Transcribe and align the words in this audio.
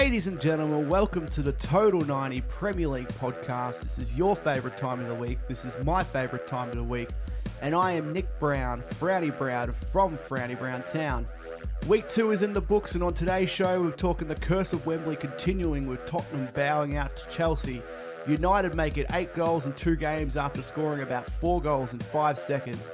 Ladies 0.00 0.28
and 0.28 0.40
gentlemen, 0.40 0.88
welcome 0.88 1.26
to 1.26 1.42
the 1.42 1.52
Total 1.52 2.00
90 2.00 2.40
Premier 2.48 2.88
League 2.88 3.08
podcast. 3.08 3.82
This 3.82 3.98
is 3.98 4.16
your 4.16 4.34
favourite 4.34 4.78
time 4.78 4.98
of 4.98 5.06
the 5.06 5.14
week. 5.14 5.38
This 5.46 5.66
is 5.66 5.76
my 5.84 6.02
favourite 6.02 6.46
time 6.46 6.70
of 6.70 6.76
the 6.76 6.82
week. 6.82 7.10
And 7.60 7.74
I 7.74 7.92
am 7.92 8.10
Nick 8.10 8.26
Brown, 8.40 8.82
Frowny 8.98 9.36
Brown 9.36 9.70
from 9.92 10.16
Frowny 10.16 10.58
Brown 10.58 10.84
Town. 10.84 11.26
Week 11.86 12.08
two 12.08 12.30
is 12.30 12.40
in 12.40 12.54
the 12.54 12.62
books, 12.62 12.94
and 12.94 13.04
on 13.04 13.12
today's 13.12 13.50
show, 13.50 13.82
we're 13.82 13.90
talking 13.90 14.26
the 14.26 14.36
curse 14.36 14.72
of 14.72 14.86
Wembley 14.86 15.16
continuing 15.16 15.86
with 15.86 16.06
Tottenham 16.06 16.48
bowing 16.54 16.96
out 16.96 17.14
to 17.16 17.28
Chelsea. 17.28 17.82
United 18.26 18.74
make 18.74 18.96
it 18.96 19.06
eight 19.12 19.34
goals 19.34 19.66
in 19.66 19.74
two 19.74 19.96
games 19.96 20.38
after 20.38 20.62
scoring 20.62 21.02
about 21.02 21.28
four 21.28 21.60
goals 21.60 21.92
in 21.92 21.98
five 21.98 22.38
seconds. 22.38 22.90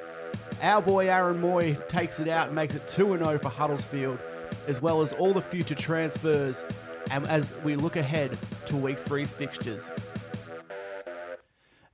Our 0.61 0.83
boy 0.83 1.09
Aaron 1.09 1.41
Mooy 1.41 1.87
takes 1.87 2.19
it 2.19 2.27
out 2.27 2.49
and 2.49 2.57
makes 2.57 2.75
it 2.75 2.89
2 2.89 3.17
0 3.17 3.39
for 3.39 3.49
Huddersfield, 3.49 4.19
as 4.67 4.83
well 4.83 5.03
as 5.03 5.13
all 5.13 5.33
the 5.33 5.43
future 5.43 5.77
transfers, 5.77 6.65
and 7.11 7.27
as 7.27 7.53
we 7.65 7.77
look 7.77 7.97
ahead 7.97 8.39
to 8.67 8.77
week 8.77 8.99
three's 8.99 9.31
fixtures. 9.31 9.91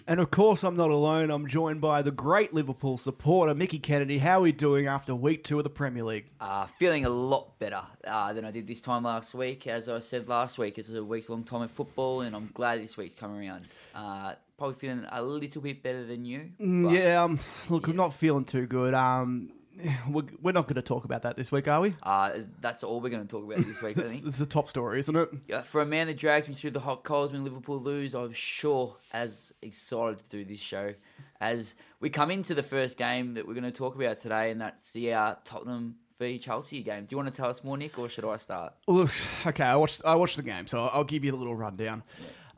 And 0.08 0.18
of 0.18 0.32
course, 0.32 0.64
I'm 0.64 0.76
not 0.76 0.90
alone. 0.90 1.30
I'm 1.30 1.46
joined 1.46 1.80
by 1.80 2.02
the 2.02 2.10
great 2.10 2.52
Liverpool 2.52 2.98
supporter, 2.98 3.54
Mickey 3.54 3.78
Kennedy. 3.78 4.18
How 4.18 4.40
are 4.40 4.42
we 4.42 4.50
doing 4.50 4.88
after 4.88 5.14
week 5.14 5.44
two 5.44 5.58
of 5.58 5.64
the 5.64 5.70
Premier 5.70 6.02
League? 6.02 6.26
Uh, 6.40 6.66
feeling 6.66 7.04
a 7.04 7.08
lot 7.08 7.56
better 7.60 7.80
uh, 8.06 8.32
than 8.32 8.44
I 8.44 8.50
did 8.50 8.66
this 8.66 8.80
time 8.80 9.04
last 9.04 9.32
week. 9.32 9.68
As 9.68 9.88
I 9.88 10.00
said 10.00 10.28
last 10.28 10.58
week, 10.58 10.76
it's 10.76 10.90
a 10.92 11.04
week's 11.04 11.30
long 11.30 11.44
time 11.44 11.62
in 11.62 11.68
football, 11.68 12.22
and 12.22 12.34
I'm 12.34 12.50
glad 12.52 12.82
this 12.82 12.96
week's 12.96 13.14
come 13.14 13.38
around. 13.38 13.68
Uh, 13.94 14.34
probably 14.58 14.74
feeling 14.74 15.06
a 15.08 15.22
little 15.22 15.62
bit 15.62 15.84
better 15.84 16.04
than 16.04 16.24
you. 16.24 16.50
Mm, 16.60 16.84
but, 16.84 16.92
yeah, 16.92 17.22
um, 17.22 17.38
look, 17.70 17.86
I'm 17.86 17.96
not 17.96 18.12
feeling 18.12 18.44
too 18.44 18.66
good. 18.66 18.94
Um, 18.94 19.52
we're, 20.08 20.24
we're 20.40 20.52
not 20.52 20.66
going 20.66 20.76
to 20.76 20.82
talk 20.82 21.04
about 21.04 21.22
that 21.22 21.36
this 21.36 21.50
week, 21.52 21.68
are 21.68 21.80
we? 21.80 21.94
Uh, 22.02 22.30
that's 22.60 22.84
all 22.84 23.00
we're 23.00 23.10
going 23.10 23.26
to 23.26 23.28
talk 23.28 23.44
about 23.44 23.64
this 23.66 23.82
week, 23.82 23.98
I 23.98 24.02
think. 24.06 24.26
it's 24.26 24.38
the 24.38 24.46
top 24.46 24.68
story, 24.68 25.00
isn't 25.00 25.16
it? 25.16 25.28
Yeah, 25.48 25.62
for 25.62 25.80
a 25.82 25.86
man 25.86 26.06
that 26.08 26.16
drags 26.16 26.48
me 26.48 26.54
through 26.54 26.70
the 26.72 26.80
hot 26.80 27.04
coals 27.04 27.32
when 27.32 27.44
Liverpool 27.44 27.78
lose, 27.78 28.14
I'm 28.14 28.32
sure 28.32 28.96
as 29.12 29.52
excited 29.62 30.18
to 30.18 30.28
do 30.30 30.44
this 30.44 30.58
show 30.60 30.94
as 31.40 31.74
we 32.00 32.08
come 32.08 32.30
into 32.30 32.54
the 32.54 32.62
first 32.62 32.96
game 32.96 33.34
that 33.34 33.46
we're 33.46 33.54
going 33.54 33.64
to 33.64 33.72
talk 33.72 33.96
about 33.96 34.18
today, 34.18 34.50
and 34.50 34.60
that's 34.60 34.92
the 34.92 35.12
uh, 35.12 35.34
Tottenham 35.44 35.96
v 36.18 36.38
Chelsea 36.38 36.82
game. 36.82 37.04
Do 37.04 37.08
you 37.10 37.16
want 37.16 37.32
to 37.32 37.36
tell 37.36 37.50
us 37.50 37.64
more, 37.64 37.76
Nick, 37.76 37.98
or 37.98 38.08
should 38.08 38.24
I 38.24 38.36
start? 38.36 38.74
Look, 38.86 39.10
okay, 39.46 39.64
I 39.64 39.74
watched 39.76 40.02
I 40.04 40.14
watched 40.14 40.36
the 40.36 40.42
game, 40.44 40.66
so 40.68 40.84
I'll 40.86 41.02
give 41.04 41.24
you 41.24 41.34
a 41.34 41.36
little 41.36 41.56
rundown. 41.56 42.04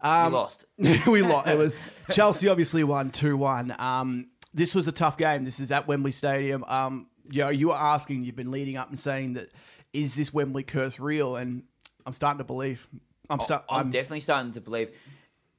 you 0.03 0.11
Um, 0.11 0.33
lost. 0.35 0.67
we 1.07 1.23
lost. 1.23 1.49
It 1.49 1.57
was 1.57 1.79
Chelsea 2.11 2.49
obviously 2.49 2.85
won 2.85 3.11
two 3.11 3.39
one. 3.39 3.75
Um, 3.79 4.27
this 4.55 4.75
was 4.75 4.89
a 4.89 4.93
tough 4.93 5.19
game. 5.19 5.45
This 5.45 5.61
is 5.61 5.73
at 5.73 5.87
Wembley 5.87 6.13
Stadium. 6.13 6.65
Um, 6.65 7.09
you 7.29 7.43
know, 7.43 7.51
you 7.51 7.69
were 7.69 7.77
asking, 7.77 8.25
you've 8.25 8.37
been 8.37 8.53
leading 8.53 8.77
up 8.77 8.89
and 8.89 8.99
saying 8.99 9.35
that 9.35 9.51
is 9.93 10.15
this 10.15 10.33
Wembley 10.33 10.63
curse 10.63 10.99
real? 11.01 11.37
And 11.37 11.65
I'm 12.07 12.13
starting 12.13 12.39
to 12.39 12.45
believe. 12.45 12.87
I'm 13.29 13.41
start. 13.41 13.65
I'm 13.69 13.87
I'm, 13.87 13.91
definitely 13.91 14.21
starting 14.21 14.53
to 14.53 14.61
believe. 14.61 14.91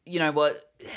You 0.06 0.20
know 0.20 0.32
what? 0.32 0.58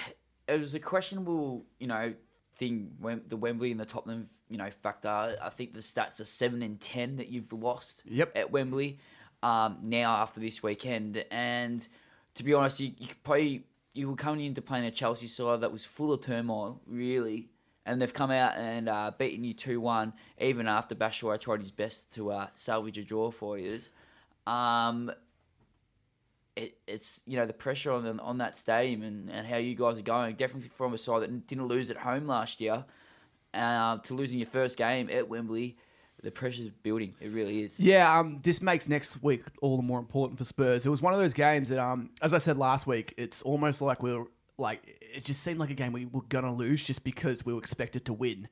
It 0.50 0.58
was 0.58 0.74
a 0.74 0.80
questionable, 0.80 1.66
you 1.78 1.88
know, 1.88 2.14
thing 2.54 2.92
when 3.00 3.20
the 3.28 3.36
Wembley 3.36 3.70
and 3.70 3.78
the 3.78 3.84
Tottenham, 3.84 4.30
you 4.48 4.56
know, 4.56 4.70
factor. 4.70 5.10
I 5.10 5.50
think 5.50 5.74
the 5.74 5.80
stats 5.80 6.22
are 6.22 6.24
seven 6.24 6.62
and 6.62 6.80
ten 6.80 7.16
that 7.16 7.28
you've 7.28 7.52
lost. 7.52 8.02
Yep. 8.06 8.32
At 8.34 8.50
Wembley, 8.50 8.98
um, 9.42 9.76
now 9.82 10.10
after 10.10 10.40
this 10.40 10.62
weekend, 10.62 11.22
and 11.30 11.86
to 12.32 12.44
be 12.44 12.54
honest, 12.54 12.80
you, 12.80 12.92
you 12.96 13.08
could 13.08 13.22
probably 13.22 13.66
you 13.92 14.08
were 14.08 14.16
coming 14.16 14.46
into 14.46 14.62
playing 14.62 14.86
a 14.86 14.90
Chelsea 14.90 15.26
side 15.26 15.60
that 15.60 15.70
was 15.70 15.84
full 15.84 16.14
of 16.14 16.22
turmoil, 16.22 16.80
really. 16.86 17.50
And 17.88 18.00
they've 18.00 18.12
come 18.12 18.30
out 18.30 18.54
and 18.56 18.88
uh, 18.88 19.12
beaten 19.16 19.42
you 19.44 19.54
2 19.54 19.80
1, 19.80 20.12
even 20.40 20.68
after 20.68 20.94
Batshuayi 20.94 21.40
tried 21.40 21.60
his 21.60 21.70
best 21.70 22.12
to 22.14 22.30
uh, 22.30 22.46
salvage 22.54 22.98
a 22.98 23.02
draw 23.02 23.30
for 23.30 23.58
you. 23.58 23.78
Um, 24.46 25.10
it, 26.54 26.76
it's 26.86 27.22
you 27.24 27.36
know 27.38 27.46
the 27.46 27.52
pressure 27.52 27.92
on 27.92 28.04
the, 28.04 28.22
on 28.22 28.38
that 28.38 28.56
stadium 28.56 29.02
and, 29.02 29.30
and 29.30 29.46
how 29.46 29.56
you 29.56 29.74
guys 29.74 29.98
are 29.98 30.02
going. 30.02 30.34
Definitely 30.34 30.68
from 30.68 30.92
a 30.92 30.98
side 30.98 31.22
that 31.22 31.46
didn't 31.46 31.66
lose 31.66 31.90
at 31.90 31.96
home 31.96 32.26
last 32.26 32.60
year, 32.60 32.84
uh, 33.54 33.96
to 33.98 34.14
losing 34.14 34.38
your 34.38 34.48
first 34.48 34.76
game 34.76 35.08
at 35.10 35.28
Wembley, 35.28 35.76
the 36.22 36.30
pressure's 36.30 36.68
building. 36.68 37.14
It 37.20 37.28
really 37.28 37.62
is. 37.62 37.78
yeah, 37.78 38.18
um, 38.18 38.40
this 38.42 38.60
makes 38.60 38.88
next 38.88 39.22
week 39.22 39.44
all 39.62 39.76
the 39.76 39.82
more 39.82 39.98
important 39.98 40.38
for 40.38 40.44
Spurs. 40.44 40.84
It 40.84 40.90
was 40.90 41.00
one 41.00 41.14
of 41.14 41.20
those 41.20 41.34
games 41.34 41.68
that, 41.68 41.78
um, 41.78 42.10
as 42.20 42.34
I 42.34 42.38
said 42.38 42.56
last 42.58 42.86
week, 42.86 43.14
it's 43.16 43.42
almost 43.42 43.80
like 43.80 44.02
we 44.02 44.14
were 44.14 44.26
like 44.58 44.82
it 45.00 45.24
just 45.24 45.42
seemed 45.42 45.58
like 45.58 45.70
a 45.70 45.74
game 45.74 45.92
we 45.92 46.06
were 46.06 46.22
gonna 46.28 46.52
lose 46.52 46.84
just 46.84 47.04
because 47.04 47.46
we 47.46 47.52
were 47.52 47.60
expected 47.60 48.04
to 48.06 48.12
win. 48.12 48.48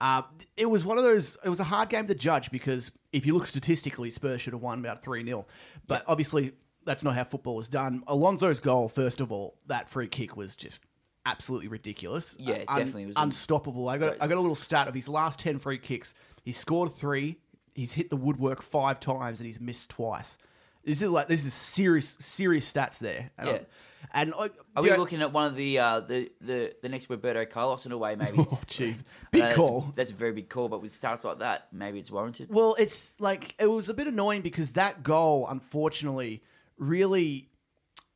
Uh, 0.00 0.22
it 0.56 0.66
was 0.66 0.84
one 0.84 0.96
of 0.96 1.04
those. 1.04 1.36
It 1.44 1.50
was 1.50 1.60
a 1.60 1.64
hard 1.64 1.90
game 1.90 2.06
to 2.06 2.14
judge 2.14 2.50
because 2.50 2.90
if 3.12 3.26
you 3.26 3.34
look 3.34 3.46
statistically, 3.46 4.10
Spurs 4.10 4.40
should 4.40 4.54
have 4.54 4.62
won 4.62 4.78
about 4.78 5.02
three 5.02 5.22
0 5.22 5.46
but 5.86 6.04
obviously 6.06 6.52
that's 6.84 7.04
not 7.04 7.14
how 7.14 7.24
football 7.24 7.60
is 7.60 7.68
done. 7.68 8.02
Alonso's 8.06 8.60
goal, 8.60 8.88
first 8.88 9.20
of 9.20 9.30
all, 9.30 9.56
that 9.66 9.90
free 9.90 10.06
kick 10.06 10.36
was 10.36 10.56
just 10.56 10.82
absolutely 11.26 11.68
ridiculous. 11.68 12.34
Yeah, 12.38 12.64
un- 12.68 12.78
definitely 12.78 13.06
was 13.06 13.16
unstoppable. 13.16 13.88
I 13.88 13.98
got 13.98 14.16
I 14.20 14.26
got 14.26 14.38
a 14.38 14.40
little 14.40 14.54
stat 14.54 14.88
of 14.88 14.94
his 14.94 15.08
last 15.08 15.38
ten 15.38 15.58
free 15.58 15.78
kicks. 15.78 16.14
He 16.42 16.52
scored 16.52 16.92
three. 16.92 17.36
He's 17.74 17.92
hit 17.92 18.10
the 18.10 18.16
woodwork 18.16 18.62
five 18.62 19.00
times 19.00 19.40
and 19.40 19.46
he's 19.46 19.60
missed 19.60 19.90
twice. 19.90 20.38
This 20.84 21.02
is 21.02 21.10
like 21.10 21.28
this 21.28 21.44
is 21.44 21.54
serious 21.54 22.16
serious 22.20 22.70
stats 22.72 22.98
there. 22.98 23.30
And 23.38 23.48
Yeah. 23.48 23.54
I- 23.54 23.66
and 24.12 24.32
like, 24.32 24.54
Are 24.74 24.82
we 24.82 24.88
know- 24.88 24.96
looking 24.96 25.20
at 25.20 25.30
one 25.32 25.46
of 25.46 25.54
the 25.54 25.78
uh, 25.78 26.00
the, 26.00 26.32
the 26.40 26.74
the 26.82 26.88
next 26.88 27.10
Roberto 27.10 27.44
Carlos 27.44 27.84
in 27.84 27.92
a 27.92 27.98
way? 27.98 28.16
Maybe. 28.16 28.38
Oh, 28.38 28.58
jeez. 28.66 29.02
Big 29.30 29.42
that's, 29.42 29.56
call. 29.56 29.92
That's 29.94 30.10
a 30.10 30.14
very 30.14 30.32
big 30.32 30.48
call, 30.48 30.68
but 30.70 30.80
with 30.80 30.90
stats 30.90 31.22
like 31.24 31.40
that, 31.40 31.68
maybe 31.70 31.98
it's 31.98 32.10
warranted. 32.10 32.48
Well, 32.50 32.74
it's 32.78 33.20
like 33.20 33.54
it 33.60 33.66
was 33.66 33.88
a 33.90 33.94
bit 33.94 34.06
annoying 34.08 34.40
because 34.40 34.72
that 34.72 35.02
goal, 35.02 35.46
unfortunately, 35.48 36.42
really 36.78 37.50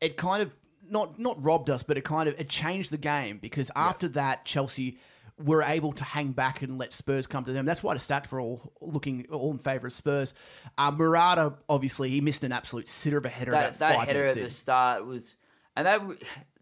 it 0.01 0.17
kind 0.17 0.43
of 0.43 0.51
not 0.89 1.19
not 1.19 1.43
robbed 1.45 1.69
us, 1.71 1.83
but 1.83 1.97
it 1.99 2.05
kind 2.05 2.29
of 2.29 2.41
it 2.41 2.49
changed 2.49 2.91
the 2.91 2.99
game 2.99 3.39
because 3.39 3.71
after 3.77 4.09
that 4.09 4.45
Chelsea 4.47 4.99
were 5.39 5.63
able 5.63 5.93
to 5.93 6.05
hang 6.05 6.33
back 6.33 6.63
and 6.63 6.79
let 6.79 6.93
Spurs 6.93 7.27
come 7.27 7.45
to 7.45 7.53
them. 7.53 7.67
That's 7.67 7.83
why 7.83 7.95
the 7.95 8.01
stats 8.01 8.31
were 8.31 8.41
all 8.41 8.73
looking 8.81 9.27
all 9.31 9.51
in 9.51 9.59
favour 9.59 9.89
of 9.89 9.93
Spurs. 9.93 10.35
Uh, 10.79 10.93
Morata, 10.93 11.55
obviously, 11.69 12.11
he 12.11 12.21
missed 12.21 12.45
an 12.45 12.53
absolute 12.53 12.89
sitter 12.89 13.19
of 13.19 13.25
a 13.25 13.29
header 13.29 13.51
that 13.51 13.79
that 13.81 14.07
header 14.07 14.27
at 14.27 14.37
in. 14.37 14.45
the 14.45 14.51
start 14.51 15.05
was, 15.05 15.35
and 15.77 15.87
that 15.87 16.03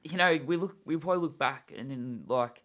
you 0.03 0.17
know 0.17 0.39
we 0.47 0.57
look 0.57 0.77
we 0.85 0.97
probably 0.97 1.23
look 1.23 1.39
back 1.39 1.73
and 1.77 1.91
then 1.91 2.25
like 2.29 2.65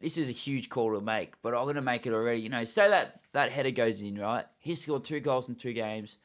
this 0.00 0.16
is 0.16 0.28
a 0.28 0.32
huge 0.32 0.68
call 0.68 0.94
to 0.94 1.00
make, 1.00 1.34
but 1.42 1.54
I'm 1.54 1.66
gonna 1.66 1.82
make 1.82 2.06
it 2.06 2.12
already. 2.12 2.40
You 2.40 2.48
know, 2.48 2.64
say 2.64 2.88
that 2.88 3.20
that 3.32 3.50
header 3.50 3.70
goes 3.70 4.00
in 4.02 4.18
right. 4.18 4.44
He's 4.58 4.82
scored 4.82 5.04
two 5.04 5.20
goals 5.20 5.48
in 5.48 5.56
two 5.56 5.72
games. 5.72 6.18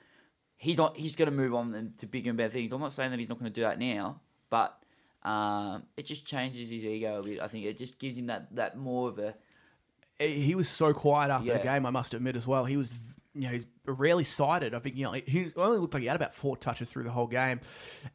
He's 0.58 0.80
on. 0.80 0.94
He's 0.96 1.16
gonna 1.16 1.32
move 1.32 1.54
on 1.56 1.92
to 1.98 2.06
bigger 2.06 2.30
and 2.30 2.38
better 2.38 2.52
things. 2.52 2.72
I'm 2.72 2.82
not 2.82 2.94
saying 2.94 3.12
that 3.12 3.20
he's 3.20 3.30
not 3.30 3.40
gonna 3.40 3.50
do 3.50 3.62
that 3.62 3.80
now, 3.80 4.22
but 4.50 4.78
um, 5.24 5.84
it 5.98 6.06
just 6.06 6.26
changes 6.26 6.70
his 6.70 6.86
ego 6.86 7.20
a 7.20 7.24
bit. 7.24 7.42
I 7.42 7.48
think 7.48 7.66
it 7.66 7.78
just 7.78 8.00
gives 8.00 8.18
him 8.18 8.28
that 8.28 8.54
that 8.56 8.78
more 8.78 9.10
of 9.10 9.20
a 9.20 9.36
he 10.20 10.56
was 10.56 10.70
so 10.70 10.94
quiet 10.94 11.32
after 11.32 11.54
the 11.54 11.60
game. 11.60 11.86
I 11.86 11.90
must 11.90 12.14
admit 12.14 12.36
as 12.36 12.48
well. 12.48 12.66
He 12.66 12.78
was, 12.78 12.94
you 13.34 13.42
know, 13.42 13.50
he's 13.50 13.66
rarely 13.86 14.24
sighted. 14.24 14.74
I 14.74 14.80
think 14.80 14.96
you 14.96 15.06
know 15.06 15.14
he 15.14 15.52
only 15.56 15.80
looked 15.80 15.94
like 15.94 16.02
he 16.02 16.08
had 16.08 16.16
about 16.16 16.36
four 16.36 16.56
touches 16.56 16.90
through 16.90 17.04
the 17.04 17.12
whole 17.12 17.28
game. 17.28 17.62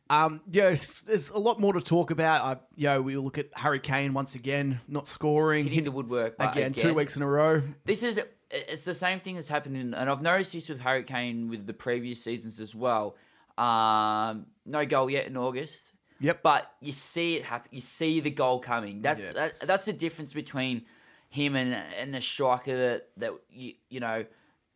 Um, 0.08 0.40
yeah, 0.50 0.74
there's 1.06 1.30
a 1.30 1.38
lot 1.38 1.60
more 1.60 1.72
to 1.72 1.80
talk 1.80 2.10
about. 2.10 2.44
I, 2.44 2.60
you 2.76 2.86
know, 2.86 3.02
we 3.02 3.16
look 3.16 3.38
at 3.38 3.48
Harry 3.54 3.80
Kane 3.80 4.12
once 4.14 4.34
again 4.34 4.80
not 4.88 5.08
scoring 5.08 5.64
hitting 5.64 5.84
the 5.84 5.90
woodwork 5.90 6.38
but 6.38 6.56
again, 6.56 6.72
two 6.72 6.94
weeks 6.94 7.16
in 7.16 7.22
a 7.22 7.28
row. 7.28 7.62
This 7.84 8.02
is 8.02 8.20
it's 8.50 8.84
the 8.84 8.94
same 8.94 9.20
thing 9.20 9.34
that's 9.34 9.48
happened 9.48 9.76
in, 9.76 9.94
and 9.94 10.08
I've 10.08 10.22
noticed 10.22 10.52
this 10.52 10.68
with 10.68 10.80
Harry 10.80 11.02
Kane 11.02 11.48
with 11.48 11.66
the 11.66 11.74
previous 11.74 12.22
seasons 12.22 12.60
as 12.60 12.74
well. 12.74 13.16
Um, 13.58 14.46
no 14.64 14.86
goal 14.86 15.10
yet 15.10 15.26
in 15.26 15.36
August. 15.36 15.92
Yep. 16.20 16.42
But 16.42 16.70
you 16.80 16.92
see 16.92 17.36
it 17.36 17.44
happen. 17.44 17.68
You 17.72 17.80
see 17.80 18.20
the 18.20 18.30
goal 18.30 18.58
coming. 18.58 19.02
That's 19.02 19.20
Yeah. 19.20 19.32
that, 19.32 19.60
that's 19.66 19.84
the 19.84 19.92
difference 19.92 20.32
between 20.32 20.84
him 21.30 21.56
and 21.56 21.74
and 22.00 22.16
a 22.16 22.20
striker 22.20 22.76
that 22.76 23.08
that 23.18 23.32
you, 23.50 23.74
you 23.88 24.00
know 24.00 24.24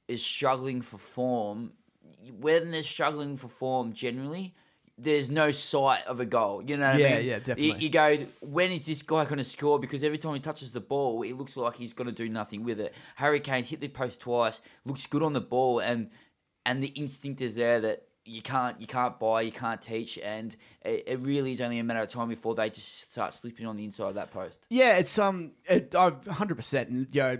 is 0.08 0.24
struggling 0.24 0.80
for 0.82 0.98
form. 0.98 1.72
When 2.38 2.70
they're 2.70 2.82
struggling 2.82 3.36
for 3.36 3.48
form, 3.48 3.92
generally, 3.92 4.54
there's 4.98 5.30
no 5.30 5.50
sight 5.50 6.06
of 6.06 6.20
a 6.20 6.24
goal. 6.26 6.62
You 6.64 6.76
know 6.76 6.90
what 6.92 7.00
Yeah, 7.00 7.06
I 7.06 7.16
mean? 7.18 7.26
yeah, 7.26 7.34
You- 7.34 7.40
definitely. 7.40 7.82
You, 7.84 7.88
go, 7.88 8.16
when 8.42 8.70
is 8.70 8.86
this 8.86 9.02
guy 9.02 9.24
going 9.24 9.38
to 9.38 9.44
score? 9.44 9.78
Because 9.80 10.04
every 10.04 10.18
time 10.18 10.34
he 10.34 10.40
touches 10.40 10.70
the 10.70 10.80
ball, 10.80 11.22
it 11.22 11.32
looks 11.36 11.56
like 11.56 11.74
he's 11.76 11.92
going 11.92 12.06
to 12.06 12.12
do 12.12 12.28
nothing 12.28 12.62
with 12.62 12.78
it. 12.78 12.94
Harry 13.16 13.40
Kane's 13.40 13.70
hit 13.70 13.80
the 13.80 13.88
post 13.88 14.20
twice, 14.20 14.60
looks 14.84 15.06
good 15.06 15.22
on 15.22 15.32
the 15.32 15.40
ball, 15.40 15.80
and 15.80 16.10
and 16.66 16.80
the 16.82 16.88
instinct 16.88 17.40
is 17.40 17.56
there 17.56 17.80
that 17.80 18.04
you 18.24 18.42
can't 18.42 18.80
you 18.80 18.86
can't 18.86 19.18
buy, 19.18 19.42
you 19.42 19.52
can't 19.52 19.80
teach, 19.80 20.18
and 20.18 20.54
it, 20.84 21.04
it 21.06 21.18
really 21.20 21.52
is 21.52 21.60
only 21.60 21.78
a 21.78 21.84
matter 21.84 22.00
of 22.00 22.08
time 22.08 22.28
before 22.28 22.54
they 22.54 22.70
just 22.70 23.10
start 23.10 23.32
slipping 23.32 23.66
on 23.66 23.76
the 23.76 23.84
inside 23.84 24.08
of 24.08 24.14
that 24.14 24.30
post. 24.30 24.66
Yeah, 24.70 24.98
it's 24.98 25.18
um, 25.18 25.52
it, 25.68 25.94
I've 25.94 26.24
hundred 26.26 26.56
percent, 26.56 26.88
and 26.88 27.08
you 27.12 27.22
know, 27.22 27.38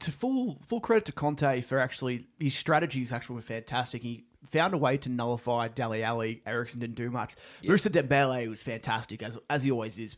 to 0.00 0.10
full 0.10 0.58
full 0.66 0.80
credit 0.80 1.04
to 1.06 1.12
Conte 1.12 1.60
for 1.62 1.78
actually 1.78 2.26
his 2.38 2.54
strategies 2.54 3.12
actually 3.12 3.36
were 3.36 3.42
fantastic. 3.42 4.02
He 4.02 4.24
found 4.46 4.74
a 4.74 4.78
way 4.78 4.96
to 4.98 5.08
nullify 5.08 5.68
Dele 5.68 6.02
Alli. 6.02 6.42
Eriksen 6.46 6.80
didn't 6.80 6.96
do 6.96 7.10
much. 7.10 7.36
Mousa 7.62 7.90
Dembele 7.90 8.48
was 8.48 8.62
fantastic 8.62 9.22
as 9.22 9.38
as 9.48 9.62
he 9.62 9.70
always 9.70 9.98
is. 9.98 10.16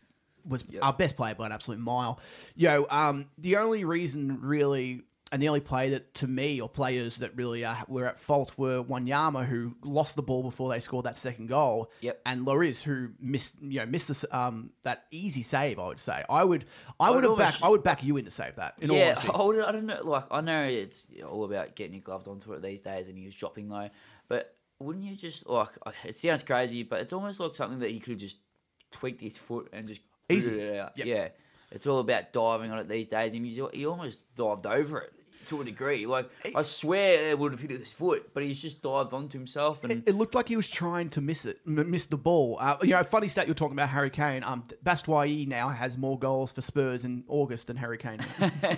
Was 0.48 0.64
our 0.80 0.92
best 0.92 1.16
player 1.16 1.34
by 1.34 1.46
an 1.46 1.50
absolute 1.50 1.80
mile. 1.80 2.20
You 2.54 2.68
know, 2.68 2.86
um, 2.88 3.26
the 3.36 3.56
only 3.56 3.82
reason 3.82 4.38
really 4.42 5.02
and 5.32 5.42
the 5.42 5.48
only 5.48 5.60
play 5.60 5.90
that, 5.90 6.14
to 6.14 6.28
me, 6.28 6.60
or 6.60 6.68
players 6.68 7.16
that 7.16 7.34
really 7.36 7.64
uh, 7.64 7.74
were 7.88 8.06
at 8.06 8.18
fault 8.18 8.56
were 8.56 8.82
Wanyama, 8.84 9.44
who 9.44 9.74
lost 9.82 10.14
the 10.14 10.22
ball 10.22 10.42
before 10.44 10.68
they 10.70 10.78
scored 10.78 11.04
that 11.06 11.16
second 11.18 11.48
goal, 11.48 11.90
Yep. 12.00 12.20
and 12.24 12.46
Lloris, 12.46 12.82
who 12.82 13.08
missed, 13.20 13.54
you 13.60 13.80
know, 13.80 13.86
missed 13.86 14.06
this, 14.08 14.24
um, 14.30 14.70
that 14.82 15.04
easy 15.10 15.42
save. 15.42 15.78
I 15.80 15.88
would 15.88 15.98
say, 15.98 16.22
I 16.30 16.44
would, 16.44 16.64
I 17.00 17.10
would 17.10 17.24
would 17.24 17.24
have 17.24 17.38
backed, 17.38 17.62
I 17.64 17.68
would 17.68 17.82
back 17.82 18.04
you 18.04 18.16
in 18.18 18.24
to 18.26 18.30
save 18.30 18.54
that. 18.56 18.74
In 18.80 18.90
all 18.90 18.96
yeah. 18.96 19.20
I, 19.34 19.42
would- 19.42 19.58
I 19.60 19.72
don't 19.72 19.86
know. 19.86 20.00
Like 20.04 20.24
I 20.30 20.40
know 20.40 20.62
it's 20.62 21.06
all 21.28 21.44
about 21.44 21.74
getting 21.74 21.94
your 21.94 22.02
gloves 22.02 22.28
onto 22.28 22.52
it 22.52 22.62
these 22.62 22.80
days, 22.80 23.08
and 23.08 23.18
he 23.18 23.24
was 23.24 23.34
dropping 23.34 23.68
low. 23.68 23.88
But 24.28 24.54
wouldn't 24.78 25.04
you 25.04 25.16
just 25.16 25.48
like? 25.48 25.70
It 26.04 26.14
sounds 26.14 26.44
crazy, 26.44 26.82
but 26.84 27.00
it's 27.00 27.12
almost 27.12 27.40
like 27.40 27.54
something 27.56 27.80
that 27.80 27.90
he 27.90 27.98
could 27.98 28.10
have 28.12 28.20
just 28.20 28.38
tweaked 28.92 29.20
his 29.22 29.36
foot 29.38 29.70
and 29.72 29.88
just 29.88 30.02
Easy. 30.28 30.52
it 30.60 30.78
out. 30.78 30.92
Yep. 30.96 31.06
Yeah, 31.06 31.28
it's 31.70 31.86
all 31.86 31.98
about 31.98 32.32
diving 32.32 32.70
on 32.70 32.78
it 32.78 32.88
these 32.88 33.08
days, 33.08 33.34
and 33.34 33.44
he's, 33.44 33.60
he 33.72 33.86
almost 33.86 34.34
dived 34.34 34.66
over 34.66 35.00
it 35.00 35.12
to 35.46 35.60
a 35.60 35.64
degree. 35.64 36.06
Like 36.06 36.30
I 36.54 36.62
swear 36.62 37.30
it 37.30 37.38
would 37.38 37.52
have 37.52 37.60
hit 37.60 37.70
his 37.70 37.92
foot, 37.92 38.30
but 38.34 38.42
he's 38.42 38.60
just 38.60 38.82
dived 38.82 39.12
onto 39.12 39.38
himself 39.38 39.84
and. 39.84 40.06
It, 40.06 40.14
looked 40.14 40.34
like 40.34 40.48
he 40.48 40.56
was 40.56 40.68
trying 40.68 41.08
to 41.10 41.20
miss 41.20 41.44
it, 41.44 41.60
m- 41.66 41.90
miss 41.90 42.04
the 42.06 42.16
ball. 42.16 42.58
Uh, 42.60 42.76
you 42.82 42.90
know, 42.90 43.02
funny 43.02 43.28
stat 43.28 43.46
you're 43.46 43.54
talking 43.54 43.74
about 43.74 43.88
Harry 43.88 44.10
Kane. 44.10 44.42
Um, 44.44 44.64
now 44.84 45.68
has 45.68 45.96
more 45.96 46.18
goals 46.18 46.52
for 46.52 46.62
Spurs 46.62 47.04
in 47.04 47.24
August 47.28 47.68
than 47.68 47.76
Harry 47.76 47.98
Kane. 47.98 48.20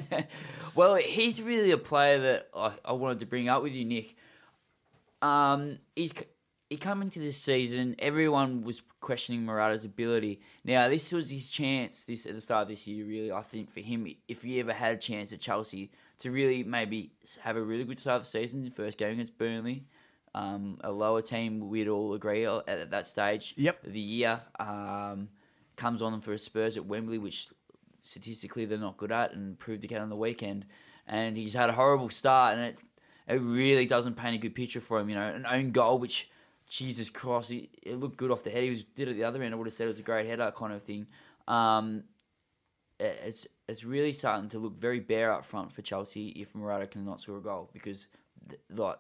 well, 0.75 0.97
he's 0.97 1.43
really 1.43 1.71
a 1.71 1.79
player 1.79 2.19
that 2.19 2.49
I, 2.57 2.73
I 2.85 2.93
wanted 2.93 3.21
to 3.21 3.27
bring 3.27 3.49
up 3.49 3.63
with 3.63 3.75
you, 3.75 3.85
Nick. 3.85 4.17
Um, 5.23 5.79
he's 5.97 6.13
he 6.71 6.77
come 6.77 7.01
into 7.01 7.19
this 7.19 7.39
season. 7.39 7.97
Everyone 7.99 8.63
was 8.63 8.83
questioning 9.01 9.45
Morata's 9.45 9.85
ability. 9.85 10.41
Now, 10.65 10.89
this 10.89 11.13
was 11.13 11.31
his 11.31 11.49
chance. 11.49 12.05
This 12.05 12.27
at 12.27 12.35
the 12.35 12.41
start 12.41 12.63
of 12.63 12.69
this 12.69 12.87
year, 12.87 13.07
really. 13.07 13.33
I 13.33 13.41
think 13.41 13.71
for 13.71 13.81
him, 13.81 14.07
if 14.29 14.43
he 14.43 14.61
ever 14.61 14.73
had 14.73 14.95
a 14.95 14.99
chance 14.99 15.33
at 15.33 15.41
Chelsea 15.41 15.91
to 16.19 16.31
really 16.31 16.63
maybe 16.65 17.11
have 17.41 17.57
a 17.57 17.63
really 17.63 17.85
good 17.85 17.99
start 17.99 18.17
of 18.17 18.23
the 18.25 18.29
season, 18.29 18.65
the 18.65 18.71
first 18.71 18.99
game 18.99 19.13
against 19.13 19.39
Burnley, 19.39 19.85
um, 20.35 20.79
a 20.83 20.93
lower 20.93 21.23
team, 21.23 21.69
we'd 21.71 21.89
all 21.89 22.13
agree 22.13 22.45
at, 22.45 22.69
at 22.69 22.91
that 22.91 23.07
stage. 23.07 23.55
Yep. 23.57 23.87
of 23.87 23.93
The 23.95 24.01
year 24.01 24.41
um, 24.61 25.31
comes 25.77 26.03
on 26.03 26.21
for 26.21 26.37
Spurs 26.37 26.77
at 26.77 26.85
Wembley, 26.85 27.17
which 27.17 27.49
statistically 28.01 28.67
they're 28.67 28.79
not 28.79 28.99
good 28.99 29.11
at, 29.11 29.33
and 29.33 29.59
proved 29.59 29.85
again 29.85 30.03
on 30.03 30.11
the 30.11 30.17
weekend. 30.17 30.67
And 31.07 31.35
he's 31.35 31.55
had 31.55 31.71
a 31.71 31.73
horrible 31.73 32.11
start, 32.11 32.59
and 32.59 32.67
it 32.67 32.79
it 33.27 33.41
really 33.41 33.87
doesn't 33.87 34.17
paint 34.17 34.35
a 34.35 34.39
good 34.39 34.55
picture 34.55 34.81
for 34.81 35.01
him. 35.01 35.09
You 35.09 35.17
know, 35.17 35.23
an 35.23 35.47
own 35.47 35.71
goal, 35.71 35.99
which 35.99 36.29
Jesus 36.69 37.09
Christ, 37.11 37.51
he, 37.51 37.71
it 37.83 37.97
looked 37.97 38.17
good 38.17 38.31
off 38.31 38.43
the 38.43 38.51
head. 38.51 38.63
He 38.63 38.71
was 38.71 38.83
did 38.85 39.09
it 39.09 39.15
the 39.15 39.25
other 39.25 39.43
end. 39.43 39.55
I 39.55 39.57
would 39.57 39.67
have 39.67 39.73
said 39.73 39.85
it 39.85 39.89
was 39.89 39.99
a 39.99 40.03
great 40.03 40.27
header 40.27 40.53
kind 40.57 40.73
of 40.73 40.83
thing. 40.83 41.07
Um, 41.47 42.05
it's 43.01 43.47
it's 43.69 43.85
really 43.85 44.13
starting 44.13 44.49
to 44.51 44.59
look 44.59 44.77
very 44.79 45.01
bare 45.01 45.33
up 45.33 45.45
front 45.45 45.73
for 45.73 45.83
Chelsea 45.83 46.29
if 46.31 46.55
Morata 46.55 46.87
cannot 46.87 47.21
score 47.21 47.39
a 47.39 47.41
goal 47.41 47.71
because 47.73 48.07
th- 48.49 48.61
like 48.75 48.99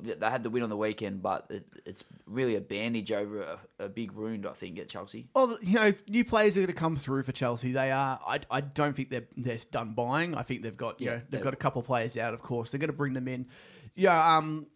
they 0.00 0.30
had 0.30 0.42
the 0.42 0.50
win 0.50 0.62
on 0.62 0.68
the 0.70 0.76
weekend, 0.76 1.22
but 1.22 1.46
it, 1.50 1.66
it's 1.86 2.04
really 2.26 2.56
a 2.56 2.60
bandage 2.60 3.10
over 3.10 3.40
a, 3.42 3.84
a 3.84 3.88
big 3.88 4.12
wound. 4.12 4.46
I 4.46 4.52
think 4.52 4.78
at 4.78 4.88
Chelsea. 4.88 5.28
Well, 5.34 5.58
you 5.62 5.74
know, 5.74 5.92
new 6.08 6.24
players 6.24 6.56
are 6.56 6.60
going 6.60 6.68
to 6.68 6.72
come 6.72 6.96
through 6.96 7.22
for 7.22 7.32
Chelsea. 7.32 7.72
They 7.72 7.90
are. 7.90 8.18
I, 8.26 8.40
I 8.50 8.60
don't 8.60 8.94
think 8.94 9.10
they're 9.10 9.26
they're 9.36 9.58
done 9.70 9.92
buying. 9.92 10.34
I 10.34 10.42
think 10.42 10.62
they've 10.62 10.76
got 10.76 11.00
you 11.00 11.08
Yeah, 11.08 11.16
know 11.16 11.22
they've 11.30 11.42
got 11.42 11.54
a 11.54 11.58
couple 11.58 11.80
of 11.80 11.86
players 11.86 12.16
out. 12.16 12.34
Of 12.34 12.42
course, 12.42 12.70
they're 12.70 12.78
going 12.80 12.90
to 12.90 12.96
bring 12.96 13.12
them 13.14 13.28
in. 13.28 13.46
Yeah. 13.94 14.36
Um. 14.36 14.66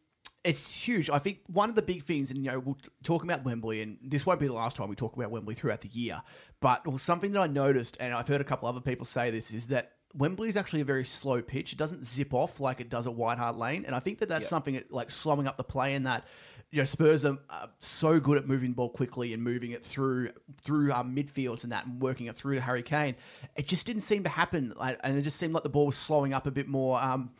It's 0.44 0.82
huge. 0.82 1.08
I 1.08 1.18
think 1.20 1.38
one 1.46 1.68
of 1.68 1.76
the 1.76 1.82
big 1.82 2.02
things, 2.02 2.30
and 2.30 2.44
you 2.44 2.50
know, 2.50 2.58
we'll 2.58 2.78
talk 3.04 3.22
about 3.22 3.44
Wembley, 3.44 3.80
and 3.80 3.98
this 4.02 4.26
won't 4.26 4.40
be 4.40 4.48
the 4.48 4.52
last 4.52 4.76
time 4.76 4.88
we 4.88 4.96
talk 4.96 5.14
about 5.16 5.30
Wembley 5.30 5.54
throughout 5.54 5.82
the 5.82 5.88
year. 5.88 6.20
But 6.60 6.84
well, 6.86 6.98
something 6.98 7.30
that 7.32 7.40
I 7.40 7.46
noticed, 7.46 7.96
and 8.00 8.12
I've 8.12 8.26
heard 8.26 8.40
a 8.40 8.44
couple 8.44 8.68
other 8.68 8.80
people 8.80 9.04
say 9.06 9.30
this, 9.30 9.52
is 9.52 9.68
that 9.68 9.92
Wembley 10.14 10.48
is 10.48 10.56
actually 10.56 10.80
a 10.80 10.84
very 10.84 11.04
slow 11.04 11.40
pitch. 11.42 11.72
It 11.72 11.78
doesn't 11.78 12.04
zip 12.04 12.34
off 12.34 12.58
like 12.58 12.80
it 12.80 12.90
does 12.90 13.06
at 13.06 13.14
White 13.14 13.38
Hart 13.38 13.56
Lane, 13.56 13.84
and 13.86 13.94
I 13.94 14.00
think 14.00 14.18
that 14.18 14.28
that's 14.28 14.42
Yeah. 14.44 14.48
something 14.48 14.74
that, 14.74 14.90
like 14.92 15.10
slowing 15.12 15.46
up 15.46 15.56
the 15.56 15.64
play 15.64 15.94
in 15.94 16.02
that. 16.04 16.26
You 16.72 16.78
know, 16.78 16.84
Spurs 16.86 17.24
are 17.26 17.38
so 17.78 18.18
good 18.18 18.38
at 18.38 18.48
moving 18.48 18.70
the 18.70 18.74
ball 18.74 18.88
quickly 18.88 19.34
and 19.34 19.42
moving 19.44 19.72
it 19.72 19.84
through 19.84 20.30
through 20.62 20.90
um, 20.92 21.14
midfields 21.14 21.62
and 21.62 21.72
that, 21.72 21.86
and 21.86 22.00
working 22.00 22.26
it 22.26 22.34
through 22.36 22.54
to 22.56 22.62
Harry 22.62 22.82
Kane. 22.82 23.14
It 23.56 23.68
just 23.68 23.86
didn't 23.86 24.02
seem 24.02 24.22
to 24.24 24.30
happen, 24.30 24.72
like, 24.76 24.98
and 25.04 25.16
it 25.16 25.22
just 25.22 25.36
seemed 25.38 25.52
like 25.54 25.62
the 25.62 25.68
ball 25.68 25.86
was 25.86 25.96
slowing 25.96 26.32
up 26.32 26.46
a 26.46 26.50
bit 26.50 26.66
more. 26.66 27.00
Um, 27.00 27.30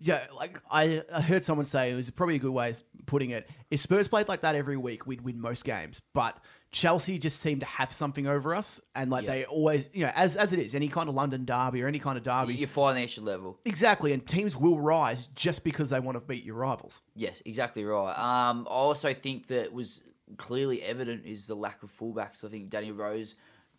yeah, 0.00 0.26
like 0.34 0.60
I, 0.70 1.02
I 1.12 1.20
heard 1.20 1.44
someone 1.44 1.66
say 1.66 1.90
it 1.90 1.94
was 1.94 2.10
probably 2.10 2.36
a 2.36 2.38
good 2.38 2.50
way 2.52 2.70
of 2.70 2.82
putting 3.06 3.30
it. 3.30 3.48
If 3.70 3.80
Spurs 3.80 4.08
played 4.08 4.28
like 4.28 4.40
that 4.42 4.54
every 4.54 4.76
week, 4.76 5.06
we'd 5.06 5.20
win 5.20 5.38
most 5.40 5.64
games. 5.64 6.00
But 6.14 6.38
Chelsea 6.72 7.18
just 7.18 7.40
seemed 7.40 7.60
to 7.60 7.66
have 7.66 7.92
something 7.92 8.26
over 8.26 8.54
us, 8.54 8.80
and 8.94 9.10
like 9.10 9.24
Yeah. 9.24 9.30
they 9.32 9.44
always, 9.44 9.88
you 9.92 10.04
know, 10.04 10.12
as 10.14 10.36
as 10.36 10.52
it 10.52 10.58
is, 10.58 10.74
any 10.74 10.88
kind 10.88 11.08
of 11.08 11.14
London 11.14 11.44
derby 11.44 11.82
or 11.82 11.88
any 11.88 11.98
kind 11.98 12.16
of 12.16 12.22
derby, 12.24 12.54
You 12.54 12.66
find 12.66 12.96
the 12.96 13.02
extra 13.02 13.22
level. 13.22 13.58
exactly. 13.64 14.12
And 14.12 14.26
teams 14.26 14.56
will 14.56 14.78
rise 14.80 15.26
just 15.34 15.64
because 15.64 15.90
they 15.90 16.00
want 16.00 16.16
to 16.16 16.20
beat 16.20 16.44
your 16.44 16.56
rivals. 16.56 17.02
Yes, 17.14 17.42
exactly 17.44 17.84
right. 17.84 18.12
Um, 18.18 18.66
I 18.68 18.72
also 18.72 19.12
think 19.12 19.48
that 19.48 19.72
was 19.72 20.02
clearly 20.36 20.80
evident 20.82 21.26
is 21.26 21.46
the 21.48 21.56
lack 21.56 21.82
of 21.82 21.90
fullbacks. 21.90 22.44
I 22.44 22.48
think 22.48 22.70
Danny 22.70 22.92
Rose, 22.92 23.34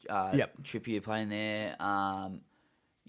uh, 0.09 0.31
Yep. 0.35 0.63
Trippier 0.63 1.01
playing 1.01 1.29
there. 1.29 1.75
Um, 1.81 2.41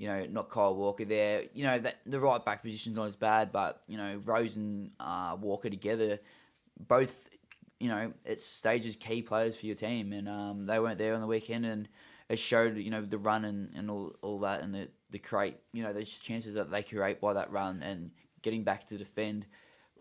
you 0.03 0.09
know, 0.09 0.27
not 0.29 0.51
Kyle 0.51 0.75
Walker 0.75 1.05
there. 1.05 1.45
You 1.55 1.63
know 1.63 1.79
that 1.79 1.99
the 2.05 2.19
right 2.19 2.45
back 2.45 2.61
position's 2.65 2.97
not 2.97 3.07
as 3.07 3.15
bad, 3.15 3.53
but 3.53 3.85
you 3.87 3.97
know 3.97 4.21
Rose 4.25 4.57
and 4.57 4.91
uh, 4.99 5.37
Walker 5.41 5.71
together, 5.71 6.19
both. 6.89 7.29
You 7.79 7.89
know, 7.89 8.13
at 8.27 8.41
stages 8.41 8.97
key 8.97 9.23
players 9.23 9.57
for 9.57 9.67
your 9.67 9.77
team, 9.77 10.13
and 10.13 10.29
um, 10.29 10.67
they 10.67 10.81
weren't 10.81 10.99
there 10.99 11.15
on 11.15 11.21
the 11.21 11.27
weekend, 11.29 11.65
and 11.67 11.89
it 12.29 12.41
showed. 12.41 12.79
You 12.79 12.91
know, 12.91 13.03
the 13.03 13.19
run 13.19 13.45
and, 13.45 13.71
and 13.77 13.89
all, 13.89 14.17
all 14.23 14.41
that, 14.41 14.63
and 14.63 14.75
the 14.75 14.89
the 15.13 15.21
create. 15.21 15.55
You 15.73 15.85
know, 15.85 15.93
those 15.93 16.19
chances 16.19 16.55
that 16.55 16.69
they 16.69 16.83
create 16.83 17.21
by 17.21 17.35
that 17.35 17.53
run 17.53 17.81
and 17.85 18.11
getting 18.43 18.65
back 18.65 18.85
to 18.87 18.99
defend. 18.99 19.47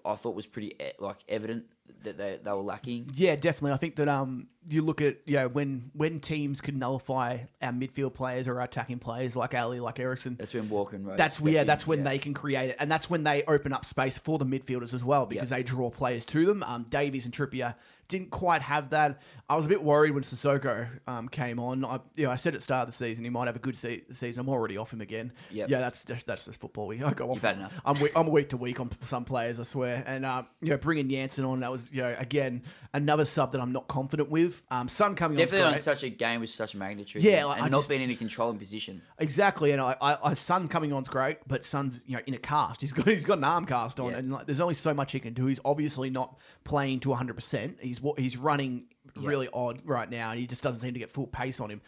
I 0.04 0.16
thought 0.16 0.34
was 0.34 0.48
pretty 0.48 0.74
e- 0.82 0.94
like 0.98 1.18
evident 1.30 1.66
that 2.04 2.18
they, 2.18 2.40
they 2.42 2.52
were 2.52 2.58
lacking. 2.58 3.12
Yeah, 3.14 3.36
definitely. 3.36 3.72
I 3.74 3.78
think 3.78 3.96
that 3.98 4.08
um, 4.08 4.48
you 4.68 4.82
look 4.82 5.02
at 5.02 5.18
you 5.26 5.38
know 5.38 5.48
when 5.48 5.92
when 5.94 6.20
teams 6.20 6.62
can 6.62 6.80
nullify 6.80 7.40
our 7.62 7.72
midfield 7.72 8.14
players 8.14 8.48
or 8.48 8.60
our 8.60 8.66
attacking 8.66 9.00
players 9.00 9.36
like 9.36 9.54
Alli, 9.54 9.80
like 9.80 10.00
Eriksen. 10.00 10.36
That's 10.36 10.54
when 10.54 10.64
and 10.64 11.08
Rose. 11.08 11.18
That's 11.18 11.42
yeah. 11.42 11.62
in, 11.62 11.68
That's 11.68 11.88
when 11.88 12.00
yeah. 12.00 12.06
they 12.06 12.18
can 12.18 12.34
create 12.34 12.72
it, 12.72 12.76
and 12.80 12.92
that's 12.92 13.10
when 13.10 13.24
they 13.24 13.44
open 13.48 13.74
up 13.74 13.86
space 13.86 14.18
for 14.18 14.38
the 14.38 14.46
midfielders 14.46 14.94
as 14.94 15.04
well 15.04 15.26
because 15.26 15.50
Yeah. 15.50 15.58
they 15.58 15.64
draw 15.64 15.90
players 15.90 16.26
to 16.26 16.46
them. 16.46 16.64
Um, 16.64 16.86
Davies 16.90 17.26
and 17.26 17.34
Trippier 17.34 17.76
didn't 18.08 18.30
quite 18.32 18.62
have 18.62 18.90
that. 18.92 19.20
I 19.52 19.56
was 19.58 19.66
a 19.66 19.68
bit 19.68 19.84
worried 19.84 20.12
when 20.12 20.24
Sissoko 20.24 20.88
um, 21.08 21.28
came 21.28 21.60
on. 21.60 21.84
I, 21.84 22.00
you 22.16 22.24
know, 22.24 22.32
I 22.32 22.38
said 22.38 22.54
at 22.54 22.62
the 22.62 22.64
start 22.64 22.88
of 22.88 22.94
the 22.94 22.98
season 22.98 23.26
he 23.26 23.30
might 23.30 23.48
have 23.48 23.58
a 23.58 23.60
good 23.60 23.76
se- 23.76 24.04
season. 24.10 24.40
I'm 24.40 24.48
already 24.48 24.78
off 24.78 24.94
him 24.94 25.02
again. 25.02 25.34
Yep. 25.52 25.70
Yeah, 25.70 25.80
that's 25.82 26.06
just, 26.06 26.26
that's 26.26 26.46
just 26.46 26.58
football. 26.58 26.88
We 26.88 27.04
I 27.04 27.12
go 27.12 27.30
off. 27.30 27.36
You've 27.36 27.44
had 27.44 27.58
enough. 27.58 27.78
I'm 27.84 28.00
week, 28.00 28.14
I'm 28.16 28.28
week 28.28 28.48
to 28.50 28.58
week 28.58 28.80
on 28.80 28.90
some 29.04 29.26
players, 29.26 29.60
I 29.60 29.64
swear. 29.64 30.06
And 30.08 30.26
um, 30.26 30.48
you 30.62 30.70
know, 30.70 30.78
bringing 30.78 31.10
Janssen 31.10 31.44
on, 31.44 31.60
that 31.60 31.70
was 31.70 31.92
you 31.92 32.02
know 32.02 32.16
again 32.18 32.64
another 32.94 33.26
sub 33.26 33.52
that 33.52 33.60
I'm 33.60 33.74
not 33.74 33.90
confident 33.90 34.30
with. 34.30 34.64
Um, 34.72 34.88
Son 34.88 35.16
coming 35.16 35.38
Definitely 35.38 35.68
on. 35.68 35.74
on 35.74 35.80
such 35.80 36.04
a 36.04 36.10
game 36.10 36.40
with 36.40 36.50
such 36.50 36.74
magnitude. 36.74 37.22
Yeah, 37.22 37.40
and, 37.40 37.48
like, 37.50 37.58
and 37.58 37.66
I 37.66 37.70
not 37.70 37.78
just- 37.80 37.90
being 37.90 38.02
in 38.04 38.10
a 38.10 38.16
controlling 38.16 38.58
position. 38.58 39.02
Exactly, 39.20 39.72
and 39.72 39.82
I, 39.82 39.98
I, 40.00 40.18
I 40.30 40.34
Son 40.34 40.70
coming 40.70 40.94
on's 40.94 41.10
great, 41.10 41.40
but 41.46 41.66
Son's 41.66 42.06
you 42.08 42.16
know 42.16 42.22
in 42.26 42.36
a 42.36 42.40
cast. 42.40 42.80
He's 42.80 42.94
got 42.94 43.06
he's 43.10 43.26
got 43.26 43.38
an 43.40 43.44
arm 43.44 43.66
cast 43.66 44.00
on, 44.00 44.12
Yeah. 44.12 44.18
and 44.20 44.32
like, 44.32 44.46
there's 44.46 44.62
only 44.62 44.76
so 44.76 44.94
much 44.94 45.12
he 45.12 45.20
can 45.20 45.34
do. 45.34 45.46
He's 45.48 45.60
obviously 45.66 46.10
not 46.10 46.38
playing 46.64 47.02
to 47.02 47.10
100. 47.10 47.34
percent 47.34 47.78
He's 47.82 48.00
he's 48.18 48.38
running 48.38 48.86
really 49.16 49.50
odd 49.54 49.82
right 49.86 50.10
now, 50.10 50.32
and 50.32 50.40
he 50.40 50.48
just 50.48 50.64
doesn't 50.64 50.82
seem 50.82 50.94
to 50.94 51.00
get 51.00 51.12
full 51.12 51.28
pace 51.28 51.60
on 51.60 51.70
him. 51.70 51.82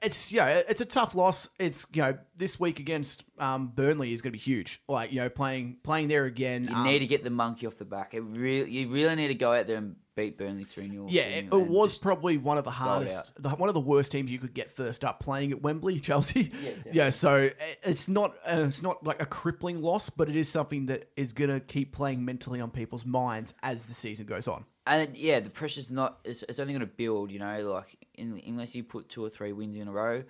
It's 0.00 0.32
yeah, 0.32 0.62
it's 0.68 0.80
a 0.80 0.86
tough 0.86 1.14
loss. 1.14 1.48
It's 1.58 1.86
you 1.92 2.02
know 2.02 2.16
this 2.36 2.58
week 2.58 2.80
against 2.80 3.24
um, 3.38 3.68
Burnley 3.74 4.12
is 4.12 4.22
going 4.22 4.32
to 4.32 4.38
be 4.38 4.42
huge. 4.42 4.82
Like 4.88 5.12
you 5.12 5.20
know 5.20 5.28
playing 5.28 5.78
playing 5.82 6.08
there 6.08 6.24
again. 6.24 6.64
You 6.64 6.74
um, 6.74 6.84
need 6.84 7.00
to 7.00 7.06
get 7.06 7.24
the 7.24 7.30
monkey 7.30 7.66
off 7.66 7.76
the 7.76 7.84
back. 7.84 8.14
It 8.14 8.22
really, 8.22 8.70
you 8.70 8.88
really 8.88 9.14
need 9.14 9.28
to 9.28 9.34
go 9.34 9.52
out 9.52 9.66
there 9.66 9.76
and 9.76 9.96
beat 10.14 10.36
Burnley 10.38 10.64
three 10.64 10.90
0 10.90 11.06
Yeah, 11.08 11.22
it, 11.22 11.46
it 11.46 11.54
was 11.54 11.98
probably 11.98 12.36
one 12.38 12.58
of 12.58 12.64
the 12.64 12.70
hardest, 12.70 13.32
the, 13.40 13.50
one 13.50 13.68
of 13.68 13.74
the 13.74 13.80
worst 13.80 14.12
teams 14.12 14.30
you 14.30 14.38
could 14.38 14.54
get 14.54 14.70
first 14.70 15.04
up 15.04 15.20
playing 15.20 15.52
at 15.52 15.62
Wembley, 15.62 15.98
Chelsea. 16.08 16.52
Yeah, 16.62 16.70
yeah. 16.92 17.10
So 17.10 17.50
it's 17.82 18.08
not, 18.08 18.34
uh, 18.46 18.64
it's 18.66 18.82
not 18.82 19.04
like 19.06 19.22
a 19.22 19.26
crippling 19.26 19.82
loss, 19.82 20.10
but 20.10 20.28
it 20.28 20.36
is 20.36 20.48
something 20.48 20.86
that 20.86 21.10
is 21.16 21.32
gonna 21.32 21.60
keep 21.60 21.92
playing 21.92 22.24
mentally 22.24 22.60
on 22.60 22.70
people's 22.70 23.06
minds 23.06 23.54
as 23.62 23.86
the 23.86 23.94
season 23.94 24.26
goes 24.26 24.48
on. 24.48 24.64
and 24.86 25.16
yeah, 25.16 25.40
the 25.40 25.50
pressure's 25.50 25.90
not. 25.90 26.18
It's, 26.24 26.42
it's 26.42 26.58
only 26.58 26.72
going 26.72 26.80
to 26.80 26.86
build. 26.86 27.30
You 27.30 27.38
know, 27.38 27.70
like 27.72 27.96
in, 28.14 28.40
unless 28.46 28.74
you 28.74 28.84
put 28.84 29.08
two 29.08 29.24
or 29.24 29.30
three 29.30 29.52
wins 29.52 29.76
in 29.76 29.88
a 29.88 29.92
row. 29.92 30.24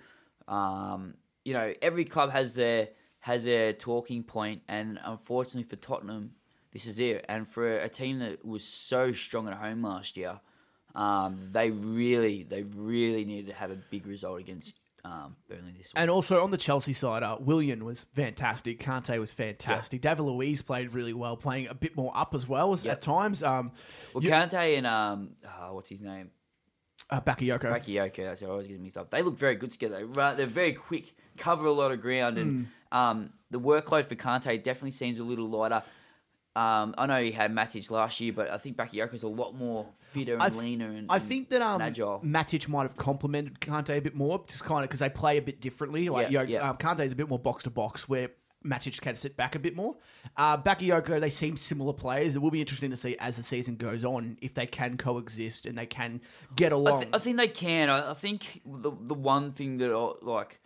Um, 0.47 1.15
you 1.45 1.53
know, 1.53 1.73
every 1.81 2.05
club 2.05 2.31
has 2.31 2.55
their 2.55 2.89
has 3.19 3.43
their 3.45 3.73
talking 3.73 4.23
point, 4.23 4.61
and 4.67 4.99
unfortunately 5.03 5.63
for 5.63 5.75
Tottenham, 5.77 6.31
this 6.73 6.85
is 6.87 6.99
it. 6.99 7.23
And 7.29 7.47
for 7.47 7.77
a 7.79 7.87
team 7.89 8.19
that 8.19 8.43
was 8.45 8.63
so 8.63 9.11
strong 9.13 9.47
at 9.47 9.53
home 9.53 9.81
last 9.83 10.17
year, 10.17 10.39
um, 10.95 11.37
they 11.51 11.71
really, 11.71 12.43
they 12.43 12.63
really 12.75 13.23
needed 13.25 13.47
to 13.47 13.55
have 13.55 13.71
a 13.71 13.75
big 13.75 14.05
result 14.05 14.39
against 14.39 14.73
um, 15.05 15.35
Burnley 15.49 15.71
this 15.77 15.87
week. 15.87 15.93
And 15.95 16.09
also 16.09 16.41
on 16.43 16.51
the 16.51 16.57
Chelsea 16.57 16.93
side, 16.93 17.23
uh, 17.23 17.37
Willian 17.39 17.83
was 17.83 18.05
fantastic. 18.15 18.79
Kante 18.79 19.19
was 19.19 19.31
fantastic. 19.31 20.01
David 20.01 20.23
Luiz 20.23 20.61
played 20.61 20.93
really 20.93 21.13
well, 21.13 21.35
playing 21.35 21.67
a 21.67 21.73
bit 21.73 21.95
more 21.97 22.11
up 22.15 22.33
as 22.35 22.47
well 22.47 22.73
as 22.73 22.85
Yep. 22.85 22.93
at 22.93 23.01
times. 23.01 23.43
Um, 23.43 23.71
Well, 24.13 24.23
you- 24.23 24.29
Kante 24.29 24.77
and 24.77 24.87
um, 24.87 25.31
uh, 25.45 25.69
what's 25.69 25.89
his 25.89 26.01
name? 26.01 26.31
Uh, 27.09 27.19
Bakayoko. 27.19 27.63
Bakayoko, 27.63 28.15
that's 28.23 28.41
how 28.41 28.47
I 28.47 28.49
always 28.51 28.67
get 28.67 28.79
mixed 28.79 28.97
up. 28.97 29.09
They 29.11 29.21
look 29.21 29.37
very 29.37 29.55
good 29.55 29.71
together. 29.71 29.97
They 29.97 30.03
run, 30.05 30.37
they're 30.37 30.45
very 30.45 30.71
quick, 30.71 31.13
cover 31.37 31.65
a 31.67 31.71
lot 31.71 31.91
of 31.91 31.99
ground, 31.99 32.37
and 32.37 32.67
um, 32.93 33.29
the 33.51 33.59
workload 33.59 34.05
for 34.05 34.15
Kante 34.15 34.63
definitely 34.63 34.91
seems 34.91 35.19
a 35.19 35.23
little 35.23 35.47
lighter. 35.47 35.83
Um, 36.55 36.93
I 36.97 37.07
know 37.07 37.21
he 37.21 37.31
had 37.31 37.51
Matic 37.51 37.89
last 37.89 38.19
year, 38.21 38.31
but 38.31 38.49
I 38.51 38.57
think 38.57 38.77
Bakayoko's 38.77 39.23
a 39.23 39.27
lot 39.27 39.55
more 39.55 39.87
fitter 40.11 40.33
and 40.33 40.43
I 40.43 40.49
leaner. 40.49 40.87
And, 40.89 41.07
I 41.09 41.15
and- 41.17 41.25
think 41.25 41.49
that 41.49 41.61
um, 41.63 41.81
agile. 41.81 42.21
Matic 42.23 42.67
might 42.67 42.83
have 42.83 42.95
complemented 42.95 43.59
Kante 43.59 43.97
a 43.97 44.01
bit 44.01 44.13
more, 44.15 44.43
just 44.47 44.63
kind 44.63 44.83
of 44.83 44.89
because 44.89 44.99
they 44.99 45.09
play 45.09 45.37
a 45.37 45.41
bit 45.41 45.59
differently. 45.61 46.09
Like, 46.09 46.29
Yeah, 46.29 46.43
yeah. 46.43 46.69
um, 46.69 46.77
Kante's 46.77 47.11
a 47.11 47.15
bit 47.15 47.27
more 47.27 47.39
box 47.39 47.63
to 47.63 47.71
box, 47.71 48.07
where 48.07 48.29
Matic 48.63 49.01
can 49.01 49.15
sit 49.15 49.35
back 49.35 49.55
a 49.55 49.59
bit 49.59 49.75
more. 49.75 49.95
Uh, 50.37 50.57
Bakayoko, 50.57 51.19
they 51.19 51.31
seem 51.31 51.57
similar 51.57 51.91
players. 51.91 52.35
It 52.35 52.39
will 52.41 52.51
be 52.51 52.61
interesting 52.61 52.91
to 52.91 52.97
see 52.97 53.17
as 53.17 53.35
the 53.35 53.43
season 53.43 53.75
goes 53.75 54.05
on 54.05 54.37
if 54.41 54.53
they 54.53 54.67
can 54.67 54.95
coexist 54.95 55.65
and 55.65 55.75
they 55.77 55.87
can 55.87 56.21
get 56.55 56.71
I, 56.71 56.75
along. 56.75 56.99
th- 57.01 57.13
I 57.13 57.17
think 57.17 57.37
they 57.37 57.47
can. 57.47 57.89
I, 57.89 58.11
I 58.11 58.13
think 58.13 58.61
the 58.65 58.91
the 58.91 59.15
one 59.15 59.51
thing 59.51 59.79
that 59.79 59.91
I, 59.91 60.11
like, 60.25 60.59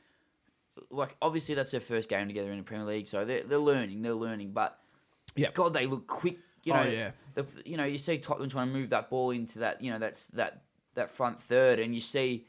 like 0.91 1.15
obviously 1.21 1.55
that's 1.55 1.71
their 1.71 1.79
first 1.79 2.09
game 2.09 2.27
together 2.27 2.51
in 2.51 2.57
the 2.57 2.63
Premier 2.63 2.85
League, 2.85 3.07
so 3.07 3.25
they're 3.25 3.43
they're 3.43 3.57
learning, 3.57 4.01
they're 4.01 4.13
learning. 4.13 4.51
But 4.51 4.77
Yeah. 5.37 5.51
God, 5.53 5.73
they 5.73 5.85
look 5.85 6.07
quick. 6.07 6.37
You 6.63 6.73
Oh, 6.73 6.83
know, 6.83 6.89
yeah. 6.89 7.11
the, 7.33 7.45
you 7.65 7.77
know, 7.77 7.85
you 7.85 7.97
see 7.97 8.17
Tottenham 8.17 8.49
trying 8.49 8.67
to 8.67 8.73
move 8.73 8.89
that 8.89 9.09
ball 9.09 9.31
into 9.31 9.59
that, 9.59 9.81
you 9.81 9.91
know, 9.91 9.99
that's 9.99 10.27
that 10.27 10.63
that 10.95 11.09
front 11.09 11.39
third, 11.39 11.79
and 11.79 11.93
you 11.95 12.01
see 12.01 12.45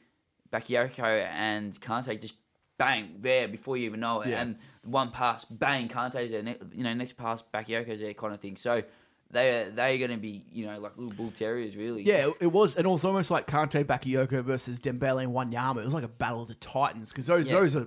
Bakayoko 0.52 1.24
and 1.32 1.72
Kante 1.80 2.20
just 2.20 2.34
bang 2.78 3.16
there 3.20 3.48
before 3.48 3.76
you 3.76 3.86
even 3.86 4.00
know 4.00 4.20
it, 4.22 4.28
Yeah. 4.30 4.40
and 4.42 4.56
one 4.84 5.10
pass, 5.10 5.44
bang, 5.44 5.88
Kante's 5.88 6.30
there, 6.30 6.42
ne- 6.42 6.56
you 6.72 6.84
know, 6.84 6.94
next 6.94 7.14
pass, 7.16 7.42
Bakayoko's 7.54 8.00
there, 8.00 8.14
kind 8.14 8.34
of 8.34 8.40
thing. 8.40 8.56
So. 8.56 8.82
They 9.30 9.68
they're 9.74 9.98
going 9.98 10.10
to 10.12 10.16
be 10.16 10.42
you 10.50 10.64
know 10.64 10.80
like 10.80 10.96
little 10.96 11.12
bull 11.12 11.30
terriers 11.30 11.76
really. 11.76 12.02
Yeah, 12.02 12.30
it- 12.40 12.46
was, 12.50 12.76
and 12.76 12.86
it 12.86 12.88
was 12.88 13.04
almost 13.04 13.30
like 13.30 13.46
Kante 13.46 13.84
Bakayoko 13.84 14.42
versus 14.42 14.80
Dembele 14.80 15.22
and 15.24 15.34
Wanyama. 15.34 15.82
It 15.82 15.84
was 15.84 15.92
like 15.92 16.02
a 16.02 16.08
battle 16.08 16.40
of 16.40 16.48
the 16.48 16.54
titans 16.54 17.10
because 17.10 17.26
those 17.26 17.46
Yeah. 17.46 17.56
those 17.56 17.76
are 17.76 17.86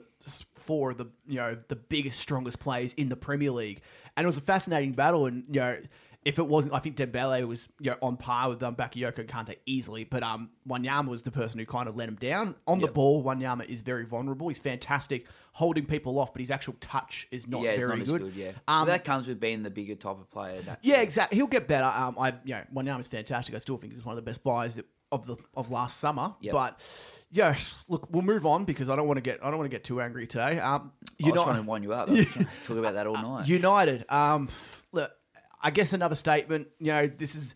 four 0.54 0.92
of 0.92 0.98
the 1.00 1.08
you 1.26 1.38
know 1.38 1.58
the 1.68 1.76
biggest, 1.76 2.20
strongest 2.20 2.60
players 2.60 2.94
in 2.94 3.10
the 3.10 3.16
Premier 3.16 3.50
League, 3.50 3.82
and 4.18 4.24
it 4.24 4.28
was 4.28 4.38
a 4.38 4.42
fascinating 4.42 4.94
battle. 4.94 5.26
And 5.26 5.44
you 5.50 5.60
know, 5.60 5.78
if 6.24 6.38
it 6.38 6.46
wasn't, 6.46 6.76
I 6.76 6.80
think 6.80 6.98
Dembele 6.98 7.48
was 7.48 7.68
you 7.80 7.92
know 7.92 7.98
on 8.02 8.16
par 8.18 8.50
with 8.50 8.62
um, 8.62 8.76
Bakayoko 8.76 9.20
and 9.20 9.28
Kante 9.28 9.56
easily, 9.66 10.04
but 10.04 10.22
um, 10.24 10.50
Wanyama 10.68 11.08
was 11.08 11.24
the 11.24 11.32
person 11.32 11.60
who 11.60 11.66
kind 11.66 11.90
of 11.90 11.96
let 11.96 12.08
him 12.08 12.16
down 12.16 12.56
on 12.68 12.80
the 12.80 12.88
ball. 12.88 13.24
Wanyama 13.24 13.66
is 13.66 13.82
very 13.82 14.06
vulnerable. 14.06 14.48
He's 14.48 14.60
fantastic 14.60 15.26
holding 15.54 15.86
people 15.86 16.20
off, 16.20 16.32
but 16.34 16.40
his 16.42 16.52
actual 16.52 16.76
touch 16.80 17.28
is 17.32 17.48
not 17.48 17.62
yeah, 17.62 17.76
very 17.78 17.98
not 17.98 18.08
good. 18.08 18.22
good. 18.22 18.34
Yeah, 18.36 18.50
Um, 18.68 18.82
Well, 18.82 18.86
that 18.86 19.04
comes 19.04 19.28
with 19.28 19.40
being 19.40 19.64
the 19.64 19.72
bigger 19.72 19.96
type 19.96 20.20
of 20.20 20.30
player. 20.30 20.62
Yeah, 20.82 21.02
exactly. 21.02 21.38
He'll 21.38 21.48
get 21.48 21.68
better. 21.68 21.86
Um, 21.86 22.16
I 22.20 22.36
you 22.46 22.54
know, 22.54 22.64
Wanyama's 22.74 23.08
fantastic. 23.08 23.56
I 23.56 23.58
still 23.58 23.78
think 23.78 23.94
he's 23.94 24.06
one 24.06 24.14
of 24.14 24.24
the 24.24 24.30
best 24.30 24.44
buys 24.44 24.80
of 25.12 25.26
the 25.26 25.38
of 25.56 25.72
last 25.72 26.00
summer. 26.00 26.36
Yep. 26.42 26.54
But 26.54 26.80
yeah, 27.32 27.56
look, 27.88 28.08
we'll 28.12 28.24
move 28.24 28.46
on 28.46 28.66
because 28.66 28.90
I 28.90 28.96
don't 28.96 29.08
want 29.08 29.18
to 29.18 29.22
get 29.22 29.40
I 29.44 29.50
don't 29.50 29.58
want 29.58 29.70
to 29.70 29.76
get 29.76 29.84
too 29.84 30.02
angry 30.02 30.28
today. 30.28 30.60
Um, 30.60 30.92
I 31.24 31.30
was 31.30 31.44
trying 31.44 31.56
to 31.58 31.62
wind 31.64 31.84
you 31.84 31.94
up. 31.94 32.10
I 32.10 32.12
was 32.12 32.26
to 32.34 32.46
talk 32.64 32.78
about 32.78 32.94
that 32.96 33.08
all 33.08 33.16
night. 33.16 33.48
United. 33.48 34.06
Um, 34.10 34.50
look, 34.92 35.12
I 35.62 35.72
guess 35.72 35.94
another 35.94 36.16
statement. 36.16 36.68
You 36.80 36.88
know, 36.88 37.08
this 37.08 37.36
is 37.36 37.56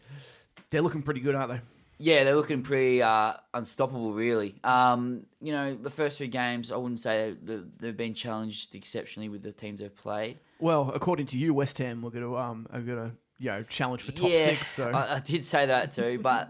they're 0.70 0.82
looking 0.82 1.02
pretty 1.02 1.20
good, 1.20 1.36
aren't 1.36 1.50
they? 1.50 1.62
yeah, 1.98 2.26
they're 2.26 2.36
looking 2.36 2.62
pretty 2.62 3.02
uh, 3.02 3.34
unstoppable, 3.54 4.12
really. 4.12 4.56
Um, 4.66 5.26
you 5.40 5.54
know, 5.54 5.76
the 5.76 5.90
first 5.90 6.18
three 6.18 6.28
games, 6.28 6.72
I 6.72 6.76
wouldn't 6.76 7.00
say 7.00 7.36
they- 7.42 7.64
they've 7.78 7.96
been 7.96 8.14
challenged 8.14 8.76
exceptionally 8.76 9.30
with 9.30 9.44
the 9.44 9.54
teams 9.54 9.80
they've 9.80 9.96
played. 9.96 10.40
Well, 10.60 10.92
according 10.94 11.28
to 11.28 11.38
you, 11.38 11.54
West 11.54 11.78
Ham 11.78 12.02
we're 12.02 12.10
gonna 12.12 12.36
um 12.36 12.68
are 12.72 12.82
gonna 12.82 13.12
you 13.40 13.48
know 13.50 13.64
challenge 13.64 14.02
for 14.02 14.12
top 14.12 14.30
yeah, 14.30 14.46
six. 14.46 14.68
So 14.72 14.90
I, 14.92 15.16
I 15.16 15.20
did 15.20 15.44
say 15.44 15.66
that 15.68 15.92
too, 15.94 16.20
but 16.22 16.50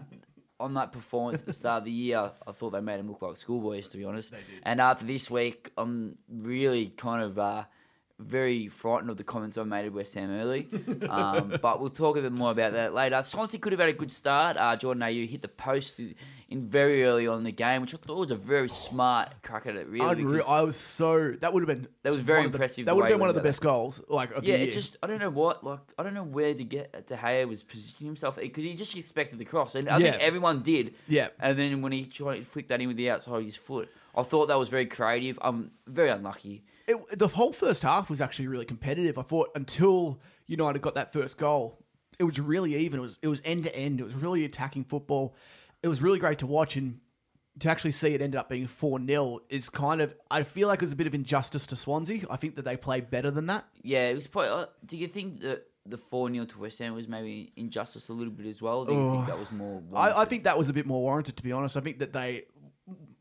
on 0.58 0.74
that 0.74 0.92
performance 0.92 1.40
at 1.40 1.46
the 1.46 1.52
start 1.52 1.78
of 1.80 1.84
the 1.84 1.90
year, 1.90 2.30
I 2.46 2.52
thought 2.52 2.70
they 2.70 2.80
made 2.80 2.98
them 2.98 3.08
look 3.08 3.22
like 3.22 3.36
schoolboys, 3.36 3.88
to 3.88 3.98
be 3.98 4.04
honest. 4.04 4.32
And 4.62 4.80
after 4.80 5.04
this 5.04 5.30
week, 5.30 5.70
I'm 5.76 6.16
really 6.28 6.86
kind 6.96 7.22
of 7.22 7.38
uh, 7.38 7.64
very 8.18 8.68
frightened 8.68 9.10
of 9.10 9.16
the 9.16 9.24
comments 9.24 9.58
I 9.58 9.62
made 9.64 9.84
at 9.86 9.92
West 9.92 10.14
Ham 10.14 10.30
early. 10.30 10.68
Um, 11.08 11.56
but 11.62 11.80
we'll 11.80 11.90
talk 11.90 12.16
a 12.16 12.22
bit 12.22 12.32
more 12.32 12.50
about 12.50 12.72
that 12.72 12.92
later. 12.94 13.22
Swansea 13.22 13.60
could 13.60 13.72
have 13.72 13.80
had 13.80 13.88
a 13.90 13.92
good 13.92 14.10
start. 14.10 14.56
Uh, 14.56 14.74
Jordan 14.76 15.02
Ayew 15.02 15.26
hit 15.26 15.40
the 15.40 15.48
post 15.48 16.00
in 16.48 16.68
very 16.68 17.04
early 17.04 17.26
on 17.26 17.38
in 17.38 17.44
the 17.44 17.52
game, 17.52 17.80
which 17.82 17.94
I 17.94 17.98
thought 17.98 18.18
was 18.18 18.30
a 18.30 18.36
very 18.36 18.68
smart 18.68 19.30
crack 19.42 19.66
at 19.66 19.76
it, 19.76 19.86
really. 19.88 20.42
I 20.46 20.62
was 20.62 20.76
so 20.76 21.32
that 21.40 21.52
would 21.52 21.62
have 21.62 21.68
been 21.68 21.86
That 22.02 22.12
was 22.12 22.20
very 22.20 22.44
of 22.44 22.52
the- 22.52 22.56
impressive 22.56 22.86
That 22.86 22.96
would 22.96 23.04
have 23.04 23.12
been 23.12 23.20
one 23.20 23.28
of 23.28 23.34
the 23.34 23.40
best 23.42 23.60
goals, 23.60 24.02
like 24.08 24.32
of 24.32 24.44
Yeah, 24.44 24.56
it 24.56 24.70
just 24.70 24.96
I 25.02 25.06
don't 25.06 25.20
know 25.20 25.30
what 25.30 25.64
like 25.64 25.80
I 25.98 26.02
don't 26.02 26.14
know 26.14 26.24
where 26.24 26.54
to 26.54 26.64
get 26.64 27.06
De 27.06 27.16
Gea 27.16 27.46
was 27.46 27.62
positioning 27.62 28.08
himself 28.08 28.36
because 28.36 28.64
he 28.64 28.74
just 28.74 28.96
expected 28.96 29.38
the 29.38 29.44
cross 29.44 29.74
and 29.74 29.88
I 29.88 29.98
think 30.00 30.16
everyone 30.16 30.62
did. 30.62 30.94
Yeah. 31.08 31.28
And 31.38 31.58
then 31.58 31.82
when 31.82 31.92
he 31.92 32.04
tried 32.06 32.38
to 32.38 32.42
flick 32.44 32.68
that 32.68 32.80
in 32.80 32.88
with 32.88 32.96
the 32.96 33.10
outside 33.10 33.36
of 33.38 33.44
his 33.44 33.56
foot, 33.56 33.90
I 34.16 34.22
thought 34.22 34.46
that 34.48 34.58
was 34.58 34.68
very 34.70 34.86
creative. 34.86 35.38
I'm 35.42 35.70
very 35.86 36.08
unlucky. 36.10 36.64
It, 36.86 37.18
the 37.18 37.28
whole 37.28 37.52
first 37.52 37.82
half 37.82 38.08
was 38.10 38.20
actually 38.20 38.48
really 38.48 38.64
competitive. 38.64 39.18
I 39.18 39.22
thought 39.22 39.50
until 39.54 40.20
United 40.46 40.82
got 40.82 40.94
that 40.94 41.12
first 41.12 41.38
goal, 41.38 41.84
it 42.18 42.24
was 42.24 42.38
really 42.40 42.76
even. 42.76 42.98
It 43.00 43.02
was 43.02 43.18
it 43.22 43.28
was 43.28 43.42
end 43.44 43.64
to 43.64 43.76
end. 43.76 44.00
It 44.00 44.04
was 44.04 44.14
really 44.14 44.44
attacking 44.44 44.84
football. 44.84 45.34
It 45.82 45.88
was 45.88 46.02
really 46.02 46.18
great 46.18 46.38
to 46.38 46.46
watch 46.46 46.76
and 46.76 47.00
to 47.60 47.70
actually 47.70 47.92
see 47.92 48.08
it 48.08 48.20
ended 48.20 48.38
up 48.38 48.48
being 48.50 48.66
4 48.66 49.00
0 49.06 49.40
is 49.48 49.70
kind 49.70 50.02
of, 50.02 50.14
I 50.30 50.42
feel 50.42 50.68
like 50.68 50.80
it 50.80 50.84
was 50.84 50.92
a 50.92 50.96
bit 50.96 51.06
of 51.06 51.14
injustice 51.14 51.66
to 51.68 51.76
Swansea. 51.76 52.24
I 52.28 52.36
think 52.36 52.56
that 52.56 52.66
they 52.66 52.76
played 52.76 53.08
better 53.10 53.30
than 53.30 53.46
that. 53.46 53.64
Yeah, 53.82 54.08
it 54.08 54.14
was 54.14 54.26
probably. 54.26 54.50
Uh, 54.50 54.66
do 54.84 54.96
you 54.98 55.08
think 55.08 55.40
that 55.40 55.66
the 55.86 55.96
four 55.96 56.30
0 56.30 56.44
to 56.46 56.58
West 56.58 56.78
Ham 56.80 56.94
was 56.94 57.08
maybe 57.08 57.52
injustice 57.56 58.08
a 58.10 58.12
little 58.12 58.32
bit 58.32 58.44
as 58.46 58.60
well? 58.60 58.84
Do 58.84 58.92
you 58.92 59.10
think 59.10 59.22
Oh. 59.24 59.26
that 59.26 59.38
was 59.38 59.50
more? 59.52 59.82
I, 59.94 60.22
I 60.22 60.24
think 60.26 60.44
that 60.44 60.58
was 60.58 60.68
a 60.68 60.72
bit 60.74 60.84
more 60.86 61.00
warranted, 61.00 61.36
to 61.38 61.42
be 61.42 61.52
honest. 61.52 61.76
I 61.76 61.80
think 61.80 62.00
that 62.00 62.12
they, 62.12 62.44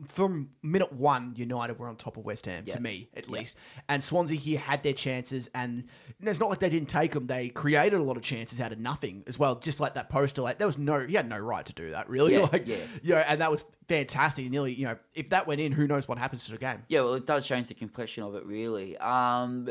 from 0.06 0.50
minute 0.64 0.92
one, 0.94 1.34
United 1.36 1.78
were 1.80 1.88
on 1.88 1.96
top 1.96 2.18
of 2.18 2.26
West 2.26 2.46
Ham, 2.46 2.64
Yeah. 2.66 2.76
to 2.76 2.82
me 2.82 3.10
at 3.16 3.28
Yeah. 3.28 3.34
least. 3.40 3.58
And 3.90 4.04
Swansea 4.04 4.38
here 4.38 4.60
had 4.60 4.84
their 4.84 4.94
chances, 4.94 5.50
and 5.54 5.86
it's 6.22 6.40
not 6.40 6.50
like 6.50 6.60
they 6.60 6.70
didn't 6.70 6.90
take 6.90 7.12
them. 7.12 7.28
They 7.28 7.50
created 7.50 8.00
a 8.00 8.04
lot 8.04 8.18
of 8.18 8.24
chances 8.24 8.60
out 8.62 8.72
of 8.72 8.80
nothing 8.80 9.24
as 9.28 9.38
well, 9.38 9.56
just 9.56 9.80
like 9.80 9.96
that 9.96 10.10
poster. 10.10 10.42
Like 10.42 10.58
there 10.58 10.68
was 10.68 10.78
no, 10.78 11.00
he 11.06 11.14
had 11.16 11.28
no 11.30 11.38
right 11.38 11.66
to 11.66 11.74
do 11.74 11.92
that, 11.92 12.10
really. 12.10 12.34
Yeah, 12.34 12.48
like, 12.52 12.68
yeah. 12.68 12.78
you 13.04 13.14
know, 13.16 13.20
and 13.20 13.42
that 13.42 13.52
was 13.52 13.64
fantastic. 13.88 14.50
Nearly, 14.50 14.74
you 14.74 14.86
know, 14.86 14.98
if 15.14 15.30
that 15.30 15.48
went 15.48 15.62
in, 15.62 15.72
who 15.72 15.88
knows 15.88 16.08
what 16.08 16.18
happens 16.18 16.46
to 16.46 16.52
the 16.52 16.58
game? 16.58 16.84
Yeah, 16.88 17.02
well, 17.02 17.14
it 17.16 17.26
does 17.26 17.48
change 17.48 17.68
the 17.68 17.74
complexion 17.74 18.24
of 18.24 18.36
it, 18.36 18.46
really. 18.46 18.98
Um, 18.98 19.70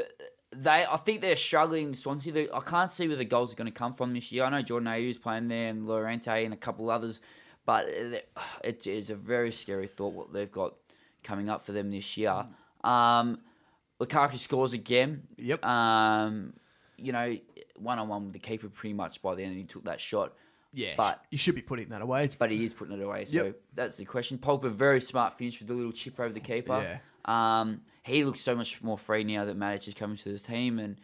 they, 0.57 0.85
I 0.89 0.97
think 0.99 1.21
they're 1.21 1.35
struggling. 1.35 1.95
Swansea, 1.95 2.33
they, 2.33 2.49
I 2.51 2.61
can't 2.61 2.91
see 2.91 3.09
where 3.09 3.17
the 3.17 3.25
goals 3.25 3.53
are 3.53 3.57
going 3.57 3.67
to 3.67 3.77
come 3.77 3.93
from 3.93 4.13
this 4.15 4.31
year. 4.31 4.45
I 4.45 4.51
know 4.51 4.63
Jordan 4.63 4.87
Ayew's 4.87 5.19
playing 5.19 5.49
there, 5.49 5.69
and 5.71 5.87
Llorente, 5.87 6.45
and 6.45 6.55
a 6.55 6.57
couple 6.57 6.91
others, 6.91 7.21
but 7.67 7.87
it, 7.89 8.29
it 8.63 8.87
is 8.87 9.11
a 9.11 9.15
very 9.15 9.51
scary 9.51 9.87
thought 9.87 10.13
what 10.15 10.33
they've 10.33 10.51
got 10.51 10.75
coming 11.23 11.49
up 11.49 11.63
for 11.63 11.73
them 11.73 11.91
this 11.91 12.17
year. 12.17 12.47
Um, 12.83 13.39
Lukaku 14.01 14.37
scores 14.37 14.73
again. 14.73 15.23
Yep. 15.39 15.65
Um, 15.65 16.53
you 16.97 17.13
know, 17.13 17.37
one 17.77 17.99
on 17.99 18.09
one 18.09 18.25
with 18.25 18.33
the 18.35 18.39
keeper 18.39 18.69
pretty 18.69 18.95
much 18.95 19.23
by 19.23 19.35
the 19.35 19.43
end, 19.43 19.57
he 19.57 19.65
took 19.65 19.85
that 19.85 20.01
shot. 20.01 20.35
Yeah, 20.73 20.95
But- 20.97 21.25
you 21.31 21.39
should 21.39 21.55
be 21.55 21.63
putting 21.63 21.89
that 21.91 22.03
away. 22.03 22.31
But 22.37 22.51
he 22.51 22.65
is 22.65 22.75
putting 22.75 22.99
it 22.99 23.03
away. 23.03 23.25
So 23.27 23.45
Yep. 23.45 23.61
that's 23.75 23.97
the 23.97 24.05
question. 24.05 24.39
Pogba, 24.39 24.71
very 24.71 25.01
smart 25.01 25.39
finish 25.39 25.61
with 25.61 25.69
the 25.69 25.75
little 25.75 25.93
chip 25.93 26.19
over 26.19 26.33
the 26.35 26.41
keeper. 26.41 27.01
Um, 27.25 27.83
he 28.03 28.25
looks 28.25 28.41
so 28.41 28.55
much 28.55 28.83
more 28.83 28.99
free 28.99 29.25
now 29.25 29.45
that 29.45 29.57
Matic 29.59 29.89
is 29.89 29.95
coming 29.95 30.17
to 30.17 30.29
this 30.31 30.43
team. 30.43 30.79
And, 30.79 30.97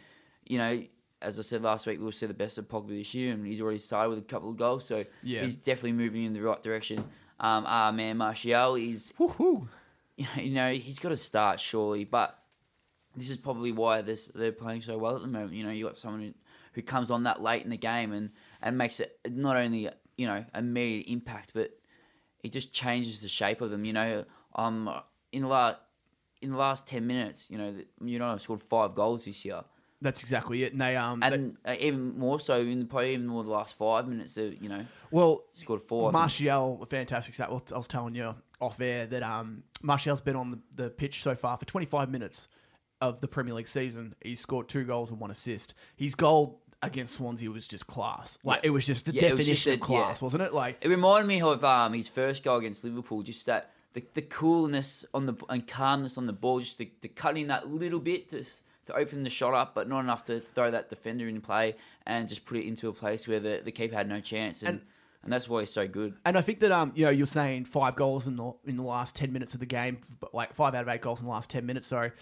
you 0.45 0.59
know, 0.59 0.83
as 1.23 1.39
I 1.39 1.43
said 1.43 1.63
last 1.63 1.87
week, 1.87 1.99
we'll 2.01 2.13
see 2.13 2.27
the 2.27 2.35
best 2.35 2.59
of 2.59 2.69
Pogba 2.69 2.89
this 2.89 3.15
year. 3.15 3.33
And 3.33 3.47
he's 3.47 3.61
already 3.61 3.79
started 3.79 4.11
with 4.11 4.19
a 4.19 4.23
couple 4.23 4.51
of 4.51 4.57
goals. 4.57 4.85
So 4.85 5.05
Yeah. 5.23 5.43
he's 5.43 5.57
definitely 5.57 5.93
moving 5.93 6.25
in 6.25 6.33
the 6.33 6.41
right 6.43 6.61
direction. 6.63 6.99
Um, 7.39 7.65
our 7.67 7.93
man, 7.93 8.17
Martial, 8.19 8.75
is, 8.77 9.13
Woohoo! 9.19 9.69
you 10.37 10.51
know, 10.51 10.73
he's 10.73 10.99
got 10.99 11.11
to 11.11 11.17
start 11.17 11.61
surely. 11.61 12.05
But 12.05 12.39
this 13.17 13.31
is 13.31 13.37
probably 13.37 13.73
why 13.73 14.03
this, 14.03 14.31
they're 14.35 14.53
playing 14.53 14.81
so 14.83 14.99
well 14.99 15.17
at 15.17 15.23
the 15.23 15.29
moment. 15.29 15.53
You 15.55 15.65
know, 15.65 15.71
you 15.71 15.85
got 15.85 15.99
someone 15.99 16.23
who, 16.23 16.35
who 16.75 16.83
comes 16.83 17.11
on 17.11 17.25
that 17.25 17.43
late 17.43 17.65
in 17.65 17.71
the 17.71 17.77
game 17.77 18.13
and, 18.13 18.31
and 18.63 18.77
makes 18.79 19.01
it 19.01 19.19
not 19.29 19.57
only, 19.57 19.89
you 20.17 20.27
know, 20.27 20.45
immediate 20.55 21.11
impact, 21.11 21.53
but 21.55 21.71
it 22.43 22.53
just 22.53 22.73
changes 22.73 23.21
the 23.21 23.29
shape 23.29 23.61
of 23.61 23.71
them. 23.71 23.85
You 23.85 23.93
know, 23.93 24.25
um, 24.55 24.91
in 25.33 25.43
the 25.43 25.49
last 25.49 25.79
in 26.43 26.51
the 26.53 26.57
last 26.57 26.87
ten 26.87 27.07
minutes, 27.07 27.51
you 27.51 27.59
know, 27.59 27.71
the- 27.73 27.87
United 28.03 28.31
have 28.31 28.41
scored 28.41 28.63
five 28.63 28.95
goals 28.95 29.27
this 29.27 29.45
year, 29.45 29.61
That's 30.03 30.23
exactly 30.23 30.65
it. 30.65 30.73
And 30.73 30.81
they 30.81 30.97
um, 30.97 31.21
they- 31.21 31.73
uh, 31.73 31.77
even 31.79 32.19
more 32.19 32.41
so 32.41 32.59
in 32.61 32.79
the, 32.79 32.85
probably 32.87 33.13
even 33.13 33.27
more 33.27 33.45
the 33.45 33.51
last 33.51 33.77
five 33.77 34.09
minutes. 34.09 34.35
They, 34.35 34.57
you 34.61 34.69
know, 34.69 34.85
well, 35.11 35.45
scored 35.51 35.83
four. 35.83 36.11
Martial, 36.13 36.79
a 36.83 36.87
fantastic 36.87 37.35
stat. 37.35 37.49
I 37.51 37.77
was 37.77 37.89
telling 37.89 38.15
you 38.15 38.35
off 38.61 38.81
air 38.81 39.07
that 39.07 39.23
um, 39.23 39.63
Martial's 39.83 40.21
been 40.21 40.37
on 40.37 40.51
the, 40.77 40.85
the 40.85 40.91
pitch 40.91 41.23
so 41.23 41.35
far 41.35 41.57
for 41.59 41.65
25 41.67 42.11
minutes 42.11 42.49
of 43.01 43.21
the 43.21 43.29
Premier 43.29 43.55
League 43.55 43.69
season. 43.69 44.15
He's 44.23 44.41
scored 44.41 44.69
two 44.69 44.85
goals 44.85 45.11
and 45.11 45.19
one 45.21 45.31
assist. 45.31 45.75
His 45.97 46.15
goal 46.15 46.61
against 46.83 47.15
Swansea 47.15 47.51
was 47.51 47.67
just 47.69 47.87
class. 47.87 48.39
Like 48.43 48.61
Yeah. 48.63 48.69
it 48.69 48.71
was 48.71 48.87
just 48.87 49.05
the 49.07 49.13
Yeah, 49.13 49.21
definition 49.23 49.55
just 49.55 49.67
of 49.67 49.73
a- 49.73 49.77
yeah. 49.93 50.03
class, 50.03 50.23
wasn't 50.23 50.43
it? 50.45 50.55
Like 50.55 50.79
It 50.81 50.89
reminded 50.89 51.29
me 51.29 51.43
of 51.43 51.63
um, 51.65 51.93
his 51.93 52.09
first 52.09 52.43
goal 52.43 52.57
against 52.59 52.85
Liverpool. 52.85 53.23
Just 53.23 53.45
that 53.47 53.71
the, 53.93 54.03
the 54.15 54.23
coolness 54.23 55.05
on 55.13 55.27
the 55.27 55.35
and 55.51 55.67
calmness 55.67 56.17
on 56.17 56.25
the 56.27 56.33
ball, 56.33 56.61
just 56.61 56.79
to, 56.79 56.87
to 57.03 57.09
cut 57.09 57.37
in 57.37 57.49
that 57.49 57.69
little 57.71 58.01
bit 58.01 58.29
to 58.31 58.41
s- 58.41 58.63
to 58.87 58.95
open 58.95 59.23
the 59.23 59.31
shot 59.31 59.55
up, 59.55 59.75
but 59.75 59.89
not 59.89 60.01
enough 60.01 60.25
to 60.25 60.41
throw 60.41 60.71
that 60.71 60.89
defender 60.89 61.29
in 61.29 61.41
play 61.41 61.75
and 62.07 62.29
just 62.29 62.45
put 62.45 62.57
it 62.57 62.67
into 62.67 62.89
a 62.89 62.93
place 62.93 63.29
where 63.29 63.41
the, 63.41 63.61
the 63.65 63.73
keeper 63.73 63.95
had 63.95 64.09
no 64.09 64.21
chance. 64.21 64.63
And, 64.63 64.69
And- 64.79 64.81
and 65.23 65.31
that's 65.31 65.47
why 65.51 65.61
he's 65.61 65.71
so 65.71 65.87
good. 65.87 66.15
And 66.25 66.39
I 66.39 66.41
think 66.41 66.61
that 66.61 66.73
um, 66.73 66.93
you 66.97 67.05
know, 67.05 67.11
you're 67.11 67.27
saying 67.27 67.67
five 67.67 67.95
goals 67.95 68.27
in 68.27 68.37
the 68.37 68.53
in 68.65 68.79
the 68.79 68.83
last 68.83 69.15
ten 69.15 69.35
minutes 69.35 69.53
of 69.53 69.61
the 69.61 69.67
game, 69.67 69.99
but 70.19 70.33
like 70.35 70.55
five 70.55 70.75
out 70.75 70.81
of 70.81 70.89
eight 70.89 71.03
goals 71.03 71.21
in 71.21 71.27
the 71.27 71.31
last 71.31 71.51
ten 71.51 71.67
minutes. 71.67 71.89
Sorry, 71.89 72.13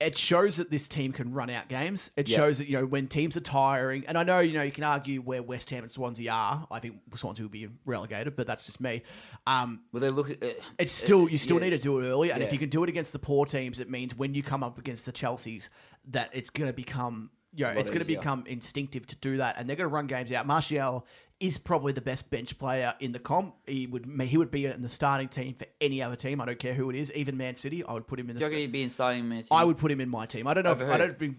it 0.00 0.16
shows 0.16 0.56
that 0.56 0.70
this 0.70 0.88
team 0.88 1.12
can 1.12 1.34
run 1.34 1.50
out 1.50 1.68
games. 1.68 2.10
It 2.16 2.26
Yeah. 2.26 2.38
shows 2.38 2.56
that 2.56 2.66
you 2.66 2.78
know 2.78 2.86
when 2.86 3.06
teams 3.06 3.36
are 3.36 3.40
tiring, 3.40 4.06
and 4.06 4.16
I 4.16 4.22
know 4.22 4.38
you 4.38 4.54
know 4.54 4.62
you 4.62 4.70
can 4.72 4.84
argue 4.84 5.20
where 5.20 5.42
West 5.42 5.68
Ham 5.68 5.82
and 5.82 5.92
Swansea 5.92 6.32
are. 6.32 6.66
I 6.70 6.78
think 6.80 6.94
Swansea 7.16 7.44
will 7.44 7.50
be 7.50 7.68
relegated, 7.84 8.34
but 8.34 8.46
that's 8.46 8.64
just 8.64 8.80
me. 8.80 9.02
Um, 9.46 9.80
Well, 9.92 10.00
they 10.00 10.08
look 10.08 10.30
at 10.30 10.42
it's 10.78 10.92
still 10.92 11.28
you 11.28 11.36
still 11.36 11.58
yeah. 11.58 11.64
need 11.64 11.70
to 11.76 11.78
do 11.78 11.98
it 11.98 12.08
early, 12.08 12.32
and 12.32 12.42
if 12.42 12.50
you 12.50 12.58
can 12.58 12.70
do 12.70 12.82
it 12.82 12.88
against 12.88 13.12
the 13.12 13.18
poor 13.18 13.44
teams, 13.44 13.78
it 13.78 13.90
means 13.90 14.16
when 14.16 14.32
you 14.34 14.42
come 14.42 14.62
up 14.62 14.78
against 14.78 15.04
the 15.04 15.12
Chelseas, 15.12 15.68
that 16.08 16.30
it's 16.32 16.50
going 16.50 16.68
to 16.68 16.72
become 16.72 17.30
you 17.54 17.64
know 17.64 17.70
it's 17.70 17.90
going 17.90 18.00
to 18.00 18.06
become 18.06 18.44
instinctive 18.46 19.06
to 19.06 19.16
do 19.16 19.38
that, 19.38 19.56
and 19.58 19.68
they're 19.68 19.76
going 19.76 19.88
to 19.88 19.94
run 19.94 20.06
games 20.06 20.30
out. 20.32 20.46
Martial 20.46 21.06
is 21.40 21.56
probably 21.56 21.92
the 21.92 22.00
best 22.00 22.30
bench 22.30 22.58
player 22.58 22.94
in 23.00 23.12
the 23.12 23.18
comp. 23.18 23.54
He 23.66 23.86
would 23.86 24.06
he 24.22 24.36
would 24.36 24.50
be 24.50 24.66
in 24.66 24.82
the 24.82 24.88
starting 24.88 25.28
team 25.28 25.54
for 25.54 25.66
any 25.80 26.02
other 26.02 26.16
team. 26.16 26.40
I 26.40 26.46
don't 26.46 26.58
care 26.58 26.74
who 26.74 26.90
it 26.90 26.96
is, 26.96 27.12
even 27.12 27.36
Man 27.36 27.56
City. 27.56 27.84
I 27.84 27.92
would 27.92 28.06
put 28.06 28.18
him 28.20 28.28
in. 28.30 28.36
Do 28.36 28.40
The 28.40 28.44
you 28.46 28.50
sta- 28.50 28.60
he'd 28.60 28.72
be 28.72 28.82
in 28.82 28.88
starting 28.88 29.28
Man 29.28 29.42
City? 29.42 29.54
I 29.54 29.64
would 29.64 29.78
put 29.78 29.90
him 29.90 30.00
in 30.00 30.10
my 30.10 30.26
team. 30.26 30.46
I 30.46 30.54
don't 30.54 30.64
know. 30.64 30.72
If, 30.72 30.82
I 30.82 30.96
don't 30.98 31.18
think. 31.18 31.36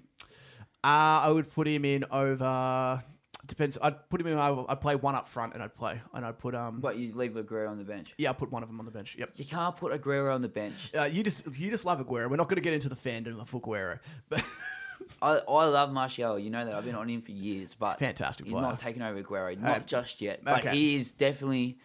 Uh, 0.82 0.88
I 1.28 1.30
would 1.30 1.52
put 1.52 1.68
him 1.68 1.84
in 1.84 2.06
over. 2.10 3.04
Depends. 3.50 3.78
I'd 3.82 4.10
put 4.10 4.22
him 4.22 4.28
in. 4.28 4.38
I'd 4.38 4.80
play 4.80 4.96
one 4.96 5.16
up 5.16 5.28
front, 5.28 5.54
and 5.56 5.62
I'd 5.62 5.76
play, 5.76 6.00
and 6.14 6.24
I'd 6.26 6.38
put 6.40 6.56
um. 6.56 6.80
But 6.80 6.98
you 6.98 7.14
leave 7.14 7.32
Aguero 7.32 7.70
on 7.70 7.78
the 7.78 7.84
bench. 7.84 8.14
Yeah, 8.18 8.30
I'd 8.30 8.38
put 8.38 8.52
one 8.52 8.64
of 8.64 8.70
them 8.70 8.80
on 8.80 8.86
the 8.86 8.92
bench. 8.92 9.16
Yep. 9.20 9.32
You 9.36 9.46
can't 9.46 9.76
put 9.76 9.92
Aguero 9.92 10.34
on 10.34 10.42
the 10.42 10.48
bench. 10.48 10.92
Uh, 10.98 11.04
you 11.04 11.24
just 11.24 11.46
you 11.58 11.70
just 11.70 11.84
love 11.84 12.00
Aguero. 12.00 12.30
We're 12.30 12.38
not 12.38 12.48
going 12.48 12.56
to 12.58 12.62
get 12.62 12.74
into 12.74 12.88
the 12.90 12.96
fandom 12.96 13.42
of 13.42 13.52
Aguero, 13.52 14.00
but 14.30 14.44
I, 15.22 15.40
I 15.50 15.66
love 15.66 15.92
Martial. 15.92 16.38
You 16.40 16.50
know 16.52 16.64
that 16.64 16.74
I've 16.76 16.86
been 16.86 16.96
on 16.96 17.10
him 17.10 17.22
for 17.22 17.32
years, 17.32 17.74
but 17.74 17.98
fantastic 18.00 18.46
He's 18.46 18.54
player. 18.54 18.64
not 18.68 18.78
taking 18.80 19.02
over 19.02 19.22
Aguero, 19.22 19.58
not 19.60 19.78
Uh, 19.78 19.80
just 19.80 20.22
yet. 20.22 20.44
But 20.44 20.60
okay. 20.60 20.72
he 20.78 20.96
is 20.96 21.12
definitely 21.12 21.78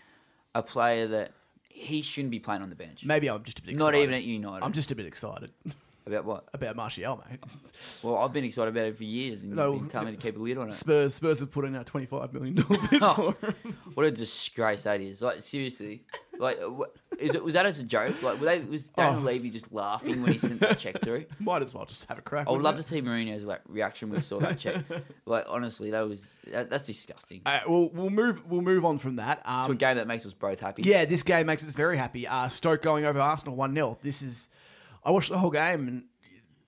a 0.55 0.63
player 0.63 1.07
that 1.09 1.33
he 1.69 2.03
shouldn't 2.03 2.31
be 2.31 2.39
playing 2.41 2.63
on 2.63 2.69
the 2.71 2.77
bench. 2.77 3.05
maybe 3.05 3.29
I'm 3.29 3.43
just 3.43 3.59
a 3.59 3.63
bit 3.63 3.77
Not 3.77 3.95
even 3.97 4.15
at 4.15 4.23
United. 4.23 4.65
I'm 4.65 4.73
just 4.73 4.93
a 4.93 4.95
bit 4.95 5.07
excited 5.07 5.51
about 6.07 6.25
what? 6.25 6.49
about 6.53 6.77
Martial, 6.77 7.23
mate. 7.31 7.41
Well, 8.03 8.19
I've 8.19 8.33
been 8.33 8.45
excited 8.45 8.75
about 8.77 8.87
it 8.87 8.97
for 8.97 9.05
years, 9.05 9.43
and 9.43 9.55
No, 9.57 9.73
you've 9.73 9.81
been 9.83 9.89
telling 9.89 10.09
me 10.09 10.17
to 10.17 10.23
keep 10.23 10.37
a 10.37 10.39
lid 10.43 10.59
on 10.59 10.69
it. 10.69 10.73
Spurs 10.73 11.15
Spurs 11.15 11.41
have 11.41 11.51
put 11.51 11.65
in 11.65 11.75
a 11.75 11.85
25 11.85 12.33
million 12.33 12.55
dollar 12.57 12.79
bid 12.91 13.03
Oh. 13.03 13.33
for 13.41 13.47
him. 13.47 13.77
What 13.95 14.07
a 14.07 14.11
disgrace 14.11 14.83
that 14.85 15.01
is! 15.01 15.23
Like 15.23 15.41
seriously, 15.41 16.03
like 16.39 16.59
wh- 16.61 16.89
is 17.23 17.37
it 17.37 17.45
was 17.45 17.55
that 17.55 17.65
as 17.65 17.79
a 17.79 17.85
joke? 17.85 18.21
Like 18.23 18.41
were 18.41 18.47
they, 18.47 18.59
was 18.61 18.89
Daniel 18.91 19.23
Oh. 19.23 19.25
Levy 19.25 19.51
just 19.51 19.73
laughing 19.73 20.21
when 20.21 20.33
he 20.33 20.39
sent 20.39 20.59
that 20.61 20.79
check 20.79 21.01
through? 21.01 21.27
Might 21.39 21.63
as 21.63 21.73
well 21.73 21.85
just 21.85 22.09
have 22.09 22.19
a 22.19 22.23
crack. 22.23 22.49
I 22.49 22.51
would 22.51 22.61
love 22.63 22.75
it? 22.75 22.79
to 22.79 22.83
see 22.83 23.01
Mourinho's 23.01 23.45
like 23.45 23.61
reaction 23.69 24.09
when 24.11 24.19
he 24.19 24.23
saw 24.23 24.41
that 24.41 24.59
check. 24.59 24.83
Like 25.27 25.45
honestly, 25.49 25.91
that 25.93 26.03
was 26.09 26.37
that, 26.49 26.69
that's 26.71 26.87
disgusting. 26.87 27.41
All 27.47 27.53
right, 27.55 27.69
we'll 27.69 27.89
we'll 27.91 28.11
move 28.11 28.43
we'll 28.51 28.61
move 28.63 28.85
on 28.85 28.99
from 28.99 29.17
that. 29.17 29.43
to 29.45 29.51
a 29.51 29.55
Um, 29.71 29.77
game 29.77 29.97
that 29.97 30.07
makes 30.09 30.27
us 30.27 30.33
both 30.35 30.59
happy. 30.61 30.83
yeah, 30.83 31.05
this 31.05 31.23
game 31.23 31.47
makes 31.47 31.63
us 31.67 31.73
very 31.73 31.97
happy. 31.97 32.27
Uh, 32.27 32.49
Stoke 32.49 32.83
going 32.83 33.05
over 33.05 33.21
Arsenal 33.21 33.55
one 33.57 33.73
0 33.75 33.97
This 34.03 34.21
is 34.23 34.49
I 35.05 35.11
watched 35.11 35.31
the 35.31 35.39
whole 35.39 35.51
game 35.51 35.89
and 35.89 36.05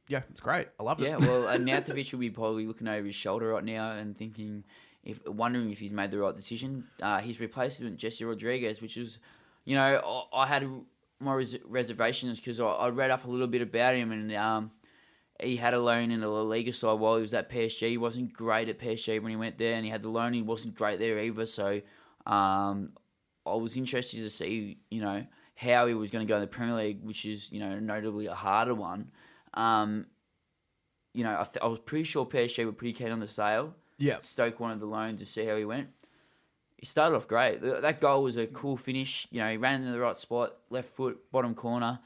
yeah, 0.09 0.23
it's 0.31 0.40
great. 0.40 0.69
I 0.78 0.83
loved 0.83 1.02
it. 1.02 1.09
Yeah, 1.09 1.16
well, 1.16 1.43
Arnautovic 1.43 2.12
will 2.12 2.21
be 2.21 2.31
probably 2.31 2.66
looking 2.66 2.87
over 2.87 3.07
his 3.07 3.14
shoulder 3.14 3.49
right 3.49 3.64
now 3.64 3.93
and 3.93 4.16
thinking, 4.16 4.64
if 5.02 5.26
wondering 5.26 5.71
if 5.71 5.78
he's 5.78 5.93
made 5.93 6.11
the 6.11 6.19
right 6.19 6.35
decision. 6.35 6.85
Uh, 7.02 7.19
his 7.19 7.41
replacement, 7.41 7.97
Jesse 7.97 8.25
Rodriguez, 8.25 8.80
which 8.80 8.97
is, 8.97 9.19
you 9.65 9.75
know, 9.75 10.26
I, 10.32 10.43
I 10.43 10.47
had 10.47 10.69
my 11.19 11.34
res- 11.34 11.58
reservations 11.65 12.39
because 12.39 12.61
I, 12.61 12.67
I 12.67 12.89
read 12.91 13.11
up 13.11 13.25
a 13.25 13.30
little 13.30 13.47
bit 13.47 13.63
about 13.63 13.95
him 13.95 14.13
and 14.13 14.32
um, 14.34 14.71
he 15.43 15.56
had 15.56 15.75
a 15.75 15.80
loan 15.80 16.11
in 16.11 16.21
the 16.21 16.28
La 16.28 16.43
Liga 16.43 16.73
side 16.73 16.99
while 16.99 17.17
he 17.17 17.23
was 17.23 17.34
at 17.34 17.50
PSG. 17.50 17.89
He 17.91 17.99
wasn't 17.99 18.32
great 18.32 18.69
at 18.69 18.78
PSG 18.78 19.21
when 19.21 19.30
he 19.30 19.37
went 19.37 19.58
there, 19.58 19.75
and 19.75 19.84
he 19.84 19.91
had 19.91 20.02
the 20.02 20.08
loan. 20.08 20.32
He 20.32 20.43
wasn't 20.43 20.75
great 20.75 20.99
there 20.99 21.19
either. 21.19 21.47
So 21.47 21.80
um, 22.26 22.93
I 23.45 23.54
was 23.54 23.76
interested 23.76 24.21
to 24.21 24.30
see, 24.30 24.78
you 24.91 25.02
know, 25.02 25.26
how 25.56 25.86
he 25.86 25.95
was 25.95 26.10
going 26.10 26.25
to 26.26 26.28
go 26.30 26.36
in 26.36 26.42
the 26.42 26.47
Premier 26.47 26.75
League, 26.76 27.02
which 27.02 27.25
is, 27.25 27.50
you 27.50 27.58
know, 27.60 27.78
notably 27.80 28.26
a 28.26 28.34
harder 28.34 28.75
one. 28.75 29.10
Um, 29.54 30.06
you 31.14 31.25
know, 31.25 31.32
I, 31.32 31.45
th- 31.45 31.58
I 31.62 31.66
was 31.66 31.78
pretty 31.80 32.04
sure 32.04 32.26
PSG 32.26 32.64
were 32.66 32.73
pretty 32.73 32.92
keen 32.92 33.10
on 33.10 33.21
the 33.21 33.26
sale. 33.26 33.75
Yeah. 33.99 34.16
Stoke 34.16 34.60
wanted 34.60 34.80
the 34.80 34.86
loan 34.86 35.16
to 35.16 35.25
see 35.26 35.47
how 35.47 35.56
he 35.56 35.64
went. 35.64 35.88
He 36.76 36.84
started 36.84 37.16
off 37.16 37.26
great. 37.26 37.62
Th- 37.62 37.80
That 37.80 38.00
goal 38.02 38.23
was 38.23 38.36
a 38.36 38.47
cool 38.47 38.76
finish. 38.76 39.26
You 39.30 39.40
know, 39.40 39.50
he 39.50 39.56
ran 39.56 39.82
in 39.82 39.90
the 39.90 39.99
right 39.99 40.14
spot, 40.16 40.56
left 40.69 40.90
foot, 40.90 41.19
bottom 41.32 41.54
corner. 41.54 41.99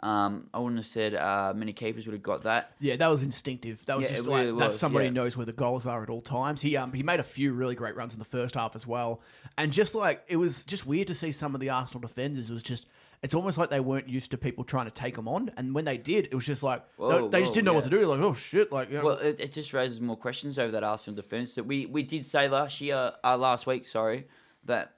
Um, 0.00 0.48
I 0.54 0.58
wouldn't 0.60 0.76
have 0.78 0.86
said 0.86 1.14
uh, 1.14 1.52
many 1.56 1.72
keepers 1.72 2.06
would 2.06 2.12
have 2.12 2.22
got 2.22 2.42
that. 2.44 2.72
Yeah, 2.78 2.94
that 2.96 3.08
was 3.08 3.24
instinctive. 3.24 3.84
That 3.86 3.96
was 3.96 4.08
Yeah, 4.08 4.16
just 4.18 4.28
like 4.28 4.44
really 4.44 4.58
that's 4.58 4.74
was, 4.74 4.80
somebody 4.80 5.06
yeah. 5.06 5.10
who 5.10 5.14
knows 5.14 5.36
where 5.36 5.46
the 5.46 5.52
goals 5.52 5.86
are 5.86 6.02
at 6.04 6.08
all 6.10 6.20
times. 6.20 6.60
He 6.60 6.76
um 6.76 6.92
he 6.92 7.02
made 7.02 7.18
a 7.18 7.24
few 7.24 7.52
really 7.52 7.74
great 7.74 7.96
runs 7.96 8.12
in 8.12 8.20
the 8.20 8.24
first 8.24 8.54
half 8.54 8.76
as 8.76 8.86
well, 8.86 9.22
and 9.56 9.72
just 9.72 9.96
like 9.96 10.22
it 10.28 10.36
was 10.36 10.62
just 10.62 10.86
weird 10.86 11.08
to 11.08 11.14
see 11.14 11.32
some 11.32 11.52
of 11.52 11.60
the 11.60 11.70
Arsenal 11.70 12.00
defenders. 12.00 12.48
It 12.48 12.52
was 12.52 12.62
just 12.62 12.86
it's 13.22 13.34
almost 13.34 13.58
like 13.58 13.70
they 13.70 13.80
weren't 13.80 14.08
used 14.08 14.30
to 14.30 14.38
people 14.38 14.64
trying 14.64 14.86
to 14.86 14.92
take 14.92 15.16
them 15.16 15.26
on, 15.28 15.50
and 15.56 15.74
when 15.74 15.84
they 15.84 15.96
did, 15.96 16.26
it 16.26 16.34
was 16.34 16.46
just 16.46 16.62
like 16.62 16.84
Whoa, 16.96 17.28
they 17.28 17.40
just 17.40 17.50
whoa, 17.50 17.54
didn't 17.54 17.64
know 17.66 17.72
what 17.74 17.84
to 17.84 17.90
do. 17.90 18.06
Like 18.06 18.20
oh 18.20 18.34
shit, 18.34 18.70
like 18.70 18.90
you 18.90 18.98
know, 18.98 19.04
Well, 19.04 19.18
it, 19.18 19.40
it 19.40 19.52
just 19.52 19.72
raises 19.74 20.00
more 20.00 20.16
questions 20.16 20.58
over 20.58 20.72
that 20.72 20.84
Arsenal 20.84 21.16
defence. 21.16 21.54
That 21.56 21.64
we, 21.64 21.86
we 21.86 22.02
did 22.02 22.24
say 22.24 22.48
last 22.48 22.80
year, 22.80 23.12
uh, 23.24 23.36
last 23.36 23.66
week, 23.66 23.84
sorry, 23.84 24.26
that 24.64 24.94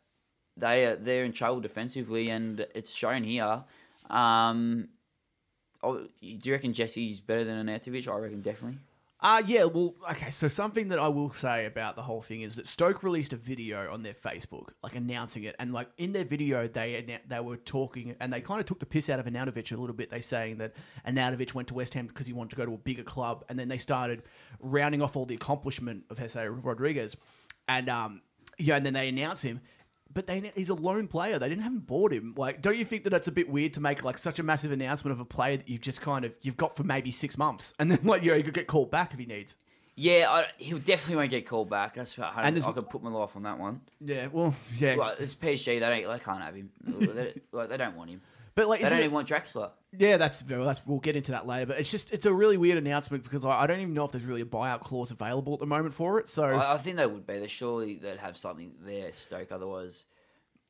they 0.57 0.87
are 0.87 0.97
they're 0.97 1.25
in 1.25 1.33
trouble 1.33 1.61
defensively, 1.61 2.31
and 2.31 2.61
it's 2.75 2.95
shown 2.95 3.23
here. 3.23 3.65
Um, 4.11 4.89
oh, 5.83 5.99
do 5.99 6.09
you 6.21 6.53
reckon 6.53 6.73
Jesse's 6.73 7.21
better 7.21 7.45
than 7.45 7.67
Arnautovic? 7.67 8.07
I 8.07 8.19
reckon 8.19 8.43
definitely. 8.43 8.79
Uh, 9.23 9.43
yeah, 9.45 9.65
well, 9.65 9.95
okay, 10.11 10.31
so 10.31 10.49
something 10.49 10.89
that 10.89 10.99
I 10.99 11.09
will 11.09 11.31
say 11.33 11.67
about 11.67 11.95
the 11.95 12.01
whole 12.03 12.23
thing 12.23 12.41
is 12.41 12.57
that 12.57 12.67
Stoke 12.67 13.03
released 13.03 13.35
a 13.35 13.37
video 13.37 13.93
on 13.93 14.03
their 14.03 14.15
Facebook, 14.15 14.69
like 14.83 14.95
announcing 14.95 15.45
it, 15.45 15.55
and 15.59 15.73
like 15.73 15.89
in 15.99 16.15
their 16.15 16.25
video, 16.25 16.67
they 16.67 17.19
they 17.29 17.41
were 17.41 17.59
talking, 17.59 18.17
and 18.19 18.33
they 18.33 18.41
kind 18.41 18.61
of 18.61 18.67
took 18.67 18.81
the 18.81 18.87
piss 18.87 19.11
out 19.11 19.21
of 19.21 19.27
Arnautovic 19.27 19.77
a 19.77 19.77
little 19.77 19.95
bit. 19.95 20.11
They 20.11 20.23
saying 20.23 20.57
that 20.59 20.73
Arnautovic 21.07 21.53
went 21.53 21.69
to 21.69 21.75
West 21.75 21.93
Ham 21.95 22.07
because 22.07 22.27
he 22.27 22.33
wanted 22.33 22.51
to 22.51 22.57
go 22.57 22.65
to 22.65 22.73
a 22.73 22.79
bigger 22.79 23.03
club, 23.03 23.45
and 23.51 23.59
then 23.59 23.69
they 23.69 23.79
started 23.79 24.23
rounding 24.59 25.03
off 25.03 25.17
all 25.17 25.27
the 25.27 25.35
accomplishment 25.35 26.05
of 26.09 26.19
Jose 26.19 26.49
Rodriguez, 26.49 27.15
and 27.69 27.91
um, 27.91 28.23
yeah, 28.59 28.77
and 28.77 28.87
then 28.87 28.95
they 28.95 29.09
announce 29.09 29.43
him. 29.43 29.61
But 30.13 30.27
they, 30.27 30.53
he's 30.57 30.69
a 30.69 30.75
lone 30.75 31.07
player. 31.07 31.39
They 31.39 31.49
didn't 31.49 31.63
have 31.63 31.87
bought 31.87 32.13
him. 32.13 32.35
Like, 32.37 32.61
don't 32.61 32.77
you 32.77 32.85
think 32.85 33.05
that 33.05 33.11
that's 33.11 33.29
a 33.29 33.33
bit 33.33 33.49
weird 33.49 33.75
to 33.75 33.81
make 33.81 34.03
like 34.03 34.19
such 34.19 34.39
a 34.39 34.43
massive 34.43 34.73
announcement 34.73 35.13
of 35.13 35.21
a 35.21 35.25
player 35.25 35.57
that 35.57 35.69
you've 35.69 35.81
just 35.81 36.01
kind 36.01 36.25
of 36.25 36.33
you've 36.43 36.57
got 36.57 36.77
for 36.77 36.83
maybe 36.83 37.11
six 37.11 37.39
months, 37.39 37.75
and 37.79 37.91
then 37.91 38.01
like 38.03 38.23
you 38.23 38.31
know 38.31 38.37
he 38.37 38.43
could 38.43 38.55
get 38.55 38.67
called 38.67 38.91
back 38.91 39.13
if 39.13 39.19
he 39.19 39.27
needs. 39.27 39.57
Yeah, 39.97 40.27
I, 40.31 40.47
he 40.57 40.73
definitely 40.79 41.17
won't 41.17 41.31
get 41.31 41.47
called 41.47 41.69
back. 41.69 41.95
That's 41.95 42.15
for, 42.15 42.23
I, 42.23 42.49
And 42.49 42.59
I 42.59 42.73
could 42.73 42.89
put 42.89 43.03
my 43.03 43.11
life 43.11 43.37
on 43.37 43.43
that 43.43 43.59
one. 43.59 43.83
Yeah, 44.01 44.29
well, 44.29 44.55
yeah, 44.77 44.97
Well, 44.97 45.15
it's 45.19 45.35
PSG. 45.35 45.65
They 45.65 45.79
don't. 45.79 46.11
They 46.11 46.25
can't 46.25 46.43
have 46.43 46.55
him. 46.55 46.71
they, 46.87 47.35
like 47.53 47.69
they 47.69 47.77
don't 47.77 47.97
want 47.97 48.11
him. 48.11 48.23
But 48.61 48.69
like, 48.69 48.81
They 48.83 48.89
don't 48.91 48.99
it- 48.99 49.05
even 49.05 49.15
want 49.15 49.29
Draxler. 49.29 49.71
yeah, 49.99 50.17
that's 50.19 50.43
well, 50.45 50.65
that's 50.67 50.85
we'll 50.87 50.99
get 50.99 51.17
into 51.17 51.33
that 51.33 51.47
later. 51.47 51.67
But 51.67 51.81
it's 51.81 51.91
just 51.91 52.13
it's 52.13 52.27
a 52.27 52.33
really 52.33 52.57
weird 52.59 52.77
announcement 52.79 53.25
because 53.25 53.45
I, 53.45 53.63
I 53.63 53.67
don't 53.67 53.81
even 53.81 53.95
know 53.95 54.05
if 54.05 54.13
there's 54.13 54.25
really 54.25 54.43
a 54.43 54.45
buyout 54.47 54.81
clause 54.83 55.11
available 55.11 55.55
at 55.55 55.61
the 55.61 55.67
moment 55.67 55.95
for 55.95 56.19
it. 56.21 56.29
So 56.29 56.45
I, 56.45 56.75
I 56.75 56.77
think 56.79 56.97
they 56.97 57.07
would 57.07 57.27
be. 57.27 57.39
They 57.39 57.47
surely 57.47 57.97
they'd 57.97 58.19
have 58.19 58.37
something 58.37 58.73
there, 58.83 59.13
Stoke. 59.13 59.51
Otherwise, 59.53 60.05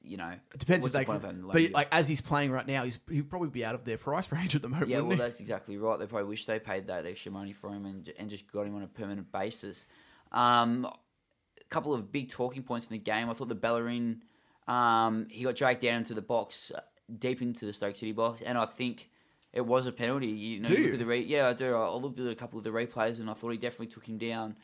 you 0.03 0.17
know, 0.17 0.29
it 0.55 0.59
depends 0.59 0.85
what's 0.85 0.95
if 0.95 0.99
they 1.01 1.05
the 1.05 1.07
can. 1.07 1.17
of 1.17 1.23
having 1.23 1.41
the 1.43 1.47
But 1.53 1.63
loan? 1.63 1.71
like 1.73 1.89
as 1.91 2.09
he's 2.09 2.21
playing 2.21 2.53
right 2.53 2.67
now, 2.67 2.85
he's 2.85 2.99
he'd 3.11 3.29
probably 3.29 3.49
be 3.51 3.65
out 3.65 3.75
of 3.75 3.85
their 3.85 3.99
price 3.99 4.31
range 4.33 4.55
at 4.55 4.63
the 4.63 4.69
moment. 4.69 4.89
Yeah, 4.89 5.01
well, 5.01 5.17
that's 5.19 5.41
exactly 5.41 5.77
right. 5.77 5.99
They 5.99 6.07
probably 6.07 6.29
wish 6.29 6.45
they 6.47 6.59
paid 6.61 6.87
that 6.87 7.05
extra 7.07 7.33
money 7.33 7.53
for 7.53 7.71
him 7.71 7.85
and, 7.87 8.09
and 8.19 8.31
just 8.31 8.51
got 8.53 8.67
him 8.67 8.77
on 8.77 8.83
a 8.83 8.87
permanent 8.87 9.33
basis. 9.33 9.87
Um, 10.33 10.87
a 10.87 11.65
couple 11.69 11.93
of 11.93 12.11
big 12.13 12.31
talking 12.31 12.63
points 12.63 12.87
in 12.87 12.93
the 12.95 12.99
game. 12.99 13.29
I 13.29 13.33
thought 13.33 13.49
the 13.49 13.55
Bellerin, 13.55 14.23
um, 14.69 15.27
he 15.31 15.45
got 15.45 15.57
dragged 15.57 15.81
down 15.83 15.97
into 15.99 16.15
the 16.15 16.23
box, 16.23 16.73
deep 17.19 17.43
into 17.43 17.67
the 17.67 17.73
Stoke 17.73 17.97
City 17.97 18.13
box, 18.13 18.41
and 18.43 18.57
I 18.59 18.65
think 18.67 19.09
it 19.53 19.67
was 19.67 19.87
a 19.87 19.93
penalty. 19.93 20.29
You 20.29 20.61
know, 20.61 20.69
Do 20.69 20.75
you 20.75 20.79
look 20.81 20.87
you? 20.89 20.93
at 20.95 20.99
the 21.01 21.07
re- 21.07 21.21
yeah, 21.25 21.49
I 21.49 21.53
do. 21.55 21.75
I 21.75 21.93
looked 21.95 22.19
at 22.19 22.27
a 22.29 22.35
couple 22.35 22.59
of 22.59 22.65
the 22.65 22.71
replays 22.71 23.19
and 23.19 23.29
I 23.29 23.33
thought 23.35 23.51
he 23.51 23.59
definitely 23.59 23.89
took 23.89 24.05
him 24.07 24.19
down. 24.19 24.55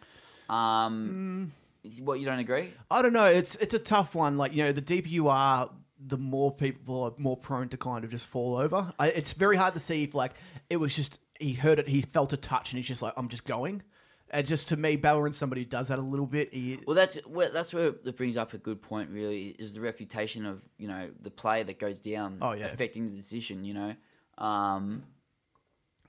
Um, 0.49 1.53
Mm. 1.85 1.87
is- 1.89 2.01
What 2.01 2.21
you 2.21 2.27
don't 2.27 2.39
agree? 2.39 2.71
I 2.91 3.03
don't 3.03 3.13
know. 3.13 3.25
It's 3.27 3.57
it's 3.57 3.75
a 3.75 3.79
tough 3.79 4.15
one. 4.15 4.37
Like 4.39 4.53
you 4.55 4.65
know, 4.65 4.73
the 4.73 4.81
deeper 4.81 5.09
you 5.09 5.29
are, 5.29 5.71
the 5.99 6.19
more 6.19 6.53
people 6.53 7.03
are 7.03 7.13
more 7.19 7.37
prone 7.37 7.69
to 7.71 7.77
kind 7.77 8.05
of 8.05 8.11
just 8.11 8.27
fall 8.29 8.57
over. 8.57 8.93
I, 8.99 9.09
it's 9.09 9.33
very 9.33 9.57
hard 9.57 9.75
to 9.75 9.81
see 9.81 10.05
if 10.05 10.15
like 10.15 10.33
it 10.71 10.77
was 10.77 10.95
just 10.95 11.19
he 11.41 11.53
heard 11.53 11.79
it, 11.79 11.89
he 11.89 12.01
felt 12.03 12.33
a 12.33 12.37
touch, 12.37 12.73
and 12.73 12.79
he's 12.79 12.87
just 12.89 13.03
like, 13.03 13.13
I'm 13.17 13.29
just 13.29 13.45
going. 13.45 13.83
And 14.31 14.47
just 14.47 14.69
to 14.71 14.77
me, 14.77 14.97
Bellerin's 14.97 15.37
somebody 15.37 15.63
who 15.63 15.67
does 15.69 15.89
that 15.89 15.99
a 15.99 16.03
little 16.03 16.27
bit. 16.27 16.53
He, 16.53 16.81
Well, 16.87 16.97
that's 16.97 17.17
where 17.27 17.49
that's 17.51 17.73
where 17.73 17.93
that 17.93 18.17
brings 18.17 18.37
up 18.37 18.55
a 18.55 18.59
good 18.59 18.83
point. 18.83 19.11
Really, 19.11 19.55
is 19.59 19.75
the 19.75 19.81
reputation 19.81 20.45
of 20.47 20.69
you 20.79 20.89
know 20.89 21.11
the 21.23 21.31
player 21.31 21.65
that 21.65 21.79
goes 21.79 21.99
down 21.99 22.39
Oh, 22.41 22.53
yeah. 22.53 22.67
affecting 22.67 23.05
the 23.05 23.13
decision. 23.13 23.65
You 23.65 23.75
know, 23.75 23.95
um, 24.39 25.05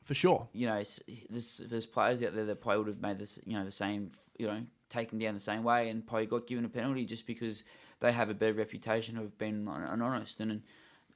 for 0.03 0.15
sure. 0.15 0.47
you 0.51 0.65
know, 0.65 0.81
there's 1.29 1.61
there's 1.69 1.85
players 1.85 2.23
out 2.23 2.33
there 2.33 2.45
that 2.45 2.61
probably 2.61 2.79
would 2.79 2.87
have 2.87 3.01
made 3.01 3.19
this 3.19 3.39
you 3.45 3.57
know 3.57 3.63
the 3.63 3.71
same 3.71 4.09
you 4.39 4.47
know 4.47 4.63
taken 4.89 5.19
down 5.19 5.33
the 5.33 5.39
same 5.39 5.63
way 5.63 5.89
and 5.89 6.07
probably 6.07 6.25
got 6.25 6.47
given 6.47 6.65
a 6.65 6.69
penalty 6.69 7.05
just 7.05 7.27
because 7.27 7.63
they 7.99 8.11
have 8.11 8.29
a 8.29 8.33
better 8.33 8.53
reputation 8.53 9.17
of 9.17 9.37
being 9.37 9.67
honest. 9.67 10.39
And, 10.39 10.61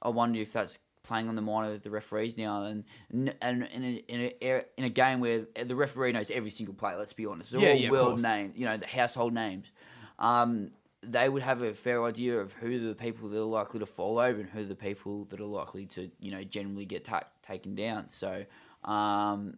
I 0.04 0.10
wonder 0.10 0.40
if 0.40 0.52
that's 0.52 0.80
playing 1.04 1.30
on 1.30 1.36
the 1.36 1.42
mind 1.42 1.74
of 1.74 1.82
the 1.82 1.90
referees 1.90 2.38
now. 2.38 2.64
And 2.64 2.84
and, 3.10 3.36
and 3.42 3.64
in, 3.74 3.84
a, 3.84 3.96
in, 4.08 4.22
a, 4.22 4.50
er, 4.50 4.66
in 4.78 4.84
a 4.86 4.90
game 4.90 5.20
where 5.20 5.46
the 5.64 5.76
referee 5.76 6.12
knows 6.12 6.32
every 6.32 6.50
single 6.50 6.76
player. 6.76 6.98
Let's 6.98 7.14
be 7.14 7.26
honest, 7.26 7.52
they're 7.52 7.62
Yeah, 7.62 7.70
all 7.70 7.78
yeah, 7.78 7.90
world 7.90 8.22
names. 8.22 8.56
You 8.58 8.66
know, 8.66 8.78
the 8.78 8.88
household 8.88 9.34
names. 9.34 9.72
Um, 10.20 10.72
they 11.04 11.28
would 11.30 11.42
have 11.42 11.62
a 11.62 11.74
fair 11.74 12.04
idea 12.06 12.40
of 12.40 12.54
who 12.54 12.88
the 12.88 12.94
people 12.94 13.30
that 13.30 13.40
are 13.40 13.44
likely 13.44 13.80
to 13.80 13.86
fall 13.86 14.20
over 14.20 14.40
and 14.40 14.50
who 14.50 14.66
the 14.66 14.76
people 14.76 15.26
that 15.26 15.40
are 15.40 15.46
likely 15.46 15.88
to, 15.88 16.12
you 16.20 16.32
know, 16.32 16.44
generally 16.44 16.86
get 16.86 17.04
ta- 17.06 17.24
taken 17.42 17.74
down. 17.74 18.08
So 18.08 18.46
um, 18.84 19.58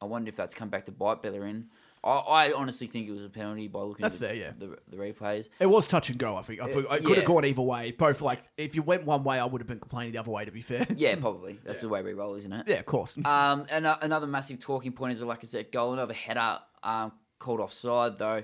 I 0.00 0.04
wonder 0.04 0.28
if 0.28 0.36
that's 0.36 0.54
come 0.54 0.68
back 0.68 0.84
to 0.84 0.92
bite 0.92 1.20
Bellerin. 1.20 1.68
I, 2.04 2.46
I 2.48 2.52
honestly 2.52 2.86
think 2.86 3.08
it 3.08 3.12
was 3.12 3.24
a 3.24 3.28
penalty 3.30 3.66
by 3.66 3.80
looking 3.80 4.02
That's 4.02 4.16
at 4.16 4.20
the, 4.20 4.26
fair, 4.28 4.34
yeah. 4.36 4.50
the, 4.58 4.76
the 4.88 4.96
replays. 4.96 5.48
It 5.58 5.66
was 5.66 5.86
touch 5.88 6.10
and 6.10 6.18
go. 6.18 6.36
I 6.36 6.42
think. 6.42 6.60
I 6.60 6.66
think 6.66 6.84
it 6.84 7.04
could 7.04 7.16
have 7.16 7.16
yeah. 7.18 7.24
gone 7.24 7.44
either 7.46 7.62
way. 7.62 7.92
Both 7.92 8.20
like 8.20 8.42
if 8.56 8.74
you 8.74 8.82
went 8.82 9.04
one 9.04 9.24
way, 9.24 9.38
I 9.38 9.44
would 9.46 9.60
have 9.60 9.68
been 9.68 9.80
complaining 9.80 10.12
the 10.12 10.18
other 10.18 10.30
way. 10.30 10.44
To 10.44 10.50
be 10.50 10.60
fair. 10.60 10.86
Yeah, 10.94 11.16
probably. 11.16 11.58
That's 11.64 11.80
the 11.80 11.88
way 11.88 12.02
we 12.02 12.12
roll, 12.12 12.34
isn't 12.34 12.52
it? 12.52 12.68
yeah, 12.68 12.76
of 12.76 12.86
course. 12.86 13.16
Um, 13.26 13.66
and 13.70 13.86
uh, 13.86 13.96
another 14.02 14.26
massive 14.26 14.58
talking 14.60 14.92
point 14.92 15.12
is 15.12 15.22
a 15.22 15.24
Lacazette 15.24 15.72
goal, 15.72 15.92
another 15.92 16.14
header 16.14 16.58
um, 16.82 17.10
called 17.38 17.60
offside 17.60 18.18
though. 18.18 18.42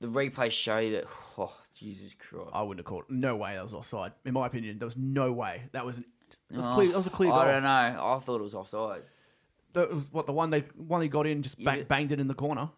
The 0.00 0.06
replays 0.08 0.52
show 0.52 0.90
that, 0.90 1.04
oh 1.38 1.56
Jesus 1.74 2.14
Christ! 2.14 2.50
I 2.52 2.62
wouldn't 2.62 2.80
have 2.80 2.86
called. 2.86 3.04
No 3.08 3.36
way 3.36 3.54
that 3.54 3.62
was 3.62 3.72
offside. 3.72 4.12
In 4.24 4.34
my 4.34 4.46
opinion, 4.46 4.78
there 4.78 4.86
was 4.86 4.96
no 4.96 5.32
way 5.32 5.62
that 5.72 5.84
was. 5.84 6.02
That 6.50 6.56
was 6.58 6.66
Oh, 6.66 6.74
clear. 6.74 6.88
That 6.88 6.96
was 6.98 7.06
a 7.06 7.10
clear 7.10 7.32
I 7.32 7.52
don't 7.52 7.62
know. 7.62 7.68
I 7.68 8.18
thought 8.18 8.40
it 8.40 8.42
was 8.44 8.54
offside. 8.54 9.02
That 9.72 9.92
was 9.94 10.04
what 10.12 10.26
the 10.26 10.32
one 10.32 10.50
they 10.50 10.60
one 10.76 11.00
he 11.02 11.08
got 11.08 11.26
in 11.26 11.42
just 11.42 11.62
bang, 11.62 11.78
did- 11.78 11.88
banged 11.88 12.12
it 12.12 12.20
in 12.20 12.28
the 12.28 12.34
corner. 12.34 12.68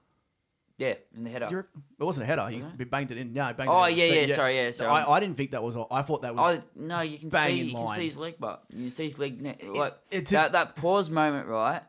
Yeah, 0.76 0.94
in 1.16 1.22
the 1.24 1.30
header. 1.30 1.48
You're- 1.50 1.64
It 2.00 2.04
wasn't 2.04 2.24
a 2.24 2.26
header. 2.26 2.48
He, 2.48 2.60
Wasn't 2.60 2.90
banged 2.90 3.12
it 3.12 3.18
in. 3.18 3.32
No, 3.32 3.52
banged 3.52 3.70
Oh, 3.70 3.84
it 3.84 3.92
in. 3.92 3.94
Oh, 3.94 3.96
yeah, 4.02 4.08
But 4.08 4.28
yeah, 4.28 4.34
sorry, 4.34 4.56
yeah, 4.56 4.70
sorry. 4.72 4.90
I, 4.90 5.12
I 5.12 5.20
didn't 5.20 5.36
think 5.36 5.52
that 5.52 5.62
was. 5.62 5.76
I 5.90 6.02
thought 6.02 6.22
that 6.22 6.34
was. 6.34 6.58
Oh 6.58 6.68
no, 6.74 7.00
you 7.00 7.16
can 7.18 7.30
see 7.30 7.52
you 7.62 7.74
can 7.74 7.88
see 7.88 8.06
his 8.06 8.16
leg, 8.16 8.34
but 8.40 8.64
you 8.72 8.80
can 8.82 8.90
see 8.90 9.04
his 9.04 9.18
leg. 9.18 9.40
Ne- 9.40 9.56
like 9.68 9.94
it's- 10.10 10.30
that 10.30 10.52
that 10.52 10.74
pause 10.76 11.10
moment, 11.10 11.46
right? 11.48 11.82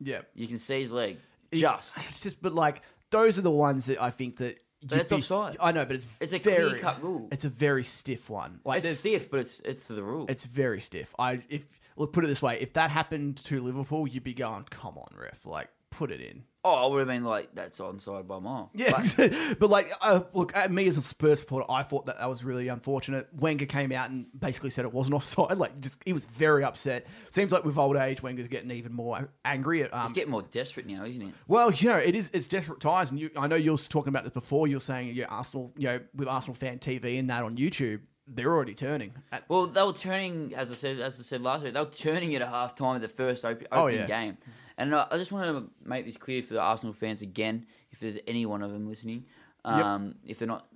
yeah. 0.00 0.22
You 0.34 0.48
can 0.48 0.58
see 0.58 0.80
his 0.80 0.90
leg. 0.92 1.18
Just 1.52 1.96
It's 1.98 2.20
just, 2.22 2.42
but 2.42 2.54
like 2.54 2.82
those 3.10 3.38
are 3.38 3.42
the 3.42 3.50
ones 3.50 3.86
that 3.86 4.02
I 4.02 4.10
think 4.10 4.38
that. 4.38 4.58
That's 4.84 5.10
be- 5.10 5.16
offside. 5.16 5.58
I 5.60 5.70
know, 5.70 5.84
but 5.84 5.94
it's 5.94 6.08
It's 6.20 6.32
a 6.32 6.38
very, 6.40 6.70
clear-cut 6.70 7.00
rule. 7.04 7.28
It's 7.30 7.44
a 7.44 7.48
very 7.48 7.84
stiff 7.84 8.28
one. 8.28 8.58
Like 8.64 8.82
it's 8.84 8.98
stiff, 8.98 9.30
but 9.30 9.38
it's 9.40 9.60
it's 9.60 9.86
the 9.86 10.02
rule. 10.02 10.26
It's 10.28 10.44
very 10.44 10.80
stiff. 10.80 11.14
I 11.16 11.40
if 11.48 11.62
look 11.96 12.12
put 12.12 12.24
it 12.24 12.26
this 12.26 12.42
way, 12.42 12.58
if 12.60 12.72
that 12.72 12.90
happened 12.90 13.36
to 13.44 13.62
Liverpool, 13.62 14.08
you'd 14.08 14.24
be 14.24 14.34
going, 14.34 14.64
"Come 14.70 14.98
on, 14.98 15.06
ref! 15.16 15.46
Like 15.46 15.68
put 15.92 16.10
it 16.10 16.20
in." 16.20 16.44
oh, 16.64 16.84
I 16.84 16.86
would 16.88 17.00
have 17.00 17.08
been 17.08 17.24
like, 17.24 17.48
that's 17.56 17.80
onside 17.80 18.28
by 18.28 18.36
a 18.36 18.40
mile. 18.40 18.70
Yeah, 18.72 18.92
But- 19.16 19.34
but, 19.58 19.68
like, 19.68 19.90
uh, 20.00 20.20
look, 20.32 20.54
at 20.54 20.70
me 20.70 20.86
as 20.86 20.96
a 20.96 21.00
Spurs 21.00 21.40
supporter, 21.40 21.68
I 21.68 21.82
thought 21.82 22.06
that 22.06 22.20
that 22.20 22.28
was 22.30 22.44
really 22.44 22.68
unfortunate. 22.68 23.26
Wenger 23.34 23.66
came 23.66 23.90
out 23.90 24.10
and 24.10 24.28
basically 24.38 24.70
said 24.70 24.84
it 24.84 24.92
wasn't 24.92 25.14
offside. 25.16 25.58
Like, 25.58 25.80
just 25.80 25.98
he 26.06 26.12
was 26.12 26.24
very 26.24 26.62
upset. 26.62 27.08
Seems 27.30 27.50
like 27.50 27.64
with 27.64 27.76
old 27.78 27.96
age, 27.96 28.22
Wenger's 28.22 28.46
getting 28.46 28.70
even 28.70 28.92
more 28.92 29.28
angry. 29.44 29.82
At, 29.82 29.92
um, 29.92 30.04
It's 30.04 30.12
getting 30.12 30.30
more 30.30 30.42
desperate 30.42 30.86
now, 30.86 31.04
isn't 31.04 31.20
it? 31.22 31.34
well, 31.48 31.72
you 31.72 31.88
know, 31.88 31.96
it 31.98 32.14
is. 32.14 32.30
It's 32.32 32.46
desperate 32.46 32.78
times, 32.78 33.10
and 33.10 33.18
you, 33.18 33.30
I 33.36 33.48
know 33.48 33.56
you 33.56 33.72
were 33.72 33.78
talking 33.78 34.10
about 34.10 34.22
this 34.22 34.32
before. 34.32 34.68
You're 34.68 34.78
saying, 34.78 35.16
yeah, 35.16 35.26
Arsenal, 35.30 35.72
you 35.76 35.88
know, 35.88 35.98
with 36.14 36.28
Arsenal 36.28 36.54
fan 36.54 36.78
TV 36.78 37.18
and 37.18 37.28
that 37.28 37.42
on 37.42 37.56
YouTube, 37.56 38.02
they're 38.26 38.52
already 38.52 38.74
turning. 38.74 39.12
At, 39.32 39.48
Well, 39.48 39.66
they 39.66 39.82
were 39.82 39.92
turning, 39.92 40.52
as 40.54 40.70
I 40.70 40.74
said, 40.74 41.00
as 41.00 41.18
I 41.18 41.22
said 41.22 41.40
last 41.42 41.64
week, 41.64 41.74
they 41.74 41.80
were 41.80 41.86
turning 41.86 42.34
at 42.34 42.42
a 42.42 42.46
half 42.46 42.74
time 42.74 42.96
of 42.96 43.02
the 43.02 43.08
first 43.08 43.44
op- 43.44 43.62
Oh, 43.72 43.82
opening 43.84 44.00
yeah. 44.00 44.06
game. 44.06 44.38
And 44.78 44.94
uh, 44.94 45.06
I 45.10 45.16
just 45.18 45.32
want 45.32 45.50
to 45.54 45.70
make 45.88 46.04
this 46.04 46.16
clear 46.16 46.42
for 46.42 46.54
the 46.54 46.60
Arsenal 46.60 46.92
fans 46.94 47.22
again, 47.22 47.66
if 47.90 48.00
there's 48.00 48.18
any 48.26 48.46
one 48.46 48.62
of 48.62 48.72
them 48.72 48.88
listening. 48.88 49.24
Um, 49.64 50.14
If 50.26 50.38
they're 50.38 50.48
not, 50.48 50.66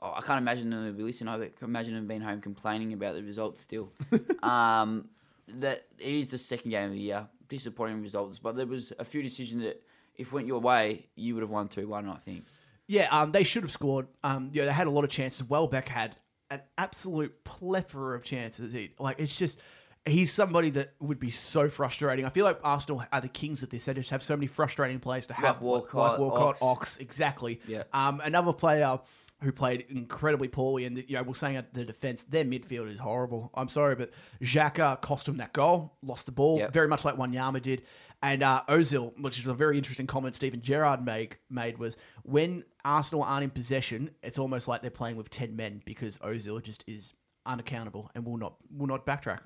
oh, 0.00 0.14
I 0.16 0.20
can't 0.20 0.38
imagine 0.38 0.70
them 0.70 0.96
be 0.96 1.02
listening. 1.02 1.28
I 1.34 1.38
can 1.48 1.68
imagine 1.68 1.94
them 1.94 2.06
being 2.06 2.20
home 2.20 2.40
complaining 2.40 2.92
about 2.92 3.14
the 3.16 3.22
results 3.22 3.60
still. 3.60 3.92
um, 4.42 5.08
that 5.48 5.82
it 5.98 6.14
is 6.14 6.30
the 6.30 6.38
second 6.38 6.70
game 6.70 6.86
of 6.86 6.92
the 6.92 6.98
year, 7.00 7.28
disappointing 7.48 8.00
results, 8.02 8.38
but 8.38 8.56
there 8.56 8.66
was 8.66 8.92
a 8.98 9.04
few 9.04 9.22
decisions 9.22 9.64
that, 9.64 9.82
if 10.16 10.32
went 10.32 10.46
your 10.46 10.60
way, 10.60 11.06
you 11.16 11.34
would 11.34 11.40
have 11.42 11.50
won 11.50 11.66
two 11.68 11.88
one. 11.88 12.08
I 12.08 12.16
think. 12.16 12.44
Yeah, 12.86 13.08
um, 13.10 13.32
they 13.32 13.42
should 13.44 13.62
have 13.62 13.72
scored. 13.72 14.06
Um, 14.22 14.50
yeah, 14.52 14.64
they 14.66 14.72
had 14.72 14.86
a 14.86 14.90
lot 14.90 15.04
of 15.04 15.10
chances. 15.10 15.42
Welbeck 15.44 15.88
had 15.88 16.16
an 16.50 16.60
absolute 16.78 17.44
plethora 17.44 18.16
of 18.16 18.22
chances. 18.24 18.74
Like 18.98 19.20
it's 19.20 19.36
just 19.36 19.60
he's 20.06 20.32
somebody 20.32 20.70
that 20.70 20.94
would 21.00 21.20
be 21.20 21.30
so 21.30 21.68
frustrating. 21.68 22.24
I 22.24 22.30
feel 22.30 22.44
like 22.44 22.58
Arsenal 22.64 23.04
are 23.12 23.20
the 23.20 23.28
kings 23.28 23.62
of 23.62 23.70
this. 23.70 23.84
They 23.84 23.94
just 23.94 24.10
have 24.10 24.22
so 24.22 24.36
many 24.36 24.46
frustrating 24.46 24.98
players 24.98 25.26
to 25.28 25.34
have. 25.34 25.60
Walcott, 25.60 26.18
Walcott, 26.18 26.40
Ox. 26.42 26.62
Ox, 26.62 26.96
exactly. 26.98 27.60
Yeah. 27.66 27.82
Um, 27.92 28.20
another 28.24 28.52
player 28.52 28.98
who 29.42 29.52
played 29.52 29.86
incredibly 29.88 30.48
poorly, 30.48 30.84
and 30.84 30.98
you 31.08 31.16
know 31.16 31.22
we're 31.22 31.32
saying 31.34 31.56
at 31.56 31.72
the 31.72 31.84
defense, 31.84 32.24
their 32.24 32.44
midfield 32.44 32.90
is 32.90 32.98
horrible. 32.98 33.50
I'm 33.54 33.68
sorry, 33.68 33.94
but 33.94 34.10
Xhaka 34.42 35.00
cost 35.00 35.28
him 35.28 35.38
that 35.38 35.52
goal, 35.54 35.94
lost 36.02 36.26
the 36.26 36.32
ball, 36.32 36.58
Yep. 36.58 36.72
very 36.72 36.88
much 36.88 37.04
like 37.04 37.16
Wanyama 37.16 37.62
did. 37.62 37.82
And 38.22 38.42
uh, 38.42 38.62
Ozil, 38.68 39.18
which 39.18 39.38
is 39.38 39.46
a 39.46 39.54
very 39.54 39.78
interesting 39.78 40.06
comment 40.06 40.36
Steven 40.36 40.60
Gerrard 40.60 41.02
made, 41.02 41.36
made 41.48 41.78
was 41.78 41.96
when 42.22 42.64
Arsenal 42.84 43.24
aren't 43.24 43.44
in 43.44 43.50
possession, 43.50 44.10
it's 44.22 44.38
almost 44.38 44.68
like 44.68 44.82
they're 44.82 44.90
playing 44.90 45.16
with 45.16 45.30
ten 45.30 45.56
men 45.56 45.82
because 45.84 46.18
Ozil 46.18 46.62
just 46.62 46.84
is 46.86 47.14
unaccountable 47.46 48.10
and 48.14 48.24
will 48.24 48.36
not 48.36 48.54
will 48.76 48.86
not 48.86 49.06
backtrack. 49.06 49.40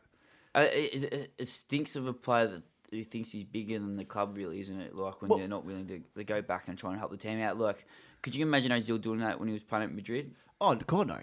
Uh, 0.55 0.68
it, 0.73 1.03
it, 1.03 1.33
it 1.38 1.49
stinks 1.49 1.97
of 1.97 2.07
a 2.07 2.12
player 2.12 2.47
that 2.47 2.62
who 2.90 3.03
thinks 3.03 3.31
he's 3.33 3.44
bigger 3.44 3.79
than 3.79 3.97
the 3.97 4.05
club, 4.05 4.37
really, 4.37 4.61
isn't 4.61 4.81
it? 4.81 4.94
Like 4.94 5.20
when 5.20 5.29
Well- 5.29 5.38
they're 5.38 5.49
not 5.49 5.64
willing 5.64 5.87
to, 5.88 6.01
to 6.16 6.25
go 6.25 6.40
back 6.42 6.68
and 6.68 6.79
try 6.79 6.90
and 6.90 6.99
help 6.99 7.11
the 7.11 7.16
team 7.16 7.40
out. 7.40 7.59
Like, 7.59 7.87
could 8.23 8.35
you 8.35 8.44
imagine 8.44 8.70
Ozil 8.73 9.01
doing 9.01 9.20
that 9.20 9.38
when 9.38 9.49
he 9.49 9.53
was 9.53 9.64
playing 9.64 9.85
at 9.85 9.94
Madrid? 9.94 10.35
Oh 10.61 10.75
God, 10.77 11.09
no, 11.09 11.18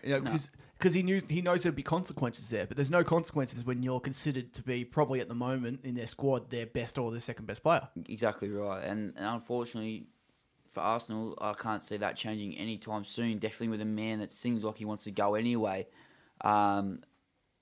because 0.78 0.94
he 0.94 1.02
knew 1.02 1.22
he 1.30 1.42
knows 1.42 1.64
there'd 1.64 1.76
be 1.76 1.82
consequences 1.84 2.50
there, 2.50 2.68
but 2.68 2.76
there's 2.76 2.92
no 2.92 3.04
consequences 3.04 3.64
when 3.64 3.82
you're 3.82 4.00
considered 4.00 4.54
to 4.54 4.62
be 4.62 4.84
probably 4.84 5.22
at 5.22 5.30
the 5.30 5.36
moment 5.36 5.80
in 5.84 5.96
their 5.96 6.06
squad 6.08 6.50
their 6.50 6.66
best 6.66 6.98
or 6.98 7.10
their 7.12 7.22
second 7.22 7.46
best 7.46 7.64
player. 7.64 7.88
Exactly 8.10 8.50
right. 8.50 8.84
And, 8.84 9.14
and 9.16 9.26
unfortunately 9.26 10.08
for 10.72 10.80
Arsenal, 10.80 11.38
I 11.42 11.54
can't 11.54 11.82
see 11.82 11.98
that 11.98 12.16
changing 12.16 12.58
anytime 12.58 13.04
soon. 13.04 13.38
Definitely 13.40 13.70
with 13.70 13.82
a 13.82 13.86
man 13.86 14.20
that 14.20 14.32
seems 14.32 14.64
like 14.64 14.78
he 14.78 14.86
wants 14.86 15.04
to 15.04 15.12
go 15.12 15.36
anyway. 15.36 15.88
Um, 16.42 17.04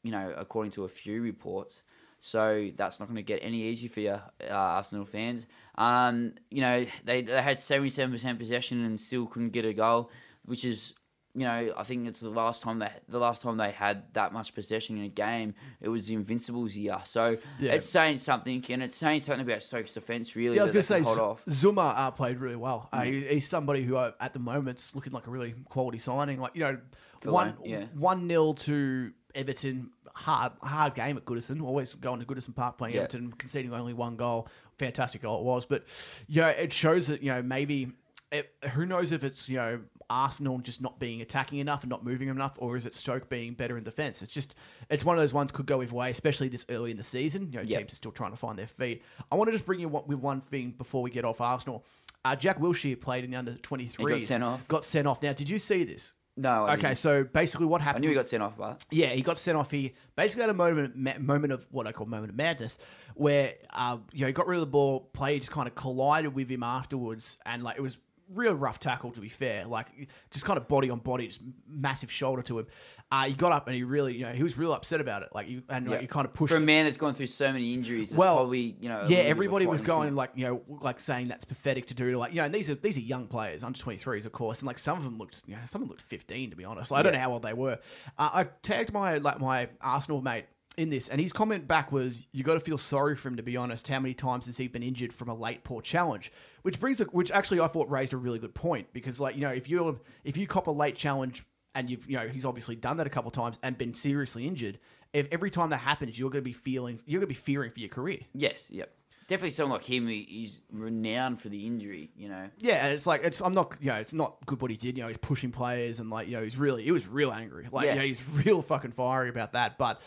you 0.03 0.11
know, 0.11 0.33
according 0.37 0.71
to 0.73 0.85
a 0.85 0.87
few 0.87 1.21
reports. 1.21 1.83
So 2.19 2.69
that's 2.75 2.99
not 2.99 3.07
going 3.07 3.15
to 3.15 3.23
get 3.23 3.39
any 3.41 3.63
easier 3.63 3.89
for 3.89 3.99
you, 4.01 4.11
uh, 4.11 4.21
Arsenal 4.49 5.05
fans. 5.05 5.47
Um, 5.75 6.33
you 6.51 6.61
know, 6.61 6.85
they, 7.05 7.21
they 7.21 7.41
had 7.41 7.57
77% 7.57 8.37
possession 8.37 8.83
and 8.83 8.99
still 8.99 9.25
couldn't 9.25 9.51
get 9.51 9.65
a 9.65 9.73
goal, 9.73 10.11
which 10.45 10.65
is, 10.65 10.93
you 11.39 11.45
know, 11.45 11.73
I 11.77 11.83
think 11.83 12.07
it's 12.07 12.19
the 12.19 12.29
last 12.29 12.61
time 12.61 12.79
they 12.79 12.89
the 13.07 13.19
last 13.19 13.43
time 13.43 13.55
they 13.57 13.71
had 13.71 14.03
that 14.13 14.33
much 14.33 14.53
possession 14.53 14.97
in 14.97 15.05
a 15.05 15.09
game. 15.09 15.53
It 15.79 15.87
was 15.89 16.07
the 16.07 16.15
Invincibles 16.15 16.75
year. 16.75 16.97
So 17.05 17.37
Yeah. 17.59 17.73
it's 17.73 17.85
saying 17.87 18.17
something, 18.17 18.63
and 18.69 18.83
it's 18.83 18.95
saying 18.95 19.21
something 19.21 19.45
about 19.47 19.63
Stokes' 19.63 19.93
defense. 19.93 20.35
Really, 20.35 20.55
Yeah, 20.57 20.61
I 20.61 20.63
was 20.63 20.71
going 20.73 20.83
to 20.83 20.87
say 20.87 21.01
Z- 21.03 21.09
off. 21.21 21.45
Zouma 21.45 21.93
uh, 21.97 22.11
played 22.11 22.39
really 22.39 22.55
well. 22.57 22.89
Uh, 22.91 23.01
he, 23.03 23.21
he's 23.21 23.47
somebody 23.47 23.83
who 23.83 23.95
uh, 23.95 24.11
at 24.19 24.33
the 24.33 24.39
moment's 24.39 24.93
looking 24.93 25.13
like 25.13 25.27
a 25.27 25.31
really 25.31 25.53
quality 25.69 25.97
signing. 25.97 26.39
Like 26.41 26.55
you 26.55 26.63
know, 26.63 26.77
one 27.23 27.55
Lane, 27.63 27.71
yeah. 27.71 27.85
one 27.95 28.27
nil 28.27 28.53
to 28.55 29.11
Everton. 29.33 29.91
Hard 30.15 30.51
hard 30.61 30.95
game 30.95 31.15
at 31.15 31.23
Goodison. 31.23 31.61
Always 31.63 31.93
going 31.93 32.19
to 32.19 32.25
Goodison 32.25 32.53
Park 32.53 32.77
playing 32.77 32.95
Yeah. 32.95 33.01
Everton, 33.01 33.31
conceding 33.31 33.71
only 33.73 33.93
one 33.93 34.17
goal. 34.17 34.49
Fantastic 34.77 35.21
goal 35.21 35.39
it 35.39 35.45
was, 35.45 35.65
but 35.65 35.85
you 36.27 36.41
know 36.41 36.47
it 36.49 36.73
shows 36.73 37.07
that 37.07 37.21
you 37.23 37.31
know 37.31 37.41
maybe. 37.41 37.93
It, 38.31 38.53
who 38.73 38.85
knows 38.85 39.11
if 39.11 39.23
it's 39.23 39.49
you 39.49 39.57
know 39.57 39.79
Arsenal 40.09 40.57
just 40.59 40.81
not 40.81 40.99
being 40.99 41.21
attacking 41.21 41.59
enough 41.59 41.83
and 41.83 41.89
not 41.89 42.03
moving 42.03 42.29
enough, 42.29 42.55
or 42.57 42.75
is 42.77 42.85
it 42.85 42.93
Stoke 42.93 43.29
being 43.29 43.53
better 43.53 43.77
in 43.77 43.83
defence? 43.83 44.21
It's 44.21 44.33
just 44.33 44.55
it's 44.89 45.05
one 45.05 45.17
of 45.17 45.21
those 45.21 45.33
ones 45.33 45.51
could 45.51 45.65
go 45.65 45.81
either 45.81 45.93
way, 45.93 46.09
especially 46.11 46.47
this 46.49 46.65
early 46.69 46.91
in 46.91 46.97
the 46.97 47.03
season. 47.03 47.51
You 47.51 47.57
know, 47.59 47.63
Yep. 47.65 47.79
teams 47.79 47.93
are 47.93 47.95
still 47.97 48.11
trying 48.11 48.31
to 48.31 48.37
find 48.37 48.57
their 48.57 48.67
feet. 48.67 49.03
I 49.31 49.35
want 49.35 49.47
to 49.47 49.51
just 49.51 49.65
bring 49.65 49.79
you 49.79 49.87
one, 49.89 50.03
with 50.07 50.19
one 50.19 50.41
thing 50.41 50.71
before 50.77 51.01
we 51.01 51.09
get 51.11 51.25
off 51.25 51.41
Arsenal. 51.41 51.85
Uh, 52.25 52.35
Jack 52.35 52.59
Wilshere 52.59 52.99
played 52.99 53.23
in 53.23 53.31
the 53.31 53.37
under 53.37 53.53
23s. 53.53 53.97
He 53.97 54.05
got 54.05 54.19
sent 54.21 54.43
off. 54.43 54.67
Got 54.67 54.83
sent 54.83 55.07
off. 55.07 55.21
Now, 55.23 55.31
did 55.33 55.49
you 55.49 55.57
see 55.59 55.83
this? 55.85 56.13
No, 56.35 56.65
I 56.65 56.73
okay, 56.73 56.81
didn't. 56.89 56.97
so 56.99 57.23
basically 57.25 57.65
what 57.65 57.81
happened. 57.81 58.03
I 58.03 58.07
knew 58.07 58.09
he 58.09 58.15
got 58.15 58.25
sent 58.27 58.41
off, 58.41 58.57
but 58.57 58.85
Yeah, 58.91 59.07
he 59.07 59.21
got 59.21 59.37
sent 59.37 59.57
off. 59.57 59.71
He 59.71 59.93
basically 60.15 60.41
had 60.41 60.49
a 60.49 60.53
moment, 60.53 60.95
ma- 60.95 61.17
moment 61.19 61.51
of 61.51 61.67
what 61.69 61.85
I 61.85 61.91
call 61.91 62.05
moment 62.05 62.29
of 62.29 62.35
madness, 62.37 62.77
where 63.15 63.55
uh, 63.71 63.97
you 64.13 64.21
know 64.21 64.27
he 64.27 64.33
got 64.33 64.47
rid 64.47 64.55
of 64.55 64.61
the 64.61 64.67
ball, 64.67 65.01
play 65.11 65.37
just 65.39 65.51
kind 65.51 65.67
of 65.67 65.75
collided 65.75 66.33
with 66.33 66.49
him 66.49 66.63
afterwards, 66.63 67.37
and 67.45 67.61
like 67.63 67.77
it 67.77 67.81
was 67.81 67.97
real 68.33 68.53
rough 68.53 68.79
tackle 68.79 69.11
to 69.11 69.19
be 69.19 69.29
fair, 69.29 69.65
like 69.65 69.87
just 70.31 70.45
kind 70.45 70.57
of 70.57 70.67
body 70.67 70.89
on 70.89 70.99
body, 70.99 71.27
just 71.27 71.41
massive 71.67 72.11
shoulder 72.11 72.41
to 72.43 72.59
him. 72.59 72.67
Uh, 73.11 73.25
he 73.25 73.33
got 73.33 73.51
up 73.51 73.65
and 73.65 73.75
he 73.75 73.81
really, 73.83 74.13
you 74.15 74.23
know, 74.23 74.31
he 74.33 74.43
was 74.43 74.55
real 74.55 74.71
upset 74.71 75.01
about 75.01 75.23
it, 75.23 75.29
like 75.33 75.47
you 75.47 75.63
and 75.67 75.87
like, 75.87 75.95
Yeah. 75.95 76.01
he 76.01 76.07
kind 76.07 76.25
of 76.27 76.33
pushed. 76.33 76.51
for 76.51 76.57
a 76.57 76.61
man 76.61 76.85
that's 76.85 76.97
gone 76.97 77.13
through 77.15 77.25
so 77.25 77.51
many 77.51 77.73
injuries, 77.73 78.13
Well, 78.13 78.35
probably 78.35 78.75
you 78.79 78.87
know. 78.87 78.97
yeah, 78.99 78.99
little 78.99 79.07
bit 79.07 79.19
of 79.21 79.25
a 79.25 79.29
everybody 79.29 79.65
was 79.65 79.81
going 79.81 80.09
thing. 80.09 80.15
like 80.15 80.31
you 80.35 80.45
know 80.45 80.61
like 80.67 80.99
saying 80.99 81.27
that's 81.27 81.43
pathetic 81.45 81.87
to 81.87 81.95
do 81.95 82.11
to 82.11 82.17
like 82.19 82.31
you 82.33 82.37
know 82.37 82.43
and 82.45 82.53
these 82.53 82.69
are 82.69 82.75
these 82.75 82.97
are 82.97 83.01
young 83.01 83.25
players 83.27 83.63
under 83.63 83.79
23s 83.79 84.25
of 84.27 84.31
course 84.31 84.59
and 84.59 84.67
like 84.67 84.77
some 84.77 84.97
of 84.97 85.03
them 85.03 85.17
looked 85.17 85.41
you 85.47 85.55
know 85.55 85.61
some 85.67 85.81
of 85.81 85.87
them 85.87 85.89
looked 85.89 86.01
15 86.03 86.51
to 86.51 86.55
be 86.55 86.65
honest 86.65 86.91
like, 86.91 86.99
I 86.99 87.03
don't 87.03 87.13
know 87.13 87.19
how 87.19 87.31
old 87.33 87.41
they 87.41 87.53
were 87.53 87.79
uh, 88.19 88.29
I 88.33 88.43
tagged 88.61 88.93
my 88.93 89.17
like 89.17 89.39
my 89.39 89.69
Arsenal 89.81 90.21
mate 90.21 90.45
in 90.79 90.89
this 90.89 91.07
and 91.09 91.19
his 91.21 91.33
comment 91.33 91.67
back 91.67 91.91
was 91.91 92.25
you 92.31 92.43
got 92.43 92.53
to 92.55 92.59
feel 92.59 92.77
sorry 92.77 93.15
for 93.15 93.27
him 93.27 93.35
to 93.37 93.43
be 93.43 93.57
honest 93.57 93.87
how 93.87 93.99
many 93.99 94.13
times 94.13 94.45
has 94.45 94.57
he 94.57 94.67
been 94.67 94.81
injured 94.83 95.11
from 95.13 95.27
a 95.29 95.33
late 95.35 95.63
poor 95.63 95.81
challenge 95.81 96.31
which 96.61 96.79
brings 96.79 97.01
a, 97.01 97.05
which 97.05 97.31
actually 97.31 97.59
I 97.59 97.67
thought 97.67 97.89
raised 97.89 98.13
a 98.13 98.17
really 98.17 98.39
good 98.39 98.55
point 98.55 98.87
because 98.93 99.19
like 99.19 99.35
you 99.35 99.41
know 99.41 99.49
if 99.49 99.69
you 99.69 99.99
if 100.23 100.37
you 100.37 100.47
cop 100.47 100.67
a 100.67 100.71
late 100.71 100.95
challenge 100.95 101.43
and 101.75 101.89
you've 101.89 102.09
you 102.09 102.17
know 102.17 102.27
he's 102.27 102.45
obviously 102.45 102.75
done 102.75 102.97
that 102.97 103.07
a 103.07 103.09
couple 103.11 103.29
times 103.31 103.59
and 103.61 103.77
been 103.77 103.93
seriously 103.93 104.47
injured 104.47 104.79
if 105.13 105.27
every 105.31 105.51
time 105.51 105.69
that 105.71 105.77
happens 105.77 106.17
you're 106.17 106.29
going 106.29 106.43
to 106.43 106.45
be 106.49 106.53
feeling 106.53 106.99
you're 107.05 107.19
going 107.19 107.27
to 107.27 107.33
be 107.33 107.39
fearing 107.39 107.71
for 107.71 107.79
your 107.79 107.89
career 107.89 108.19
Yes, 108.33 108.71
yep. 108.71 108.91
definitely 109.27 109.51
someone 109.51 109.77
like 109.79 109.85
him. 109.85 110.07
He's 110.07 110.61
renowned 110.71 111.39
for 111.41 111.49
the 111.49 111.65
injury. 111.67 112.09
You 112.17 112.29
know. 112.29 112.49
Yeah, 112.57 112.85
and 112.85 112.93
it's 112.93 113.05
like 113.05 113.21
it's 113.23 113.41
I'm 113.41 113.53
not 113.53 113.75
you 113.79 113.87
know 113.89 113.95
it's 113.95 114.13
not 114.13 114.43
good 114.45 114.61
what 114.61 114.71
he 114.71 114.77
did. 114.77 114.97
You 114.97 115.03
know, 115.03 115.07
he's 115.07 115.17
pushing 115.17 115.51
players 115.51 115.99
and 115.99 116.09
like 116.09 116.27
you 116.27 116.37
know 116.37 116.43
he's 116.43 116.57
really 116.57 116.83
he 116.83 116.91
was 116.91 117.07
real 117.07 117.31
angry. 117.31 117.67
Like 117.71 117.85
Yeah. 117.85 117.95
yeah, 117.95 118.01
he's 118.03 118.21
real 118.45 118.61
fucking 118.61 118.91
fiery 118.91 119.29
about 119.29 119.53
that. 119.53 119.77
But 119.77 120.01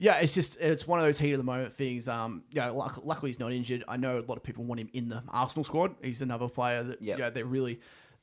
yeah, 0.00 0.16
it's 0.16 0.34
just 0.34 0.56
it's 0.60 0.86
one 0.88 0.98
of 0.98 1.04
those 1.04 1.18
heat 1.18 1.32
of 1.32 1.38
the 1.38 1.44
moment 1.44 1.72
things. 1.74 2.08
Um, 2.08 2.42
you 2.50 2.60
know, 2.60 2.74
luck, 2.74 2.98
luckily 3.04 3.28
he's 3.28 3.38
not 3.38 3.52
injured. 3.52 3.84
I 3.86 3.96
know 3.98 4.18
a 4.18 4.24
lot 4.26 4.36
of 4.38 4.42
people 4.42 4.64
want 4.64 4.80
him 4.80 4.88
in 4.92 5.08
the 5.10 5.22
Arsenal 5.28 5.62
squad. 5.62 5.94
He's 6.02 6.22
another 6.22 6.48
player 6.48 6.82
that 6.82 7.00
Yep. 7.02 7.18
you 7.18 7.22
know, 7.24 7.30
they're 7.30 7.44
really. 7.44 7.78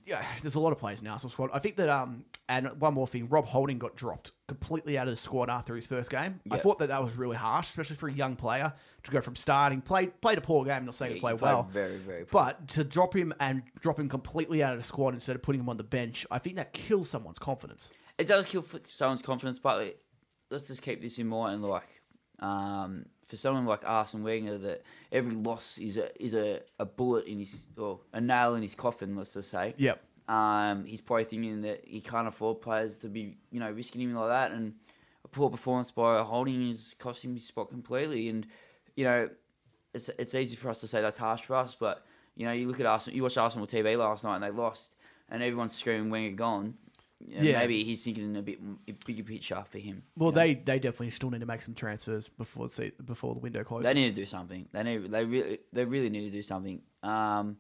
Yeah, 0.06 0.24
there's 0.42 0.56
a 0.56 0.60
lot 0.62 0.72
of 0.72 0.78
players 0.80 1.00
in 1.02 1.06
the 1.06 1.12
Arsenal 1.12 1.32
squad. 1.32 1.50
I 1.54 1.60
think 1.60 1.76
that 1.76 1.90
um, 1.90 2.24
and 2.48 2.70
one 2.80 2.94
more 2.94 3.08
thing, 3.08 3.28
Rob 3.28 3.46
Holding 3.46 3.78
got 3.78 3.98
dropped 3.98 4.32
completely 4.48 4.98
out 4.98 5.10
of 5.10 5.12
the 5.12 5.18
squad 5.18 5.50
after 5.50 5.76
his 5.76 5.86
first 5.86 6.10
game. 6.10 6.40
I 6.50 6.60
thought 6.60 6.80
that 6.80 6.88
that 6.88 7.04
was 7.04 7.14
really 7.18 7.36
harsh, 7.36 7.68
especially 7.72 7.98
for 7.98 8.08
a 8.08 8.14
young 8.14 8.38
player 8.38 8.72
to 9.04 9.12
go 9.12 9.20
from 9.20 9.36
starting, 9.36 9.82
played 9.82 10.20
played 10.22 10.38
a 10.38 10.42
poor 10.42 10.64
game, 10.64 10.86
not 10.86 10.96
saying 10.96 11.10
He 11.12 11.16
he 11.16 11.20
played 11.20 11.40
played 11.40 11.52
well, 11.52 11.64
very 11.64 11.98
very. 11.98 12.24
poor. 12.24 12.42
but 12.42 12.70
to 12.70 12.86
drop 12.86 13.14
him 13.14 13.34
and 13.42 13.64
drop 13.82 14.00
him 14.00 14.08
completely 14.08 14.64
out 14.64 14.72
of 14.72 14.80
the 14.80 14.86
squad 14.86 15.14
instead 15.14 15.36
of 15.36 15.42
putting 15.42 15.60
him 15.60 15.68
on 15.68 15.76
the 15.76 15.84
bench, 15.84 16.26
I 16.32 16.40
think 16.40 16.56
that 16.56 16.72
kills 16.72 17.10
someone's 17.10 17.38
confidence. 17.40 17.92
it 18.18 18.28
does 18.28 18.46
kill 18.46 18.64
someone's 18.88 19.22
confidence, 19.22 19.60
but 19.60 19.98
let's 20.50 20.68
just 20.68 20.82
keep 20.82 21.02
this 21.02 21.18
in 21.20 21.28
mind. 21.28 21.64
Like, 21.64 22.02
um, 22.40 23.06
for 23.24 23.36
someone 23.36 23.66
like 23.66 23.82
Arsene 23.86 24.24
Wenger, 24.24 24.58
that 24.60 24.84
every 25.12 25.34
loss 25.34 25.78
is 25.78 25.98
a 25.98 26.24
is 26.24 26.34
a, 26.34 26.62
a 26.80 26.86
bullet 26.86 27.26
in 27.26 27.40
his 27.40 27.68
or 27.78 28.00
a 28.14 28.22
nail 28.22 28.56
in 28.56 28.62
his 28.62 28.76
coffin. 28.76 29.16
Let's 29.16 29.34
just 29.34 29.50
say. 29.50 29.74
Yep. 29.78 30.02
Um, 30.28 30.84
he's 30.86 31.02
probably 31.02 31.24
thinking 31.24 31.62
that 31.62 31.86
he 31.86 32.02
can't 32.02 32.28
afford 32.28 32.60
players 32.60 33.00
to 33.00 33.08
be, 33.08 33.38
you 33.50 33.62
know, 33.62 33.72
risking 33.72 34.02
him 34.02 34.14
like 34.14 34.30
that, 34.30 34.52
and 34.52 34.74
a 35.24 35.28
poor 35.28 35.50
performance 35.50 35.90
by 35.92 36.22
Holding 36.22 36.70
is 36.70 36.96
costing 37.00 37.32
him 37.32 37.36
his 37.36 37.46
spot 37.46 37.70
completely. 37.70 38.30
And 38.30 38.46
you 38.96 39.06
know, 39.06 39.30
it's 39.94 40.10
it's 40.18 40.36
easy 40.36 40.56
for 40.56 40.70
us 40.70 40.80
to 40.82 40.88
say 40.88 41.02
that's 41.02 41.18
harsh 41.18 41.44
for 41.44 41.56
us, 41.56 41.76
but 41.76 42.06
you 42.36 42.46
know, 42.46 42.52
you 42.52 42.68
look 42.68 42.80
at 42.80 42.86
Arsenal, 42.86 43.16
you 43.16 43.24
watched 43.24 43.38
Arsenal 43.38 43.68
TV 43.68 43.98
last 43.98 44.24
night 44.24 44.36
and 44.36 44.44
they 44.44 44.52
lost, 44.52 44.96
and 45.30 45.42
everyone's 45.42 45.74
screaming 45.74 46.10
Wenger 46.10 46.36
gone. 46.36 46.76
Know, 47.20 47.42
Yeah. 47.42 47.60
maybe 47.60 47.84
he's 47.84 48.04
thinking 48.04 48.36
a 48.38 48.42
bit 48.42 48.60
a 48.88 48.92
bigger 49.06 49.24
picture 49.24 49.64
for 49.68 49.80
him. 49.80 50.04
Well, 50.16 50.30
you 50.30 50.36
know? 50.36 50.42
they 50.42 50.54
they 50.54 50.80
definitely 50.80 51.10
still 51.10 51.32
need 51.32 51.40
to 51.40 51.46
make 51.48 51.62
some 51.64 51.74
transfers 51.74 52.30
before 52.30 52.68
the 52.68 52.92
before 53.04 53.34
the 53.34 53.40
window 53.42 53.64
closes. 53.64 53.86
They 53.88 53.94
need 53.96 54.10
to 54.10 54.22
do 54.22 54.26
something. 54.26 54.68
They 54.72 54.84
need. 54.84 55.06
They 55.12 55.26
really. 55.26 55.60
They 55.74 55.86
really 55.86 56.10
need 56.10 56.26
to 56.26 56.32
do 56.32 56.44
something. 56.44 56.82
Um, 57.04 57.58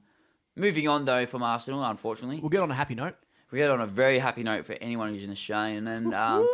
moving 0.55 0.87
on 0.87 1.05
though 1.05 1.25
from 1.25 1.41
Arsenal, 1.43 1.83
unfortunately, 1.83 2.39
We'll 2.39 2.49
get 2.49 2.61
on 2.61 2.69
a 2.71 2.75
happy 2.75 2.95
note. 2.95 3.15
we 3.51 3.57
get 3.59 3.71
on 3.71 3.81
a 3.81 3.87
very 3.87 4.19
happy 4.19 4.43
note 4.43 4.65
for 4.65 4.73
anyone 4.79 5.09
who's 5.09 5.23
an 5.23 5.31
Australian. 5.31 5.87
And 5.87 6.13
um, 6.13 6.47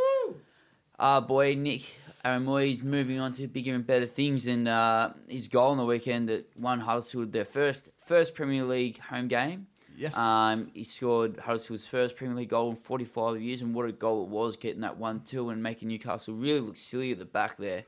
our 0.99 1.21
boy 1.21 1.55
Nick 1.55 1.97
Aaron 2.23 2.47
is 2.63 2.81
moving 2.81 3.19
on 3.19 3.33
to 3.33 3.47
bigger 3.47 3.75
and 3.75 3.85
better 3.85 4.05
things. 4.05 4.47
And 4.47 4.67
uh, 4.67 5.11
his 5.27 5.49
goal 5.49 5.71
on 5.71 5.77
the 5.77 5.85
weekend 5.85 6.29
that 6.29 6.49
won 6.57 6.79
Huddersfield 6.79 7.33
their 7.33 7.43
first 7.45 7.89
first 8.05 8.33
Premier 8.33 8.63
League 8.63 8.97
home 8.99 9.27
game. 9.27 9.67
Yes. 9.95 10.17
Um, 10.17 10.71
he 10.73 10.83
scored 10.83 11.37
Huddersfield's 11.37 11.85
first 11.85 12.15
Premier 12.15 12.35
League 12.35 12.49
goal 12.49 12.69
in 12.69 12.75
45 12.75 13.41
years, 13.41 13.61
and 13.61 13.73
what 13.73 13.87
a 13.87 13.91
goal 13.91 14.23
it 14.23 14.29
was, 14.29 14.57
getting 14.57 14.81
that 14.81 14.97
1 14.97 15.21
2 15.21 15.49
and 15.49 15.61
making 15.61 15.87
Newcastle 15.87 16.33
really 16.33 16.59
look 16.59 16.77
silly 16.77 17.11
at 17.11 17.19
the 17.19 17.25
back 17.25 17.57
there. 17.57 17.83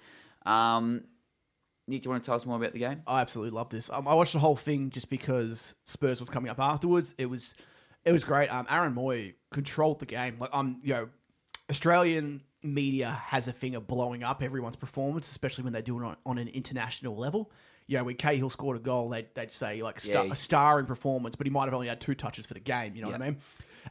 Um, 0.45 1.03
Nick, 1.87 2.01
do 2.01 2.07
you 2.07 2.11
want 2.11 2.23
to 2.23 2.27
tell 2.27 2.35
us 2.35 2.45
more 2.45 2.57
about 2.57 2.73
the 2.73 2.79
game? 2.79 3.03
I 3.05 3.21
absolutely 3.21 3.55
love 3.55 3.69
this. 3.69 3.89
Um, 3.91 4.07
I 4.07 4.13
watched 4.13 4.33
the 4.33 4.39
whole 4.39 4.55
thing 4.55 4.89
just 4.89 5.09
because 5.09 5.75
Spurs 5.85 6.19
was 6.19 6.29
coming 6.29 6.49
up 6.49 6.59
afterwards. 6.59 7.13
It 7.17 7.27
was, 7.27 7.53
it 8.03 8.11
was 8.11 8.23
great. 8.23 8.47
Um, 8.47 8.65
Aaron 8.69 8.95
Mooy 8.95 9.35
controlled 9.51 9.99
the 9.99 10.05
game. 10.05 10.37
Like 10.39 10.49
um, 10.51 10.79
you 10.83 10.93
know, 10.93 11.09
Australian 11.69 12.41
media 12.63 13.09
has 13.27 13.47
a 13.47 13.51
thing 13.51 13.75
of 13.75 13.87
blowing 13.87 14.23
up 14.23 14.41
everyone's 14.41 14.75
performance, 14.75 15.29
especially 15.29 15.63
when 15.63 15.73
they 15.73 15.81
do 15.81 15.99
it 15.99 16.05
on, 16.05 16.17
on 16.25 16.37
an 16.37 16.47
international 16.47 17.15
level. 17.15 17.51
You 17.87 17.97
know, 17.99 18.03
when 18.05 18.15
Cahill 18.15 18.49
scored 18.49 18.77
a 18.77 18.79
goal, 18.79 19.09
they'd, 19.09 19.27
they'd 19.35 19.51
say 19.51 19.81
like 19.83 19.95
Yeah, 20.03 20.11
star, 20.11 20.21
a 20.21 20.25
he's- 20.25 20.39
starring 20.39 20.85
performance, 20.87 21.35
but 21.35 21.45
he 21.45 21.51
might 21.51 21.65
have 21.65 21.73
only 21.73 21.87
had 21.87 22.01
two 22.01 22.15
touches 22.15 22.45
for 22.45 22.53
the 22.55 22.59
game. 22.59 22.95
You 22.95 23.01
know 23.03 23.09
what 23.09 23.21
I 23.21 23.25
mean? 23.25 23.37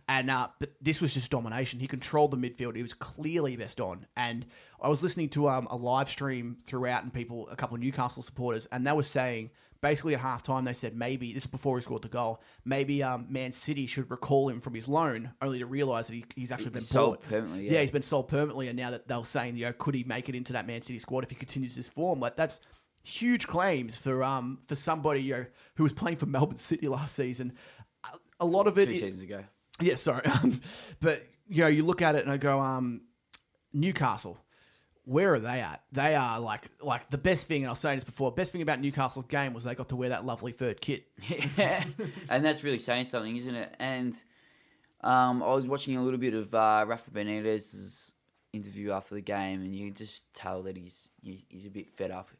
And 0.08 0.28
uh, 0.30 0.48
but 0.58 0.72
this 0.82 1.00
was 1.00 1.14
just 1.14 1.30
domination. 1.30 1.78
He 1.78 1.86
controlled 1.86 2.32
the 2.32 2.36
midfield. 2.36 2.74
He 2.74 2.82
was 2.82 2.94
clearly 2.94 3.54
best 3.56 3.80
on. 3.80 4.06
And 4.16 4.44
I 4.82 4.88
was 4.88 5.02
listening 5.04 5.28
to 5.30 5.48
um, 5.48 5.68
a 5.70 5.76
live 5.76 6.10
stream 6.10 6.56
throughout, 6.66 7.04
and 7.04 7.12
people, 7.14 7.48
a 7.48 7.54
couple 7.56 7.76
of 7.76 7.80
Newcastle 7.80 8.22
supporters, 8.24 8.66
and 8.72 8.84
they 8.84 8.90
were 8.92 9.04
saying 9.04 9.50
basically 9.80 10.14
at 10.14 10.20
halftime 10.22 10.64
they 10.64 10.72
said 10.72 10.96
maybe 10.96 11.32
this 11.34 11.42
is 11.44 11.46
before 11.46 11.76
he 11.78 11.82
scored 11.82 12.02
the 12.02 12.08
goal. 12.08 12.40
Maybe 12.64 13.02
um, 13.04 13.26
Man 13.28 13.52
City 13.52 13.86
should 13.86 14.10
recall 14.10 14.48
him 14.48 14.60
from 14.60 14.74
his 14.74 14.88
loan, 14.88 15.30
only 15.40 15.60
to 15.60 15.66
realise 15.66 16.08
that 16.08 16.14
he, 16.14 16.24
he's 16.34 16.50
actually 16.50 16.70
been 16.70 16.80
sold 16.82 17.20
bought. 17.20 17.28
permanently, 17.28 17.66
Yeah. 17.66 17.72
yeah. 17.74 17.80
he's 17.82 17.90
been 17.92 18.02
sold 18.02 18.26
permanently, 18.28 18.66
and 18.66 18.76
now 18.76 18.90
that 18.90 19.06
they're 19.06 19.24
saying, 19.24 19.56
you 19.56 19.66
know, 19.66 19.72
could 19.74 19.94
he 19.94 20.02
make 20.02 20.28
it 20.28 20.34
into 20.34 20.54
that 20.54 20.66
Man 20.66 20.82
City 20.82 20.98
squad 20.98 21.22
if 21.22 21.30
he 21.30 21.36
continues 21.36 21.76
this 21.76 21.88
form? 21.88 22.18
Like 22.18 22.34
that's 22.34 22.60
huge 23.04 23.46
claims 23.46 23.96
for 23.96 24.24
um 24.24 24.58
for 24.66 24.74
somebody 24.74 25.20
you 25.22 25.34
know, 25.34 25.46
who 25.76 25.82
was 25.84 25.92
playing 25.92 26.16
for 26.16 26.26
Melbourne 26.26 26.56
City 26.56 26.88
last 26.88 27.14
season. 27.14 27.52
A- 28.04 28.18
A 28.40 28.46
lot 28.46 28.66
of 28.66 28.76
it, 28.78 28.86
Two 28.86 28.94
seasons 28.94 29.20
ago. 29.20 29.44
yeah, 29.80 29.94
sorry, 29.94 30.24
um, 30.26 30.60
but 31.00 31.24
you 31.48 31.62
know, 31.62 31.68
you 31.68 31.84
look 31.84 32.00
at 32.02 32.14
it 32.16 32.22
and 32.24 32.32
I 32.32 32.36
go, 32.38 32.58
um, 32.60 33.02
Newcastle. 33.72 34.38
Where 35.06 35.34
are 35.34 35.38
they 35.38 35.60
at? 35.60 35.82
They 35.92 36.14
are 36.14 36.40
like 36.40 36.62
like 36.80 37.10
the 37.10 37.18
best 37.18 37.46
thing, 37.46 37.60
and 37.60 37.66
I 37.68 37.72
was 37.72 37.78
saying 37.78 37.98
this 37.98 38.04
before. 38.04 38.32
Best 38.32 38.52
thing 38.52 38.62
about 38.62 38.80
Newcastle's 38.80 39.26
game 39.26 39.52
was 39.52 39.64
they 39.64 39.74
got 39.74 39.90
to 39.90 39.96
wear 39.96 40.08
that 40.08 40.24
lovely 40.24 40.52
third 40.52 40.80
kit. 40.80 41.04
and 41.58 42.42
that's 42.42 42.64
really 42.64 42.78
saying 42.78 43.04
something, 43.04 43.36
isn't 43.36 43.54
it? 43.54 43.74
And 43.78 44.18
um, 45.02 45.42
I 45.42 45.52
was 45.54 45.68
watching 45.68 45.98
a 45.98 46.02
little 46.02 46.18
bit 46.18 46.32
of 46.32 46.54
uh, 46.54 46.86
Rafa 46.88 47.10
Benitez's 47.10 48.14
interview 48.54 48.92
after 48.92 49.14
the 49.14 49.20
game, 49.20 49.60
and 49.60 49.74
you 49.76 49.88
can 49.88 49.94
just 49.94 50.32
tell 50.32 50.62
that 50.62 50.74
he's 50.76 51.10
he's 51.22 51.66
a 51.66 51.70
bit 51.70 51.90
fed 51.90 52.10
up. 52.10 52.30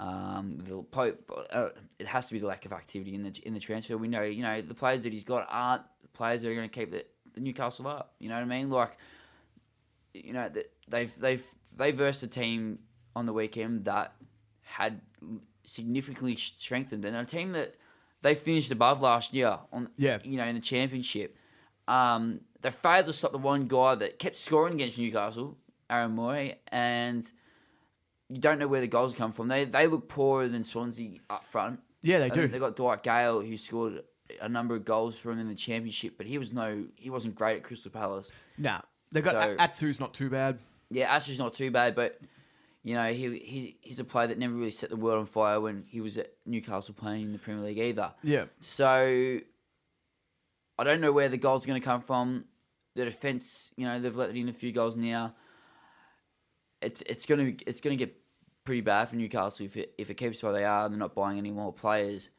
Um, 0.00 0.58
the 0.58 0.82
po- 0.82 1.16
uh, 1.50 1.68
it 1.98 2.06
has 2.06 2.26
to 2.28 2.34
be 2.34 2.40
the 2.40 2.46
lack 2.46 2.66
of 2.66 2.72
activity 2.72 3.14
in 3.14 3.22
the 3.22 3.40
in 3.46 3.54
the 3.54 3.60
transfer 3.60 3.96
window. 3.96 4.22
You 4.22 4.42
know, 4.42 4.60
the 4.60 4.74
players 4.74 5.02
that 5.04 5.12
he's 5.12 5.24
got 5.24 5.46
aren't 5.50 5.82
players 6.12 6.42
that 6.42 6.50
are 6.50 6.54
going 6.54 6.68
to 6.68 6.74
keep 6.80 6.90
the, 6.90 7.04
the 7.34 7.40
Newcastle 7.40 7.86
up. 7.86 8.14
You 8.18 8.28
know 8.28 8.34
what 8.36 8.42
I 8.42 8.46
mean? 8.46 8.70
Like, 8.70 8.96
you 10.12 10.32
know, 10.32 10.48
th- 10.48 10.66
they've 10.88 11.14
they've 11.18 11.44
they 11.76 11.90
versed 11.92 12.22
a 12.22 12.26
team 12.26 12.80
on 13.16 13.24
the 13.26 13.32
weekend 13.32 13.84
that 13.84 14.14
had 14.62 15.00
significantly 15.64 16.36
strengthened, 16.36 17.04
and 17.04 17.16
a 17.16 17.24
team 17.24 17.52
that 17.52 17.74
they 18.22 18.34
finished 18.34 18.70
above 18.70 19.00
last 19.02 19.32
year 19.34 19.58
on 19.72 19.88
Yeah. 19.96 20.18
you 20.24 20.36
know 20.36 20.44
in 20.44 20.54
the 20.56 20.60
championship. 20.60 21.36
Um, 21.86 22.40
they 22.62 22.70
failed 22.70 23.06
to 23.06 23.12
stop 23.12 23.32
the 23.32 23.38
one 23.38 23.66
guy 23.66 23.94
that 23.96 24.18
kept 24.18 24.36
scoring 24.36 24.74
against 24.74 24.98
Newcastle, 24.98 25.58
Aaron 25.90 26.16
Mooy, 26.16 26.54
and 26.68 27.30
you 28.28 28.38
don't 28.40 28.58
know 28.58 28.68
where 28.68 28.80
the 28.80 28.86
goals 28.88 29.14
come 29.14 29.32
from. 29.32 29.48
They 29.48 29.64
they 29.64 29.86
look 29.86 30.08
poorer 30.08 30.48
than 30.48 30.62
Swansea 30.62 31.18
up 31.30 31.44
front. 31.44 31.80
Yeah, 32.02 32.18
they 32.18 32.26
I 32.26 32.28
do. 32.28 32.48
They 32.48 32.58
got 32.58 32.76
Dwight 32.76 33.02
Gayle 33.02 33.40
who 33.40 33.56
scored 33.56 34.02
a 34.40 34.48
number 34.48 34.74
of 34.74 34.84
goals 34.84 35.18
for 35.18 35.30
him 35.32 35.38
in 35.38 35.48
the 35.48 35.54
championship, 35.54 36.14
but 36.16 36.26
he 36.26 36.38
was 36.38 36.52
no 36.52 36.84
he 36.96 37.10
wasn't 37.10 37.34
great 37.34 37.56
at 37.58 37.62
Crystal 37.62 37.90
Palace. 37.90 38.30
Nah, 38.58 38.80
they 39.12 39.20
got 39.20 39.32
So- 39.34 39.56
Atsu's 39.58 40.00
not 40.00 40.14
too 40.14 40.30
bad. 40.30 40.58
Yeah, 40.90 41.12
Ashley's 41.14 41.38
not 41.38 41.54
too 41.54 41.70
bad, 41.70 41.94
but 41.94 42.18
you 42.82 42.94
know 42.94 43.10
he, 43.12 43.38
he 43.38 43.76
he's 43.80 44.00
a 44.00 44.04
player 44.04 44.26
that 44.28 44.38
never 44.38 44.54
really 44.54 44.70
set 44.70 44.90
the 44.90 44.96
world 44.96 45.18
on 45.20 45.26
fire 45.26 45.60
when 45.60 45.84
he 45.88 46.00
was 46.00 46.18
at 46.18 46.30
Newcastle 46.46 46.94
playing 46.94 47.22
in 47.22 47.32
the 47.32 47.38
Premier 47.38 47.64
League 47.64 47.78
either. 47.78 48.12
Yeah, 48.22 48.44
So 48.60 49.40
I 50.78 50.84
don't 50.84 51.00
know 51.00 51.12
where 51.12 51.28
the 51.28 51.36
goals 51.38 51.64
are 51.64 51.68
going 51.68 51.80
to 51.80 51.84
come 51.84 52.00
from. 52.00 52.44
The 52.96 53.04
defense, 53.04 53.72
you 53.76 53.86
know, 53.86 53.98
they've 53.98 54.14
let 54.14 54.30
in 54.36 54.48
a 54.48 54.52
few 54.52 54.72
goals 54.72 54.94
now. 54.96 55.34
It's 56.84 57.02
it's 57.02 57.26
going 57.26 57.56
to 57.56 57.64
it's 57.66 57.80
to 57.80 57.96
get 57.96 58.16
pretty 58.64 58.80
bad 58.80 59.08
for 59.08 59.16
Newcastle 59.16 59.66
if 59.66 59.76
it 59.76 59.94
if 59.98 60.10
it 60.10 60.14
keeps 60.14 60.42
where 60.42 60.52
they 60.52 60.64
are. 60.64 60.84
and 60.86 60.94
They're 60.94 60.98
not 60.98 61.14
buying 61.14 61.38
any 61.38 61.50
more 61.50 61.72
players. 61.72 62.30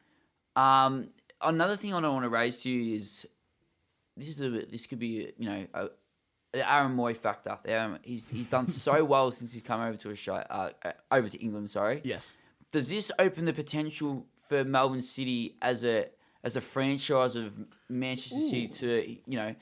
Um, 0.54 1.08
another 1.42 1.76
thing 1.76 1.94
I 1.94 2.00
don't 2.00 2.14
want 2.14 2.24
to 2.24 2.30
raise 2.30 2.62
to 2.62 2.70
you 2.70 2.96
is 2.96 3.26
this 4.16 4.28
is 4.28 4.40
a 4.40 4.48
this 4.48 4.86
could 4.86 4.98
be 4.98 5.32
you 5.38 5.48
know 5.48 5.66
a, 5.74 5.88
the 6.52 6.70
Aaron 6.72 6.96
Mooy 6.96 7.16
factor. 7.16 7.58
Aaron- 7.66 7.98
he's 8.02 8.28
he's 8.28 8.46
done 8.46 8.66
so 8.66 9.04
well 9.12 9.30
since 9.30 9.52
he's 9.52 9.62
come 9.62 9.80
over 9.80 9.96
to 9.96 10.10
Australia, 10.10 10.46
uh, 10.50 10.70
uh, 10.84 10.92
over 11.12 11.28
to 11.28 11.38
England. 11.38 11.68
Sorry 11.70 12.00
yes, 12.04 12.38
does 12.72 12.88
this 12.88 13.12
open 13.18 13.44
the 13.44 13.52
potential 13.52 14.26
for 14.48 14.64
Melbourne 14.64 15.02
City 15.02 15.56
as 15.60 15.84
a 15.84 16.06
as 16.42 16.56
a 16.56 16.60
franchise 16.60 17.36
of 17.36 17.58
Manchester 17.88 18.38
City 18.40 18.68
to 18.68 19.16
you 19.30 19.36
know 19.36 19.54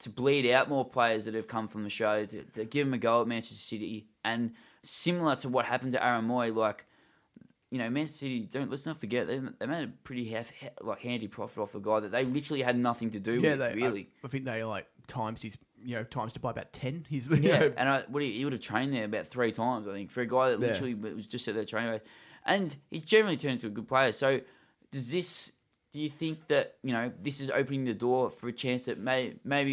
to 0.00 0.10
bleed 0.10 0.50
out 0.50 0.68
more 0.68 0.84
players 0.84 1.24
that 1.24 1.34
have 1.34 1.46
come 1.48 1.68
from 1.68 1.84
the 1.84 1.90
show 1.90 2.24
to, 2.24 2.42
to 2.52 2.64
give 2.64 2.86
them 2.86 2.94
a 2.94 2.98
go 2.98 3.20
at 3.22 3.26
Manchester 3.28 3.54
City 3.56 4.06
and 4.24 4.52
similar 4.82 5.36
to 5.36 5.48
what 5.48 5.64
happened 5.64 5.92
to 5.92 6.04
Aaron 6.04 6.26
Mooy 6.26 6.54
like 6.54 6.84
you 7.70 7.78
know 7.78 7.88
Manchester 7.90 8.18
City 8.18 8.40
don't 8.40 8.70
let's 8.70 8.86
not 8.86 8.98
forget 8.98 9.26
they, 9.26 9.40
they 9.58 9.66
made 9.66 9.84
a 9.84 9.92
pretty 10.04 10.24
half, 10.26 10.50
like 10.82 11.00
handy 11.00 11.28
profit 11.28 11.58
off 11.58 11.74
a 11.74 11.80
guy 11.80 12.00
that 12.00 12.12
they 12.12 12.24
literally 12.24 12.62
had 12.62 12.76
nothing 12.76 13.10
to 13.10 13.20
do 13.20 13.40
yeah. 13.40 13.50
with 13.50 13.58
They 13.60 13.66
I- 13.66 13.72
really 13.72 14.08
I, 14.24 14.28
think 14.28 14.44
they 14.44 14.62
like 14.64 14.86
times 15.06 15.42
he's 15.42 15.56
you 15.82 15.96
know 15.96 16.04
times 16.04 16.32
to 16.32 16.40
buy 16.40 16.50
about 16.50 16.72
ten. 16.72 17.06
He's 17.08 17.28
yeah, 17.40 17.58
know, 17.58 17.72
and 17.76 17.88
I, 17.88 18.04
what 18.08 18.22
he, 18.22 18.32
he 18.32 18.44
would 18.44 18.52
have 18.54 18.62
trained 18.62 18.92
there 18.92 19.04
about 19.04 19.26
three 19.26 19.52
times, 19.52 19.86
I 19.86 19.92
think, 19.92 20.10
for 20.10 20.22
a 20.22 20.26
guy 20.26 20.50
that 20.50 20.58
Yeah. 20.60 20.68
literally 20.68 20.94
was 20.94 21.26
just 21.26 21.46
at 21.46 21.54
their 21.54 21.66
training 21.66 21.92
base. 21.92 22.00
And 22.46 22.74
he's 22.90 23.04
generally 23.04 23.36
turned 23.36 23.54
into 23.54 23.66
a 23.66 23.70
good 23.70 23.86
player. 23.86 24.12
So, 24.12 24.40
does 24.90 25.12
this? 25.12 25.52
Do 25.94 26.00
you 26.00 26.10
think 26.10 26.48
that 26.48 26.74
you 26.82 26.92
know 26.92 27.12
this 27.22 27.40
is 27.40 27.50
opening 27.50 27.84
the 27.84 27.94
door 27.94 28.28
for 28.28 28.48
a 28.48 28.52
chance 28.52 28.86
that 28.86 28.98
may 28.98 29.34
maybe 29.44 29.72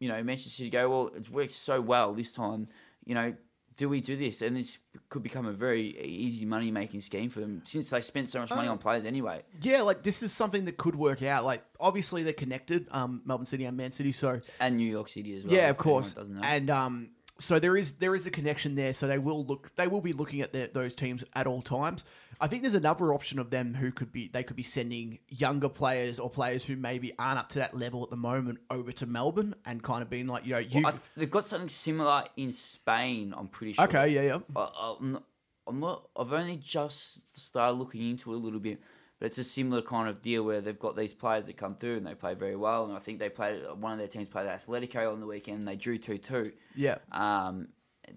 you 0.00 0.08
know 0.08 0.22
Manchester 0.22 0.50
City 0.50 0.68
go 0.68 0.90
well? 0.90 1.10
It's 1.16 1.30
worked 1.30 1.52
so 1.52 1.80
well 1.80 2.12
this 2.12 2.30
time. 2.34 2.68
You 3.06 3.14
know, 3.14 3.34
do 3.78 3.88
we 3.88 4.02
do 4.02 4.14
this? 4.14 4.42
And 4.42 4.54
this 4.54 4.76
could 5.08 5.22
become 5.22 5.46
a 5.46 5.50
very 5.50 5.98
easy 6.04 6.44
money 6.44 6.70
making 6.70 7.00
scheme 7.00 7.30
for 7.30 7.40
them 7.40 7.62
since 7.64 7.88
they 7.88 8.02
spent 8.02 8.28
so 8.28 8.40
much 8.40 8.50
money 8.50 8.68
Uh, 8.68 8.72
on 8.72 8.78
players 8.78 9.06
anyway. 9.06 9.44
Yeah, 9.62 9.80
like 9.80 10.02
this 10.02 10.22
is 10.22 10.30
something 10.30 10.66
that 10.66 10.76
could 10.76 10.94
work 10.94 11.22
out. 11.22 11.46
Like 11.46 11.64
obviously 11.80 12.22
they're 12.22 12.34
connected, 12.34 12.86
um, 12.90 13.22
Melbourne 13.24 13.46
City 13.46 13.64
and 13.64 13.74
Man 13.74 13.92
City. 13.92 14.12
So 14.12 14.40
And 14.60 14.76
New 14.76 14.90
York 14.90 15.08
City 15.08 15.38
as 15.38 15.42
well. 15.44 15.54
yeah, 15.54 15.70
of 15.70 15.78
course. 15.78 16.14
And 16.42 16.68
um, 16.68 17.12
so 17.42 17.58
there 17.58 17.76
is 17.76 17.92
there 17.94 18.14
is 18.14 18.26
a 18.26 18.30
connection 18.30 18.74
there. 18.74 18.92
So 18.92 19.06
they 19.06 19.18
will 19.18 19.44
look 19.44 19.74
they 19.76 19.86
will 19.86 20.00
be 20.00 20.12
looking 20.12 20.40
at 20.40 20.52
their, 20.52 20.68
those 20.68 20.94
teams 20.94 21.24
at 21.34 21.46
all 21.46 21.62
times. 21.62 22.04
I 22.40 22.48
think 22.48 22.62
there's 22.62 22.74
another 22.74 23.12
option 23.12 23.38
of 23.38 23.50
them 23.50 23.74
who 23.74 23.92
could 23.92 24.12
be 24.12 24.28
they 24.28 24.42
could 24.42 24.56
be 24.56 24.62
sending 24.62 25.18
younger 25.28 25.68
players 25.68 26.18
or 26.18 26.30
players 26.30 26.64
who 26.64 26.76
maybe 26.76 27.12
aren't 27.18 27.38
up 27.38 27.48
to 27.50 27.58
that 27.58 27.76
level 27.76 28.02
at 28.02 28.10
the 28.10 28.16
moment 28.16 28.58
over 28.70 28.92
to 28.92 29.06
Melbourne 29.06 29.54
and 29.64 29.82
kind 29.82 30.02
of 30.02 30.10
being 30.10 30.26
like 30.26 30.46
you 30.46 30.52
know 30.52 30.58
you 30.58 30.82
th- 30.82 30.94
they've 31.16 31.30
got 31.30 31.44
something 31.44 31.68
similar 31.68 32.24
in 32.36 32.52
Spain. 32.52 33.34
I'm 33.36 33.48
pretty 33.48 33.74
sure. 33.74 33.84
okay 33.84 34.08
yeah 34.08 34.22
yeah 34.22 34.38
I, 34.56 34.96
I'm, 34.98 35.12
not, 35.12 35.22
I'm 35.66 35.80
not. 35.80 36.08
I've 36.16 36.32
only 36.32 36.56
just 36.56 37.38
started 37.38 37.76
looking 37.78 38.10
into 38.10 38.32
it 38.32 38.36
a 38.36 38.38
little 38.38 38.60
bit, 38.60 38.80
but 39.22 39.26
it's 39.26 39.38
a 39.38 39.44
similar 39.44 39.80
kind 39.80 40.08
of 40.08 40.20
deal 40.20 40.42
where 40.42 40.60
they've 40.60 40.80
got 40.80 40.96
these 40.96 41.12
players 41.12 41.46
that 41.46 41.56
come 41.56 41.74
through 41.74 41.94
and 41.94 42.04
they 42.04 42.12
play 42.12 42.34
very 42.34 42.56
well. 42.56 42.86
And 42.86 42.92
I 42.92 42.98
think 42.98 43.20
they 43.20 43.28
played 43.28 43.62
one 43.78 43.92
of 43.92 43.98
their 43.98 44.08
teams 44.08 44.26
played 44.28 44.48
Atletico 44.48 45.12
on 45.12 45.20
the 45.20 45.26
weekend. 45.28 45.60
and 45.60 45.68
They 45.68 45.76
drew 45.76 45.96
two 45.96 46.18
two. 46.18 46.50
yeah 46.74 46.98
Um, 47.12 47.68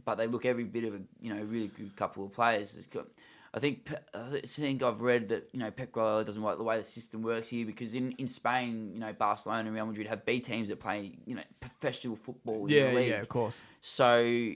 but 0.03 0.15
they 0.15 0.25
look 0.25 0.47
every 0.47 0.63
bit 0.63 0.83
of 0.83 0.95
a 0.95 1.01
you 1.21 1.31
know 1.31 1.43
really 1.43 1.67
good 1.67 1.95
couple 1.95 2.25
of 2.25 2.31
players. 2.31 2.75
It's 2.75 2.87
got, 2.87 3.05
I 3.53 3.59
think 3.59 3.87
I 4.15 4.39
think 4.47 4.81
I've 4.81 5.01
read 5.01 5.27
that 5.27 5.47
you 5.53 5.59
know 5.59 5.69
Pep 5.69 5.91
Guardiola 5.91 6.25
doesn't 6.25 6.41
like 6.41 6.57
the 6.57 6.63
way 6.63 6.75
the 6.77 6.83
system 6.83 7.21
works 7.21 7.49
here 7.49 7.67
because 7.67 7.93
in, 7.93 8.11
in 8.13 8.25
Spain 8.25 8.89
you 8.95 8.99
know 8.99 9.13
Barcelona 9.13 9.59
and 9.67 9.75
Real 9.75 9.85
Madrid 9.85 10.07
have 10.07 10.25
B 10.25 10.39
teams 10.39 10.69
that 10.69 10.79
play 10.79 11.11
you 11.27 11.35
know 11.35 11.43
professional 11.59 12.15
football 12.15 12.65
in 12.65 12.69
yeah 12.73 12.89
the 12.89 12.95
league. 12.95 13.09
yeah 13.09 13.21
of 13.21 13.29
course 13.29 13.61
So 13.79 14.53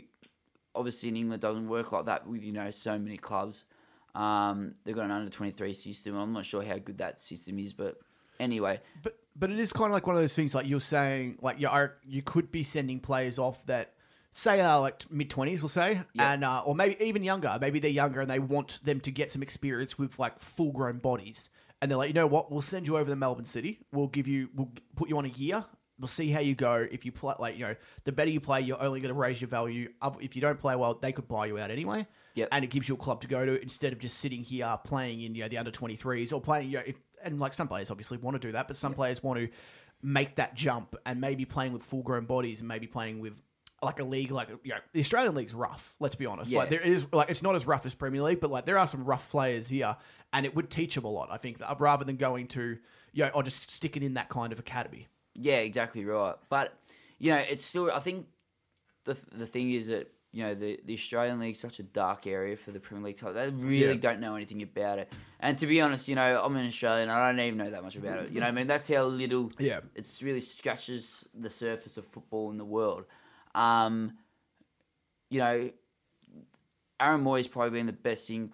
obviously 0.73 1.09
in 1.09 1.15
England 1.17 1.43
doesn't 1.43 1.67
work 1.69 1.91
like 1.91 2.05
that 2.05 2.25
with 2.25 2.43
you 2.43 2.53
know 2.53 2.71
so 2.71 2.97
many 2.97 3.17
clubs. 3.17 3.65
Um, 4.15 4.75
they've 4.83 4.95
got 4.95 5.05
an 5.05 5.11
under 5.11 5.29
twenty 5.29 5.51
three 5.51 5.73
system. 5.73 6.15
I'm 6.15 6.33
not 6.33 6.45
sure 6.45 6.63
how 6.63 6.77
good 6.77 6.97
that 6.99 7.21
system 7.21 7.59
is, 7.59 7.73
but 7.73 7.97
anyway, 8.39 8.79
But 9.03 9.17
but 9.35 9.49
it 9.51 9.59
is 9.59 9.71
kind 9.71 9.85
of 9.87 9.91
like 9.93 10.07
one 10.07 10.15
of 10.15 10.21
those 10.21 10.35
things 10.35 10.53
like 10.55 10.67
you're 10.67 10.79
saying 10.81 11.37
like 11.41 11.59
you 11.59 11.67
are 11.69 11.95
you 12.05 12.21
could 12.21 12.51
be 12.51 12.63
sending 12.63 12.99
players 12.99 13.39
off 13.39 13.65
that 13.67 13.93
say 14.31 14.59
are 14.61 14.79
like 14.81 15.09
mid 15.11 15.29
twenties, 15.29 15.61
we'll 15.61 15.69
say, 15.69 16.01
Yeah. 16.13 16.33
and 16.33 16.43
uh, 16.43 16.63
or 16.65 16.75
maybe 16.75 16.97
even 17.03 17.23
younger. 17.23 17.57
Maybe 17.59 17.79
they're 17.79 17.91
younger 17.91 18.21
and 18.21 18.29
they 18.29 18.39
want 18.39 18.83
them 18.83 18.99
to 19.01 19.11
get 19.11 19.31
some 19.31 19.41
experience 19.43 19.97
with 19.97 20.17
like 20.19 20.39
full 20.39 20.71
grown 20.71 20.97
bodies, 20.99 21.49
and 21.81 21.89
they're 21.89 21.97
like, 21.97 22.09
you 22.09 22.13
know 22.13 22.27
what, 22.27 22.51
we'll 22.51 22.61
send 22.61 22.87
you 22.87 22.97
over 22.97 23.09
to 23.09 23.15
Melbourne 23.15 23.45
City. 23.45 23.79
We'll 23.91 24.07
give 24.07 24.27
you, 24.27 24.49
we'll 24.55 24.71
put 24.95 25.09
you 25.09 25.17
on 25.17 25.25
a 25.25 25.29
year. 25.29 25.63
We'll 25.99 26.07
see 26.07 26.29
how 26.31 26.39
you 26.39 26.55
go. 26.55 26.87
If 26.89 27.05
you 27.05 27.11
play, 27.11 27.33
like 27.39 27.57
you 27.57 27.65
know, 27.65 27.75
the 28.05 28.11
better 28.13 28.29
you 28.29 28.39
play, 28.39 28.61
you're 28.61 28.81
only 28.81 29.01
going 29.01 29.13
to 29.13 29.19
raise 29.19 29.41
your 29.41 29.49
value. 29.49 29.89
If 30.21 30.33
you 30.35 30.41
don't 30.41 30.57
play 30.57 30.75
well, 30.77 30.93
they 30.93 31.11
could 31.11 31.27
buy 31.27 31.47
you 31.47 31.57
out 31.57 31.71
anyway. 31.71 32.07
Yep. 32.39 32.49
And 32.51 32.63
it 32.63 32.69
gives 32.69 32.87
you 32.87 32.95
a 32.95 32.97
club 32.97 33.21
to 33.21 33.27
go 33.27 33.45
to 33.45 33.61
instead 33.61 33.93
of 33.93 33.99
just 33.99 34.17
sitting 34.17 34.43
here 34.43 34.77
playing 34.83 35.21
in 35.21 35.35
you 35.35 35.43
know 35.43 35.49
the 35.49 35.57
under 35.57 35.71
23s 35.71 36.33
or 36.33 36.41
playing 36.41 36.69
you 36.69 36.77
know, 36.77 36.83
if, 36.85 36.95
and 37.23 37.39
like 37.39 37.53
some 37.53 37.67
players 37.67 37.91
obviously 37.91 38.17
want 38.17 38.39
to 38.41 38.47
do 38.47 38.53
that, 38.53 38.67
but 38.67 38.77
some 38.77 38.93
players 38.93 39.21
want 39.21 39.39
to 39.39 39.49
make 40.01 40.35
that 40.35 40.55
jump 40.55 40.95
and 41.05 41.19
maybe 41.19 41.45
playing 41.45 41.73
with 41.73 41.83
full 41.83 42.01
grown 42.01 42.25
bodies 42.25 42.59
and 42.59 42.67
maybe 42.67 42.87
playing 42.87 43.19
with 43.19 43.33
like 43.81 43.99
a 43.99 44.03
league 44.03 44.31
like 44.31 44.49
you 44.63 44.71
know 44.71 44.79
the 44.93 44.99
Australian 44.99 45.35
league's 45.35 45.53
rough. 45.53 45.95
Let's 45.99 46.15
be 46.15 46.25
honest. 46.25 46.51
Like 46.51 46.69
there 46.69 46.81
is 46.81 47.11
like 47.13 47.29
it's 47.29 47.43
not 47.43 47.55
as 47.55 47.65
rough 47.65 47.85
as 47.85 47.93
Premier 47.93 48.21
League, 48.21 48.39
but 48.39 48.51
like 48.51 48.65
there 48.65 48.77
are 48.77 48.87
some 48.87 49.05
rough 49.05 49.29
players 49.29 49.69
here, 49.69 49.95
and 50.33 50.45
it 50.45 50.55
would 50.55 50.69
teach 50.69 50.95
them 50.95 51.05
a 51.05 51.09
lot. 51.09 51.29
I 51.31 51.37
think 51.37 51.61
uh, 51.61 51.75
rather 51.79 52.05
than 52.05 52.17
going 52.17 52.47
to 52.49 52.77
you 53.13 53.23
know 53.23 53.29
or 53.33 53.43
just 53.43 53.69
sticking 53.69 54.03
in 54.03 54.15
that 54.15 54.29
kind 54.29 54.51
of 54.51 54.59
academy. 54.59 55.07
Yeah, 55.35 55.57
exactly 55.57 56.05
right. 56.05 56.35
But 56.49 56.73
you 57.17 57.31
know, 57.31 57.37
it's 57.37 57.63
still. 57.63 57.91
I 57.91 57.99
think 57.99 58.27
the 59.05 59.17
the 59.33 59.47
thing 59.47 59.71
is 59.71 59.87
that 59.87 60.11
you 60.31 60.43
know 60.43 60.53
the 60.53 60.79
the 60.85 60.93
Australian 60.93 61.39
League's 61.39 61.59
such 61.59 61.79
a 61.79 61.83
dark 61.83 62.27
area 62.27 62.55
for 62.55 62.71
the 62.71 62.79
Premier 62.79 63.05
League 63.05 63.17
type. 63.17 63.33
They 63.33 63.49
really 63.49 63.93
Yeah. 63.93 63.99
don't 63.99 64.19
know 64.19 64.35
anything 64.35 64.61
about 64.61 64.99
it. 64.99 65.11
And 65.39 65.57
to 65.59 65.65
be 65.67 65.81
honest, 65.81 66.07
you 66.07 66.15
know, 66.15 66.41
I'm 66.43 66.55
an 66.55 66.65
Australian. 66.67 67.09
I 67.09 67.31
don't 67.31 67.39
even 67.39 67.57
know 67.57 67.69
that 67.71 67.83
much 67.83 67.95
about 67.95 68.19
it. 68.19 68.31
You 68.31 68.39
know, 68.39 68.45
what 68.45 68.51
I 68.51 68.55
mean, 68.55 68.67
that's 68.67 68.87
how 68.87 69.05
little. 69.05 69.51
Yeah. 69.57 69.79
It's 69.95 70.21
really 70.21 70.39
scratches 70.41 71.27
the 71.33 71.49
surface 71.49 71.97
of 71.97 72.05
football 72.05 72.51
in 72.51 72.57
the 72.57 72.65
world. 72.65 73.05
Um, 73.55 74.13
you 75.29 75.39
know, 75.39 75.71
Aaron 76.99 77.21
Mooy's 77.21 77.47
probably 77.47 77.71
been 77.71 77.85
the 77.85 77.93
best 77.93 78.27
thing 78.27 78.53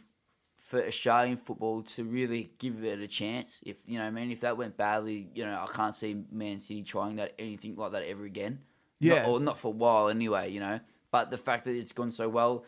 for 0.57 0.83
Australian 0.83 1.38
football 1.38 1.81
to 1.83 2.03
really 2.03 2.51
give 2.57 2.83
it 2.83 2.99
a 2.99 3.07
chance. 3.07 3.61
If 3.65 3.77
you 3.88 3.97
know, 3.97 4.03
what 4.05 4.09
I 4.09 4.11
mean, 4.11 4.31
if 4.31 4.41
that 4.41 4.57
went 4.57 4.77
badly, 4.77 5.29
you 5.33 5.43
know, 5.45 5.59
I 5.67 5.71
can't 5.71 5.93
see 5.93 6.23
Man 6.31 6.59
City 6.59 6.83
trying 6.83 7.17
that 7.17 7.33
anything 7.38 7.75
like 7.75 7.91
that 7.91 8.03
ever 8.03 8.25
again. 8.25 8.59
Yeah. 8.99 9.23
Not, 9.23 9.27
or 9.29 9.39
not 9.39 9.59
for 9.59 9.67
a 9.69 9.71
while 9.71 10.09
anyway. 10.09 10.51
You 10.51 10.59
know, 10.61 10.79
but 11.15 11.30
the 11.32 11.38
fact 11.47 11.63
that 11.65 11.75
it's 11.82 11.93
gone 11.93 12.12
so 12.12 12.28
well. 12.30 12.65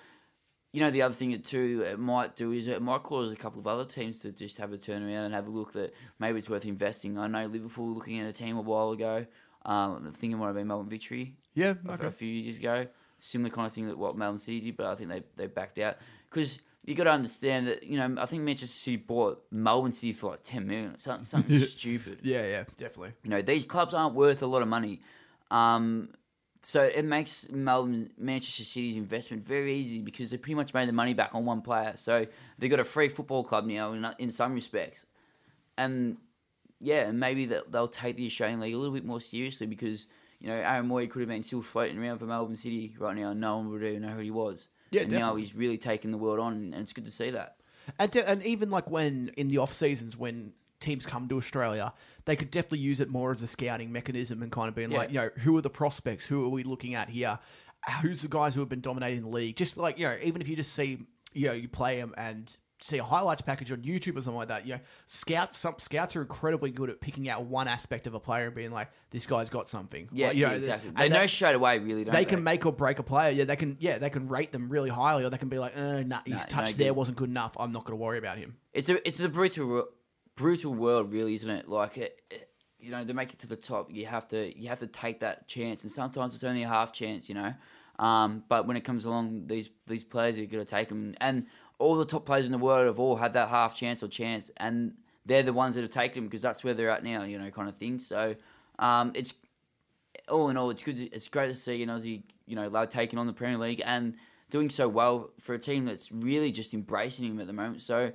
You 0.73 0.81
know, 0.83 0.91
the 0.91 1.01
other 1.01 1.13
thing 1.19 1.31
it 1.31 1.43
too 1.45 1.83
it 1.91 1.97
might 1.97 2.35
do 2.35 2.51
is 2.51 2.67
it 2.67 2.81
might 2.81 3.01
cause 3.01 3.31
a 3.31 3.35
couple 3.43 3.59
of 3.59 3.67
other 3.67 3.85
teams 3.85 4.19
to 4.19 4.31
just 4.31 4.57
have 4.57 4.71
a 4.73 4.77
turnaround 4.77 5.25
and 5.25 5.33
have 5.33 5.47
a 5.47 5.49
look 5.49 5.71
that 5.73 5.93
maybe 6.19 6.37
it's 6.37 6.49
worth 6.49 6.65
investing. 6.65 7.17
I 7.17 7.27
know 7.27 7.45
Liverpool 7.47 7.87
were 7.87 7.93
looking 7.93 8.19
at 8.19 8.27
a 8.27 8.33
team 8.33 8.57
a 8.57 8.61
while 8.61 8.91
ago. 8.91 9.25
Um, 9.65 10.05
I 10.07 10.11
think 10.19 10.33
it 10.33 10.37
might 10.37 10.47
have 10.47 10.55
been 10.55 10.67
Melbourne 10.67 10.89
Victory 10.89 11.35
Yeah. 11.55 11.73
a- 11.87 11.93
Okay. 11.93 12.05
a 12.07 12.11
few 12.11 12.29
years 12.29 12.59
ago. 12.59 12.85
Similar 13.17 13.49
kind 13.55 13.65
of 13.65 13.73
thing 13.73 13.87
that 13.87 13.97
what 13.97 14.17
Melbourne 14.17 14.37
City 14.39 14.59
did, 14.59 14.77
but 14.77 14.85
I 14.85 14.95
think 14.95 15.09
they, 15.09 15.23
they 15.35 15.47
backed 15.47 15.79
out 15.79 15.95
because 16.29 16.59
you 16.85 16.93
got 16.95 17.05
to 17.05 17.11
understand 17.11 17.67
that 17.67 17.79
you 17.83 17.97
know 17.99 18.09
I 18.21 18.25
think 18.27 18.43
Manchester 18.43 18.67
City 18.85 18.97
bought 18.97 19.35
Melbourne 19.49 19.91
City 19.93 20.13
for 20.13 20.31
like 20.31 20.43
ten 20.43 20.67
million, 20.67 20.91
or 20.95 20.97
something, 20.99 21.25
something 21.33 21.57
stupid. 21.57 22.19
Yeah. 22.23 22.45
Yeah. 22.45 22.63
Definitely. 22.77 23.13
You 23.23 23.31
know 23.31 23.41
these 23.41 23.65
clubs 23.65 23.93
aren't 23.95 24.15
worth 24.15 24.41
a 24.43 24.47
lot 24.47 24.61
of 24.61 24.67
money, 24.67 25.01
um, 25.49 26.09
so 26.67 26.83
it 26.83 27.05
makes 27.05 27.49
Melbourne 27.49 28.09
Manchester 28.17 28.65
City's 28.65 28.97
investment 28.97 29.41
very 29.41 29.75
easy 29.75 30.01
because 30.01 30.31
they 30.31 30.37
pretty 30.37 30.55
much 30.55 30.73
made 30.73 30.89
the 30.89 30.91
money 30.91 31.13
back 31.13 31.33
on 31.33 31.45
one 31.45 31.61
player. 31.61 31.93
So 31.95 32.27
they've 32.59 32.69
got 32.69 32.81
a 32.81 32.83
free 32.83 33.07
football 33.07 33.45
club 33.45 33.65
now 33.65 33.93
in, 33.93 34.05
in 34.19 34.29
some 34.29 34.53
respects, 34.53 35.05
and 35.77 36.17
yeah, 36.81 37.07
and 37.07 37.21
maybe 37.21 37.45
that 37.45 37.71
they'll 37.71 37.87
take 37.87 38.17
the 38.17 38.25
Australian 38.25 38.59
League 38.59 38.73
a 38.73 38.77
little 38.77 38.93
bit 38.93 39.05
more 39.05 39.21
seriously 39.21 39.65
because 39.65 40.07
you 40.41 40.49
know 40.49 40.55
Aaron 40.55 40.89
Mooy 40.89 41.09
could 41.09 41.21
have 41.21 41.29
been 41.29 41.41
still 41.41 41.61
floating 41.61 41.97
around 42.03 42.17
for 42.17 42.25
Melbourne 42.25 42.57
City 42.57 42.93
right 42.99 43.15
now, 43.15 43.29
and 43.29 43.39
no 43.39 43.55
one 43.55 43.69
would 43.69 43.81
even 43.81 44.01
know 44.01 44.09
who 44.09 44.19
he 44.19 44.31
was. 44.31 44.67
Yeah, 44.91 45.03
and 45.03 45.11
now 45.13 45.37
he's 45.37 45.55
really 45.55 45.77
taking 45.77 46.11
the 46.11 46.17
world 46.17 46.39
on, 46.39 46.51
and 46.51 46.75
it's 46.75 46.91
good 46.91 47.05
to 47.05 47.11
see 47.11 47.29
that. 47.29 47.55
And, 47.97 48.11
de- 48.11 48.29
and 48.29 48.43
even 48.43 48.69
like 48.69 48.91
when 48.91 49.31
in 49.37 49.47
the 49.47 49.59
off 49.59 49.71
seasons 49.71 50.17
when 50.17 50.51
teams 50.79 51.05
come 51.05 51.27
to 51.29 51.37
Australia, 51.37 51.93
they 52.25 52.35
could 52.35 52.51
definitely 52.51 52.79
use 52.79 52.99
it 52.99 53.09
more 53.09 53.31
as 53.31 53.41
a 53.41 53.47
scouting 53.47 53.91
mechanism 53.91 54.41
and 54.43 54.51
kind 54.51 54.69
of 54.69 54.75
being 54.75 54.91
Yeah. 54.91 54.97
like, 54.99 55.09
you 55.09 55.15
know, 55.15 55.29
who 55.37 55.57
are 55.57 55.61
the 55.61 55.69
prospects? 55.69 56.25
Who 56.25 56.45
are 56.45 56.49
we 56.49 56.63
looking 56.63 56.93
at 56.95 57.09
here? 57.09 57.39
Who's 58.01 58.21
the 58.21 58.27
guys 58.27 58.53
who 58.53 58.59
have 58.61 58.69
been 58.69 58.81
dominating 58.81 59.21
the 59.23 59.29
league? 59.29 59.55
Just 59.55 59.77
like 59.77 59.97
you 59.97 60.07
know, 60.07 60.17
even 60.21 60.41
if 60.41 60.47
you 60.47 60.55
just 60.55 60.73
see, 60.73 60.99
you 61.33 61.47
know, 61.47 61.53
you 61.53 61.67
play 61.69 61.99
them 61.99 62.13
and 62.17 62.55
see 62.79 62.99
a 62.99 63.03
highlights 63.03 63.41
package 63.41 63.71
on 63.71 63.77
YouTube 63.81 64.17
or 64.17 64.21
something 64.21 64.35
like 64.35 64.49
that. 64.49 64.67
You 64.67 64.75
know, 64.75 64.79
scouts 65.07 65.57
some 65.57 65.75
scouts 65.79 66.15
are 66.15 66.21
incredibly 66.21 66.69
good 66.69 66.89
at 66.91 66.99
picking 67.01 67.27
out 67.29 67.45
one 67.45 67.67
aspect 67.67 68.05
of 68.05 68.13
a 68.13 68.19
player 68.19 68.47
and 68.47 68.55
being 68.55 68.71
like, 68.71 68.89
this 69.09 69.25
guy's 69.25 69.49
got 69.49 69.67
something. 69.69 70.09
Yeah, 70.11 70.27
Like, 70.27 70.35
you 70.35 70.45
know, 70.45 70.51
yeah, 70.51 70.57
exactly. 70.57 70.89
and 70.89 70.97
They 70.97 71.09
that- 71.09 71.19
know 71.19 71.25
straight 71.27 71.55
away, 71.55 71.79
really, 71.79 72.03
don't 72.03 72.13
they 72.13 72.21
they? 72.21 72.29
can 72.29 72.43
make 72.43 72.65
or 72.67 72.71
break 72.73 72.99
a 72.99 73.03
player. 73.03 73.31
Yeah, 73.31 73.45
they 73.45 73.55
can. 73.55 73.77
Yeah, 73.79 73.97
they 73.99 74.09
can 74.11 74.27
rate 74.27 74.51
them 74.51 74.69
really 74.69 74.89
highly, 74.89 75.23
or 75.23 75.29
they 75.29 75.37
can 75.37 75.49
be 75.49 75.57
like, 75.57 75.75
uh, 75.77 76.01
nah, 76.03 76.19
his 76.25 76.33
Nah, 76.35 76.43
touch 76.43 76.77
no 76.77 76.83
there 76.83 76.93
wasn't 76.93 77.17
good 77.17 77.29
enough. 77.29 77.55
I'm 77.57 77.71
not 77.71 77.85
going 77.85 77.97
to 77.97 78.03
worry 78.03 78.17
about 78.19 78.37
him. 78.37 78.57
It's 78.73 78.89
a 78.89 79.07
it's 79.07 79.19
a 79.21 79.29
brutal 79.29 79.87
brutal 80.37 80.73
world, 80.73 81.11
really, 81.11 81.33
isn't 81.33 81.49
it? 81.49 81.67
Like 81.67 81.97
it, 81.97 82.21
it- 82.31 82.49
you 82.79 82.91
know, 82.91 83.03
to 83.03 83.13
make 83.15 83.33
it 83.33 83.39
to 83.39 83.47
the 83.47 83.55
top, 83.55 83.89
you 83.91 84.05
have 84.05 84.27
to 84.27 84.57
you 84.57 84.69
have 84.69 84.79
to 84.79 84.87
take 84.87 85.19
that 85.21 85.47
chance, 85.47 85.81
and 85.83 85.91
sometimes 85.91 86.35
it's 86.35 86.43
only 86.43 86.61
a 86.61 86.67
half 86.67 86.93
chance, 86.93 87.27
you 87.27 87.33
know. 87.33 87.53
Um, 87.97 88.43
but 88.47 88.67
when 88.67 88.77
it 88.77 88.81
comes 88.81 89.05
along, 89.05 89.47
these 89.47 89.71
these 89.87 90.03
players 90.03 90.37
are 90.37 90.45
going 90.45 90.63
to 90.63 90.65
take 90.65 90.87
them, 90.87 91.15
and 91.19 91.47
all 91.79 91.95
the 91.95 92.05
top 92.05 92.25
players 92.27 92.45
in 92.45 92.51
the 92.51 92.57
world 92.59 92.85
have 92.85 92.99
all 92.99 93.15
had 93.15 93.33
that 93.33 93.49
half 93.49 93.75
chance 93.75 94.03
or 94.03 94.07
chance, 94.07 94.51
and 94.57 94.93
they're 95.25 95.41
the 95.43 95.53
ones 95.53 95.73
that 95.73 95.81
have 95.81 95.89
taken 95.89 96.21
them 96.21 96.27
because 96.29 96.43
that's 96.43 96.63
where 96.63 96.75
they're 96.75 96.91
at 96.91 97.03
now, 97.03 97.23
you 97.23 97.39
know, 97.39 97.49
kind 97.49 97.67
of 97.67 97.75
thing. 97.75 97.97
So, 97.97 98.35
um, 98.77 99.11
it's 99.15 99.33
all 100.29 100.49
in 100.49 100.55
all, 100.57 100.69
it's 100.69 100.83
good. 100.83 100.97
To, 100.97 101.05
it's 101.05 101.27
great 101.27 101.47
to 101.47 101.55
see 101.55 101.81
an 101.81 101.89
Aussie, 101.89 102.21
you 102.45 102.55
know, 102.55 102.67
lad 102.67 102.91
taking 102.91 103.17
on 103.17 103.25
the 103.27 103.33
Premier 103.33 103.57
League 103.57 103.81
and 103.85 104.15
doing 104.51 104.69
so 104.69 104.87
well 104.87 105.31
for 105.39 105.55
a 105.55 105.59
team 105.59 105.85
that's 105.85 106.11
really 106.11 106.51
just 106.51 106.73
embracing 106.75 107.25
him 107.25 107.39
at 107.39 107.47
the 107.47 107.53
moment. 107.53 107.81
So 107.81 108.11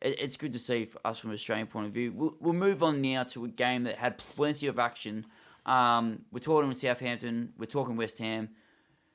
it, 0.00 0.20
it's 0.20 0.36
good 0.36 0.52
to 0.52 0.58
see 0.58 0.84
for 0.84 1.00
us 1.04 1.18
from 1.18 1.30
an 1.30 1.34
Australian 1.34 1.66
point 1.66 1.86
of 1.86 1.92
view. 1.92 2.12
We'll, 2.12 2.36
we'll 2.40 2.52
move 2.54 2.82
on 2.82 3.00
now 3.00 3.24
to 3.24 3.44
a 3.44 3.48
game 3.48 3.84
that 3.84 3.96
had 3.96 4.18
plenty 4.18 4.66
of 4.66 4.78
action. 4.78 5.26
Um, 5.66 6.20
we're 6.30 6.40
talking 6.40 6.68
with 6.68 6.78
Southampton. 6.78 7.52
We're 7.58 7.66
talking 7.66 7.96
West 7.96 8.18
Ham. 8.18 8.50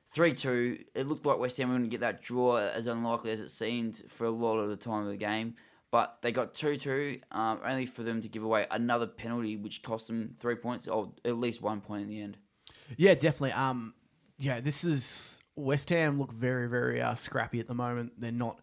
3 0.07 0.34
2. 0.34 0.77
It 0.95 1.07
looked 1.07 1.25
like 1.25 1.38
West 1.38 1.57
Ham 1.57 1.69
were 1.69 1.75
going 1.75 1.84
to 1.84 1.89
get 1.89 1.99
that 1.99 2.21
draw 2.21 2.57
as 2.57 2.88
unlikely 2.88 3.32
as 3.32 3.41
it 3.41 3.51
seemed 3.51 4.01
for 4.07 4.25
a 4.25 4.32
lot 4.32 4.57
of 4.57 4.69
the 4.69 4.75
time 4.75 5.03
of 5.03 5.09
the 5.09 5.17
game. 5.17 5.55
But 5.91 6.17
they 6.21 6.32
got 6.32 6.53
2 6.53 6.77
2, 6.77 7.19
um, 7.32 7.59
only 7.65 7.86
for 7.86 8.03
them 8.03 8.21
to 8.21 8.27
give 8.27 8.43
away 8.43 8.65
another 8.71 9.07
penalty, 9.07 9.55
which 9.55 9.82
cost 9.82 10.07
them 10.07 10.36
three 10.38 10.55
points, 10.55 10.88
or 10.88 11.11
at 11.25 11.38
least 11.38 11.61
one 11.61 11.82
point 11.82 12.03
in 12.03 12.09
the 12.09 12.21
end. 12.21 12.38
Yeah, 12.97 13.13
definitely. 13.13 13.53
Um, 13.53 13.93
yeah, 14.38 14.61
this 14.61 14.84
is 14.84 15.39
West 15.55 15.89
Ham 15.89 16.19
look 16.19 16.32
very, 16.32 16.67
very 16.67 17.01
uh, 17.01 17.15
scrappy 17.15 17.59
at 17.59 17.67
the 17.67 17.75
moment. 17.75 18.13
They're 18.17 18.32
not. 18.32 18.59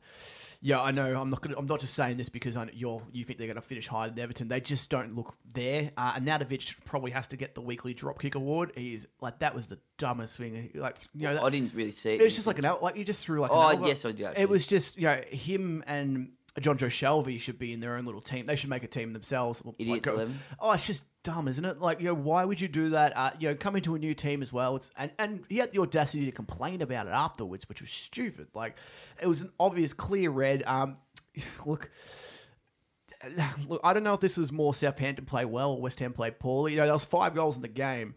Yeah, 0.67 0.83
I 0.83 0.91
know. 0.91 1.17
I'm 1.17 1.31
not. 1.31 1.43
Gonna, 1.43 1.57
I'm 1.57 1.67
not 1.67 1.79
just 1.79 1.95
saying 1.95 2.17
this 2.17 2.29
because 2.29 2.57
I, 2.57 2.69
you're. 2.73 3.01
You 3.13 3.25
think 3.25 3.39
they're 3.39 3.47
going 3.47 3.55
to 3.55 3.61
finish 3.61 3.87
higher 3.87 4.09
than 4.09 4.19
Everton. 4.19 4.49
They 4.49 4.61
just 4.61 4.91
don't 4.91 5.15
look 5.15 5.37
there. 5.53 5.93
Uh, 5.97 6.15
Arnautovic 6.15 6.75
probably 6.85 7.13
has 7.13 7.29
to 7.29 7.37
get 7.37 7.55
the 7.55 7.61
weekly 7.61 7.95
drop 7.95 8.21
kick 8.21 8.35
award. 8.35 8.73
He's 8.75 9.07
like 9.21 9.39
that 9.39 9.55
was 9.55 9.69
the 9.69 9.79
dumbest 9.97 10.37
thing. 10.37 10.73
Like 10.75 10.97
you 11.15 11.29
know, 11.29 11.35
that, 11.35 11.45
I 11.45 11.51
didn't 11.51 11.73
really 11.73 11.93
see 11.93 12.15
it. 12.15 12.21
it 12.21 12.25
was 12.25 12.35
just 12.35 12.49
like 12.49 12.59
an 12.59 12.65
out. 12.65 12.83
Like 12.83 12.97
you 12.97 13.05
just 13.05 13.25
threw 13.25 13.39
like. 13.41 13.53
Oh, 13.55 13.87
yes, 13.87 14.05
I 14.05 14.11
did, 14.11 14.27
actually. 14.27 14.43
It 14.43 14.49
was 14.49 14.67
just 14.67 14.97
you 14.97 15.05
know 15.05 15.21
him 15.31 15.85
and 15.87 16.33
Jonjo 16.61 16.87
Shelvey 16.87 17.39
should 17.39 17.59
be 17.59 17.73
in 17.73 17.81
their 17.81 17.97
own 17.97 18.05
little 18.05 18.21
team. 18.21 18.47
They 18.47 18.57
should 18.57 18.71
make 18.71 18.83
a 18.83 18.89
team 18.89 19.13
themselves. 19.13 19.63
Like, 19.65 19.75
Idiots 19.79 20.09
go- 20.09 20.15
11. 20.15 20.39
Oh, 20.59 20.73
it's 20.73 20.87
just 20.87 21.05
dumb, 21.23 21.49
isn't 21.49 21.65
it? 21.65 21.81
Like, 21.81 22.01
you 22.01 22.07
know, 22.07 22.15
why 22.15 22.45
would 22.45 22.61
you 22.61 22.69
do 22.69 22.91
that? 22.91 23.17
Uh, 23.17 23.31
you 23.39 23.49
know, 23.49 23.55
come 23.55 23.77
into 23.77 23.95
a 23.95 23.99
new 23.99 24.15
team 24.15 24.43
as 24.43 24.53
well. 24.53 24.77
It's 24.77 24.91
and 24.97 25.13
and 25.19 25.45
he 25.49 25.59
had 25.59 25.71
the 25.73 25.81
audacity 25.81 26.25
to 26.25 26.33
complain 26.33 26.83
about 26.83 27.07
it 27.07 27.11
afterwards, 27.11 27.69
which 27.69 27.81
was 27.81 27.91
stupid. 27.91 28.49
Like, 28.55 28.77
it 29.21 29.27
was 29.27 29.43
an 29.43 29.53
obvious 29.61 29.93
clear 29.93 30.31
red. 30.31 30.63
Um, 30.67 30.97
look. 31.67 31.91
Look, 33.69 33.81
I 33.83 33.93
don't 33.93 34.05
know 34.05 34.13
if 34.13 34.21
this 34.21 34.37
was 34.37 34.53
more 34.53 34.73
Southampton 34.75 35.25
play 35.25 35.45
well 35.45 35.73
or 35.73 35.81
West 35.81 35.99
Ham 36.01 36.13
play 36.13 36.31
poorly. 36.31 36.73
You 36.73 36.79
know, 36.79 36.85
there 36.85 36.93
was 36.93 37.05
five 37.05 37.35
goals 37.35 37.57
in 37.57 37.63
the 37.63 37.67
game. 37.69 38.15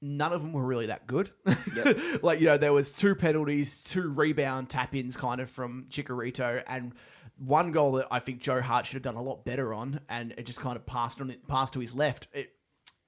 None 0.00 0.32
of 0.32 0.40
them 0.40 0.52
were 0.52 0.64
really 0.64 0.86
that 0.86 1.06
good. 1.06 1.30
like, 2.22 2.38
you 2.40 2.46
know, 2.46 2.56
there 2.56 2.72
was 2.72 2.92
two 2.92 3.14
penalties, 3.16 3.82
two 3.82 4.08
rebound 4.08 4.70
tap-ins 4.70 5.16
kind 5.16 5.40
of 5.40 5.50
from 5.50 5.86
Chicharito, 5.90 6.62
and 6.66 6.92
one 7.38 7.72
goal 7.72 7.92
that 7.92 8.06
I 8.10 8.18
think 8.20 8.40
Joe 8.40 8.60
Hart 8.60 8.86
should 8.86 8.94
have 8.94 9.02
done 9.02 9.16
a 9.16 9.22
lot 9.22 9.44
better 9.44 9.74
on, 9.74 10.00
and 10.08 10.32
it 10.38 10.46
just 10.46 10.60
kind 10.60 10.76
of 10.76 10.86
passed 10.86 11.20
on 11.20 11.30
it, 11.30 11.46
passed 11.48 11.74
to 11.74 11.80
his 11.80 11.94
left. 11.94 12.28
It, 12.32 12.50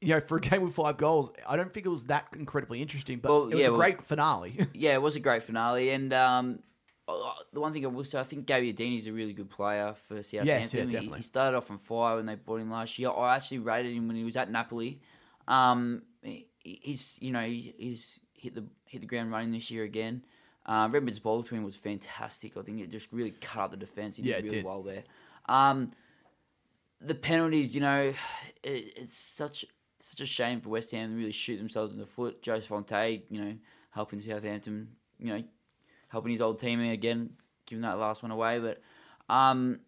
you 0.01 0.15
know, 0.15 0.21
for 0.21 0.37
a 0.37 0.41
game 0.41 0.63
with 0.63 0.75
five 0.75 0.97
goals, 0.97 1.31
I 1.49 1.57
don't 1.57 1.73
think 1.73 1.87
it 1.87 1.89
was 1.89 2.05
that 2.05 2.27
incredibly 2.37 2.81
interesting, 2.83 3.19
but 3.19 3.31
Well, 3.31 3.43
it 3.45 3.51
was 3.51 3.59
yeah, 3.61 3.67
a 3.67 3.71
well- 3.71 3.81
great 3.81 4.05
finale. 4.05 4.67
Yeah, 4.75 4.95
it 4.95 5.03
was 5.03 5.17
a 5.17 5.21
great 5.21 5.43
finale, 5.43 5.91
and 5.91 6.13
um, 6.13 6.59
uh, 7.09 7.33
the 7.53 7.61
one 7.61 7.73
thing 7.73 7.85
I 7.85 7.89
will 7.89 8.05
say, 8.05 8.21
I 8.21 8.23
think 8.23 8.47
Gabbiadini 8.47 8.99
is 8.99 9.07
a 9.07 9.13
really 9.13 9.33
good 9.33 9.49
player 9.51 9.95
for 9.95 10.23
Southampton. 10.23 10.89
He- 10.89 10.93
definitely. 10.93 11.17
He 11.19 11.23
started 11.23 11.57
off 11.57 11.71
on 11.71 11.79
fire 11.79 12.17
when 12.17 12.27
they 12.27 12.35
bought 12.37 12.61
him 12.61 12.71
last 12.71 12.99
year. 12.99 13.11
I 13.11 13.35
actually 13.37 13.59
rated 13.61 13.95
him 13.95 14.07
when 14.09 14.17
he 14.17 14.25
was 14.25 14.37
at 14.37 14.51
Napoli. 14.51 15.01
Um, 15.49 16.03
he- 16.23 16.47
he's 16.63 17.19
you 17.23 17.31
know 17.33 17.41
he- 17.43 17.75
he's 17.79 18.21
hit 18.35 18.55
the 18.55 18.67
hit 18.85 19.01
the 19.01 19.07
ground 19.07 19.31
running 19.33 19.51
this 19.53 19.71
year 19.71 19.85
again. 19.85 20.23
Uh, 20.69 20.87
Redmond's 20.93 21.19
ball 21.19 21.43
to 21.43 21.55
him 21.55 21.65
was 21.65 21.77
fantastic. 21.79 22.57
I 22.59 22.63
think 22.63 22.81
it 22.81 22.91
just 22.91 23.11
really 23.11 23.31
cut 23.31 23.63
up 23.63 23.71
the 23.71 23.79
defense. 23.79 24.17
He 24.17 24.23
did 24.23 24.37
really 24.37 24.49
did. 24.49 24.65
well 24.65 24.83
there. 24.83 25.03
Um, 25.47 25.91
the 27.01 27.15
penalties, 27.15 27.75
you 27.75 27.81
know, 27.81 28.13
it, 28.63 28.93
it's 28.97 29.17
such 29.17 29.65
such 29.99 30.21
a 30.21 30.27
shame 30.27 30.61
for 30.61 30.69
West 30.69 30.93
Ham 30.93 31.11
to 31.11 31.17
really 31.17 31.33
shoot 31.33 31.57
themselves 31.57 31.93
in 31.95 31.99
the 31.99 32.07
foot. 32.07 32.43
Joe 32.43 32.61
Fonte, 32.61 33.23
you 33.31 33.43
know, 33.43 33.55
helping 33.91 34.21
Southampton, 34.21 34.89
you 35.19 35.33
know, 35.33 35.43
helping 36.09 36.33
his 36.33 36.43
old 36.43 36.61
teammate 36.61 36.93
again, 36.93 37.31
giving 37.67 37.83
that 37.83 37.99
last 37.99 38.23
one 38.23 38.31
away. 38.31 38.61
But, 38.61 38.81
um, 39.29 39.81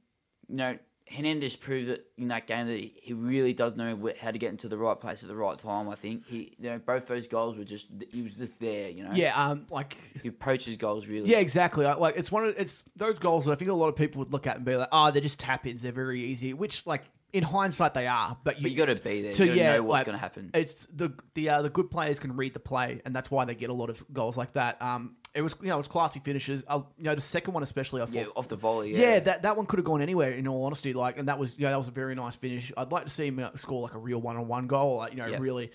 you 0.49 0.57
know, 0.57 0.79
Hernandez 1.11 1.57
proved 1.57 1.89
that 1.89 2.07
in 2.17 2.29
that 2.29 2.47
game 2.47 2.67
that 2.69 2.79
he, 2.79 3.13
really 3.13 3.53
does 3.53 3.75
know 3.77 4.13
how 4.21 4.31
to 4.31 4.39
get 4.39 4.51
into 4.51 4.69
the 4.69 4.79
right 4.79 4.99
place 4.99 5.23
at 5.25 5.29
the 5.29 5.35
right 5.35 5.59
time. 5.59 5.89
I 5.89 5.97
think 5.97 6.25
he, 6.27 6.55
you 6.59 6.71
know, 6.71 6.79
both 6.79 7.09
those 7.09 7.27
goals 7.27 7.57
were 7.57 7.65
just 7.65 7.89
he 8.13 8.23
was 8.23 8.37
just 8.39 8.61
there. 8.61 8.89
You 8.91 9.05
know, 9.05 9.11
yeah, 9.13 9.35
um, 9.51 9.67
like 9.71 9.97
he 10.23 10.29
approaches 10.29 10.77
goals 10.77 11.09
really. 11.09 11.29
Yeah, 11.29 11.39
exactly. 11.39 11.85
I- 11.85 11.95
Like 11.95 12.17
it's 12.17 12.31
one 12.31 12.45
of 12.47 12.55
it's 12.57 12.85
those 12.97 13.19
goals 13.19 13.45
that 13.47 13.53
I 13.53 13.55
think 13.57 13.71
a 13.71 13.75
lot 13.75 13.89
of 13.89 13.97
people 13.97 14.21
would 14.21 14.33
look 14.33 14.47
at 14.47 14.57
and 14.57 14.65
be 14.65 14.77
like, 14.77 14.89
"Oh, 14.93 15.11
they're 15.11 15.21
just 15.21 15.41
tap 15.41 15.67
ins. 15.67 15.83
They're 15.83 15.91
very 15.93 16.23
easy." 16.25 16.55
Which, 16.55 16.87
like 16.87 17.03
in 17.33 17.43
hindsight, 17.45 17.95
they 17.95 18.07
are. 18.07 18.37
But 18.45 18.57
you, 18.57 18.63
but 18.63 18.71
you 18.73 18.77
got 18.77 18.87
to 18.87 18.97
be 18.97 19.23
there. 19.23 19.33
So, 19.33 19.45
you 19.45 19.51
to 19.53 19.57
yeah, 19.57 19.77
know 19.77 19.83
what's 19.85 20.01
like, 20.01 20.07
going 20.07 20.17
to 20.17 20.21
happen. 20.21 20.51
it's 20.55 20.87
the 20.87 21.13
the 21.35 21.49
uh, 21.51 21.63
the 21.63 21.71
good 21.71 21.91
players 21.91 22.19
can 22.19 22.37
read 22.37 22.55
the 22.55 22.61
play, 22.61 23.01
and 23.05 23.15
that's 23.15 23.31
why 23.31 23.45
they 23.45 23.55
get 23.55 23.71
a 23.71 23.75
lot 23.75 23.91
of 23.91 24.03
goals 24.13 24.37
like 24.37 24.53
that. 24.55 24.81
Um, 24.83 25.17
it 25.35 25.43
was 25.43 25.55
you 25.61 25.69
know 25.69 25.75
it 25.75 25.79
was 25.79 25.89
classy 25.89 26.21
finishes. 26.21 26.65
Uh, 26.67 26.83
you 26.99 27.05
know 27.05 27.15
the 27.15 27.21
second 27.21 27.55
one 27.55 27.63
especially, 27.63 28.03
I 28.03 28.07
thought. 28.07 28.15
yeah, 28.15 28.25
off 28.37 28.49
the 28.49 28.57
volley. 28.57 28.93
Yeah, 28.93 28.99
Yeah, 29.15 29.21
that, 29.21 29.43
that 29.43 29.57
one 29.57 29.67
could 29.67 29.79
have 29.79 29.87
gone 29.87 30.03
anywhere. 30.03 30.33
In 30.33 30.49
all 30.49 30.65
honesty, 30.65 30.93
like, 30.93 31.19
and 31.19 31.29
that 31.29 31.39
was 31.39 31.57
yeah, 31.59 31.71
that 31.71 31.79
was 31.79 31.89
a 31.89 31.93
very 31.93 32.15
nice 32.15 32.37
finish. 32.37 32.73
I'd 32.77 32.91
like 32.93 33.05
to 33.05 33.11
see 33.11 33.27
him 33.29 33.39
uh, 33.39 33.51
score 33.57 33.83
like 33.83 33.95
a 33.95 33.99
real 33.99 34.21
one 34.21 34.37
on 34.37 34.49
one 34.49 34.67
goal, 34.67 34.97
like 34.97 35.13
you 35.13 35.19
know, 35.19 35.27
Yeah. 35.27 35.39
really 35.41 35.71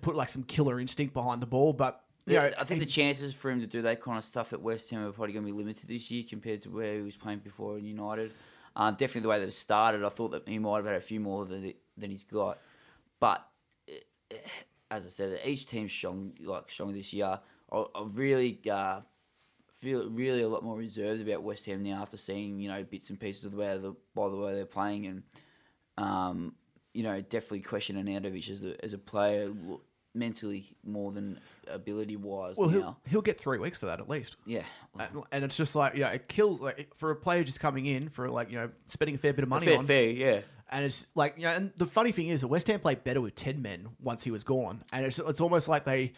put 0.00 0.14
like 0.16 0.28
some 0.28 0.42
killer 0.44 0.78
instinct 0.80 1.14
behind 1.14 1.42
the 1.42 1.46
ball. 1.46 1.72
But 1.72 2.00
you 2.26 2.34
Yeah, 2.34 2.42
know, 2.50 2.54
I 2.60 2.64
think 2.64 2.80
he- 2.80 2.86
the 2.86 2.90
chances 2.90 3.34
for 3.34 3.50
him 3.50 3.60
to 3.60 3.66
do 3.66 3.82
that 3.82 4.00
kind 4.00 4.16
of 4.16 4.22
stuff 4.24 4.52
at 4.52 4.62
West 4.62 4.88
Ham 4.90 5.04
are 5.04 5.10
probably 5.10 5.32
going 5.32 5.44
to 5.44 5.52
be 5.52 5.58
limited 5.58 5.88
this 5.88 6.08
year 6.12 6.22
compared 6.28 6.60
to 6.62 6.70
where 6.70 6.94
he 6.94 7.00
was 7.02 7.16
playing 7.16 7.40
before 7.40 7.78
in 7.78 7.84
United. 7.84 8.32
Um, 8.74 8.94
definitely 8.94 9.22
the 9.22 9.28
way 9.28 9.40
they've 9.40 9.52
started, 9.52 10.04
I 10.04 10.08
thought 10.08 10.30
that 10.30 10.48
he 10.48 10.58
might 10.58 10.76
have 10.76 10.86
had 10.86 10.94
a 10.94 11.00
few 11.00 11.20
more 11.20 11.44
than 11.44 11.74
than 11.96 12.10
he's 12.10 12.24
got. 12.24 12.58
But 13.20 13.46
eh, 13.88 14.36
as 14.90 15.06
I 15.06 15.08
said, 15.08 15.40
each 15.44 15.66
team's 15.66 15.92
strong, 15.92 16.32
like 16.40 16.70
strong 16.70 16.92
this 16.92 17.12
year. 17.12 17.38
I, 17.70 17.76
I 17.76 18.06
really 18.14 18.58
uh, 18.70 19.00
feel 19.82 20.08
really 20.10 20.42
a 20.42 20.48
lot 20.48 20.62
more 20.62 20.76
reserved 20.76 21.20
about 21.20 21.42
West 21.42 21.66
Ham 21.66 21.82
now 21.82 22.02
after 22.02 22.16
seeing 22.16 22.60
you 22.60 22.68
know 22.68 22.84
bits 22.84 23.10
and 23.10 23.18
pieces 23.18 23.44
of 23.44 23.52
the 23.52 23.56
way 23.58 23.76
the 23.78 23.94
by 24.14 24.28
the 24.28 24.36
way 24.36 24.54
they're 24.54 24.64
playing 24.64 25.06
and 25.06 25.22
um, 25.98 26.54
you 26.94 27.02
know 27.02 27.20
definitely 27.20 27.60
question 27.60 27.96
Arnautovic 27.96 28.48
as 28.48 28.64
a 28.64 28.84
as 28.84 28.92
a 28.92 28.98
player 28.98 29.52
mentally 30.14 30.64
more 30.84 31.10
than 31.12 31.38
ability 31.68 32.16
wise 32.16 32.56
well, 32.58 32.68
now. 32.68 32.74
he'll, 32.74 32.96
he'll 33.08 33.22
get 33.22 33.38
three 33.38 33.58
weeks 33.58 33.78
for 33.78 33.86
that 33.86 33.98
at 34.00 34.08
least. 34.08 34.36
Yeah, 34.44 34.62
And- 34.98 35.22
And 35.32 35.44
it's 35.44 35.56
just 35.56 35.74
like, 35.74 35.94
you 35.94 36.00
know, 36.00 36.08
it 36.08 36.28
kills 36.28 36.60
like 36.60 36.90
for 36.96 37.10
a 37.10 37.16
player 37.16 37.44
just 37.44 37.60
coming 37.60 37.86
in 37.86 38.08
for 38.08 38.28
like, 38.28 38.50
you 38.50 38.58
know, 38.58 38.70
spending 38.88 39.14
a 39.14 39.18
fair 39.18 39.32
bit 39.32 39.42
of 39.42 39.48
money 39.48 39.66
fair, 39.66 39.78
on. 39.78 39.86
fair, 39.86 40.04
yeah. 40.04 40.40
And 40.70 40.84
it's 40.84 41.06
like, 41.14 41.34
you 41.36 41.44
know, 41.44 41.50
and 41.50 41.72
the 41.76 41.86
funny 41.86 42.12
thing 42.12 42.28
is 42.28 42.40
that 42.42 42.48
West 42.48 42.66
Ham 42.68 42.80
played 42.80 43.04
better 43.04 43.20
with 43.20 43.34
10 43.34 43.60
men 43.60 43.88
once 44.00 44.24
he 44.24 44.30
was 44.30 44.42
gone. 44.44 44.82
And 44.92 45.04
it's, 45.04 45.18
it's 45.18 45.40
almost 45.40 45.68
like 45.68 45.84
they, 45.84 46.12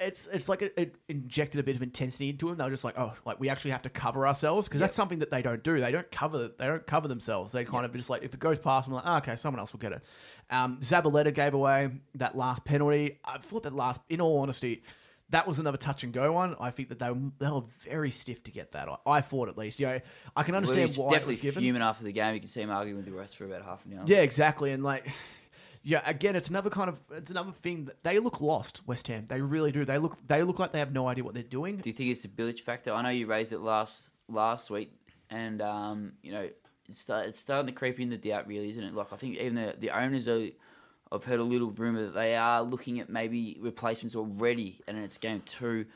it's 0.00 0.26
it's 0.32 0.48
like 0.48 0.62
it, 0.62 0.74
it 0.76 0.94
injected 1.08 1.60
a 1.60 1.62
bit 1.62 1.76
of 1.76 1.82
intensity 1.82 2.28
into 2.28 2.48
him. 2.50 2.56
They 2.56 2.64
were 2.64 2.70
just 2.70 2.84
like, 2.84 2.98
oh, 2.98 3.12
like 3.24 3.40
we 3.40 3.48
actually 3.48 3.72
have 3.72 3.82
to 3.82 3.90
cover 3.90 4.26
ourselves 4.26 4.68
because 4.68 4.80
Yep. 4.80 4.88
that's 4.90 4.96
something 4.96 5.18
that 5.20 5.30
they 5.30 5.42
don't 5.42 5.62
do. 5.62 5.80
They 5.80 5.90
don't 5.92 6.10
cover. 6.10 6.50
They 6.56 6.66
don't 6.66 6.86
cover 6.86 7.08
themselves. 7.08 7.52
They 7.52 7.64
kind 7.64 7.84
of 7.84 7.92
just 7.94 8.10
like 8.10 8.22
if 8.22 8.34
it 8.34 8.40
goes 8.40 8.58
past 8.58 8.86
them, 8.86 8.94
like 8.94 9.04
oh, 9.06 9.16
okay, 9.18 9.36
someone 9.36 9.60
else 9.60 9.72
will 9.72 9.80
get 9.80 9.92
it. 9.92 10.02
Um, 10.50 10.78
Zabaleta 10.80 11.32
gave 11.34 11.54
away 11.54 11.90
that 12.16 12.36
last 12.36 12.64
penalty. 12.64 13.18
I 13.24 13.38
thought 13.38 13.64
that 13.64 13.74
last, 13.74 14.00
in 14.08 14.20
all 14.20 14.38
honesty, 14.40 14.82
that 15.30 15.48
was 15.48 15.58
another 15.58 15.76
touch 15.76 16.04
and 16.04 16.12
go 16.12 16.30
one. 16.32 16.54
I 16.60 16.70
think 16.70 16.90
that 16.90 17.00
they 17.00 17.10
were, 17.10 17.18
they 17.40 17.48
were 17.50 17.64
very 17.80 18.12
stiff 18.12 18.44
to 18.44 18.52
get 18.52 18.72
that. 18.72 18.88
I, 18.88 18.96
I 19.06 19.20
thought 19.22 19.48
at 19.48 19.58
least. 19.58 19.80
You 19.80 19.86
know, 19.86 20.00
I 20.36 20.42
can 20.44 20.52
Well, 20.52 20.58
understand 20.58 20.88
he's 20.88 20.98
why 20.98 21.06
it 21.06 21.10
definitely 21.10 21.34
was 21.34 21.40
given. 21.42 21.62
fuming 21.62 21.82
after 21.82 22.04
the 22.04 22.12
game. 22.12 22.34
You 22.34 22.40
can 22.40 22.48
see 22.48 22.60
him 22.60 22.70
arguing 22.70 22.96
with 22.96 23.06
the 23.06 23.12
rest 23.12 23.36
for 23.36 23.44
about 23.44 23.64
half 23.64 23.84
an 23.86 23.98
hour. 23.98 24.04
Yeah, 24.06 24.18
exactly. 24.20 24.70
And 24.70 24.84
like, 24.84 25.08
yeah, 25.88 26.02
again, 26.04 26.34
it's 26.34 26.50
another 26.50 26.68
kind 26.68 26.88
of 26.88 27.00
it's 27.12 27.30
another 27.30 27.52
thing 27.52 27.84
that 27.84 28.02
they 28.02 28.18
look 28.18 28.40
lost. 28.40 28.82
West 28.88 29.06
Ham, 29.06 29.24
they 29.28 29.40
really 29.40 29.70
do. 29.70 29.84
They 29.84 29.98
look 29.98 30.16
they 30.26 30.42
look 30.42 30.58
like 30.58 30.72
they 30.72 30.80
have 30.80 30.92
no 30.92 31.06
idea 31.06 31.22
what 31.22 31.32
they're 31.34 31.44
doing. 31.44 31.76
Do 31.76 31.88
you 31.88 31.92
think 31.92 32.10
it's 32.10 32.22
the 32.22 32.28
Bilic 32.28 32.58
factor? 32.58 32.92
I 32.92 33.02
know 33.02 33.10
you 33.10 33.28
raised 33.28 33.52
it 33.52 33.60
last 33.60 34.12
last 34.28 34.68
week, 34.68 34.90
and 35.30 35.62
um, 35.62 36.14
you 36.24 36.32
know 36.32 36.50
it's, 36.88 36.98
start, 36.98 37.26
it's 37.26 37.38
starting 37.38 37.68
to 37.68 37.72
creep 37.72 38.00
in 38.00 38.08
the 38.08 38.18
doubt, 38.18 38.48
really, 38.48 38.68
isn't 38.70 38.82
it? 38.82 38.94
Like 38.94 39.12
I 39.12 39.16
think 39.16 39.36
even 39.36 39.54
the 39.54 39.76
the 39.78 39.90
owners 39.90 40.26
are. 40.26 40.48
I've 41.12 41.22
heard 41.22 41.38
a 41.38 41.44
little 41.44 41.70
rumor 41.70 42.02
that 42.02 42.14
they 42.14 42.34
are 42.34 42.64
looking 42.64 42.98
at 42.98 43.08
maybe 43.08 43.56
replacements 43.60 44.16
already, 44.16 44.80
and 44.88 44.98
it's 44.98 45.18
game 45.18 45.40
two. 45.46 45.86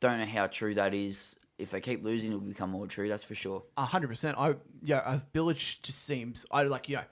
Don't 0.00 0.18
know 0.18 0.26
how 0.26 0.48
true 0.48 0.74
that 0.74 0.92
is. 0.92 1.38
If 1.56 1.70
they 1.70 1.80
keep 1.80 2.04
losing, 2.04 2.32
it'll 2.32 2.42
become 2.42 2.68
more 2.68 2.86
true. 2.86 3.08
That's 3.08 3.24
for 3.24 3.34
sure. 3.34 3.62
A 3.78 3.86
hundred 3.86 4.08
percent. 4.08 4.36
I 4.36 4.56
yeah, 4.82 5.20
Bilic 5.32 5.80
just 5.80 6.04
seems 6.04 6.44
I 6.50 6.64
like 6.64 6.90
you 6.90 6.96
know. 6.96 7.04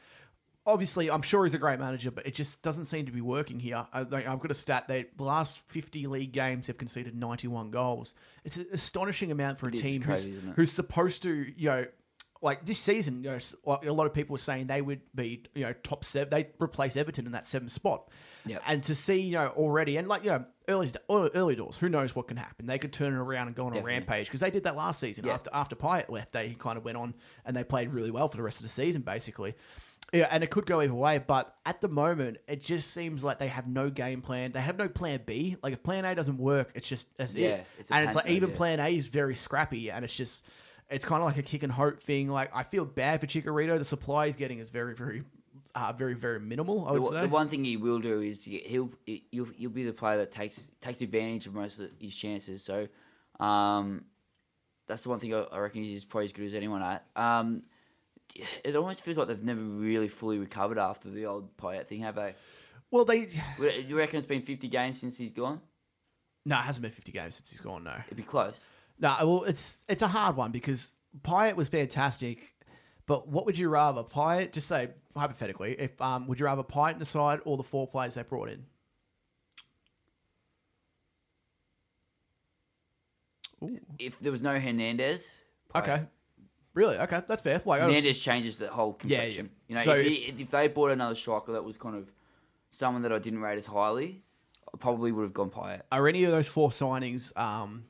Obviously, 0.67 1.11
I'm 1.11 1.23
sure 1.23 1.45
he's 1.45 1.55
a 1.55 1.59
great 1.59 1.79
manager, 1.79 2.11
but 2.11 2.27
it 2.27 2.35
just 2.35 2.63
doesn't 2.63 2.87
seem 2.87 3.07
to 3.07 3.13
be 3.13 3.21
working 3.21 3.61
here. 3.61 3.87
I, 3.93 4.01
I've 4.01 4.41
got 4.41 4.51
a 4.51 4.55
stat 4.55 4.89
that 4.89 5.17
the 5.17 5.25
last 5.25 5.59
50 5.59 6.07
league 6.09 6.33
games 6.33 6.67
have 6.67 6.77
conceded 6.77 7.15
91 7.15 7.71
goals. 7.71 8.15
It's 8.45 8.57
an 8.57 8.67
astonishing 8.73 9.31
amount 9.31 9.61
for 9.61 9.67
a 9.67 9.71
It 9.71 9.81
team 9.81 10.03
crazy, 10.03 10.33
who's, 10.33 10.43
who's 10.57 10.73
supposed 10.73 11.23
to, 11.23 11.53
you 11.57 11.69
know, 11.69 11.87
like 12.43 12.67
this 12.67 12.79
season, 12.79 13.25
you 13.25 13.31
know, 13.31 13.79
a 13.83 13.93
lot 13.93 14.07
of 14.07 14.13
people 14.13 14.35
were 14.35 14.39
saying 14.39 14.67
they 14.67 14.83
would 14.83 15.01
be, 15.15 15.45
you 15.55 15.65
know, 15.65 15.73
top 15.73 16.05
seven. 16.05 16.31
They 16.31 16.49
replace 16.61 16.97
Everton 16.97 17.27
in 17.27 17.33
that 17.33 17.47
seventh 17.47 17.73
spot. 17.73 18.09
Yep. 18.47 18.63
And 18.67 18.83
to 18.85 18.95
see, 18.95 19.21
you 19.21 19.33
know, 19.33 19.49
already, 19.57 19.97
and 19.97 20.07
like, 20.07 20.23
you 20.23 20.31
know, 20.31 20.45
early 20.69 20.93
early 21.09 21.57
doors, 21.57 21.77
who 21.79 21.89
knows 21.89 22.15
what 22.15 22.29
can 22.29 22.37
happen? 22.37 22.67
They 22.67 22.79
could 22.79 22.93
turn 22.93 23.13
it 23.13 23.17
around 23.17 23.49
and 23.49 23.57
go 23.57 23.67
on 23.67 23.73
Definitely. 23.73 23.93
a 23.93 23.97
rampage 23.97 24.27
because 24.27 24.41
they 24.41 24.51
did 24.51 24.65
that 24.65 24.77
last 24.77 25.01
season. 25.01 25.27
Yeah. 25.27 25.35
After 25.35 25.51
after 25.53 25.77
Payet 25.77 26.09
left, 26.11 26.33
they 26.33 26.51
kind 26.59 26.77
of 26.77 26.85
went 26.85 26.97
on 26.97 27.15
and 27.45 27.57
they 27.57 27.65
played 27.65 27.93
really 27.93 28.11
well 28.11 28.29
for 28.29 28.37
the 28.37 28.43
rest 28.43 28.59
of 28.59 28.63
the 28.63 28.69
season, 28.69 29.03
basically. 29.03 29.55
Yeah, 30.13 30.29
and 30.31 30.45
it 30.45 30.51
could 30.51 30.67
go 30.67 30.81
either 30.81 30.95
way, 30.95 31.19
but 31.19 31.55
at 31.67 31.81
the 31.81 31.89
moment, 31.89 32.39
it 32.47 32.63
just 32.63 32.93
seems 32.93 33.25
like 33.25 33.39
they 33.39 33.49
have 33.49 33.67
no 33.67 33.91
game 33.91 34.23
plan. 34.23 34.53
They 34.53 34.61
have 34.61 34.79
no 34.79 34.89
plan 34.89 35.21
B. 35.27 35.57
Like 35.63 35.73
if 35.73 35.83
plan 35.83 36.05
A 36.05 36.15
doesn't 36.15 36.39
work, 36.39 36.71
it's 36.75 36.89
just 36.89 37.09
that's 37.17 37.35
Yeah, 37.35 37.49
it. 37.49 37.67
it's 37.79 37.91
and 37.91 38.07
it's 38.07 38.15
like 38.15 38.29
even 38.29 38.51
yeah. 38.51 38.57
plan 38.57 38.81
A 38.81 38.89
is 38.95 39.09
very 39.09 39.35
scrappy, 39.35 39.91
and 39.91 40.05
it's 40.05 40.17
just 40.17 40.45
it's 40.89 41.05
kind 41.05 41.21
of 41.23 41.27
like 41.27 41.39
a 41.39 41.43
kick 41.43 41.65
and 41.65 41.73
hope 41.73 42.01
thing. 42.01 42.29
Like 42.29 42.55
I 42.55 42.63
feel 42.63 42.85
bad 42.85 43.21
for 43.21 43.27
Chicharito. 43.27 43.77
The 43.79 43.85
supply 43.85 44.27
he's 44.27 44.37
getting 44.37 44.61
is 44.61 44.71
very 44.71 44.95
very. 44.95 45.25
Uh, 45.75 45.93
very 45.93 46.15
very 46.15 46.41
minimal. 46.41 46.87
I 46.89 46.93
The, 46.95 47.01
would 47.01 47.03
one- 47.03 47.13
say. 47.13 47.21
the 47.23 47.29
one 47.29 47.49
thing 47.49 47.63
he 47.65 47.77
will 47.77 47.99
do 47.99 48.23
is 48.23 48.43
he- 48.43 48.61
he'll 48.65 48.91
he'll, 49.05 49.45
he'll 49.45 49.69
be 49.69 49.85
the 49.85 49.93
player 49.93 50.17
that 50.19 50.31
takes 50.31 50.71
takes 50.81 51.03
advantage 51.03 51.47
of 51.47 51.55
most 51.55 51.81
of 51.81 51.91
his 52.01 52.17
chances. 52.17 52.63
So, 52.63 52.89
um, 53.41 54.05
that's 54.87 55.03
the 55.03 55.11
one 55.11 55.19
thing 55.19 55.35
I, 55.35 55.43
I 55.53 55.59
reckon 55.59 55.83
he's 55.83 56.07
probably 56.07 56.27
as 56.27 56.33
good 56.33 56.47
as 56.47 56.55
anyone 56.55 56.81
at. 56.83 57.05
Um, 57.15 57.61
it 58.65 58.77
almost 58.77 59.03
feels 59.03 59.17
like 59.17 59.29
they've 59.29 59.43
never 59.43 59.63
really 59.63 60.09
fully 60.09 60.39
recovered 60.39 60.79
after 60.79 61.09
the 61.09 61.27
old 61.27 61.57
Payet 61.57 61.87
thing, 61.87 62.01
have 62.01 62.15
they? 62.17 62.35
well, 62.91 63.05
they 63.05 63.27
Do 63.59 63.85
you 63.87 63.97
reckon 63.97 64.19
it's 64.19 64.27
been 64.27 64.43
fifty 64.43 64.69
games 64.69 65.01
since 65.01 65.17
he's 65.17 65.31
gone? 65.31 65.61
no, 66.45 66.57
it 66.59 66.63
hasn't 66.63 66.83
been 66.83 66.91
fifty 66.93 67.13
games 67.13 67.37
since 67.37 67.51
he's 67.51 67.61
gone. 67.61 67.85
No, 67.85 67.95
It'd 68.07 68.17
be 68.17 68.23
close. 68.23 68.67
No, 68.99 69.15
well, 69.23 69.45
it's 69.45 69.83
it's 69.89 70.03
a 70.03 70.09
hard 70.09 70.37
one 70.37 70.53
because 70.53 70.93
Payet 71.23 71.57
was 71.57 71.69
fantastic, 71.69 72.53
but 73.07 73.29
what 73.29 73.47
would 73.47 73.59
you 73.59 73.69
rather? 73.69 74.03
Payet, 74.03 74.53
just 74.53 74.69
say 74.69 74.89
hypothetically, 75.17 75.75
if 75.79 76.01
um, 76.01 76.27
would 76.29 76.39
you 76.41 76.47
rather 76.47 76.63
Payet 76.63 76.95
in 76.95 76.99
the 76.99 77.05
side 77.05 77.41
or 77.45 77.57
the 77.57 77.63
four 77.63 77.87
players 77.87 78.15
they 78.15 78.23
brought 78.23 78.49
in? 78.49 78.65
Ooh. 83.63 83.79
If 83.99 84.19
there 84.21 84.33
was 84.33 84.43
no 84.43 84.59
Hernandez, 84.61 85.43
Okay. 85.75 86.03
Really? 86.77 86.99
Okay, 86.99 87.23
that's 87.27 87.41
fair. 87.41 87.63
Like, 87.65 87.81
I 87.81 87.87
was- 87.87 88.19
changes 88.21 88.59
the 88.59 88.69
whole 88.69 88.91
Yeah, 88.91 89.17
complexion. 89.17 89.51
yeah. 89.67 89.69
You 89.69 89.75
know, 89.87 89.93
So- 89.93 89.99
if, 89.99 90.07
he, 90.07 90.15
if 90.43 90.51
they 90.51 90.69
bought 90.69 90.91
another 90.91 91.15
striker 91.15 91.53
that 91.53 91.65
was 91.65 91.79
kind 91.79 91.97
of 91.97 92.13
someone 92.69 93.01
that 93.03 93.13
I 93.13 93.19
didn't 93.19 93.41
rate 93.41 93.57
as 93.57 93.65
highly, 93.65 94.23
I 94.73 94.77
probably 94.77 95.11
would 95.11 95.23
have 95.23 95.33
gone 95.33 95.49
Payet. 95.51 95.81
are 95.91 96.07
any 96.07 96.25
of 96.25 96.33
those 96.33 96.47
four 96.47 96.69
signings 96.69 97.35
um, 97.39 97.85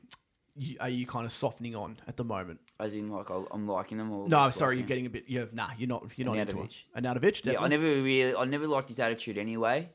you, 0.55 0.77
are 0.79 0.87
you 0.89 1.05
kind 1.05 1.25
of 1.25 1.33
softening 1.33 1.75
on 1.75 1.97
at 2.07 2.15
the 2.15 2.23
moment? 2.23 2.61
As 2.79 2.93
in, 2.93 3.11
like 3.11 3.29
I'll- 3.29 3.47
I'm 3.51 3.67
liking 3.67 3.97
them. 3.97 4.09
Or 4.11 4.29
No, 4.29 4.43
less 4.43 4.55
sorry, 4.55 4.77
you're 4.77 4.87
getting 4.87 5.05
a 5.05 5.09
bit. 5.09 5.25
You're, 5.27 5.49
nah, 5.51 5.69
you're 5.77 5.89
not. 5.89 6.05
You're 6.15 6.27
not 6.27 6.37
into 6.37 6.61
it. 6.61 6.83
Arnautovic. 6.95 7.21
Arnautovic, 7.21 7.45
Yeah, 7.53 7.59
I 7.61 7.67
never 7.67 7.83
really, 7.83 8.33
I 8.35 8.45
never 8.45 8.67
liked 8.67 8.87
his 8.87 8.99
attitude 9.01 9.37
anyway. 9.37 9.89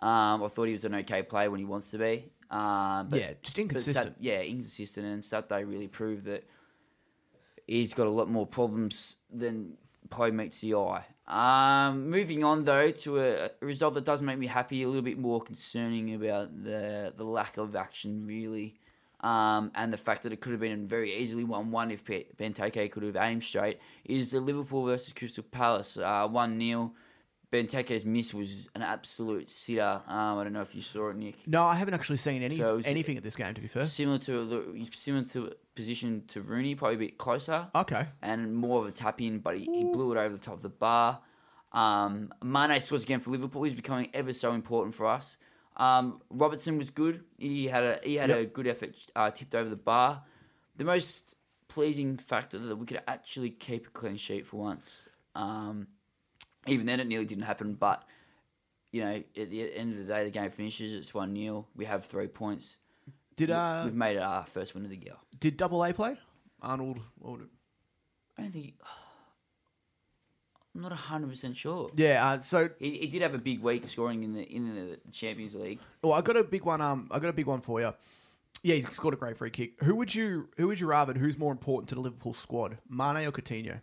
Um, 0.00 0.42
I 0.42 0.48
thought 0.48 0.64
he 0.64 0.72
was 0.72 0.84
an 0.86 0.94
okay 0.94 1.22
player 1.22 1.50
when 1.50 1.58
he 1.60 1.66
wants 1.66 1.90
to 1.90 1.98
be. 1.98 2.30
Um, 2.50 3.08
but, 3.08 3.20
yeah, 3.20 3.32
just 3.42 3.56
but 3.56 3.62
inconsistent. 3.62 4.06
Sat, 4.06 4.16
yeah, 4.18 4.40
inconsistent, 4.40 5.06
and 5.06 5.22
Saturday 5.24 5.64
really 5.64 5.88
proved 5.88 6.24
that 6.24 6.44
he's 7.66 7.94
got 7.94 8.06
a 8.06 8.10
lot 8.10 8.28
more 8.28 8.46
problems 8.46 9.16
than 9.30 9.76
probably 10.10 10.32
meets 10.32 10.60
the 10.60 10.74
eye. 10.74 11.04
Um, 11.26 12.10
moving 12.10 12.44
on 12.44 12.64
though 12.64 12.90
to 12.90 13.18
a, 13.18 13.44
a 13.46 13.50
result 13.60 13.94
that 13.94 14.04
does 14.04 14.20
make 14.20 14.38
me 14.38 14.46
happy, 14.46 14.82
a 14.82 14.86
little 14.86 15.02
bit 15.02 15.18
more 15.18 15.40
concerning 15.40 16.14
about 16.14 16.64
the 16.64 17.12
the 17.16 17.24
lack 17.24 17.56
of 17.56 17.74
action 17.74 18.26
really. 18.26 18.74
Um, 19.20 19.70
and 19.74 19.90
the 19.90 19.96
fact 19.96 20.24
that 20.24 20.34
it 20.34 20.42
could 20.42 20.52
have 20.52 20.60
been 20.60 20.86
very 20.86 21.14
easily 21.16 21.44
1 21.44 21.70
1 21.70 21.90
if 21.90 22.04
Benteke 22.04 22.92
could 22.92 23.04
have 23.04 23.16
aimed 23.16 23.42
straight, 23.42 23.78
is 24.04 24.32
the 24.32 24.40
Liverpool 24.40 24.84
versus 24.84 25.14
Crystal 25.14 25.42
Palace. 25.42 25.96
1 25.96 26.60
0. 26.60 26.92
Benteke's 27.54 28.04
miss 28.04 28.34
was 28.34 28.68
an 28.74 28.82
absolute 28.82 29.48
sitter. 29.48 30.02
Um, 30.08 30.38
I 30.38 30.44
don't 30.44 30.52
know 30.52 30.60
if 30.62 30.74
you 30.74 30.82
saw 30.82 31.10
it, 31.10 31.16
Nick. 31.16 31.46
no, 31.46 31.62
I 31.64 31.74
haven't 31.76 31.94
actually 31.94 32.16
seen 32.16 32.42
any 32.42 32.56
So 32.56 32.80
anything 32.84 33.16
at 33.16 33.22
this 33.22 33.36
game. 33.36 33.54
To 33.54 33.60
be 33.60 33.68
fair. 33.68 33.82
Similar 33.84 34.18
to 34.18 34.84
similar 34.92 35.24
to 35.26 35.52
position 35.76 36.24
to 36.28 36.40
Rooney, 36.40 36.74
probably 36.74 36.96
a 36.96 36.98
bit 36.98 37.18
closer 37.18 37.68
Okay. 37.74 38.06
and 38.22 38.54
more 38.54 38.80
of 38.80 38.86
a 38.86 38.90
tap 38.92 39.20
in, 39.20 39.38
but 39.38 39.56
he, 39.56 39.64
he 39.64 39.84
blew 39.84 40.12
it 40.12 40.18
over 40.18 40.34
the 40.34 40.40
top 40.40 40.54
of 40.54 40.62
the 40.62 40.68
bar. 40.68 41.20
Um, 41.72 42.32
Mane 42.42 42.78
scores 42.80 43.02
again 43.04 43.20
for 43.20 43.30
Liverpool. 43.30 43.62
He's 43.64 43.74
becoming 43.74 44.08
ever 44.14 44.32
so 44.32 44.52
important 44.52 44.94
for 44.94 45.06
us. 45.06 45.36
Um, 45.76 46.20
Robertson 46.30 46.78
was 46.78 46.90
good. 46.90 47.24
He 47.38 47.66
had 47.66 47.82
a 47.82 47.98
he 48.04 48.14
had 48.16 48.30
Yep. 48.30 48.38
a 48.38 48.46
good 48.46 48.66
effort, 48.66 48.94
uh, 49.16 49.30
tipped 49.30 49.54
over 49.54 49.68
the 49.68 49.76
bar. 49.76 50.22
The 50.76 50.84
most 50.84 51.36
pleasing 51.68 52.16
factor 52.16 52.58
that 52.58 52.76
we 52.76 52.86
could 52.86 53.00
actually 53.08 53.50
keep 53.50 53.86
a 53.88 53.90
clean 53.90 54.16
sheet 54.16 54.46
for 54.46 54.58
once. 54.58 55.08
Um, 55.34 55.88
even 56.66 56.86
then, 56.86 57.00
it 57.00 57.06
nearly 57.06 57.26
didn't 57.26 57.44
happen. 57.44 57.74
But 57.74 58.02
you 58.92 59.00
know, 59.02 59.22
at 59.36 59.50
the 59.50 59.74
end 59.74 59.92
of 59.92 59.98
the 59.98 60.04
day, 60.12 60.24
the 60.24 60.30
game 60.30 60.50
finishes. 60.50 60.92
It's 60.94 61.12
one 61.14 61.34
0 61.36 61.66
We 61.76 61.84
have 61.86 62.04
three 62.04 62.28
points. 62.28 62.76
Did 63.36 63.48
We- 63.48 63.54
uh 63.54 63.84
We've 63.84 63.94
made 63.94 64.16
it 64.16 64.22
our 64.22 64.44
first 64.46 64.74
win 64.74 64.84
of 64.84 64.90
the 64.90 64.96
year. 64.96 65.16
did 65.40 65.56
Double 65.56 65.84
A 65.84 65.92
play? 65.92 66.16
Arnold. 66.62 67.00
what 67.18 67.32
would 67.32 67.40
it- 67.42 67.48
I 68.38 68.42
don't 68.42 68.50
think. 68.52 68.74
I'm 70.74 70.82
not 70.82 70.92
hundred 70.92 71.28
percent 71.30 71.56
sure. 71.56 71.90
Yeah. 71.96 72.30
Uh, 72.30 72.38
so 72.40 72.68
He, 72.80 72.98
he 72.98 73.06
did 73.06 73.22
have 73.22 73.34
a 73.34 73.38
big 73.38 73.60
week 73.60 73.84
scoring 73.84 74.24
in 74.24 74.32
the 74.34 74.42
in 74.42 74.74
the 74.74 74.98
Champions 75.12 75.54
League. 75.54 75.78
Well, 76.02 76.12
I 76.12 76.20
got 76.20 76.36
a 76.36 76.42
big 76.42 76.64
one. 76.64 76.80
Um, 76.80 77.08
I 77.12 77.18
got 77.20 77.28
a 77.28 77.32
big 77.32 77.46
one 77.46 77.60
for 77.60 77.80
you. 77.80 77.92
Yeah, 78.62 78.76
he 78.76 78.82
scored 78.90 79.14
a 79.14 79.16
great 79.16 79.36
free 79.36 79.50
kick. 79.50 79.82
Who 79.84 79.94
would 79.96 80.12
you? 80.14 80.48
Who 80.56 80.66
would 80.68 80.80
you 80.80 80.86
rather? 80.88 81.12
Who's 81.12 81.38
more 81.38 81.52
important 81.52 81.88
to 81.90 81.94
the 81.94 82.00
Liverpool 82.00 82.34
squad, 82.34 82.78
Mane 82.88 83.24
or 83.26 83.30
Coutinho? 83.30 83.80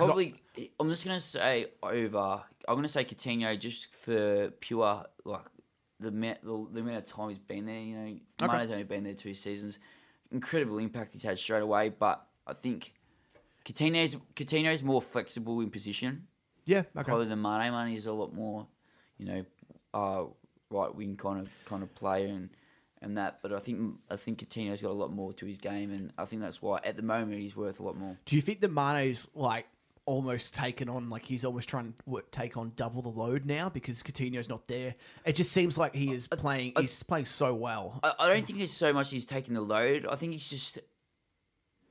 'Cause 0.00 0.08
I- 0.08 0.12
Probably, 0.12 0.72
I'm 0.80 0.90
just 0.90 1.04
gonna 1.04 1.20
say 1.20 1.66
over. 1.82 2.42
I'm 2.68 2.74
gonna 2.76 2.88
say 2.88 3.04
Coutinho 3.04 3.58
just 3.58 3.94
for 3.94 4.50
pure 4.60 5.04
like 5.24 5.44
the 5.98 6.08
amount 6.08 6.42
the, 6.42 6.66
the 6.72 6.80
amount 6.80 6.96
of 6.98 7.04
time 7.04 7.28
he's 7.28 7.38
been 7.38 7.66
there. 7.66 7.78
You 7.80 7.96
know, 7.96 8.20
Okay. 8.42 8.56
Mane's 8.58 8.70
only 8.70 8.84
been 8.84 9.04
there 9.04 9.14
two 9.14 9.34
seasons. 9.34 9.78
Incredible 10.32 10.78
impact 10.78 11.12
he's 11.12 11.22
had 11.22 11.38
straight 11.38 11.62
away, 11.62 11.88
but 11.90 12.26
I 12.46 12.52
think 12.52 12.94
Coutinho's 13.64 14.16
Coutinho's 14.34 14.82
more 14.82 15.02
flexible 15.02 15.60
in 15.60 15.70
position. 15.70 16.26
Yeah. 16.64 16.80
Okay. 16.96 17.02
probably 17.04 17.26
than 17.26 17.42
Mane. 17.42 17.72
Mane 17.72 17.96
is 17.96 18.06
a 18.06 18.12
lot 18.12 18.32
more, 18.32 18.66
you 19.18 19.26
know, 19.26 19.44
uh, 19.94 20.24
right 20.70 20.94
wing 20.94 21.16
kind 21.16 21.40
of 21.40 21.52
kind 21.64 21.82
of 21.82 21.94
player 21.94 22.28
and 22.28 22.48
and 23.02 23.16
that. 23.16 23.40
But 23.42 23.52
I 23.52 23.58
think 23.58 23.98
I 24.10 24.16
think 24.16 24.38
Coutinho's 24.38 24.82
got 24.82 24.90
a 24.90 24.94
lot 24.94 25.12
more 25.12 25.32
to 25.34 25.46
his 25.46 25.58
game, 25.58 25.90
and 25.90 26.12
I 26.16 26.24
think 26.24 26.42
that's 26.42 26.62
why 26.62 26.80
at 26.84 26.96
the 26.96 27.02
moment 27.02 27.40
he's 27.40 27.56
worth 27.56 27.80
a 27.80 27.82
lot 27.82 27.96
more. 27.96 28.16
Do 28.26 28.36
you 28.36 28.42
think 28.42 28.60
that 28.60 28.70
Mane's 28.70 29.26
like 29.34 29.66
almost 30.10 30.56
taken 30.56 30.88
on, 30.88 31.08
like 31.08 31.24
he's 31.24 31.44
almost 31.44 31.68
trying 31.68 31.94
to 32.08 32.22
take 32.32 32.56
on 32.56 32.72
double 32.74 33.00
the 33.00 33.08
load 33.08 33.46
now 33.46 33.68
because 33.68 34.02
Coutinho's 34.02 34.48
not 34.48 34.66
there? 34.66 34.92
It 35.24 35.36
just 35.36 35.52
seems 35.52 35.78
like 35.78 35.94
he 35.94 36.12
is 36.12 36.26
playing. 36.26 36.72
he's 36.80 37.04
playing 37.04 37.26
so 37.26 37.54
well. 37.54 38.00
I, 38.02 38.14
I 38.18 38.28
don't 38.28 38.44
think 38.44 38.58
it's 38.58 38.72
so 38.72 38.92
much 38.92 39.12
he's 39.12 39.24
taking 39.24 39.54
the 39.54 39.60
load. 39.60 40.06
I 40.10 40.16
think 40.16 40.32
he's 40.32 40.50
just 40.50 40.80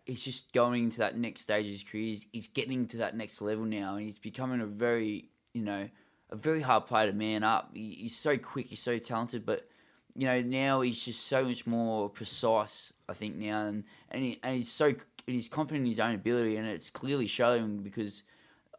he's 0.06 0.22
just 0.22 0.52
going 0.52 0.84
into 0.84 0.98
that 1.00 1.18
next 1.18 1.42
stage 1.42 1.66
of 1.66 1.72
his 1.72 1.84
career. 1.84 2.08
He's, 2.08 2.28
he's 2.34 2.48
getting 2.50 2.88
to 2.88 2.98
that 2.98 3.16
next 3.16 3.42
level 3.42 3.64
now, 3.64 3.96
and 3.96 4.04
he's 4.04 4.20
becoming 4.20 4.60
a 4.60 4.66
very 4.66 5.30
you 5.54 5.64
know 5.64 5.88
a 6.30 6.36
very 6.36 6.62
hard 6.62 6.88
player 6.88 7.08
to 7.08 7.14
man 7.14 7.44
up. 7.46 7.72
He, 7.74 7.92
he's 7.92 8.18
so 8.18 8.38
quick, 8.38 8.66
he's 8.66 8.82
so 8.82 8.98
talented, 8.98 9.46
but 9.46 9.66
you 10.14 10.28
know 10.28 10.42
now 10.42 10.82
he's 10.82 11.06
just 11.06 11.26
so 11.26 11.46
much 11.46 11.66
more 11.66 12.10
precise. 12.10 12.92
I 13.08 13.14
think 13.14 13.38
now, 13.38 13.66
and 13.66 13.86
and, 14.12 14.24
he, 14.24 14.40
and 14.44 14.58
he's 14.58 14.70
so 14.70 14.94
he's 15.34 15.50
confident 15.50 15.86
in 15.86 15.90
his 15.92 16.00
own 16.00 16.16
ability, 16.16 16.58
and 16.58 16.68
it's 16.68 16.90
clearly 16.90 17.28
showing 17.28 17.80
because 17.80 18.24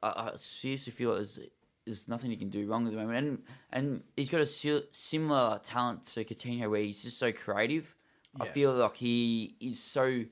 I, 0.02 0.30
I 0.32 0.36
seriously 0.36 0.92
feel 0.92 1.14
there's 1.14 1.38
there's 1.86 2.08
nothing 2.08 2.30
he 2.30 2.36
can 2.36 2.48
do 2.50 2.66
wrong 2.66 2.86
at 2.86 2.92
the 2.92 2.98
moment, 2.98 3.18
and 3.18 3.42
and 3.72 4.02
he's 4.16 4.28
got 4.28 4.40
a 4.40 4.46
si- 4.46 4.84
similar 4.90 5.58
talent 5.62 6.04
to 6.08 6.24
Coutinho 6.24 6.70
where 6.70 6.80
he's 6.80 7.02
just 7.02 7.18
so 7.18 7.32
creative. 7.32 7.94
I 8.38 8.44
feel 8.46 8.72
like 8.72 8.96
he 8.96 9.56
is 9.60 9.82
so 9.82 10.24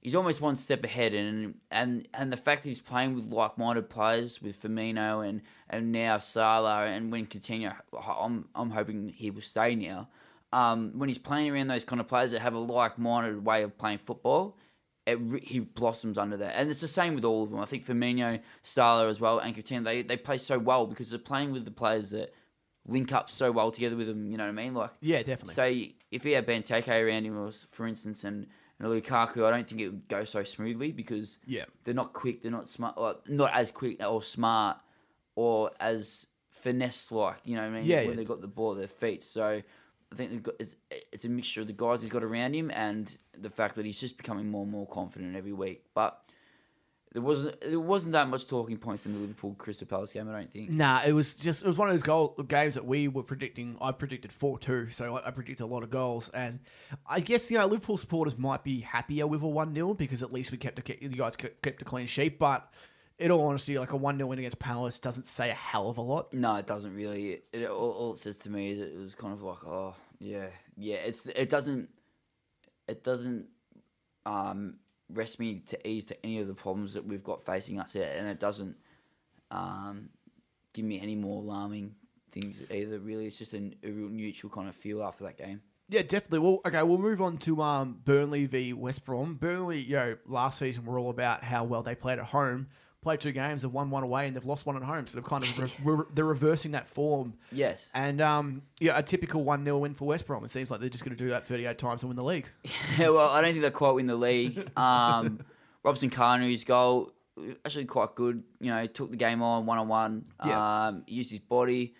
he's 0.00 0.14
almost 0.14 0.40
one 0.40 0.54
step 0.54 0.84
ahead, 0.84 1.14
and 1.14 1.54
and 1.70 2.06
and 2.14 2.32
the 2.32 2.36
fact 2.36 2.62
that 2.62 2.68
he's 2.68 2.80
playing 2.80 3.14
with 3.16 3.26
like-minded 3.26 3.90
players 3.90 4.40
with 4.40 4.62
Firmino 4.62 5.28
and 5.28 5.42
and 5.68 5.90
now 5.90 6.18
Salah, 6.18 6.84
and 6.84 7.10
when 7.10 7.26
Coutinho, 7.26 7.74
I'm 8.06 8.48
I'm 8.54 8.70
hoping 8.70 9.08
he 9.08 9.30
will 9.30 9.40
stay 9.40 9.74
now. 9.74 10.08
Um, 10.52 10.92
when 10.94 11.08
he's 11.08 11.18
playing 11.18 11.50
around 11.50 11.66
those 11.66 11.82
kind 11.82 12.00
of 12.00 12.06
players 12.06 12.30
that 12.30 12.40
have 12.40 12.54
a 12.54 12.60
like-minded 12.60 13.44
way 13.44 13.64
of 13.64 13.76
playing 13.76 13.98
football, 13.98 14.56
it, 15.06 15.18
he 15.42 15.60
blossoms 15.60 16.18
under 16.18 16.36
that, 16.38 16.54
and 16.56 16.70
it's 16.70 16.80
the 16.80 16.88
same 16.88 17.14
with 17.14 17.24
all 17.24 17.42
of 17.42 17.50
them. 17.50 17.60
I 17.60 17.66
think 17.66 17.84
Firmino, 17.84 18.40
Salah 18.62 19.08
as 19.08 19.20
well, 19.20 19.38
and 19.38 19.54
Coutinho, 19.54 19.84
they 19.84 20.02
they 20.02 20.16
play 20.16 20.38
so 20.38 20.58
well 20.58 20.86
because 20.86 21.10
they're 21.10 21.18
playing 21.18 21.52
with 21.52 21.64
the 21.64 21.70
players 21.70 22.10
that 22.10 22.32
link 22.86 23.12
up 23.12 23.30
so 23.30 23.50
well 23.50 23.70
together 23.70 23.96
with 23.96 24.06
them. 24.06 24.26
You 24.26 24.36
know 24.36 24.44
what 24.44 24.50
I 24.50 24.52
mean? 24.52 24.74
Like 24.74 24.90
Yeah, 25.00 25.18
definitely. 25.18 25.54
say 25.54 25.94
if 26.10 26.22
he 26.22 26.32
had 26.32 26.46
Benteke 26.46 26.88
around 26.88 27.24
him, 27.24 27.38
or 27.38 27.50
for 27.70 27.86
instance, 27.86 28.24
and, 28.24 28.46
and 28.78 28.88
Lukaku, 28.88 29.44
I 29.44 29.50
don't 29.50 29.68
think 29.68 29.80
it 29.80 29.88
would 29.88 30.08
go 30.08 30.24
so 30.24 30.42
smoothly 30.42 30.92
because 30.92 31.38
yeah. 31.46 31.64
they're 31.84 31.94
not 31.94 32.12
quick, 32.12 32.40
they're 32.40 32.50
not 32.50 32.68
smart, 32.68 32.98
like, 32.98 33.28
not 33.28 33.50
as 33.54 33.70
quick 33.70 34.02
or 34.02 34.22
smart 34.22 34.78
or 35.34 35.70
as 35.80 36.26
finesse 36.50 37.10
like. 37.10 37.40
You 37.44 37.56
know 37.56 37.62
what 37.62 37.76
I 37.76 37.80
mean? 37.80 37.84
Yeah, 37.84 38.00
when 38.00 38.10
yeah. 38.10 38.14
they 38.16 38.24
got 38.24 38.40
the 38.40 38.48
ball 38.48 38.72
at 38.72 38.78
their 38.78 38.88
feet. 38.88 39.22
So 39.22 39.62
I 40.14 40.16
think 40.16 40.42
got, 40.44 40.54
it's, 40.60 40.76
it's 41.12 41.24
a 41.24 41.28
mixture 41.28 41.60
of 41.60 41.66
the 41.66 41.72
guys 41.72 42.02
he's 42.02 42.10
got 42.10 42.22
around 42.22 42.54
him 42.54 42.70
and 42.72 43.16
the 43.36 43.50
fact 43.50 43.74
that 43.74 43.84
he's 43.84 43.98
just 43.98 44.16
becoming 44.16 44.48
more 44.48 44.62
and 44.62 44.70
more 44.70 44.86
confident 44.86 45.34
every 45.34 45.52
week. 45.52 45.84
But 45.94 46.24
there 47.14 47.22
wasn't 47.22 47.60
there 47.60 47.80
wasn't 47.80 48.12
that 48.12 48.28
much 48.28 48.46
talking 48.48 48.76
points 48.76 49.06
in 49.06 49.12
the 49.12 49.20
Liverpool 49.20 49.54
Crystal 49.56 49.86
Palace 49.86 50.12
game. 50.12 50.28
I 50.28 50.32
don't 50.32 50.50
think. 50.50 50.70
Nah, 50.70 51.02
it 51.06 51.12
was 51.12 51.34
just 51.34 51.62
it 51.62 51.66
was 51.66 51.78
one 51.78 51.88
of 51.88 51.94
those 51.94 52.02
goal 52.02 52.34
games 52.48 52.74
that 52.74 52.84
we 52.84 53.06
were 53.06 53.22
predicting. 53.22 53.76
I 53.80 53.92
predicted 53.92 54.32
four 54.32 54.58
two, 54.58 54.90
so 54.90 55.16
I, 55.16 55.28
I 55.28 55.30
predicted 55.30 55.64
a 55.64 55.66
lot 55.66 55.84
of 55.84 55.90
goals, 55.90 56.28
and 56.34 56.58
I 57.06 57.20
guess 57.20 57.50
you 57.50 57.58
know 57.58 57.66
Liverpool 57.66 57.96
supporters 57.96 58.36
might 58.36 58.64
be 58.64 58.80
happier 58.80 59.26
with 59.26 59.42
a 59.42 59.46
one 59.46 59.74
0 59.74 59.94
because 59.94 60.22
at 60.22 60.32
least 60.32 60.50
we 60.50 60.58
kept 60.58 60.78
a, 60.90 61.04
you 61.04 61.08
guys 61.10 61.36
kept 61.36 61.62
kept 61.62 61.80
a 61.82 61.84
clean 61.84 62.06
sheet. 62.06 62.38
But 62.38 62.68
in 63.20 63.30
all 63.30 63.46
honesty, 63.46 63.78
like 63.78 63.92
a 63.92 63.96
one 63.96 64.16
0 64.16 64.28
win 64.28 64.40
against 64.40 64.58
Palace 64.58 64.98
doesn't 64.98 65.28
say 65.28 65.50
a 65.50 65.54
hell 65.54 65.88
of 65.88 65.98
a 65.98 66.02
lot. 66.02 66.32
No, 66.32 66.56
it 66.56 66.66
doesn't 66.66 66.94
really. 66.94 67.32
It, 67.32 67.44
it, 67.52 67.70
all, 67.70 67.92
all 67.92 68.12
it 68.14 68.18
says 68.18 68.38
to 68.38 68.50
me 68.50 68.70
is 68.70 68.80
it 68.80 68.98
was 68.98 69.14
kind 69.14 69.32
of 69.32 69.42
like, 69.42 69.64
oh 69.64 69.94
yeah, 70.18 70.46
yeah. 70.76 70.96
It's 70.96 71.26
it 71.26 71.48
doesn't 71.48 71.88
it 72.88 73.02
doesn't 73.02 73.46
um, 74.26 74.76
rest 75.10 75.40
me 75.40 75.60
to 75.66 75.88
ease 75.88 76.06
to 76.06 76.24
any 76.24 76.38
of 76.40 76.46
the 76.46 76.54
problems 76.54 76.94
that 76.94 77.04
we've 77.04 77.24
got 77.24 77.44
facing 77.44 77.80
us, 77.80 77.94
yet, 77.94 78.16
and 78.16 78.28
it 78.28 78.38
doesn't 78.38 78.76
um, 79.50 80.08
give 80.72 80.84
me 80.84 81.00
any 81.00 81.14
more 81.14 81.42
alarming 81.42 81.94
things 82.30 82.62
either. 82.70 82.98
Really, 82.98 83.26
it's 83.26 83.38
just 83.38 83.54
a, 83.54 83.72
a 83.82 83.90
real 83.90 84.08
neutral 84.08 84.50
kind 84.50 84.68
of 84.68 84.74
feel 84.74 85.02
after 85.02 85.24
that 85.24 85.36
game. 85.36 85.60
Yeah, 85.88 86.02
definitely. 86.02 86.38
Well, 86.38 86.60
okay, 86.64 86.82
we'll 86.82 86.98
move 86.98 87.20
on 87.20 87.36
to 87.38 87.60
um, 87.60 88.00
Burnley 88.04 88.46
v 88.46 88.72
West 88.72 89.04
Brom. 89.04 89.34
Burnley, 89.34 89.80
you 89.80 89.96
know, 89.96 90.16
last 90.26 90.58
season 90.58 90.84
we're 90.86 90.98
all 90.98 91.10
about 91.10 91.44
how 91.44 91.64
well 91.64 91.82
they 91.82 91.94
played 91.94 92.18
at 92.18 92.24
home, 92.24 92.68
played 93.04 93.20
two 93.20 93.32
games, 93.32 93.62
have 93.62 93.72
won 93.72 93.90
one 93.90 94.02
away, 94.02 94.26
and 94.26 94.34
they've 94.34 94.44
lost 94.44 94.66
one 94.66 94.76
at 94.76 94.82
home. 94.82 95.06
So 95.06 95.16
they've 95.16 95.24
kind 95.24 95.44
of 95.44 95.58
re- 95.58 95.94
re- 95.94 96.04
they're 96.14 96.24
reversing 96.24 96.72
that 96.72 96.88
form. 96.88 97.34
Yes. 97.52 97.90
And 97.94 98.20
um, 98.20 98.62
yeah, 98.80 98.98
a 98.98 99.02
typical 99.02 99.44
one 99.44 99.64
0 99.64 99.78
win 99.78 99.94
for 99.94 100.06
West 100.06 100.26
Brom. 100.26 100.44
It 100.44 100.50
seems 100.50 100.70
like 100.70 100.80
they're 100.80 100.88
just 100.88 101.04
going 101.04 101.16
to 101.16 101.22
do 101.22 101.30
that 101.30 101.46
thirty 101.46 101.66
eight 101.66 101.78
times 101.78 102.02
and 102.02 102.10
win 102.10 102.16
the 102.16 102.24
league. 102.24 102.46
Yeah, 102.98 103.08
well, 103.10 103.30
I 103.30 103.40
don't 103.40 103.52
think 103.52 103.62
they'll 103.62 103.70
quite 103.70 103.92
win 103.92 104.06
the 104.06 104.16
league. 104.16 104.68
Um, 104.76 105.40
Robson-Kanu's 105.84 106.64
goal 106.64 107.12
actually 107.64 107.84
quite 107.84 108.14
good. 108.14 108.42
You 108.60 108.70
know, 108.70 108.86
took 108.86 109.10
the 109.10 109.16
game 109.16 109.42
on 109.42 109.66
one 109.66 109.78
on 109.78 109.88
one. 109.88 110.24
Um, 110.40 111.04
used 111.06 111.30
his 111.30 111.40
body, 111.40 111.94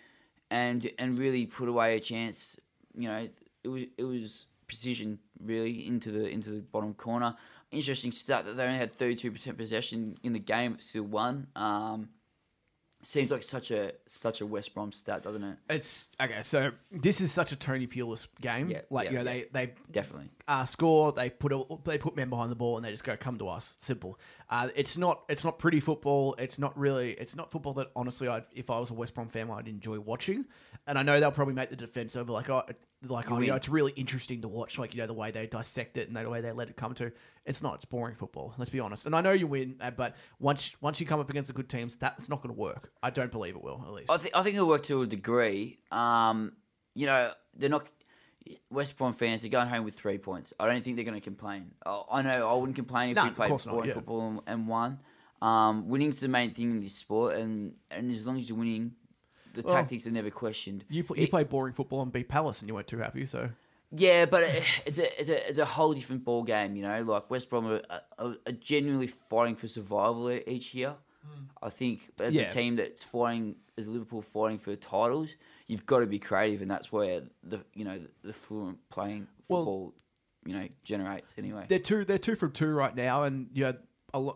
and 0.49 0.89
and 0.97 1.17
really 1.17 1.45
put 1.45 1.69
away 1.69 1.97
a 1.97 1.99
chance. 1.99 2.57
You 2.95 3.09
know, 3.09 3.27
it 3.63 3.67
was 3.67 3.83
it 3.97 4.03
was 4.03 4.47
precision 4.67 5.19
really 5.43 5.87
into 5.87 6.11
the 6.11 6.27
into 6.27 6.51
the 6.51 6.61
bottom 6.61 6.93
corner. 6.93 7.35
Interesting 7.75 8.11
stat 8.11 8.45
that 8.45 8.55
they 8.55 8.63
only 8.63 8.77
had 8.77 8.93
thirty 8.93 9.15
two 9.15 9.31
percent 9.31 9.57
possession 9.57 10.17
in 10.23 10.33
the 10.33 10.39
game, 10.39 10.73
but 10.73 10.81
still 10.81 11.03
won. 11.03 11.47
Um, 11.55 12.09
seems 13.05 13.31
like 13.31 13.43
such 13.43 13.71
a 13.71 13.93
such 14.07 14.41
a 14.41 14.45
West 14.45 14.73
Brom 14.73 14.91
stat, 14.91 15.23
doesn't 15.23 15.43
it? 15.43 15.57
It's 15.69 16.09
okay. 16.19 16.41
So 16.41 16.71
this 16.91 17.21
is 17.21 17.31
such 17.31 17.51
a 17.51 17.55
Tony 17.55 17.87
Pulis 17.87 18.27
game. 18.41 18.67
Yeah, 18.69 18.81
like 18.89 19.05
yeah, 19.05 19.11
you 19.11 19.17
know, 19.23 19.31
yeah. 19.31 19.43
they 19.53 19.65
they 19.67 19.73
Definitely. 19.91 20.29
uh, 20.47 20.65
score, 20.65 21.11
they 21.11 21.29
put 21.29 21.53
a, 21.53 21.63
they 21.83 21.97
put 21.97 22.15
men 22.15 22.29
behind 22.29 22.51
the 22.51 22.55
ball, 22.55 22.77
and 22.77 22.85
they 22.85 22.91
just 22.91 23.03
go, 23.03 23.15
"Come 23.15 23.37
to 23.39 23.47
us." 23.47 23.75
Simple. 23.79 24.19
Uh, 24.49 24.69
it's 24.75 24.97
not 24.97 25.23
it's 25.29 25.43
not 25.43 25.59
pretty 25.59 25.79
football. 25.79 26.35
It's 26.37 26.59
not 26.59 26.77
really 26.77 27.11
it's 27.11 27.35
not 27.35 27.51
football 27.51 27.73
that 27.73 27.91
honestly, 27.95 28.27
I'd, 28.27 28.45
if 28.53 28.69
I 28.69 28.79
was 28.79 28.89
a 28.89 28.93
West 28.93 29.13
Brom 29.13 29.29
fan, 29.29 29.49
I'd 29.51 29.67
enjoy 29.67 29.99
watching. 29.99 30.45
And 30.87 30.99
I 30.99 31.03
know 31.03 31.19
they'll 31.19 31.31
probably 31.31 31.55
make 31.55 31.69
the 31.69 31.75
defense 31.75 32.15
over 32.15 32.31
like 32.31 32.49
oh 32.49 32.63
like 33.09 33.31
oh 33.31 33.39
you 33.39 33.47
know 33.47 33.55
it's 33.55 33.69
really 33.69 33.91
interesting 33.93 34.41
to 34.41 34.47
watch 34.47 34.77
like 34.77 34.93
you 34.93 35.01
know 35.01 35.07
the 35.07 35.13
way 35.13 35.31
they 35.31 35.47
dissect 35.47 35.97
it 35.97 36.07
and 36.07 36.15
the 36.15 36.29
way 36.29 36.41
they 36.41 36.51
let 36.51 36.69
it 36.69 36.75
come 36.75 36.93
to. 36.95 37.11
It's 37.45 37.61
not. 37.61 37.75
It's 37.75 37.85
boring 37.85 38.15
football. 38.15 38.53
Let's 38.57 38.71
be 38.71 38.79
honest. 38.79 39.05
And 39.05 39.15
I 39.15 39.21
know 39.21 39.31
you 39.31 39.45
win, 39.47 39.75
uh, 39.79 39.91
but 39.91 40.15
once 40.39 40.75
once 40.81 40.99
you 40.99 41.05
come 41.05 41.19
up 41.19 41.29
against 41.29 41.47
the 41.47 41.53
good 41.53 41.69
teams, 41.69 41.95
that's 41.95 42.27
not 42.29 42.41
going 42.41 42.53
to 42.53 42.59
work. 42.59 42.91
I 43.03 43.09
don't 43.11 43.31
believe 43.31 43.55
it 43.55 43.63
will. 43.63 43.83
At 43.85 43.93
least. 43.93 44.09
I 44.11 44.17
think 44.17 44.35
I 44.35 44.43
think 44.43 44.55
it'll 44.55 44.67
work 44.67 44.83
to 44.83 45.01
a 45.03 45.07
degree. 45.07 45.79
Um, 45.91 46.53
you 46.93 47.05
know, 47.05 47.31
they're 47.55 47.69
not 47.69 47.87
West 48.69 48.97
Brom 48.97 49.13
fans. 49.13 49.41
They're 49.41 49.51
going 49.51 49.67
home 49.67 49.83
with 49.83 49.95
three 49.95 50.17
points. 50.17 50.53
I 50.59 50.67
don't 50.67 50.83
think 50.83 50.95
they're 50.95 51.05
going 51.05 51.19
to 51.19 51.23
complain. 51.23 51.71
I, 51.85 52.01
I 52.11 52.21
know 52.21 52.49
I 52.49 52.53
wouldn't 52.55 52.75
complain 52.75 53.09
if 53.09 53.15
No, 53.15 53.25
we 53.25 53.29
played 53.31 53.49
boring 53.65 53.89
yeah. 53.89 53.93
football 53.93 54.27
and, 54.27 54.41
and 54.47 54.67
won. 54.67 54.99
Um, 55.41 55.87
winning's 55.89 56.21
the 56.21 56.27
main 56.27 56.53
thing 56.53 56.71
in 56.71 56.79
this 56.79 56.95
sport, 56.95 57.35
and 57.35 57.75
and 57.91 58.11
as 58.11 58.25
long 58.25 58.37
as 58.37 58.49
you're 58.49 58.57
winning, 58.57 58.93
the 59.55 59.63
Well, 59.63 59.73
tactics 59.75 60.05
are 60.07 60.11
never 60.11 60.29
questioned. 60.29 60.85
you 60.89 61.03
you 61.15 61.27
played 61.27 61.49
boring 61.49 61.73
football 61.73 62.01
and 62.01 62.11
beat 62.11 62.29
Palace, 62.29 62.59
and 62.61 62.67
you 62.69 62.75
weren't 62.75 62.87
too 62.87 62.99
happy. 62.99 63.25
So 63.25 63.49
Yeah, 63.91 64.25
but 64.25 64.43
it, 64.43 64.63
it's 64.85 64.97
a 64.99 65.19
it's 65.19 65.29
a 65.29 65.49
it's 65.49 65.57
a 65.57 65.65
whole 65.65 65.93
different 65.93 66.23
ball 66.23 66.43
game, 66.43 66.75
you 66.75 66.83
know. 66.83 67.01
Like 67.03 67.29
West 67.29 67.49
Brom 67.49 67.65
are, 67.67 67.81
are, 68.19 68.35
are 68.45 68.51
genuinely 68.51 69.07
fighting 69.07 69.55
for 69.55 69.67
survival 69.67 70.31
each 70.31 70.73
year. 70.73 70.95
Hmm. 71.25 71.43
I 71.61 71.69
think 71.69 72.11
as. 72.21 72.35
Yeah. 72.35 72.43
a 72.43 72.49
team 72.49 72.75
that's 72.75 73.03
fighting, 73.03 73.55
as 73.77 73.87
Liverpool 73.87 74.21
fighting 74.21 74.57
for 74.59 74.75
titles, 74.75 75.35
you've 75.67 75.85
got 75.85 75.99
to 75.99 76.07
be 76.07 76.19
creative, 76.19 76.61
and 76.61 76.69
that's 76.69 76.91
where 76.91 77.21
the 77.43 77.63
you 77.73 77.83
know 77.85 77.99
the, 78.23 78.33
fluent 78.33 78.77
playing 78.89 79.27
Well- 79.47 79.61
football, 79.61 79.93
you 80.45 80.53
know, 80.53 80.67
generates 80.83 81.33
anyway. 81.37 81.65
they're 81.67 81.79
two 81.79 82.05
they're 82.05 82.19
two 82.19 82.35
from 82.35 82.51
two 82.51 82.69
right 82.69 82.95
now 82.95 83.23
and 83.23 83.47
you 83.53 83.63
know 83.65 83.73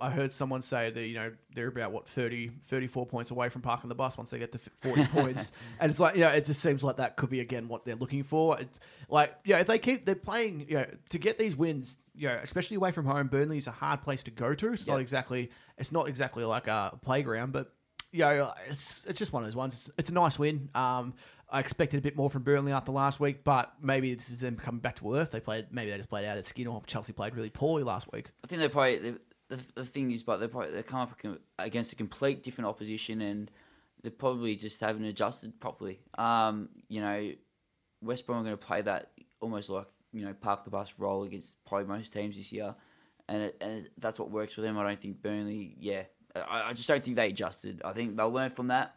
I 0.01 0.09
heard 0.09 0.31
someone 0.31 0.61
say 0.61 0.89
that 0.89 1.07
you 1.07 1.15
know 1.15 1.31
they're 1.53 1.67
about 1.67 1.91
what 1.91 2.07
30 2.07 2.49
34 2.65 3.05
points 3.05 3.31
away 3.31 3.49
from 3.49 3.61
parking 3.61 3.89
the 3.89 3.95
bus 3.95 4.17
once 4.17 4.29
they 4.29 4.39
get 4.39 4.51
to 4.51 4.59
40 4.81 5.05
points 5.11 5.51
and 5.79 5.89
it's 5.91 5.99
like 5.99 6.15
you 6.15 6.21
know 6.21 6.29
it 6.29 6.45
just 6.45 6.61
seems 6.61 6.83
like 6.83 6.97
that 6.97 7.15
could 7.15 7.29
be 7.29 7.39
again 7.39 7.67
what 7.67 7.85
they're 7.85 7.95
looking 7.95 8.23
for 8.23 8.59
It- 8.59 8.69
like 9.09 9.33
yeah 9.45 9.59
if 9.59 9.67
they 9.67 9.79
keep 9.79 10.05
they're 10.05 10.15
playing 10.15 10.65
you 10.67 10.77
know 10.79 10.85
to 11.09 11.17
get 11.17 11.37
these 11.39 11.55
wins 11.55 11.97
you 12.15 12.27
know 12.27 12.39
especially 12.43 12.75
away 12.77 12.91
from 12.91 13.05
home 13.05 13.27
Burnley 13.27 13.57
is 13.57 13.67
a 13.67 13.71
hard 13.71 14.01
place 14.01 14.23
to 14.23 14.31
go 14.31 14.53
to 14.53 14.73
it's 14.73 14.87
not 14.87 14.99
exactly 14.99 15.49
it's 15.77 15.91
not 15.91 16.07
exactly 16.07 16.43
like 16.43 16.67
a 16.67 16.97
playground 17.01 17.51
but 17.53 17.71
you 18.11 18.21
know, 18.21 18.51
it's 18.67 19.05
it's 19.05 19.19
just 19.19 19.31
one 19.33 19.43
of 19.43 19.47
those 19.47 19.55
ones. 19.55 19.75
It's, 19.75 19.91
it's 19.99 20.09
a 20.09 20.13
nice 20.15 20.39
win. 20.39 20.69
Um, 20.73 21.13
I 21.47 21.59
expected 21.59 21.99
a 21.99 22.01
bit 22.01 22.15
more 22.15 22.27
from 22.27 22.41
Burnley 22.41 22.71
after 22.71 22.91
last 22.91 23.19
week, 23.19 23.43
but 23.43 23.71
maybe 23.83 24.15
this 24.15 24.31
is 24.31 24.39
them 24.39 24.55
coming 24.55 24.81
back 24.81 24.95
to 24.95 25.15
earth. 25.15 25.29
They 25.29 25.39
played 25.39 25.67
maybe 25.69 25.91
they 25.91 25.97
just 25.97 26.09
played 26.09 26.25
out 26.25 26.35
of 26.35 26.43
skin, 26.43 26.65
or 26.65 26.81
Chelsea 26.87 27.13
played 27.13 27.35
really 27.35 27.51
poorly 27.51 27.83
last 27.83 28.11
week. 28.11 28.31
I 28.43 28.47
think 28.47 28.61
they 28.63 28.67
probably 28.67 29.13
the, 29.49 29.71
the, 29.75 29.83
thing 29.83 30.11
is, 30.11 30.23
but 30.23 30.37
they 30.37 30.47
probably 30.47 30.71
they 30.71 30.83
come 30.83 31.01
up 31.01 31.19
against 31.57 31.91
a 31.91 31.95
complete 31.95 32.43
different 32.43 32.67
opposition, 32.67 33.21
and 33.21 33.51
they 34.03 34.09
probably 34.09 34.55
just 34.55 34.79
haven't 34.79 35.05
adjusted 35.05 35.59
properly. 35.59 35.99
Um, 36.17 36.69
you 36.87 37.01
know, 37.01 37.31
West 38.01 38.25
Brom 38.25 38.39
are 38.39 38.43
going 38.43 38.57
to 38.57 38.65
play 38.65 38.81
that 38.81 39.11
almost 39.41 39.69
like 39.69 39.87
you 40.13 40.25
know 40.25 40.33
park 40.33 40.63
the 40.63 40.69
bus 40.69 40.99
role 40.99 41.23
against 41.23 41.63
probably 41.65 41.87
most 41.87 42.13
teams 42.13 42.37
this 42.37 42.51
year, 42.51 42.75
and 43.27 43.43
it, 43.43 43.57
and 43.61 43.89
that's 43.97 44.19
what 44.19 44.31
works 44.31 44.53
for 44.53 44.61
them. 44.61 44.77
I 44.77 44.83
don't 44.83 44.99
think 44.99 45.21
Burnley, 45.21 45.75
yeah, 45.79 46.03
I, 46.35 46.69
I 46.69 46.73
just 46.73 46.87
don't 46.87 47.03
think 47.03 47.15
they 47.15 47.29
adjusted. 47.29 47.81
I 47.83 47.93
think 47.93 48.17
they'll 48.17 48.31
learn 48.31 48.51
from 48.51 48.67
that. 48.67 48.95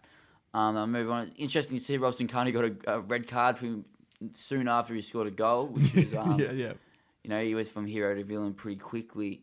Um, 0.54 0.74
they'll 0.74 0.86
move 0.86 1.10
on. 1.10 1.28
It's 1.28 1.34
interesting 1.38 1.78
to 1.78 1.84
see 1.84 1.96
Robson-Kanu 1.96 2.52
got 2.52 2.64
a, 2.64 2.96
a 2.98 3.00
red 3.00 3.26
card 3.26 3.56
from 3.56 3.86
soon 4.30 4.68
after 4.68 4.94
he 4.94 5.00
scored 5.00 5.28
a 5.28 5.30
goal, 5.30 5.68
which 5.68 5.94
was 5.94 6.14
um, 6.18 6.38
yeah, 6.38 6.52
yeah. 6.52 6.72
you 7.24 7.30
know 7.30 7.42
he 7.42 7.54
went 7.54 7.68
from 7.68 7.86
hero 7.86 8.14
to 8.14 8.22
villain 8.22 8.52
pretty 8.54 8.78
quickly. 8.78 9.42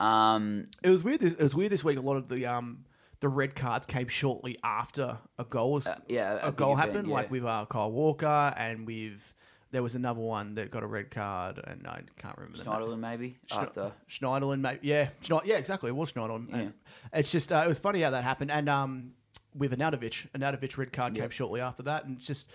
Um, 0.00 0.66
It 0.82 0.90
was 0.90 1.02
weird. 1.04 1.20
This, 1.20 1.34
it 1.34 1.42
was 1.42 1.54
weird 1.54 1.72
this 1.72 1.84
week. 1.84 1.98
A 1.98 2.00
lot 2.00 2.16
of 2.16 2.28
the 2.28 2.46
um 2.46 2.84
the 3.20 3.28
red 3.28 3.56
cards 3.56 3.86
came 3.86 4.06
shortly 4.08 4.56
after 4.62 5.18
a 5.38 5.44
goal 5.44 5.72
was 5.72 5.86
Uh, 5.88 5.98
yeah, 6.08 6.38
a 6.42 6.48
a 6.48 6.52
goal 6.52 6.74
event, 6.74 6.88
happened. 6.90 7.08
yeah. 7.08 7.14
Like 7.14 7.30
with 7.30 7.44
uh, 7.44 7.66
Kyle 7.68 7.90
Walker 7.90 8.54
and 8.56 8.86
with 8.86 9.34
there 9.70 9.82
was 9.82 9.94
another 9.96 10.20
one 10.20 10.54
that 10.54 10.70
got 10.70 10.82
a 10.82 10.86
red 10.86 11.10
card, 11.10 11.60
and 11.62 11.86
I 11.86 12.00
can't 12.16 12.38
remember. 12.38 12.56
Schneiderlin 12.58 13.00
maybe 13.00 13.36
Schne- 13.50 13.62
after. 13.64 13.92
Schneiderlin, 14.08 14.60
mate. 14.60 14.78
Yeah, 14.82 15.10
Schne- 15.22 15.44
yeah, 15.44 15.56
exactly. 15.56 15.88
It 15.90 15.94
was 15.96 16.12
Schneiderlin. 16.12 16.48
Yeah. 16.50 16.68
It's 17.12 17.30
just 17.30 17.52
uh, 17.52 17.62
it 17.64 17.68
was 17.68 17.78
funny 17.78 18.00
how 18.00 18.10
that 18.10 18.24
happened, 18.24 18.50
and 18.50 18.66
um, 18.68 19.12
with 19.54 19.72
Arnautovic, 19.72 20.28
Arnautovic 20.30 20.78
red 20.78 20.92
card 20.92 21.14
Yeah. 21.16 21.24
came 21.24 21.30
shortly 21.30 21.60
after 21.60 21.82
that, 21.82 22.04
and 22.06 22.18
just 22.18 22.48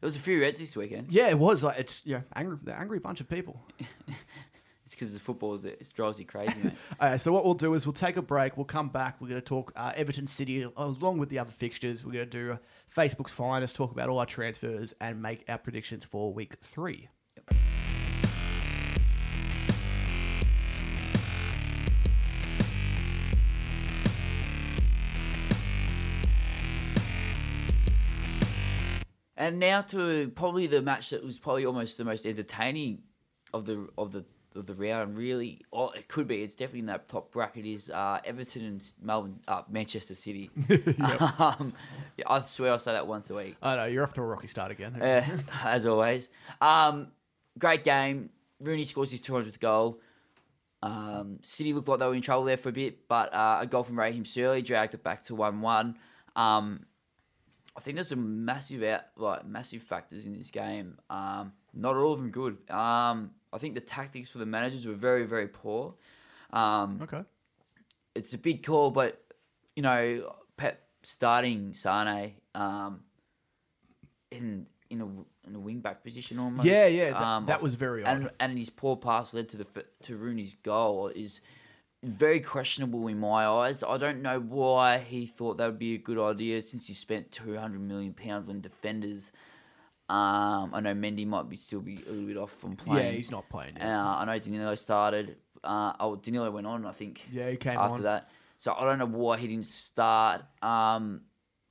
There 0.00 0.06
was 0.08 0.16
a 0.16 0.20
few 0.20 0.40
reds 0.40 0.58
this 0.58 0.74
weekend. 0.74 1.12
yeah, 1.12 1.28
it 1.28 1.38
was 1.38 1.62
like 1.62 1.78
it's 1.78 2.04
yeah, 2.06 2.22
angry, 2.34 2.56
the 2.64 2.74
angry 2.76 2.98
bunch 2.98 3.20
of 3.20 3.28
people. 3.28 3.60
It's 4.86 4.94
because 4.94 5.12
the 5.12 5.18
football 5.18 5.52
is 5.54 5.64
it 5.64 5.92
drives 5.92 6.20
you 6.20 6.26
crazy, 6.26 6.60
mate. 6.62 6.72
Uh, 7.00 7.18
so 7.18 7.32
what 7.32 7.44
we'll 7.44 7.54
do 7.54 7.74
is 7.74 7.84
we'll 7.84 7.92
take 7.92 8.16
a 8.16 8.22
break. 8.22 8.56
We'll 8.56 8.64
come 8.64 8.88
back. 8.88 9.20
We're 9.20 9.26
going 9.28 9.40
to 9.40 9.44
talk 9.44 9.72
uh, 9.74 9.92
Everton 9.96 10.28
City 10.28 10.64
along 10.76 11.18
with 11.18 11.28
the 11.28 11.40
other 11.40 11.50
fixtures. 11.50 12.04
We're 12.04 12.12
going 12.12 12.30
to 12.30 12.30
do 12.30 12.58
Facebook's 12.96 13.32
finest, 13.32 13.74
talk 13.74 13.90
about 13.90 14.08
all 14.08 14.20
our 14.20 14.26
transfers, 14.26 14.94
and 15.00 15.20
make 15.20 15.44
our 15.48 15.58
predictions 15.58 16.04
for 16.04 16.32
week 16.32 16.54
three. 16.60 17.08
And 29.36 29.58
now 29.58 29.80
to 29.80 30.28
probably 30.36 30.68
the 30.68 30.80
match 30.80 31.10
that 31.10 31.24
was 31.24 31.40
probably 31.40 31.66
almost 31.66 31.98
the 31.98 32.04
most 32.04 32.24
entertaining 32.24 33.02
of 33.52 33.66
the 33.66 33.88
of 33.98 34.12
the 34.12 34.24
of 34.56 34.66
the 34.66 34.74
round. 34.74 35.16
Really, 35.16 35.60
or 35.70 35.90
it 35.96 36.08
could 36.08 36.26
be. 36.28 36.42
It's 36.42 36.54
definitely 36.54 36.80
in 36.80 36.86
that 36.86 37.08
top 37.08 37.32
bracket. 37.32 37.66
Is 37.66 37.90
uh, 37.90 38.20
Everton 38.24 38.64
and 38.64 38.84
Melbourne, 39.02 39.38
uh, 39.48 39.62
Manchester 39.68 40.14
City. 40.14 40.50
um, 41.38 41.72
yeah, 42.16 42.24
I 42.26 42.40
swear 42.42 42.72
I 42.72 42.76
say 42.76 42.92
that 42.92 43.06
once 43.06 43.30
a 43.30 43.34
week. 43.34 43.56
I 43.62 43.76
know 43.76 43.84
you're 43.84 44.02
off 44.02 44.12
to 44.14 44.22
a 44.22 44.24
rocky 44.24 44.46
start 44.46 44.70
again. 44.70 45.00
Uh, 45.00 45.24
as 45.64 45.86
always. 45.86 46.28
Um, 46.60 47.08
great 47.58 47.84
game. 47.84 48.30
Rooney 48.60 48.84
scores 48.84 49.10
his 49.10 49.22
200th 49.22 49.60
goal. 49.60 50.00
Um, 50.82 51.38
City 51.42 51.72
looked 51.72 51.88
like 51.88 51.98
they 51.98 52.06
were 52.06 52.14
in 52.14 52.22
trouble 52.22 52.44
there 52.44 52.56
for 52.56 52.68
a 52.68 52.72
bit, 52.72 53.08
but 53.08 53.32
uh, 53.34 53.58
a 53.62 53.66
goal 53.66 53.82
from 53.82 53.98
Raheem 53.98 54.24
Sterling 54.24 54.62
dragged 54.62 54.94
it 54.94 55.02
back 55.02 55.24
to 55.24 55.34
1 55.34 55.60
1. 55.60 55.96
Um, 56.36 56.86
I 57.76 57.80
think 57.80 57.96
there's 57.96 58.08
some 58.08 58.44
massive 58.44 58.82
out, 58.82 59.02
like 59.16 59.46
massive 59.46 59.82
factors 59.82 60.26
in 60.26 60.36
this 60.36 60.50
game. 60.50 60.98
Um, 61.10 61.52
not 61.74 61.96
all 61.96 62.12
of 62.12 62.18
them 62.18 62.30
good. 62.30 62.56
I 63.56 63.58
think 63.58 63.74
the 63.74 63.80
tactics 63.80 64.28
for 64.28 64.36
the 64.36 64.44
managers 64.44 64.86
were 64.86 64.92
very, 64.94 65.24
very 65.24 65.48
poor. 65.48 65.94
Um, 66.52 67.00
okay. 67.02 67.22
it's 68.14 68.34
a 68.34 68.38
big 68.38 68.62
call, 68.62 68.90
but 68.90 69.18
you 69.74 69.82
know, 69.82 70.34
Pep 70.58 70.82
starting 71.02 71.72
Sane 71.72 72.34
um, 72.54 73.00
in 74.30 74.66
in 74.90 75.00
a 75.00 75.06
in 75.48 75.54
a 75.54 75.58
wing 75.58 75.80
back 75.80 76.04
position 76.04 76.38
almost. 76.38 76.66
Yeah, 76.66 76.86
yeah, 76.86 77.12
that- 77.12 77.22
Um, 77.22 77.46
that 77.46 77.62
was 77.62 77.76
very 77.76 78.04
odd. 78.04 78.08
and 78.14 78.30
and 78.40 78.58
his 78.58 78.68
poor 78.68 78.94
pass 78.94 79.32
led 79.32 79.48
to 79.48 79.56
the 79.56 79.84
to 80.02 80.16
Rooney's 80.18 80.54
goal 80.54 81.08
is 81.08 81.40
very 82.04 82.40
questionable 82.40 83.06
in 83.08 83.18
my 83.18 83.46
eyes. 83.46 83.82
I 83.82 83.96
don't 83.96 84.20
know 84.20 84.38
why 84.38 84.98
he 84.98 85.24
thought 85.24 85.56
that 85.56 85.66
would 85.66 85.78
be 85.78 85.94
a 85.94 85.98
good 85.98 86.18
idea 86.18 86.60
since 86.60 86.86
he 86.88 86.92
spent 86.94 87.32
two 87.32 87.56
hundred 87.56 87.80
million 87.80 88.12
pounds 88.12 88.50
on 88.50 88.60
defenders. 88.60 89.32
Um, 90.08 90.70
I 90.72 90.80
know 90.80 90.94
Mendy 90.94 91.26
might 91.26 91.48
be 91.48 91.56
still 91.56 91.80
be 91.80 91.96
a 92.06 92.10
little 92.10 92.26
bit 92.26 92.36
off 92.36 92.52
from 92.52 92.76
playing. 92.76 93.06
Yeah, 93.06 93.12
he's 93.12 93.30
not 93.30 93.48
playing. 93.48 93.76
Uh, 93.80 94.16
I 94.20 94.24
know 94.24 94.38
Danilo 94.38 94.74
started. 94.76 95.36
Uh, 95.64 95.94
oh, 95.98 96.16
Danilo 96.16 96.50
went 96.50 96.66
on, 96.66 96.86
I 96.86 96.92
think. 96.92 97.26
Yeah, 97.32 97.50
he 97.50 97.56
came 97.56 97.76
after 97.76 97.96
on. 97.96 98.02
that. 98.02 98.30
So 98.58 98.72
I 98.72 98.84
don't 98.84 98.98
know 98.98 99.06
why 99.06 99.36
he 99.36 99.48
didn't 99.48 99.66
start. 99.66 100.42
Um, 100.62 101.22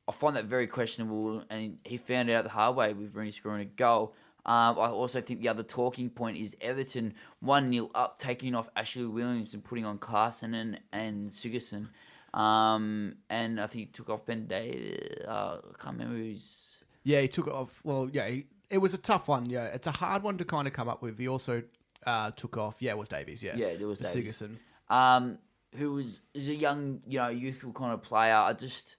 I 0.08 0.12
find 0.12 0.36
that 0.36 0.46
very 0.46 0.68
questionable, 0.68 1.44
and 1.50 1.78
he 1.84 1.98
found 1.98 2.30
it 2.30 2.34
out 2.34 2.44
the 2.44 2.50
hard 2.50 2.76
way 2.76 2.94
with 2.94 3.16
Rooney 3.16 3.32
scoring 3.32 3.62
a 3.62 3.66
goal. 3.66 4.14
Um, 4.46 4.78
I 4.78 4.90
also 4.90 5.22
think 5.22 5.42
the 5.42 5.50
other 5.50 5.64
talking 5.64 6.10
point 6.10 6.38
is 6.38 6.56
Everton 6.62 7.16
1 7.40 7.74
0 7.74 7.90
up, 7.96 8.20
taking 8.20 8.54
off 8.54 8.70
Ashley 8.76 9.06
Williams 9.06 9.56
and 9.56 9.64
putting 9.64 9.86
on 9.86 9.98
Clarkson 9.98 10.54
and, 10.54 10.80
and 10.94 11.26
Sigurdsson. 11.26 11.88
Um, 12.34 13.16
and 13.30 13.60
I 13.60 13.66
think 13.66 13.88
he 13.88 13.92
took 13.92 14.10
off 14.10 14.26
Ben 14.26 14.46
Day. 14.46 15.00
Uh, 15.28 15.58
I 15.64 15.84
can't 15.84 15.98
remember 15.98 16.18
who's. 16.18 16.75
Yeah, 17.06 17.22
he 17.22 17.28
took 17.30 17.48
it 17.48 17.54
off. 17.54 17.80
Well, 17.86 18.10
yeah, 18.12 18.28
he, 18.28 18.48
it 18.70 18.80
was 18.80 18.94
a 18.94 18.98
tough 18.98 19.28
one. 19.30 19.50
Yeah, 19.50 19.66
it's 19.66 19.88
a 19.88 19.92
hard 19.92 20.24
one 20.24 20.38
to 20.40 20.44
kind 20.46 20.68
of 20.68 20.74
come 20.74 20.90
up 20.90 21.02
with. 21.02 21.18
He 21.18 21.28
also 21.30 21.64
uh, 22.06 22.32
took 22.32 22.58
off. 22.58 22.76
Yeah, 22.80 22.92
it 22.92 22.98
was 22.98 23.08
Davies. 23.08 23.42
Yeah, 23.42 23.56
Yeah, 23.56 23.68
it 23.68 23.82
was 23.86 24.00
Davies. 24.00 24.42
Sigurdsson. 24.42 24.58
Um, 24.94 25.38
who 25.78 25.94
was 25.94 26.22
is 26.34 26.48
a 26.50 26.56
young, 26.56 27.02
you 27.08 27.20
know, 27.20 27.30
youthful 27.30 27.72
kind 27.74 27.94
of 27.94 28.02
player. 28.02 28.34
I 28.36 28.54
just 28.54 28.98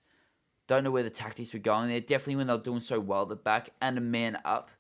don't 0.69 0.85
know 0.85 0.91
where 0.91 1.03
the 1.03 1.11
tactics 1.11 1.53
were 1.53 1.59
going 1.59 1.89
there. 1.89 2.01
Definitely 2.01 2.37
when 2.37 2.47
they 2.47 2.53
were 2.55 2.59
doing 2.61 2.81
so 2.81 2.99
well 3.01 3.23
at 3.23 3.29
the 3.29 3.37
back 3.37 3.71
and 3.83 3.99
a 3.99 4.01
man 4.01 4.39
up. 4.45 4.71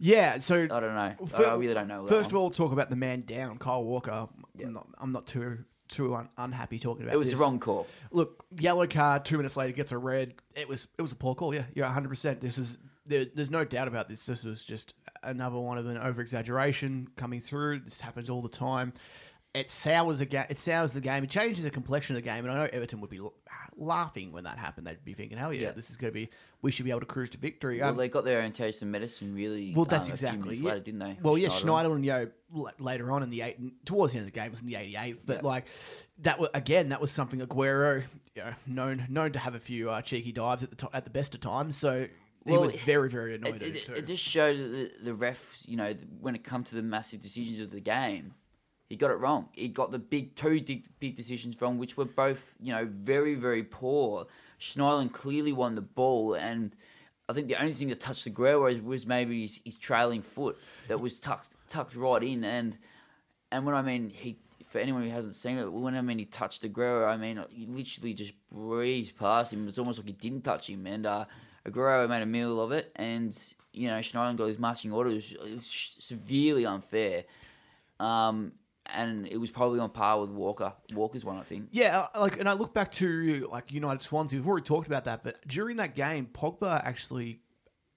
Yeah, 0.00 0.38
so 0.38 0.62
I 0.62 0.66
don't 0.66 0.94
know. 0.94 1.14
I- 1.36 1.42
I 1.44 1.54
really 1.54 1.74
don't 1.74 1.88
know. 1.88 2.06
First 2.06 2.30
of 2.30 2.36
all, 2.36 2.50
talk 2.50 2.72
about 2.72 2.88
the 2.90 2.96
man 2.96 3.22
down, 3.22 3.58
Kyle 3.58 3.82
Walker. 3.82 4.28
Yeah. 4.56 4.66
I'm, 4.66 4.72
not, 4.72 4.86
I'm 4.98 5.12
not 5.12 5.26
too 5.26 5.64
too 5.88 6.14
un- 6.14 6.28
unhappy 6.36 6.78
talking 6.78 7.02
about. 7.04 7.12
it 7.12 7.16
It 7.16 7.18
was 7.18 7.28
this. 7.30 7.38
the 7.38 7.42
wrong 7.42 7.58
call. 7.58 7.86
Look, 8.10 8.44
yellow 8.58 8.86
card. 8.86 9.24
Two 9.24 9.36
minutes 9.36 9.56
later, 9.56 9.72
gets 9.72 9.92
a 9.92 9.98
red. 9.98 10.34
It 10.54 10.68
was 10.68 10.88
it 10.98 11.02
was 11.02 11.12
a 11.12 11.16
poor 11.16 11.34
call. 11.34 11.54
Yeah, 11.54 11.64
you're 11.74 11.84
100. 11.86 12.08
percent 12.08 12.40
This 12.40 12.58
is 12.58 12.78
there, 13.06 13.24
there's 13.34 13.50
no 13.50 13.64
doubt 13.64 13.88
about 13.88 14.08
this. 14.08 14.24
This 14.26 14.44
was 14.44 14.62
just 14.62 14.94
another 15.22 15.58
one 15.58 15.78
of 15.78 15.86
an 15.86 15.96
over 15.98 16.20
exaggeration 16.20 17.08
coming 17.16 17.40
through. 17.40 17.80
This 17.80 18.00
happens 18.00 18.28
all 18.28 18.42
the 18.42 18.48
time. 18.50 18.92
It 19.58 19.70
sours 19.70 20.20
a 20.20 20.26
ga- 20.26 20.46
It 20.48 20.58
sours 20.58 20.92
the 20.92 21.00
game. 21.00 21.24
It 21.24 21.30
changes 21.30 21.64
the 21.64 21.70
complexion 21.70 22.16
of 22.16 22.22
the 22.22 22.28
game. 22.28 22.44
And 22.44 22.50
I 22.52 22.54
know 22.64 22.68
Everton 22.72 23.00
would 23.00 23.10
be 23.10 23.18
l- 23.18 23.34
laughing 23.76 24.32
when 24.32 24.44
that 24.44 24.58
happened. 24.58 24.86
They'd 24.86 25.04
be 25.04 25.14
thinking, 25.14 25.38
"Hell 25.38 25.52
yeah, 25.52 25.60
Yeah. 25.68 25.70
this 25.72 25.90
is 25.90 25.96
going 25.96 26.12
to 26.12 26.14
be. 26.14 26.30
We 26.62 26.70
should 26.70 26.84
be 26.84 26.90
able 26.90 27.00
to 27.00 27.06
cruise 27.06 27.30
to 27.30 27.38
victory." 27.38 27.80
Well, 27.80 27.90
Um, 27.90 27.96
they 27.96 28.08
got 28.08 28.24
their 28.24 28.42
own 28.42 28.52
taste 28.52 28.82
of 28.82 28.88
medicine, 28.88 29.34
really. 29.34 29.72
Well, 29.74 29.84
that's 29.84 30.08
um, 30.08 30.12
exactly 30.12 30.56
it. 30.56 30.62
later, 30.62 30.80
didn't 30.80 31.00
they? 31.00 31.18
Well, 31.22 31.38
yeah, 31.38 31.48
Schneider. 31.48 31.88
You 31.90 31.98
know, 32.12 32.30
l- 32.56 32.70
later 32.78 33.10
on 33.12 33.22
in 33.22 33.30
the 33.30 33.42
eight, 33.42 33.84
towards 33.86 34.12
the 34.12 34.18
end 34.18 34.26
of 34.28 34.32
the 34.32 34.38
game, 34.40 34.50
was 34.50 34.60
in 34.60 34.66
the 34.66 34.74
88th. 34.74 35.24
But 35.26 35.36
Yeah. 35.42 35.48
like 35.48 35.66
that, 36.20 36.38
was, 36.40 36.48
again, 36.54 36.88
that 36.88 37.00
was 37.00 37.10
something 37.10 37.40
Aguero, 37.40 38.04
you 38.34 38.42
know, 38.42 38.54
known 38.66 39.06
known 39.08 39.32
to 39.32 39.38
have 39.38 39.54
a 39.54 39.60
few 39.60 39.90
uh, 39.90 40.02
cheeky 40.02 40.32
dives 40.32 40.62
at 40.62 40.70
the 40.70 40.76
to- 40.76 40.90
at 40.92 41.04
the 41.04 41.10
best 41.10 41.34
of 41.34 41.40
times. 41.40 41.76
So 41.76 42.08
he 42.44 42.52
Well, 42.52 42.62
was 42.62 42.74
very 42.82 43.08
very 43.10 43.34
annoyed 43.34 43.56
It, 43.62 43.62
at 43.62 43.76
it, 43.76 43.98
it 43.98 44.06
just 44.06 44.24
showed 44.24 44.56
the, 44.56 44.90
the 45.02 45.12
refs, 45.12 45.68
you 45.68 45.76
know, 45.76 45.92
when 46.20 46.34
it 46.34 46.42
comes 46.44 46.70
to 46.70 46.76
the 46.76 46.82
massive 46.82 47.20
decisions 47.20 47.60
of 47.60 47.70
the 47.70 47.80
game, 47.80 48.34
he 48.88 48.96
got 48.96 49.10
it 49.10 49.20
wrong. 49.20 49.48
He 49.52 49.68
got 49.68 49.90
the 49.90 49.98
big 49.98 50.34
two 50.34 50.62
big, 50.62 50.86
big 50.98 51.14
decisions 51.14 51.60
wrong, 51.60 51.78
which 51.78 51.96
were 51.96 52.06
both, 52.06 52.54
you 52.60 52.72
know, 52.72 52.88
very 52.90 53.34
very 53.34 53.62
poor. 53.62 54.26
Schneiderlin 54.58 55.12
clearly 55.12 55.52
won 55.52 55.74
the 55.74 55.82
ball, 55.82 56.34
and 56.34 56.74
I 57.28 57.34
think 57.34 57.46
the 57.46 57.60
only 57.60 57.74
thing 57.74 57.88
that 57.88 58.00
touched 58.00 58.24
the 58.24 58.30
ground 58.30 58.62
was, 58.62 58.80
was 58.80 59.06
maybe 59.06 59.42
his, 59.42 59.60
his 59.64 59.78
trailing 59.78 60.22
foot 60.22 60.56
that 60.88 61.00
was 61.00 61.20
tucked 61.20 61.56
tucked 61.68 61.96
right 61.96 62.22
in, 62.22 62.44
and 62.44 62.78
and 63.52 63.66
when 63.66 63.74
I 63.74 63.82
mean 63.82 64.10
he. 64.10 64.38
For 64.70 64.80
anyone 64.80 65.02
who 65.02 65.08
hasn't 65.08 65.34
seen 65.34 65.56
it, 65.56 65.72
when 65.72 65.96
I 65.96 66.02
mean 66.02 66.18
he 66.18 66.26
touched 66.26 66.60
the 66.60 66.68
Aguero, 66.68 67.08
I 67.08 67.16
mean 67.16 67.42
he 67.48 67.64
literally 67.64 68.12
just 68.12 68.34
breezed 68.52 69.16
past 69.16 69.50
him. 69.50 69.66
It's 69.66 69.78
almost 69.78 69.98
like 69.98 70.08
he 70.08 70.12
didn't 70.12 70.42
touch 70.42 70.68
him, 70.68 70.86
and 70.86 71.06
uh, 71.06 71.24
Aguero 71.66 72.06
made 72.06 72.20
a 72.20 72.26
meal 72.26 72.60
of 72.60 72.72
it, 72.72 72.92
and 72.96 73.34
you 73.72 73.88
know 73.88 73.98
Schneiderlin 73.98 74.36
got 74.36 74.46
his 74.46 74.58
marching 74.58 74.92
orders. 74.92 75.32
It 75.32 75.40
was 75.40 75.96
severely 76.00 76.66
unfair, 76.66 77.24
um, 77.98 78.52
and 78.94 79.26
it 79.26 79.36
was 79.36 79.50
probably 79.50 79.80
on 79.80 79.90
par 79.90 80.20
with 80.20 80.30
Walker. 80.30 80.72
Walker's 80.94 81.24
one, 81.24 81.36
I 81.38 81.42
think. 81.42 81.68
Yeah, 81.72 82.06
uh, 82.14 82.20
like, 82.20 82.38
and 82.38 82.48
I 82.48 82.52
look 82.54 82.74
back 82.74 82.92
to 82.92 83.48
like 83.50 83.72
United 83.72 84.02
Swansea. 84.02 84.38
We've 84.38 84.48
already 84.48 84.64
talked 84.64 84.86
about 84.86 85.04
that, 85.04 85.22
but 85.22 85.46
during 85.46 85.76
that 85.76 85.94
game, 85.94 86.28
Pogba 86.32 86.84
actually 86.84 87.40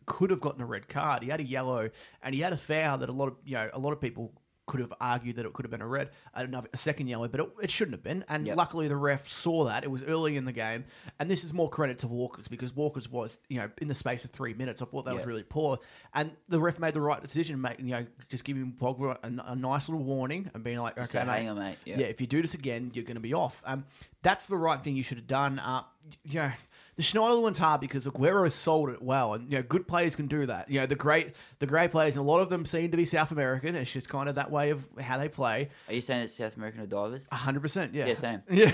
could 0.05 0.29
have 0.29 0.41
gotten 0.41 0.61
a 0.61 0.65
red 0.65 0.87
card. 0.89 1.23
He 1.23 1.29
had 1.29 1.39
a 1.39 1.45
yellow, 1.45 1.89
and 2.21 2.35
he 2.35 2.41
had 2.41 2.53
a 2.53 2.57
foul 2.57 2.97
that 2.97 3.09
a 3.09 3.13
lot 3.13 3.27
of 3.27 3.35
you 3.45 3.55
know 3.55 3.69
a 3.73 3.79
lot 3.79 3.93
of 3.93 4.01
people 4.01 4.33
could 4.71 4.79
have 4.79 4.93
argued 5.01 5.35
that 5.35 5.45
it 5.45 5.51
could 5.51 5.65
have 5.65 5.69
been 5.71 5.81
a 5.81 5.87
red, 5.87 6.11
another 6.33 6.69
a 6.73 6.77
second 6.77 7.07
yellow, 7.07 7.27
but 7.27 7.41
it, 7.41 7.49
it 7.63 7.69
shouldn't 7.69 7.93
have 7.93 8.03
been. 8.03 8.23
And 8.29 8.47
Yep. 8.47 8.55
luckily, 8.55 8.87
the 8.87 8.95
ref 8.95 9.29
saw 9.29 9.65
that. 9.65 9.83
It 9.83 9.91
was 9.91 10.01
early 10.03 10.37
in 10.37 10.45
the 10.45 10.53
game, 10.53 10.85
and 11.19 11.29
this 11.29 11.43
is 11.43 11.51
more 11.53 11.69
credit 11.69 11.99
to 11.99 12.07
Walker's 12.07 12.47
because 12.47 12.73
Walker's 12.73 13.09
was 13.09 13.37
you 13.49 13.59
know 13.59 13.69
in 13.81 13.89
the 13.89 13.93
space 13.93 14.23
of 14.23 14.31
three 14.31 14.53
minutes. 14.53 14.81
I 14.81 14.85
thought 14.85 15.03
that 15.05 15.13
was 15.15 15.25
really 15.25 15.43
poor, 15.43 15.77
and 16.13 16.31
the 16.47 16.57
ref 16.59 16.79
made 16.79 16.93
the 16.93 17.01
right 17.01 17.21
decision, 17.21 17.59
make 17.59 17.79
you 17.79 17.87
know 17.87 18.05
just 18.29 18.45
giving 18.45 18.71
Pogba 18.71 19.17
a, 19.21 19.51
a 19.51 19.55
nice 19.55 19.89
little 19.89 20.03
warning 20.05 20.49
and 20.53 20.63
being 20.63 20.79
like, 20.79 20.95
Just 20.95 21.13
okay, 21.13 21.25
mate, 21.25 21.33
"Hang 21.39 21.49
on, 21.49 21.59
mate." 21.59 21.77
Yeah. 21.83 21.97
yeah, 21.99 22.05
if 22.05 22.21
you 22.21 22.27
do 22.27 22.41
this 22.41 22.53
again, 22.53 22.91
you're 22.93 23.03
going 23.05 23.15
to 23.15 23.21
be 23.21 23.33
off. 23.33 23.61
Um, 23.65 23.83
that's 24.21 24.45
the 24.45 24.57
right 24.57 24.81
thing 24.81 24.95
you 24.95 25.03
should 25.03 25.17
have 25.17 25.27
done. 25.27 25.59
Uh, 25.59 25.83
you 26.23 26.39
know, 26.39 26.51
the 26.97 27.03
Schneider 27.03 27.39
one's 27.39 27.57
hard 27.57 27.79
because 27.81 28.05
Aguero 28.05 28.51
sold 28.51 28.89
it 28.89 29.01
well, 29.01 29.33
and 29.33 29.49
you 29.51 29.57
know, 29.57 29.63
good 29.63 29.87
players 29.87 30.15
can 30.15 30.27
do 30.27 30.45
that. 30.45 30.69
You 30.69 30.81
know, 30.81 30.85
the 30.85 30.95
great, 30.95 31.33
the 31.59 31.65
great 31.65 31.91
players, 31.91 32.15
and 32.15 32.25
a 32.25 32.27
lot 32.27 32.39
of 32.41 32.49
them 32.49 32.65
seem 32.65 32.91
to 32.91 32.97
be 32.97 33.05
South 33.05 33.31
American. 33.31 33.75
It's 33.75 33.91
just 33.91 34.09
kind 34.09 34.27
of 34.27 34.35
that 34.35 34.51
way 34.51 34.71
of 34.71 34.83
how 34.99 35.17
they 35.17 35.29
play. 35.29 35.69
Are 35.87 35.93
you 35.93 36.01
saying 36.01 36.23
it's 36.23 36.33
South 36.33 36.57
American 36.57 36.81
are 36.81 36.85
divers? 36.87 37.29
hundred 37.29 37.61
percent, 37.61 37.93
yeah, 37.93 38.07
Yeah, 38.07 38.13
same. 38.15 38.41
yeah, 38.49 38.69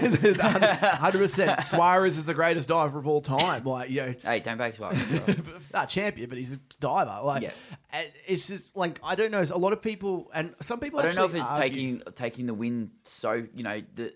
hundred 0.95 1.20
percent. 1.20 1.61
Suarez 1.61 2.18
is 2.18 2.26
the 2.26 2.34
greatest 2.34 2.68
diver 2.70 2.99
of 2.99 3.07
all 3.07 3.22
time. 3.22 3.63
Like, 3.63 3.89
you 3.89 4.01
know, 4.01 4.13
hey, 4.24 4.39
don't 4.39 4.57
back 4.57 4.74
to 4.76 4.86
us. 4.86 4.97
not 5.74 5.89
champion, 5.89 6.30
but 6.30 6.38
he's 6.38 6.53
a 6.53 6.57
diver. 6.80 7.20
Like, 7.24 7.43
Yeah. 7.43 7.51
it's 8.28 8.47
just 8.47 8.76
like 8.76 8.99
I 9.03 9.15
don't 9.15 9.32
know. 9.32 9.43
A 9.49 9.57
lot 9.57 9.74
of 9.74 9.82
people, 9.82 10.32
and 10.34 10.55
some 10.61 10.80
people. 10.80 10.99
I 10.99 11.03
don't 11.03 11.15
know 11.15 11.26
if 11.26 11.36
it's 11.36 11.45
argue- 11.45 11.70
taking 11.70 12.01
taking 12.15 12.45
the 12.47 12.53
win 12.53 12.91
so 13.03 13.45
you 13.53 13.63
know 13.63 13.80
the 13.95 14.13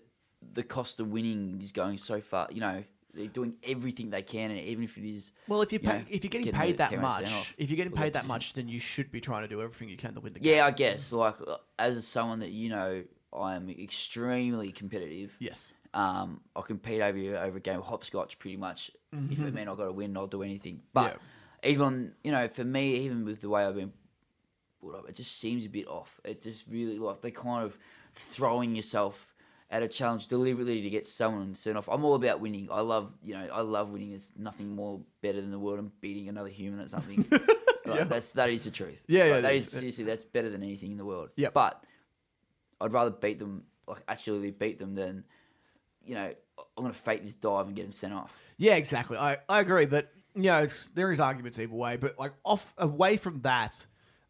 the 0.54 0.62
cost 0.62 0.98
of 1.00 1.08
winning 1.08 1.58
is 1.62 1.72
going 1.72 1.98
so 1.98 2.20
far. 2.20 2.48
You 2.50 2.60
know 2.60 2.84
they're 3.14 3.26
doing 3.26 3.54
everything 3.64 4.10
they 4.10 4.22
can, 4.22 4.50
and 4.50 4.60
even 4.60 4.84
if 4.84 4.96
it 4.96 5.04
is 5.06 5.32
Well, 5.48 5.62
if 5.62 5.72
you 5.72 5.78
you 5.82 5.88
pay, 5.88 5.98
know, 5.98 6.04
if 6.08 6.24
you're 6.24 6.30
getting 6.30 6.44
getting 6.46 6.60
paid 6.60 6.78
that 6.78 6.98
much, 7.00 7.30
off 7.32 7.54
if 7.58 7.70
you're 7.70 7.76
getting 7.76 7.92
paid 7.92 8.14
that 8.14 8.26
much, 8.26 8.54
then 8.54 8.68
you 8.68 8.80
should 8.80 9.10
be 9.10 9.20
trying 9.20 9.42
to 9.42 9.48
do 9.48 9.60
everything 9.60 9.88
you 9.88 9.96
can 9.96 10.14
to 10.14 10.20
win 10.20 10.32
the 10.32 10.40
game. 10.40 10.56
yeah, 10.56 10.66
I 10.66 10.70
guess 10.70 11.12
like 11.12 11.36
as 11.78 12.06
someone 12.06 12.40
that 12.40 12.50
you 12.50 12.70
know, 12.70 13.04
I 13.32 13.54
am 13.54 13.68
extremely 13.70 14.72
competitive. 14.72 15.36
Yes. 15.40 15.72
Um, 15.94 16.40
I'll 16.56 16.62
compete 16.62 17.02
over 17.02 17.18
over 17.36 17.58
a 17.58 17.60
game 17.60 17.78
of 17.78 17.84
hopscotch 17.84 18.38
pretty 18.38 18.56
much. 18.56 18.90
If 19.30 19.42
it 19.42 19.52
meant 19.52 19.68
I 19.68 19.74
got 19.74 19.84
to 19.84 19.92
win, 19.92 20.16
I'll 20.16 20.26
do 20.26 20.42
anything. 20.42 20.80
But 20.94 21.18
even 21.62 22.12
you 22.24 22.32
know, 22.32 22.48
for 22.48 22.64
me, 22.64 22.96
even 22.96 23.26
with 23.26 23.42
the 23.42 23.50
way 23.50 23.64
I've 23.64 23.74
been 23.76 23.92
brought 24.80 25.00
up, 25.00 25.08
it 25.08 25.16
just 25.16 25.38
seems 25.38 25.66
a 25.66 25.68
bit 25.68 25.86
off. 25.86 26.18
It 26.24 26.40
just 26.40 26.66
really 26.70 26.98
like 26.98 27.20
they're 27.20 27.30
kind 27.30 27.62
of 27.64 27.76
throwing 28.14 28.74
yourself 28.74 29.31
at 29.72 29.82
a 29.82 29.88
challenge 29.88 30.28
deliberately 30.28 30.82
to 30.82 30.90
get 30.90 31.06
someone 31.06 31.54
sent 31.54 31.76
off. 31.76 31.88
I'm 31.88 32.04
all 32.04 32.14
about 32.14 32.38
winning. 32.40 32.68
I 32.70 32.80
love 32.82 33.12
you 33.24 33.34
know 33.34 33.48
I 33.52 33.62
love 33.62 33.90
winning. 33.90 34.10
There's 34.10 34.32
nothing 34.38 34.76
more 34.76 35.00
better 35.22 35.40
than 35.40 35.50
the 35.50 35.58
world 35.58 35.78
and 35.80 35.90
beating 36.00 36.28
another 36.28 36.48
human 36.50 36.78
at 36.80 36.90
something. 36.90 37.24
Like, 37.84 37.98
Yeah. 37.98 38.04
That's 38.04 38.32
that 38.34 38.48
is 38.48 38.62
the 38.62 38.70
truth. 38.70 39.02
Yeah, 39.08 39.24
yeah, 39.24 39.32
Like, 39.32 39.42
that 39.42 39.54
is. 39.56 39.66
is 39.66 39.72
seriously 39.72 40.04
that's 40.04 40.24
better 40.24 40.48
than 40.48 40.62
anything 40.62 40.92
in 40.92 40.98
the 40.98 41.04
world. 41.04 41.30
Yeah, 41.34 41.48
but 41.52 41.82
I'd 42.80 42.92
rather 42.92 43.10
beat 43.10 43.40
them 43.40 43.64
like 43.88 44.04
actually 44.06 44.52
beat 44.52 44.78
them 44.78 44.94
than 44.94 45.24
you 46.04 46.14
know 46.14 46.32
I'm 46.76 46.84
gonna 46.84 46.92
fake 46.94 47.24
this 47.24 47.34
dive 47.34 47.66
and 47.66 47.74
get 47.74 47.82
them 47.82 47.90
sent 47.90 48.14
off. 48.14 48.38
Yeah, 48.56 48.76
exactly. 48.76 49.18
I, 49.18 49.38
I 49.48 49.58
agree, 49.58 49.86
but 49.86 50.12
you 50.36 50.42
know, 50.44 50.62
it's, 50.62 50.90
there 50.94 51.10
is 51.10 51.18
arguments 51.18 51.58
either 51.58 51.74
way. 51.74 51.96
But 51.96 52.18
like 52.20 52.34
off 52.44 52.72
away 52.78 53.16
from 53.16 53.40
that, 53.42 53.84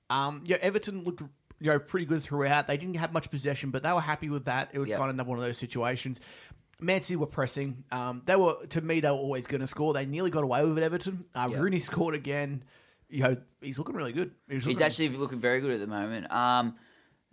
um, 0.09 0.43
yeah, 0.47 0.57
Everton 0.63 1.05
looked 1.05 1.23
you 1.63 1.71
know 1.71 1.79
pretty 1.79 2.07
good 2.07 2.23
throughout. 2.23 2.67
They 2.67 2.77
didn't 2.77 2.97
have 2.97 3.13
much 3.13 3.31
possession, 3.31 3.71
but 3.71 3.83
they 3.83 3.93
were 3.93 4.01
happy 4.01 4.29
with 4.29 4.47
that. 4.47 4.71
It 4.73 4.79
was 4.79 4.89
Yep. 4.89 4.99
kind 4.99 5.11
of 5.11 5.15
another 5.17 5.29
one 5.31 5.39
of 5.39 5.45
those 5.45 5.59
situations. 5.59 6.19
Man 6.81 7.01
City 7.03 7.17
were 7.17 7.27
pressing. 7.27 7.85
Um, 7.93 8.23
they 8.27 8.35
were 8.35 8.67
to 8.71 8.81
me 8.81 8.99
they 9.01 9.09
were 9.11 9.17
always 9.17 9.47
going 9.47 9.61
to 9.61 9.67
score. 9.69 9.93
They 9.95 10.05
nearly 10.05 10.31
got 10.31 10.43
away 10.43 10.65
with 10.67 10.77
it. 10.79 10.83
Everton. 10.83 11.25
Uh, 11.35 11.49
Yep. 11.51 11.61
Rooney 11.61 11.79
scored 11.79 12.15
again. 12.17 12.65
You 13.09 13.23
know, 13.23 13.37
he's 13.61 13.79
looking 13.79 13.95
really 13.95 14.13
good. 14.13 14.33
He's 14.49 14.67
looking- 14.67 14.83
actually 14.83 15.11
looking 15.11 15.39
very 15.39 15.61
good 15.61 15.71
at 15.71 15.79
the 15.81 15.87
moment. 15.87 16.29
Um, 16.33 16.75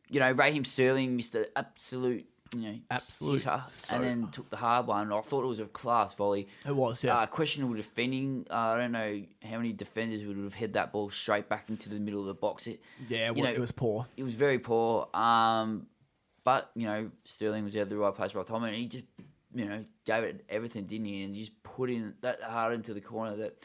you 0.09 0.19
know, 0.19 0.31
Raheem 0.31 0.65
Sterling 0.65 1.15
missed 1.15 1.33
an 1.35 1.45
absolute, 1.55 2.27
you 2.55 2.61
know, 2.61 2.79
Absolute 2.89 3.41
sitter, 3.41 3.63
so- 3.67 3.95
and 3.95 4.03
then 4.03 4.27
took 4.31 4.49
the 4.49 4.57
hard 4.57 4.87
one. 4.87 5.11
I 5.13 5.21
thought 5.21 5.43
it 5.43 5.47
was 5.47 5.59
a 5.59 5.65
class 5.65 6.13
volley. 6.15 6.47
It 6.65 6.75
was, 6.75 7.03
yeah. 7.03 7.17
Uh, 7.17 7.25
questionable 7.27 7.75
defending. 7.75 8.45
Uh, 8.49 8.53
I 8.55 8.77
don't 8.77 8.91
know 8.91 9.21
how 9.43 9.57
many 9.57 9.71
defenders 9.73 10.23
would 10.25 10.37
have 10.37 10.53
hit 10.53 10.73
that 10.73 10.91
ball 10.91 11.09
straight 11.09 11.47
back 11.49 11.69
into 11.69 11.89
the 11.89 11.99
middle 11.99 12.19
of 12.21 12.25
the 12.27 12.33
box. 12.33 12.67
It, 12.67 12.81
yeah, 13.07 13.31
you 13.31 13.43
know, 13.43 13.49
it 13.51 13.59
was 13.59 13.71
poor. 13.71 14.07
it 14.17 14.23
was 14.23 14.33
very 14.33 14.59
poor. 14.59 15.07
Um, 15.13 15.87
but 16.43 16.71
you 16.75 16.87
know, 16.87 17.11
Sterling 17.25 17.63
was 17.63 17.75
at 17.75 17.89
the 17.89 17.97
right 17.97 18.13
place, 18.13 18.33
right 18.33 18.45
time, 18.47 18.63
and 18.63 18.73
he 18.75 18.87
just, 18.87 19.05
you 19.53 19.65
know, 19.65 19.85
gave 20.05 20.23
it 20.23 20.43
everything, 20.49 20.85
didn't 20.85 21.05
he? 21.05 21.23
And 21.23 21.35
he 21.35 21.41
just 21.41 21.61
put 21.63 21.89
in 21.91 22.15
that 22.21 22.41
hard 22.41 22.73
into 22.73 22.93
the 22.93 23.01
corner 23.01 23.35
that 23.35 23.63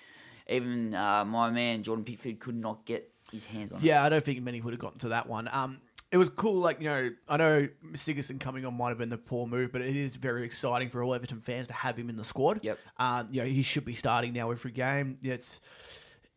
even 0.49 0.95
uh, 0.95 1.25
my 1.25 1.51
man 1.51 1.83
Jordan 1.83 2.05
Pickford 2.05 2.39
could 2.39 2.57
not 2.57 2.85
get 2.85 3.11
his 3.33 3.45
hands 3.47 3.73
on. 3.73 3.79
it. 3.79 3.85
Yeah, 3.85 4.05
I 4.05 4.09
don't 4.11 4.23
think 4.25 4.43
many 4.43 4.61
would 4.61 4.73
have 4.75 4.81
gotten 4.81 4.99
to 5.01 5.09
that 5.09 5.27
one. 5.29 5.49
Um, 5.51 5.81
it 6.15 6.17
was 6.17 6.29
cool. 6.29 6.61
Like 6.61 6.79
you 6.81 6.87
know, 6.87 7.11
I 7.29 7.37
know 7.39 7.69
Sigurdsson 7.93 8.39
coming 8.39 8.65
on 8.65 8.75
might 8.75 8.91
have 8.91 8.99
been 8.99 9.09
the 9.09 9.19
poor 9.19 9.49
move, 9.49 9.73
but 9.73 9.83
it 9.83 9.97
is 9.97 10.15
very 10.15 10.45
exciting 10.45 10.89
for 10.89 11.03
all 11.03 11.13
Everton 11.13 11.41
fans 11.41 11.67
to 11.67 11.73
have 11.73 11.97
him 11.97 12.09
in 12.09 12.17
the 12.17 12.25
squad. 12.25 12.61
Yep. 12.63 12.79
Um, 12.99 13.27
you 13.33 13.41
know, 13.43 13.49
he 13.49 13.65
should 13.65 13.85
be 13.85 13.97
starting 13.97 14.33
now 14.33 14.53
every 14.53 14.71
game. 14.71 15.19
It's 15.25 15.61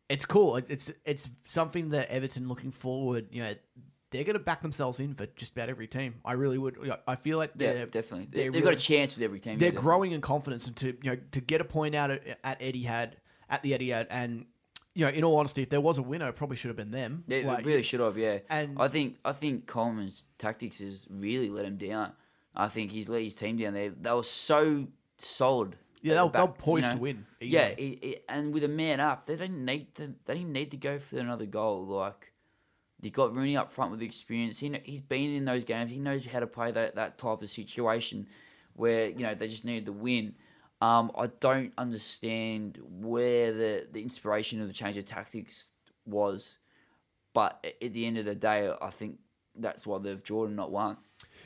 it's 0.10 0.26
cool. 0.26 0.56
It's 0.56 0.92
it's 1.06 1.30
something 1.46 1.90
that 1.90 2.10
Everton 2.10 2.48
looking 2.48 2.72
forward. 2.72 3.28
You 3.30 3.44
know, 3.44 3.54
they're 4.10 4.24
going 4.24 4.34
to 4.34 4.40
back 4.40 4.64
themselves 4.64 5.00
in 5.00 5.14
for 5.14 5.28
just 5.36 5.52
about 5.52 5.70
every 5.70 5.86
team. 5.86 6.16
I 6.26 6.32
really 6.32 6.58
would. 6.58 6.78
you 6.82 6.88
know, 6.88 6.98
I 7.08 7.16
feel 7.16 7.38
like 7.38 7.52
Yeah, 7.56 7.74
they're 7.74 7.86
definitely. 7.86 8.30
they're 8.32 8.46
They, 8.46 8.50
they've 8.50 8.64
got 8.64 8.74
a 8.74 8.78
chance 8.78 9.16
with 9.16 9.24
every 9.24 9.40
team. 9.40 9.60
they're 9.60 9.72
yeah, 9.72 9.80
growing 9.80 10.12
in 10.12 10.22
confidence 10.22 10.66
and 10.66 10.76
to 10.78 10.88
you 10.88 11.12
know 11.12 11.18
to 11.34 11.40
get 11.40 11.62
a 11.62 11.66
point 11.66 11.94
out 11.94 12.10
at, 12.10 12.40
at 12.44 12.60
Etihad 12.62 13.12
at 13.48 13.62
the 13.62 13.74
Etihad 13.74 14.08
and 14.10 14.48
you 14.98 15.06
know 15.06 15.12
in 15.12 15.24
all 15.24 15.38
honesty 15.38 15.62
if 15.62 15.70
there 15.70 15.80
was 15.82 15.98
a 15.98 16.02
winner 16.02 16.28
it 16.28 16.34
probably 16.34 16.58
should 16.58 16.70
have 16.70 16.76
been 16.76 16.91
them 16.91 17.24
They 17.28 17.43
Like, 17.43 17.66
really 17.66 17.84
should 17.84 18.00
have, 18.00 18.18
yeah. 18.18 18.39
and- 18.50 18.78
I 18.82 18.88
think 18.88 19.18
I 19.24 19.32
think 19.32 19.66
Koeman's 19.68 20.26
tactics 20.38 20.80
has 20.80 21.06
really 21.10 21.50
let 21.50 21.66
him 21.66 21.78
down. 21.78 22.14
I 22.56 22.68
think 22.68 22.91
he's 22.91 23.08
let 23.08 23.22
his 23.22 23.36
team 23.36 23.58
down. 23.58 23.74
They 23.74 23.89
they 23.89 24.12
were 24.12 24.24
so 24.24 24.88
solid. 25.18 25.76
Yeah, 26.02 26.16
they'll, 26.16 26.30
back, 26.30 26.34
they'll 26.41 26.48
you 26.48 26.54
poised 26.64 26.88
know. 26.89 26.95
to 26.95 27.02
win. 27.02 27.26
Yeah, 27.39 27.68
it, 27.68 27.82
it, 28.10 28.26
and 28.30 28.54
with 28.54 28.64
a 28.64 28.68
man 28.68 29.00
up, 29.00 29.26
they 29.26 29.36
didn't 29.36 29.64
need 29.64 29.93
to. 29.95 30.14
They 30.26 30.36
didn't 30.36 30.54
need 30.54 30.72
to 30.72 30.78
go 30.78 30.98
for 31.00 31.18
another 31.20 31.45
goal. 31.45 31.86
Like 31.86 32.32
you 33.02 33.12
got 33.12 33.36
Rooney 33.36 33.56
up 33.58 33.72
front 33.72 33.91
with 33.91 34.02
experience. 34.02 34.58
He 34.60 34.76
he's 34.84 35.02
been 35.02 35.32
in 35.32 35.45
those 35.45 35.64
games. 35.64 35.91
He 35.91 36.00
knows 36.00 36.26
how 36.26 36.39
to 36.39 36.48
play 36.48 36.72
that, 36.72 36.95
that 36.95 37.18
type 37.20 37.41
of 37.41 37.50
situation 37.50 38.28
where 38.74 39.10
you 39.10 39.20
know 39.26 39.36
they 39.36 39.48
just 39.48 39.66
needed 39.66 39.86
the 39.86 39.91
win. 39.93 40.34
Um, 40.82 41.12
I 41.18 41.28
don't 41.40 41.74
understand 41.78 42.80
where 42.84 43.52
the, 43.52 43.88
the 43.92 44.02
inspiration 44.02 44.62
of 44.62 44.68
the 44.68 44.74
change 44.74 44.98
of 44.98 45.06
tactics 45.06 45.74
was, 46.06 46.58
but 47.34 47.66
at 47.82 47.94
the 47.94 48.06
end 48.06 48.18
of 48.18 48.26
the 48.26 48.36
day, 48.36 48.72
I 48.82 48.90
think 48.92 49.18
that's 49.56 49.88
why 49.88 49.98
they've 49.98 50.22
drawn 50.22 50.56
not 50.56 50.72
won. 50.72 50.98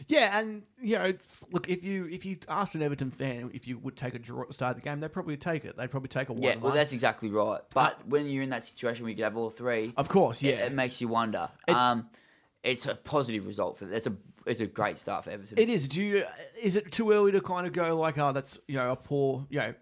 Yeah, 0.07 0.37
and 0.37 0.63
you 0.81 0.97
know, 0.97 1.05
it's 1.05 1.45
look 1.51 1.69
if 1.69 1.83
you 1.83 2.05
if 2.07 2.25
you 2.25 2.37
asked 2.49 2.75
an 2.75 2.81
Everton 2.81 3.11
fan 3.11 3.51
if 3.53 3.67
you 3.67 3.77
would 3.77 3.95
take 3.95 4.15
a 4.15 4.19
draw 4.19 4.41
at 4.41 4.47
the 4.49 4.53
start 4.53 4.75
of 4.75 4.83
the 4.83 4.89
game, 4.89 4.99
they'd 4.99 5.11
probably 5.13 5.37
take 5.37 5.63
it. 5.63 5.77
They'd 5.77 5.91
probably 5.91 6.09
take 6.09 6.29
a 6.29 6.33
one. 6.33 6.41
Yeah, 6.41 6.55
well, 6.57 6.73
that's 6.73 6.91
exactly 6.93 7.29
right. 7.29 7.61
But 7.73 8.05
when 8.07 8.27
you're 8.27 8.43
in 8.43 8.49
that 8.49 8.63
situation 8.63 9.03
where 9.03 9.11
you 9.11 9.15
could 9.15 9.23
have 9.23 9.37
all 9.37 9.49
three, 9.49 9.93
of 9.95 10.09
course, 10.09 10.41
yeah. 10.41 10.65
it 10.65 10.73
makes 10.73 10.99
you 10.99 11.07
wonder. 11.07 11.49
It- 11.67 11.75
um, 11.75 12.09
it's 12.63 12.85
a 12.85 12.93
positive 12.93 13.47
result 13.47 13.79
for 13.79 13.91
it's 13.91 14.05
a 14.05 14.15
it's 14.45 14.59
a 14.59 14.67
great 14.67 14.97
start 14.97 15.25
for 15.25 15.31
Everton. 15.31 15.57
It 15.59 15.69
is. 15.69 15.87
Do 15.87 16.01
you? 16.01 16.23
Is 16.61 16.75
it 16.75 16.91
too 16.91 17.11
early 17.11 17.31
to 17.31 17.41
kind 17.41 17.67
of 17.67 17.73
go 17.73 17.97
like, 17.97 18.17
oh, 18.17 18.31
that's 18.31 18.57
you 18.67 18.75
know 18.75 18.91
a 18.91 18.95
poor, 18.95 19.45
you 19.49 19.59
know, 19.59 19.73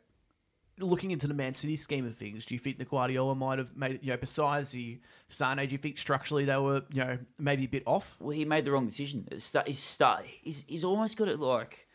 looking 0.80 1.12
into 1.12 1.28
the 1.28 1.34
Man 1.34 1.53
City 1.53 1.76
scheme 1.76 2.05
of 2.05 2.16
things? 2.16 2.45
Do 2.45 2.55
you 2.55 2.60
think 2.60 2.78
the 2.78 2.86
Guardiola 2.86 3.36
might 3.36 3.60
have 3.60 3.76
made 3.76 3.95
it? 3.95 4.03
You 4.03 4.12
know, 4.12 4.18
besides 4.18 4.72
the 4.72 4.99
Sane, 5.30 5.57
do 5.57 5.66
you 5.66 5.78
think 5.78 5.97
structurally 5.97 6.45
they 6.45 6.57
were, 6.57 6.84
you 6.91 7.03
know, 7.03 7.18
maybe 7.38 7.66
a 7.66 7.68
bit 7.68 7.84
off? 7.86 8.16
well, 8.20 8.32
he 8.32 8.45
made 8.45 8.66
the 8.66 8.72
wrong 8.72 8.86
decision. 8.86 9.28
Start, 9.39 9.68
he's 9.68 9.80
start. 9.80 10.26
He's 10.26 10.66
he's 10.68 10.84
almost 10.84 11.18
got 11.18 11.28
it 11.28 11.39
like. 11.39 11.88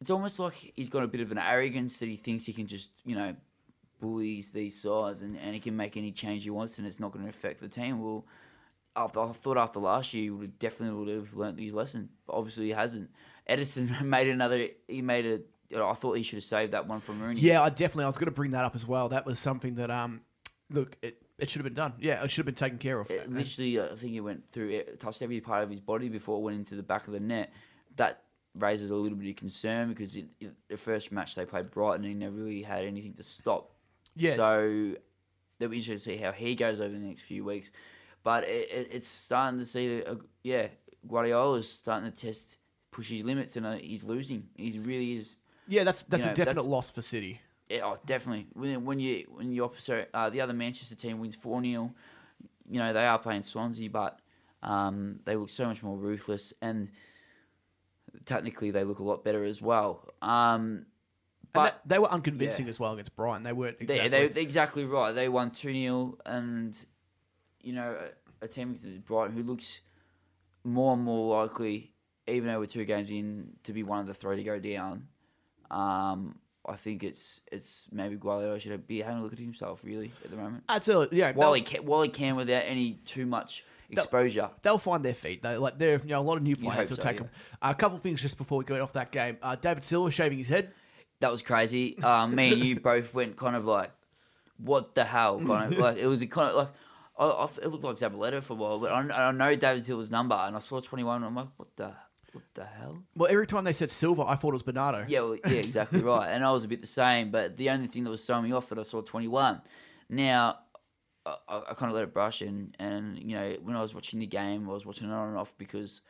It's 0.00 0.10
almost 0.10 0.38
like 0.38 0.54
he's 0.54 0.88
got 0.88 1.02
a 1.02 1.08
bit 1.08 1.20
of 1.20 1.30
an 1.30 1.38
arrogance 1.38 1.98
that 1.98 2.08
he 2.08 2.16
thinks 2.16 2.46
he 2.46 2.54
can 2.54 2.66
just 2.66 2.90
you 3.04 3.14
know, 3.14 3.36
bullies 4.00 4.50
these 4.50 4.80
sides 4.80 5.22
and, 5.22 5.36
and 5.38 5.52
he 5.52 5.60
can 5.60 5.76
make 5.76 5.96
any 5.96 6.10
change 6.10 6.44
he 6.44 6.50
wants 6.50 6.78
and 6.78 6.86
it's 6.86 7.00
not 7.00 7.12
going 7.12 7.24
to 7.24 7.28
affect 7.28 7.60
the 7.60 7.68
team. 7.68 8.00
Well, 8.00 8.24
after 8.96 9.20
I 9.20 9.26
thought 9.28 9.56
after 9.56 9.80
last 9.80 10.14
year 10.14 10.24
he 10.24 10.30
would 10.30 10.58
definitely 10.58 10.98
would 10.98 11.14
have 11.14 11.34
learnt 11.34 11.60
his 11.60 11.74
lesson, 11.74 12.08
but 12.26 12.34
obviously 12.34 12.66
he 12.66 12.72
hasn't. 12.72 13.10
Ederson 13.48 14.00
made 14.04 14.28
another. 14.28 14.68
He 14.88 15.02
made 15.02 15.26
a. 15.26 15.40
I 15.82 15.92
thought 15.94 16.16
he 16.16 16.24
should 16.24 16.38
have 16.38 16.44
saved 16.44 16.72
that 16.72 16.88
one 16.88 17.00
from 17.00 17.20
Rooney. 17.20 17.40
Yeah, 17.40 17.62
I 17.62 17.68
definitely. 17.68 18.04
I 18.04 18.08
was 18.08 18.18
going 18.18 18.26
to 18.26 18.32
bring 18.32 18.50
that 18.52 18.64
up 18.64 18.74
as 18.74 18.86
well. 18.86 19.10
That 19.10 19.24
was 19.24 19.38
something 19.38 19.76
that, 19.76 19.88
um, 19.88 20.20
look, 20.68 20.96
it, 21.00 21.22
it 21.38 21.48
should 21.48 21.60
have 21.60 21.64
been 21.64 21.74
done. 21.74 21.92
Yeah, 22.00 22.24
it 22.24 22.30
should 22.30 22.38
have 22.38 22.46
been 22.46 22.56
taken 22.56 22.78
care 22.78 22.98
of. 22.98 23.08
It 23.08 23.30
literally, 23.30 23.78
uh, 23.78 23.92
I 23.92 23.94
think 23.94 24.12
he 24.12 24.20
went 24.20 24.50
through, 24.50 24.70
it 24.70 24.98
touched 24.98 25.22
every 25.22 25.40
part 25.40 25.62
of 25.62 25.70
his 25.70 25.80
body 25.80 26.08
before 26.08 26.38
it 26.38 26.42
went 26.42 26.58
into 26.58 26.74
the 26.74 26.82
back 26.82 27.06
of 27.06 27.12
the 27.12 27.20
net. 27.20 27.52
That 27.96 28.24
raises 28.56 28.90
a 28.90 28.96
little 28.96 29.16
bit 29.16 29.30
of 29.30 29.36
concern 29.36 29.90
because 29.90 30.16
it, 30.16 30.32
it, 30.40 30.54
the 30.68 30.76
first 30.76 31.12
match 31.12 31.36
they 31.36 31.44
played 31.44 31.70
Brighton, 31.70 32.02
he 32.02 32.14
never 32.14 32.34
really 32.34 32.62
had 32.62 32.84
anything 32.84 33.12
to 33.14 33.22
stop. 33.22 33.70
Yeah. 34.16 34.34
So 34.34 34.96
they'll 35.58 35.68
be 35.68 35.76
interested 35.76 36.10
to 36.10 36.16
see 36.16 36.22
how 36.22 36.32
he 36.32 36.54
goes 36.54 36.80
over 36.80 36.92
the 36.92 36.98
next 36.98 37.22
few 37.22 37.44
weeks. 37.44 37.70
But 38.22 38.44
it, 38.44 38.70
it, 38.70 38.88
it's 38.92 39.06
starting 39.06 39.58
to 39.60 39.64
see, 39.64 40.02
uh, 40.02 40.16
yeah, 40.42 40.68
Guardiola's 41.06 41.70
starting 41.70 42.10
to 42.10 42.16
test, 42.16 42.58
push 42.90 43.08
his 43.08 43.24
limits, 43.24 43.56
and 43.56 43.66
uh, 43.66 43.72
he's 43.74 44.04
losing. 44.04 44.48
He 44.56 44.78
really 44.78 45.14
is. 45.14 45.36
yeah, 45.68 45.84
that's 45.84 46.02
that's 46.04 46.22
you 46.22 46.26
know, 46.26 46.32
a 46.32 46.34
definite 46.34 46.54
that's- 46.54 46.66
loss 46.66 46.90
for 46.90 47.02
City. 47.02 47.40
Yeah, 47.68 47.82
oh, 47.84 47.96
definitely. 48.04 48.48
When, 48.54 48.84
when 48.84 48.98
you 48.98 49.26
when 49.28 49.50
the 49.50 49.60
opposite, 49.60 50.10
uh, 50.12 50.28
the 50.28 50.40
other 50.40 50.52
Manchester 50.52 50.96
team 50.96 51.20
wins 51.20 51.36
four 51.36 51.62
0 51.62 51.94
you 52.70 52.78
know 52.78 52.92
they 52.92 53.06
are 53.06 53.18
playing 53.18 53.42
Swansea, 53.42 53.90
but 53.90 54.20
um, 54.62 55.20
they 55.24 55.36
look 55.36 55.48
so 55.48 55.66
much 55.66 55.82
more 55.82 55.96
ruthless, 55.96 56.52
and 56.62 56.90
technically 58.26 58.70
they 58.70 58.84
look 58.84 59.00
a 59.00 59.02
lot 59.02 59.24
better 59.24 59.44
as 59.44 59.60
well. 59.60 60.08
Um, 60.22 60.86
but 61.52 61.64
that- 61.64 61.80
they 61.88 61.98
were 61.98 62.10
unconvincing 62.10 62.66
yeah. 62.66 62.70
as 62.70 62.78
well 62.78 62.92
against 62.92 63.16
Brighton. 63.16 63.42
They 63.42 63.52
weren't 63.52 63.76
exactly. 63.80 64.08
they, 64.08 64.28
they're 64.28 64.42
exactly 64.42 64.84
right. 64.84 65.12
They 65.12 65.28
won 65.28 65.50
two 65.50 65.72
0 65.72 66.18
and 66.24 66.86
you 67.62 67.72
know 67.72 67.96
a, 68.40 68.44
a 68.44 68.48
team 68.48 68.74
like 68.74 69.04
Brighton 69.04 69.36
who 69.36 69.42
looks 69.42 69.80
more 70.64 70.94
and 70.94 71.02
more 71.02 71.38
likely, 71.40 71.92
even 72.26 72.48
though 72.48 72.60
we're 72.60 72.66
two 72.66 72.84
games 72.84 73.10
in, 73.10 73.52
to 73.64 73.72
be 73.72 73.82
one 73.82 74.00
of 74.00 74.06
the 74.06 74.14
three 74.14 74.36
to 74.36 74.42
go 74.42 74.58
down. 74.58 75.08
Um, 75.70 76.36
I 76.66 76.76
think 76.76 77.02
it's 77.02 77.40
it's 77.50 77.88
maybe 77.90 78.16
Guardiola 78.16 78.58
should 78.60 78.86
be 78.86 79.00
having 79.00 79.20
a 79.20 79.22
look 79.22 79.32
at 79.32 79.38
himself 79.38 79.82
really 79.84 80.12
at 80.24 80.30
the 80.30 80.36
moment. 80.36 80.64
Absolutely, 80.68 81.18
yeah. 81.18 81.32
While 81.32 81.54
he 81.54 81.62
can, 81.62 81.84
while 81.84 82.02
he 82.02 82.08
can 82.08 82.36
without 82.36 82.64
any 82.66 82.94
too 83.04 83.26
much 83.26 83.64
exposure. 83.90 84.50
they'll 84.62 84.78
find 84.78 85.04
their 85.04 85.14
feet. 85.14 85.42
They 85.42 85.56
like 85.56 85.78
they're 85.78 86.00
you 86.00 86.10
know 86.10 86.20
a 86.20 86.22
lot 86.22 86.36
of 86.36 86.42
new 86.42 86.56
players 86.56 86.90
will 86.90 86.96
so, 86.96 87.02
take 87.02 87.16
yeah. 87.16 87.22
them. 87.22 87.30
a 87.62 87.74
couple 87.74 87.96
of 87.96 88.02
things 88.02 88.20
just 88.20 88.38
before 88.38 88.58
we 88.58 88.64
go 88.64 88.80
off 88.82 88.92
that 88.92 89.10
game. 89.10 89.38
Uh, 89.42 89.56
David 89.56 89.84
Silva 89.84 90.10
shaving 90.10 90.38
his 90.38 90.48
head. 90.48 90.72
That 91.20 91.30
was 91.30 91.42
crazy. 91.42 91.98
Um, 92.02 92.34
me 92.34 92.52
and 92.52 92.62
you 92.62 92.80
both 92.80 93.12
went 93.14 93.36
kind 93.36 93.56
of 93.56 93.66
like, 93.66 93.90
what 94.58 94.94
the 94.94 95.04
hell? 95.04 95.38
Kind 95.38 95.72
of 95.72 95.78
like 95.78 95.96
it 95.96 96.06
was 96.06 96.22
a 96.22 96.26
kind 96.26 96.50
of 96.50 96.56
like. 96.56 96.68
I, 97.20 97.26
I, 97.26 97.44
it 97.62 97.68
looked 97.68 97.84
like 97.84 97.96
Zabaleta 97.96 98.42
for 98.42 98.54
a 98.54 98.56
while, 98.56 98.78
but 98.78 98.90
I, 98.90 99.28
I 99.28 99.32
know 99.32 99.54
David 99.54 99.84
Silva's 99.84 100.10
number, 100.10 100.34
and 100.34 100.56
I 100.56 100.58
saw 100.58 100.80
twenty 100.80 101.04
one. 101.04 101.16
and 101.16 101.26
I'm 101.26 101.34
like, 101.36 101.48
what 101.56 101.68
the, 101.76 101.94
what 102.32 102.44
the 102.54 102.64
hell? 102.64 103.02
Well, 103.14 103.30
every 103.30 103.46
time 103.46 103.64
they 103.64 103.72
said 103.72 103.90
Silva, 103.90 104.22
I 104.26 104.34
thought 104.36 104.48
it 104.48 104.54
was 104.54 104.62
Bernardo. 104.62 105.04
Yeah, 105.06 105.20
well, 105.20 105.36
yeah, 105.46 105.60
exactly 105.60 106.00
right. 106.02 106.28
And 106.28 106.42
I 106.44 106.50
was 106.50 106.64
a 106.64 106.68
bit 106.68 106.80
the 106.80 106.86
same, 106.86 107.30
but 107.30 107.56
the 107.56 107.70
only 107.70 107.86
thing 107.86 108.04
that 108.04 108.10
was 108.10 108.24
throwing 108.24 108.44
me 108.44 108.52
off 108.52 108.68
that 108.70 108.78
I 108.78 108.82
saw 108.82 109.00
21. 109.02 109.60
Now, 110.08 110.58
I, 111.26 111.36
I 111.48 111.74
kind 111.74 111.90
of 111.90 111.94
let 111.94 112.04
it 112.04 112.14
brush, 112.14 112.40
and, 112.42 112.74
and 112.78 113.18
you 113.18 113.34
know, 113.36 113.56
when 113.62 113.76
I 113.76 113.82
was 113.82 113.94
watching 113.94 114.18
the 114.20 114.26
game, 114.26 114.68
I 114.68 114.72
was 114.72 114.86
watching 114.86 115.08
it 115.08 115.12
on 115.12 115.28
and 115.28 115.36
off 115.38 115.56
because 115.58 116.00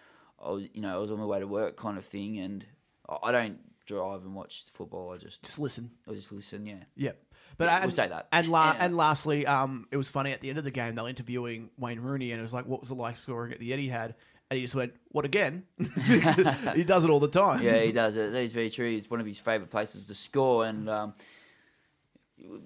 I 0.43 0.51
was, 0.51 0.69
you 0.73 0.81
know, 0.81 0.95
I 0.95 0.99
was 0.99 1.11
on 1.11 1.19
my 1.19 1.25
way 1.27 1.41
to 1.41 1.47
work, 1.47 1.77
kind 1.77 1.99
of 1.99 2.05
thing, 2.05 2.39
and 2.39 2.65
I, 3.09 3.17
I 3.25 3.33
don't 3.33 3.59
drive 3.85 4.23
and 4.23 4.35
watch 4.35 4.67
football. 4.71 5.13
I 5.13 5.17
just, 5.17 5.43
Just 5.43 5.59
listen. 5.59 5.91
I 6.09 6.13
just 6.13 6.31
listen. 6.33 6.65
Yeah, 6.67 6.85
Yeah. 6.95 7.13
But 7.61 7.67
Yeah, 7.67 7.75
and, 7.77 7.85
we'll 7.85 7.91
say 7.91 8.09
that. 8.09 8.27
And 8.33 8.49
la- 8.49 8.73
Yeah. 8.73 8.85
and 8.87 8.97
lastly, 8.97 9.47
um, 9.47 9.87
it 9.93 9.99
was 9.99 10.09
funny 10.09 10.33
at 10.33 10.41
the 10.41 10.49
end 10.49 10.57
of 10.59 10.65
the 10.65 10.71
game. 10.71 10.95
They 10.95 11.03
were 11.03 11.09
interviewing 11.11 11.69
Wayne 11.79 12.01
Rooney, 12.01 12.33
and 12.33 12.39
it 12.41 12.43
was 12.43 12.55
like, 12.55 12.65
"What 12.67 12.81
was 12.81 12.91
it 12.91 12.95
like 12.95 13.17
scoring 13.19 13.53
at 13.53 13.61
the 13.61 13.71
Etihad?" 13.71 14.15
And 14.51 14.57
he 14.57 14.63
just 14.63 14.75
went, 14.75 14.95
"What 15.11 15.25
again?" 15.27 15.65
he 16.75 16.85
does 16.85 17.05
it 17.05 17.11
all 17.11 17.21
the 17.21 17.29
time. 17.29 17.63
yeah, 17.63 17.83
he 17.83 17.93
does 17.93 18.17
it. 18.17 18.33
That 18.33 18.43
is 18.43 18.55
very 18.55 18.71
true. 18.71 18.89
It's 18.89 19.11
one 19.11 19.21
of 19.21 19.27
his 19.27 19.39
favourite 19.39 19.71
places 19.71 20.07
to 20.07 20.15
score, 20.15 20.65
and 20.65 20.89
um, 20.89 21.15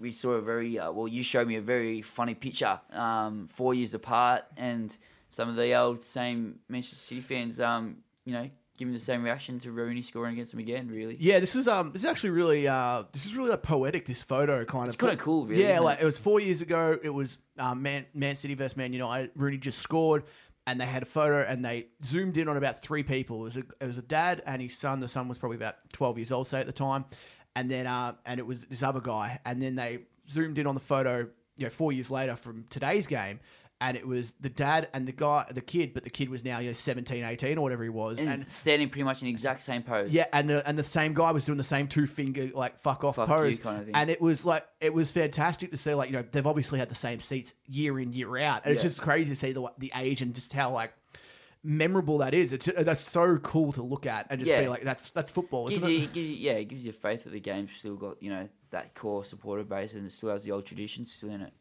we 0.01 0.13
saw 0.13 0.31
a 0.31 0.41
very 0.41 0.79
uh, 0.79 0.93
well. 0.93 1.09
You 1.09 1.23
showed 1.25 1.49
me 1.49 1.57
a 1.57 1.61
very 1.61 2.01
funny 2.01 2.35
picture, 2.35 2.81
um, 2.93 3.47
four 3.49 3.75
years 3.75 3.95
apart, 3.95 4.45
and 4.57 4.97
some 5.31 5.49
of 5.49 5.57
the 5.57 5.75
old 5.75 6.01
same 6.01 6.61
Manchester 6.69 6.95
City 6.97 7.21
fans, 7.21 7.59
um, 7.59 7.97
you 8.25 8.33
know, 8.35 8.49
giving 8.77 8.93
the 8.93 9.01
same 9.01 9.23
reaction 9.23 9.59
to 9.61 9.71
Rooney 9.71 10.03
scoring 10.03 10.35
against 10.35 10.53
them 10.53 10.61
again. 10.61 10.89
Really, 10.89 11.17
Yeah, 11.21 11.39
this 11.39 11.55
was 11.55 11.69
um, 11.69 11.93
this 11.93 12.03
is 12.03 12.07
actually 12.07 12.31
really 12.31 12.67
uh, 12.67 13.05
this 13.13 13.27
is 13.27 13.35
really 13.35 13.51
like 13.51 13.63
poetic. 13.63 14.07
This 14.07 14.23
photo 14.23 14.65
kind 14.65 14.85
of 14.85 14.87
it's 14.87 14.95
of 14.95 14.99
kind 14.99 15.13
of 15.13 15.19
cool. 15.19 15.47
Really, 15.47 15.63
yeah, 15.63 15.81
like 15.81 15.99
it? 15.99 16.03
it 16.03 16.05
was 16.05 16.19
four 16.19 16.41
years 16.41 16.61
ago. 16.61 16.99
It 17.03 17.11
was 17.11 17.39
um, 17.59 17.83
Man 17.83 18.07
Man 18.15 18.37
City 18.37 18.55
versus 18.55 18.77
Man 18.77 18.93
United. 18.93 19.31
Rooney 19.37 19.59
just 19.59 19.79
scored, 19.79 20.25
and 20.67 20.81
they 20.81 20.87
had 20.87 21.03
a 21.03 21.07
photo, 21.07 21.45
and 21.49 21.65
they 21.65 21.87
zoomed 22.05 22.37
in 22.37 22.49
on 22.49 22.57
about 22.57 22.83
three 22.83 23.03
people. 23.03 23.41
It 23.41 23.45
was 23.45 23.57
a 23.57 23.65
it 23.81 23.87
was 23.87 23.99
a 23.99 24.03
dad 24.03 24.43
and 24.47 24.61
his 24.61 24.77
son. 24.77 25.01
The 25.01 25.09
son 25.09 25.29
was 25.29 25.39
probably 25.39 25.57
about 25.57 25.77
twelve 25.93 26.19
years 26.19 26.33
old, 26.33 26.49
say 26.49 26.61
at 26.61 26.67
the 26.67 26.73
time, 26.73 27.05
and 27.57 27.71
then 27.71 27.87
uh, 27.87 28.15
and 28.27 28.41
it 28.41 28.47
was 28.47 28.65
this 28.67 28.83
other 28.83 29.01
guy, 29.01 29.41
and 29.45 29.63
then 29.63 29.77
they 29.77 30.01
zoomed 30.29 30.59
in 30.59 30.67
on 30.67 30.75
the 30.75 30.81
photo. 30.81 31.29
You 31.57 31.67
know, 31.67 31.71
four 31.71 31.93
years 31.93 32.11
later 32.11 32.35
from 32.35 32.65
today's 32.69 33.07
game. 33.07 33.39
And 33.81 33.97
it 33.97 34.07
was 34.07 34.33
the 34.41 34.49
dad 34.49 34.89
and 34.95 35.07
the 35.07 35.13
guy, 35.13 35.45
the 35.51 35.61
kid, 35.61 35.93
but 35.93 36.05
the 36.05 36.11
kid 36.11 36.31
was 36.31 36.45
now 36.45 36.59
you 36.59 36.69
know 36.69 36.73
17, 36.73 37.23
18 37.25 37.59
or 37.59 37.61
whatever 37.61 37.83
he 37.83 37.91
was. 37.91 38.19
and, 38.19 38.29
And 38.29 38.43
standing 38.47 38.89
pretty 38.89 39.03
much 39.03 39.21
in 39.21 39.27
the 39.27 39.33
exact 39.33 39.63
same 39.63 39.83
pose. 39.83 40.11
yeah, 40.13 40.27
and 40.33 40.49
the 40.49 40.67
and 40.67 40.79
the 40.79 40.83
same 40.83 41.13
guy 41.13 41.33
was 41.33 41.45
doing 41.45 41.59
the 41.59 41.65
same 41.65 41.89
two 41.89 42.07
finger 42.07 42.51
like 42.55 42.79
fuck 42.79 43.05
off 43.05 43.17
Fuck 43.17 43.29
pose, 43.29 43.59
kind 43.59 43.83
of 43.83 43.91
and 43.93 44.09
it 44.11 44.21
was 44.21 44.45
like 44.47 44.65
it 44.81 44.95
was 44.95 45.11
fantastic 45.11 45.71
to 45.73 45.77
see 45.77 45.93
like 45.93 46.09
you 46.09 46.17
know 46.17 46.25
they've 46.31 46.47
obviously 46.47 46.79
had 46.79 46.89
the 46.89 46.95
same 46.95 47.21
seats 47.21 47.53
year 47.67 47.99
in 47.99 48.13
year 48.13 48.39
out, 48.39 48.63
and 48.65 48.73
it's 48.73 48.83
just 48.83 49.03
crazy 49.03 49.31
to 49.31 49.37
see 49.37 49.53
the 49.53 49.69
the 49.79 49.93
age 49.97 50.23
and 50.23 50.35
just 50.35 50.53
how 50.53 50.71
like 50.71 50.93
memorable 51.63 52.19
that 52.19 52.33
is. 52.35 52.53
It's 52.53 52.67
that's 52.67 53.01
so 53.01 53.39
cool 53.39 53.73
to 53.73 53.83
look 53.83 54.07
at 54.07 54.27
and 54.31 54.39
just 54.41 54.53
be 54.53 54.69
like 54.69 54.85
that's 54.85 55.11
that's 55.11 55.31
football, 55.31 55.69
Gives 55.69 55.87
you, 55.87 55.99
it? 56.01 56.13
gives 56.13 56.31
you, 56.31 56.37
yeah, 56.37 56.53
it 56.53 56.67
gives 56.67 56.87
you 56.87 56.93
faith 56.93 57.25
that 57.25 57.31
the 57.31 57.41
game's 57.41 57.73
still 57.73 57.97
got 57.97 58.23
you 58.23 58.31
know 58.31 58.49
that 58.71 58.95
core 58.95 59.25
supporter 59.25 59.65
base 59.65 59.95
and 59.95 60.07
it 60.07 60.13
still 60.13 60.31
has 60.31 60.45
the 60.45 60.53
old 60.53 60.65
traditions 60.65 61.13
still 61.13 61.31
in 61.31 61.41
it. 61.43 61.53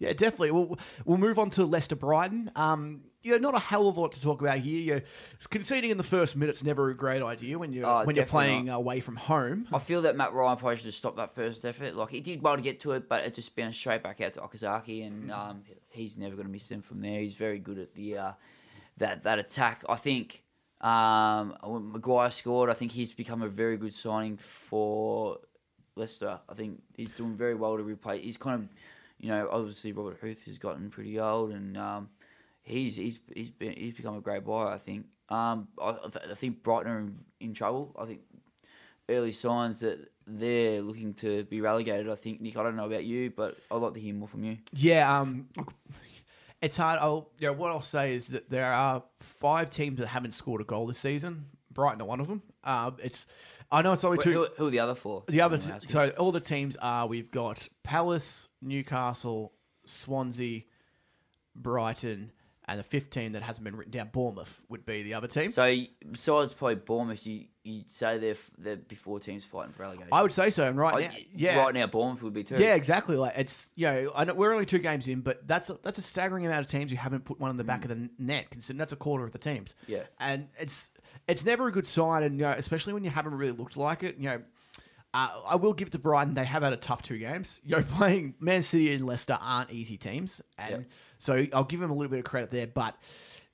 Yeah, 0.00 0.12
definitely. 0.14 0.50
We'll 0.50 0.78
we'll 1.04 1.18
move 1.18 1.38
on 1.38 1.50
to 1.50 1.64
Leicester 1.64 1.94
Brighton. 1.94 2.50
Um, 2.56 3.02
you 3.22 3.32
know, 3.32 3.38
not 3.38 3.54
a 3.54 3.58
hell 3.58 3.86
of 3.86 3.98
a 3.98 4.00
lot 4.00 4.12
to 4.12 4.20
talk 4.20 4.40
about 4.40 4.58
here. 4.58 4.80
You 4.80 5.02
conceding 5.50 5.90
in 5.90 5.98
the 5.98 6.02
first 6.02 6.34
minute's 6.36 6.64
never 6.64 6.88
a 6.88 6.96
great 6.96 7.22
idea 7.22 7.58
when 7.58 7.72
you're 7.74 7.86
Oh, 7.86 8.04
when 8.04 8.16
you're 8.16 8.24
playing 8.24 8.70
away 8.70 9.00
from 9.00 9.16
home. 9.16 9.68
I 9.72 9.78
feel 9.78 10.00
that 10.02 10.16
Matt 10.16 10.32
Ryan 10.32 10.56
probably 10.56 10.76
should 10.76 10.86
have 10.86 10.94
stopped 10.94 11.18
that 11.18 11.34
first 11.34 11.64
effort. 11.66 11.94
Like 11.94 12.08
he 12.08 12.20
did 12.20 12.40
well 12.42 12.56
to 12.56 12.62
get 12.62 12.80
to 12.80 12.92
it, 12.92 13.10
but 13.10 13.26
it 13.26 13.34
just 13.34 13.54
bounced 13.54 13.78
straight 13.78 14.02
back 14.02 14.22
out 14.22 14.32
to 14.32 14.40
Okazaki, 14.40 15.06
and 15.06 15.30
um, 15.30 15.62
he's 15.90 16.16
never 16.16 16.34
going 16.34 16.46
to 16.46 16.52
miss 16.52 16.70
him 16.70 16.80
from 16.80 17.02
there. 17.02 17.20
He's 17.20 17.34
very 17.36 17.58
good 17.58 17.78
at 17.78 17.94
the 17.94 18.16
uh, 18.16 18.32
that 18.96 19.24
that 19.24 19.38
attack. 19.38 19.84
I 19.86 19.96
think 19.96 20.42
um, 20.80 21.54
when 21.62 21.92
Maguire 21.92 22.30
scored. 22.30 22.70
I 22.70 22.72
think 22.72 22.92
he's 22.92 23.12
become 23.12 23.42
a 23.42 23.48
very 23.48 23.76
good 23.76 23.92
signing 23.92 24.38
for 24.38 25.38
Leicester. 25.94 26.40
I 26.48 26.54
think 26.54 26.80
he's 26.96 27.12
doing 27.12 27.34
very 27.34 27.54
well 27.54 27.76
to 27.76 27.82
replay. 27.82 28.18
He's 28.20 28.38
kind 28.38 28.62
of, 28.62 28.68
you 29.20 29.28
know, 29.28 29.48
obviously 29.50 29.92
Robert 29.92 30.18
Huth 30.20 30.44
has 30.46 30.58
gotten 30.58 30.90
pretty 30.90 31.20
old, 31.20 31.52
and 31.52 31.76
um, 31.76 32.08
he's 32.62 32.96
he's 32.96 33.20
he's 33.34 33.50
been 33.50 33.72
he's 33.72 33.94
become 33.94 34.16
a 34.16 34.20
great 34.20 34.44
buy. 34.44 34.72
I 34.72 34.78
think. 34.78 35.06
Um, 35.28 35.68
I, 35.80 35.90
I 35.90 36.08
th- 36.08 36.24
I 36.30 36.34
think 36.34 36.62
Brighton 36.62 36.90
are 36.90 36.98
in, 36.98 37.18
in 37.40 37.54
trouble. 37.54 37.94
I 37.98 38.06
think 38.06 38.20
early 39.08 39.32
signs 39.32 39.80
that 39.80 40.10
they're 40.26 40.80
looking 40.80 41.14
to 41.14 41.44
be 41.44 41.60
relegated. 41.60 42.08
I 42.08 42.14
think 42.14 42.40
Nick. 42.40 42.56
I 42.56 42.62
don't 42.62 42.76
know 42.76 42.86
about 42.86 43.04
you, 43.04 43.30
but 43.30 43.56
I'd 43.70 43.76
like 43.76 43.94
to 43.94 44.00
hear 44.00 44.14
more 44.14 44.28
from 44.28 44.44
you. 44.44 44.56
Yeah, 44.72 45.20
um, 45.20 45.48
it's 46.62 46.76
hard. 46.76 46.98
I'll, 47.00 47.30
you 47.38 47.46
know, 47.48 47.52
what 47.52 47.72
I'll 47.72 47.80
say 47.80 48.14
is 48.14 48.28
that 48.28 48.50
there 48.50 48.72
are 48.72 49.02
five 49.20 49.70
teams 49.70 49.98
that 49.98 50.06
haven't 50.08 50.32
scored 50.32 50.60
a 50.60 50.64
goal 50.64 50.86
this 50.86 50.98
season. 50.98 51.46
Brighton 51.72 52.02
are 52.02 52.06
one 52.06 52.20
of 52.20 52.28
them. 52.28 52.42
Um, 52.64 52.96
it's, 53.02 53.26
I 53.72 53.82
know 53.82 53.92
it's 53.92 54.02
only 54.04 54.18
two. 54.18 54.32
Who, 54.32 54.46
who 54.56 54.66
are 54.66 54.70
the 54.70 54.80
other 54.80 54.94
four? 54.94 55.24
The 55.28 55.42
I'm 55.42 55.54
asking. 55.54 55.88
so 55.90 56.08
all 56.18 56.32
the 56.32 56.40
teams 56.40 56.76
are 56.82 57.06
we've 57.06 57.30
got 57.30 57.68
Palace, 57.84 58.48
Newcastle, 58.60 59.52
Swansea, 59.86 60.62
Brighton, 61.54 62.32
and 62.66 62.78
the 62.78 62.84
fifth 62.84 63.10
team 63.10 63.32
that 63.32 63.42
hasn't 63.42 63.64
been 63.64 63.76
written 63.76 63.90
down, 63.92 64.08
Bournemouth, 64.12 64.60
would 64.68 64.86
be 64.86 65.02
the 65.02 65.14
other 65.14 65.26
team. 65.26 65.50
So 65.50 65.74
besides 66.10 66.52
probably 66.52 66.76
Bournemouth, 66.76 67.26
you 67.26 67.46
you 67.62 67.82
say 67.86 68.16
they're 68.18 68.30
f- 68.32 68.50
they're 68.56 68.76
before 68.76 69.18
teams 69.20 69.44
fighting 69.44 69.72
for 69.72 69.82
relegation. 69.82 70.08
I 70.12 70.22
would 70.22 70.32
say 70.32 70.50
so. 70.50 70.66
And 70.66 70.78
right 70.78 70.94
Oh, 70.94 70.98
now, 70.98 71.08
y- 71.12 71.26
yeah, 71.34 71.62
Right 71.62 71.74
now, 71.74 71.86
Bournemouth 71.86 72.22
would 72.22 72.32
be 72.32 72.42
too. 72.42 72.56
yeah, 72.56 72.74
exactly. 72.74 73.16
Like 73.16 73.34
it's 73.36 73.70
you 73.74 73.86
know, 73.86 74.12
I 74.14 74.24
know 74.24 74.34
we're 74.34 74.52
only 74.52 74.64
two 74.66 74.78
games 74.78 75.08
in, 75.08 75.20
but 75.20 75.46
that's 75.46 75.68
a, 75.68 75.78
that's 75.82 75.98
a 75.98 76.02
staggering 76.02 76.46
amount 76.46 76.64
of 76.64 76.70
teams 76.70 76.90
who 76.90 76.96
haven't 76.96 77.24
put 77.24 77.38
one 77.40 77.50
in 77.50 77.56
the 77.56 77.64
back 77.64 77.84
of 77.84 77.88
the 77.90 78.08
net. 78.18 78.50
Considering 78.50 78.78
that's 78.78 78.92
a 78.92 78.96
quarter 78.96 79.24
of 79.24 79.32
the 79.32 79.38
teams. 79.38 79.74
Mm. 79.86 79.88
Yeah. 79.88 80.02
and 80.18 80.48
it's 80.58 80.90
it's 81.28 81.44
never 81.44 81.68
a 81.68 81.72
good 81.72 81.86
sign, 81.86 82.22
and 82.22 82.36
you 82.36 82.42
know, 82.42 82.52
especially 82.52 82.92
when 82.92 83.04
you 83.04 83.10
haven't 83.10 83.34
really 83.34 83.52
looked 83.52 83.76
like 83.76 84.02
it. 84.02 84.16
You 84.18 84.28
know, 84.30 84.42
uh, 85.14 85.28
I 85.46 85.56
will 85.56 85.72
give 85.72 85.88
it 85.88 85.92
to 85.92 85.98
Brighton; 85.98 86.34
they 86.34 86.44
have 86.44 86.62
had 86.62 86.72
a 86.72 86.76
tough 86.76 87.02
two 87.02 87.18
games. 87.18 87.60
You 87.64 87.76
know, 87.76 87.82
playing 87.96 88.34
Man 88.40 88.62
City 88.62 88.92
and 88.92 89.06
Leicester 89.06 89.38
aren't 89.40 89.70
easy 89.70 89.96
teams, 89.96 90.40
and 90.58 90.70
Yeah. 90.70 90.78
so 91.18 91.46
I'll 91.52 91.64
give 91.64 91.80
them 91.80 91.90
a 91.90 91.94
little 91.94 92.10
bit 92.10 92.18
of 92.20 92.24
credit 92.24 92.50
there. 92.50 92.66
But 92.66 92.96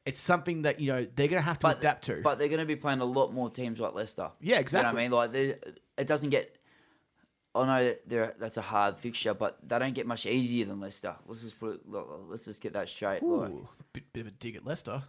it's 0.04 0.20
something 0.20 0.62
that 0.62 0.80
you 0.80 0.92
know 0.92 1.06
they're 1.16 1.28
going 1.28 1.40
to 1.42 1.44
have 1.46 1.58
to 1.60 1.66
But 1.66 1.78
adapt 1.78 2.04
to. 2.04 2.20
But 2.22 2.38
they're 2.38 2.48
going 2.48 2.60
to 2.60 2.66
be 2.66 2.76
playing 2.76 3.00
a 3.00 3.04
lot 3.04 3.32
more 3.32 3.50
teams 3.50 3.80
like 3.80 3.94
Leicester. 3.94 4.30
Yeah, 4.40 4.56
You 4.56 4.60
exactly. 4.60 5.04
know 5.04 5.16
what 5.16 5.30
I 5.30 5.32
mean? 5.32 5.50
Like, 5.52 5.74
it 5.98 6.06
doesn't 6.06 6.30
get. 6.30 6.52
I 7.54 7.64
know 7.64 7.94
that 8.08 8.38
that's 8.38 8.58
a 8.58 8.60
hard 8.62 8.98
fixture, 8.98 9.32
but 9.32 9.56
they 9.66 9.78
don't 9.78 9.94
get 9.94 10.06
much 10.06 10.26
easier 10.26 10.66
than 10.66 10.78
Leicester. 10.78 11.16
Let's 11.26 11.40
just 11.42 11.58
put 11.58 11.76
it. 11.76 11.80
Let's 11.88 12.44
just 12.44 12.60
get 12.60 12.74
that 12.74 12.86
straight. 12.88 13.22
Like, 13.22 13.50
bit, 13.94 14.12
bit 14.12 14.20
of 14.20 14.26
a 14.26 14.30
dig 14.32 14.56
at 14.56 14.66
Leicester. 14.66 15.02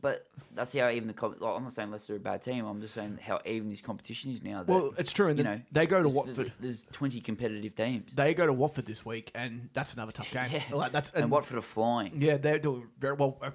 But 0.00 0.26
that's 0.54 0.76
how 0.76 0.88
even 0.88 1.06
the 1.06 1.14
com- 1.14 1.36
like, 1.38 1.56
I'm 1.56 1.62
not 1.62 1.72
saying 1.72 1.90
Leicester 1.90 2.14
are 2.14 2.16
a 2.16 2.20
bad 2.20 2.42
team. 2.42 2.66
I'm 2.66 2.80
just 2.80 2.94
saying 2.94 3.18
how 3.22 3.40
even 3.44 3.68
this 3.68 3.80
competition 3.80 4.30
is 4.30 4.42
now. 4.42 4.62
That, 4.62 4.72
Well, 4.72 4.94
it's 4.98 5.12
true, 5.12 5.28
and 5.28 5.38
you 5.38 5.44
know 5.44 5.60
they 5.70 5.86
go 5.86 6.02
to 6.02 6.08
Watford. 6.12 6.52
There's 6.58 6.84
20 6.92 7.20
competitive 7.20 7.74
teams, 7.74 8.12
They 8.14 8.34
go 8.34 8.46
to 8.46 8.52
Watford 8.52 8.86
this 8.86 9.04
week, 9.06 9.30
and 9.34 9.68
that's 9.74 9.94
another 9.94 10.12
tough 10.12 10.30
game. 10.32 10.46
Yeah. 10.50 10.62
Like, 10.72 10.92
that's 10.92 11.10
and, 11.12 11.30
Watford 11.30 11.58
are 11.58 11.62
flying. 11.62 12.20
Yeah, 12.20 12.36
they're 12.36 12.58
doing 12.58 12.88
very 12.98 13.14
well. 13.14 13.38
Uh, 13.40 13.50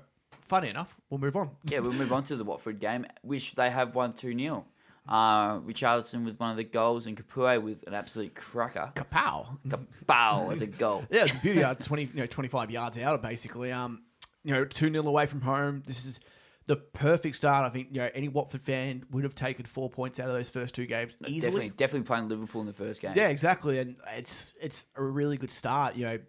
funny 0.47 0.69
enough, 0.69 0.95
we'll 1.09 1.19
move 1.19 1.35
on. 1.35 1.49
Yeah, 1.65 1.79
we'll 1.79 1.93
move 1.93 2.13
on 2.13 2.23
to 2.23 2.35
the 2.35 2.43
Watford 2.45 2.79
game, 2.79 3.05
which 3.23 3.55
they 3.55 3.69
have 3.69 3.95
won 3.95 4.13
2 4.13 4.37
0. 4.37 4.65
Uh, 5.09 5.59
Richarlison 5.61 6.23
with 6.23 6.39
one 6.39 6.51
of 6.51 6.57
the 6.57 6.63
goals 6.63 7.07
and 7.07 7.17
Capoue 7.17 7.61
with 7.61 7.83
an 7.87 7.93
absolute 7.95 8.35
cracker. 8.35 8.91
Kapow. 8.95 9.57
Bow 10.05 10.51
as 10.51 10.61
a 10.61 10.67
goal. 10.67 11.03
Yeah, 11.09 11.23
it's 11.23 11.33
a 11.33 11.37
beauty 11.39 11.63
out, 11.63 11.79
twenty, 11.81 12.03
you 12.03 12.19
know, 12.21 12.25
twenty-five 12.27 12.69
yards 12.69 12.97
out, 12.99 13.21
basically. 13.21 13.71
Um, 13.71 14.03
you 14.43 14.53
know, 14.53 14.65
two 14.65 14.91
0 14.91 15.05
away 15.07 15.25
from 15.25 15.41
home. 15.41 15.83
This 15.85 16.05
is 16.05 16.19
the 16.67 16.75
perfect 16.75 17.35
start. 17.35 17.65
I 17.65 17.69
think 17.69 17.89
you 17.91 18.01
know 18.01 18.09
any 18.13 18.27
Watford 18.27 18.61
fan 18.61 19.03
would 19.11 19.23
have 19.23 19.35
taken 19.35 19.65
four 19.65 19.89
points 19.89 20.19
out 20.19 20.27
of 20.27 20.35
those 20.35 20.49
first 20.49 20.75
two 20.75 20.85
games 20.85 21.13
easily. 21.21 21.39
Definitely, 21.39 21.69
definitely 21.69 22.05
playing 22.05 22.29
Liverpool 22.29 22.61
in 22.61 22.67
the 22.67 22.73
first 22.73 23.01
game. 23.01 23.13
Yeah, 23.15 23.29
exactly, 23.29 23.79
and 23.79 23.95
it's 24.15 24.53
it's 24.61 24.85
a 24.95 25.03
really 25.03 25.37
good 25.37 25.51
start. 25.51 25.95
You 25.95 26.05
know, 26.05 26.19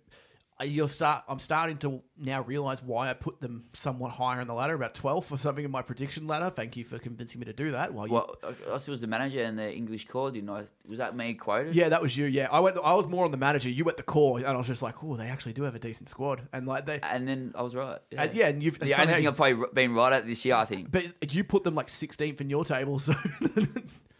Uh, 0.63 0.65
you'll 0.65 0.89
start. 0.89 1.25
I'm 1.29 1.39
starting 1.39 1.77
to 1.79 2.03
now 2.17 2.43
realize 2.43 2.83
why 2.83 3.11
I 3.11 3.15
put 3.15 3.41
them 3.41 3.65
somewhat 3.73 4.13
higher 4.13 4.41
in 4.41 4.47
the 4.47 4.55
ladder, 4.55 4.75
about 4.75 4.95
12 4.95 5.33
or 5.33 5.39
something 5.39 5.65
in 5.65 5.71
my 5.71 5.83
prediction 5.83 6.27
ladder. 6.27 6.51
Thank 6.51 6.77
you 6.77 6.85
for 6.85 6.99
convincing 6.99 7.41
me 7.41 7.47
to 7.47 7.53
do 7.53 7.73
that. 7.73 7.93
While 7.93 8.07
you, 8.07 8.15
Well, 8.15 8.37
I 8.45 8.73
was 8.73 9.01
the 9.01 9.07
manager 9.07 9.43
and 9.43 9.59
the 9.59 9.75
English 9.75 10.07
core, 10.07 10.31
didn't 10.31 10.51
I? 10.51 10.65
Was 10.87 10.99
that 10.99 11.17
me 11.17 11.35
quoted? 11.35 11.75
yeah, 11.75 11.89
that 11.89 12.01
was 12.01 12.17
you. 12.17 12.27
Yeah, 12.27 12.49
I 12.53 12.61
went. 12.61 12.79
I 12.83 12.95
was 12.95 13.07
more 13.07 13.25
on 13.25 13.31
the 13.31 13.37
manager. 13.37 13.71
You 13.71 13.85
went 13.85 13.97
the 13.97 14.03
core, 14.03 14.39
and 14.39 14.47
I 14.47 14.57
was 14.57 14.67
just 14.67 14.83
like, 14.83 15.03
oh, 15.03 15.17
they 15.17 15.27
actually 15.27 15.53
do 15.53 15.63
have 15.65 15.75
a 15.75 15.81
decent 15.81 16.09
squad, 16.09 16.43
and 16.53 16.67
like 16.67 16.87
they, 16.87 17.01
And 17.03 17.27
then 17.27 17.53
I 17.55 17.63
was 17.63 17.75
right. 17.75 17.99
Yeah, 18.11 18.23
and, 18.23 18.35
yeah, 18.35 18.49
and 18.49 18.63
you've 18.63 18.79
the 18.79 18.95
only 19.01 19.15
thing 19.15 19.27
I've 19.27 19.37
probably 19.37 19.67
been 19.73 19.95
right 19.95 20.13
at 20.13 20.27
this 20.27 20.45
year, 20.45 20.55
I 20.55 20.65
think. 20.65 20.93
But 20.93 21.33
you 21.35 21.45
put 21.45 21.65
them 21.65 21.75
like 21.75 21.89
16th 21.89 22.41
in 22.41 22.51
your 22.51 22.65
table, 22.65 22.99
so 22.99 23.15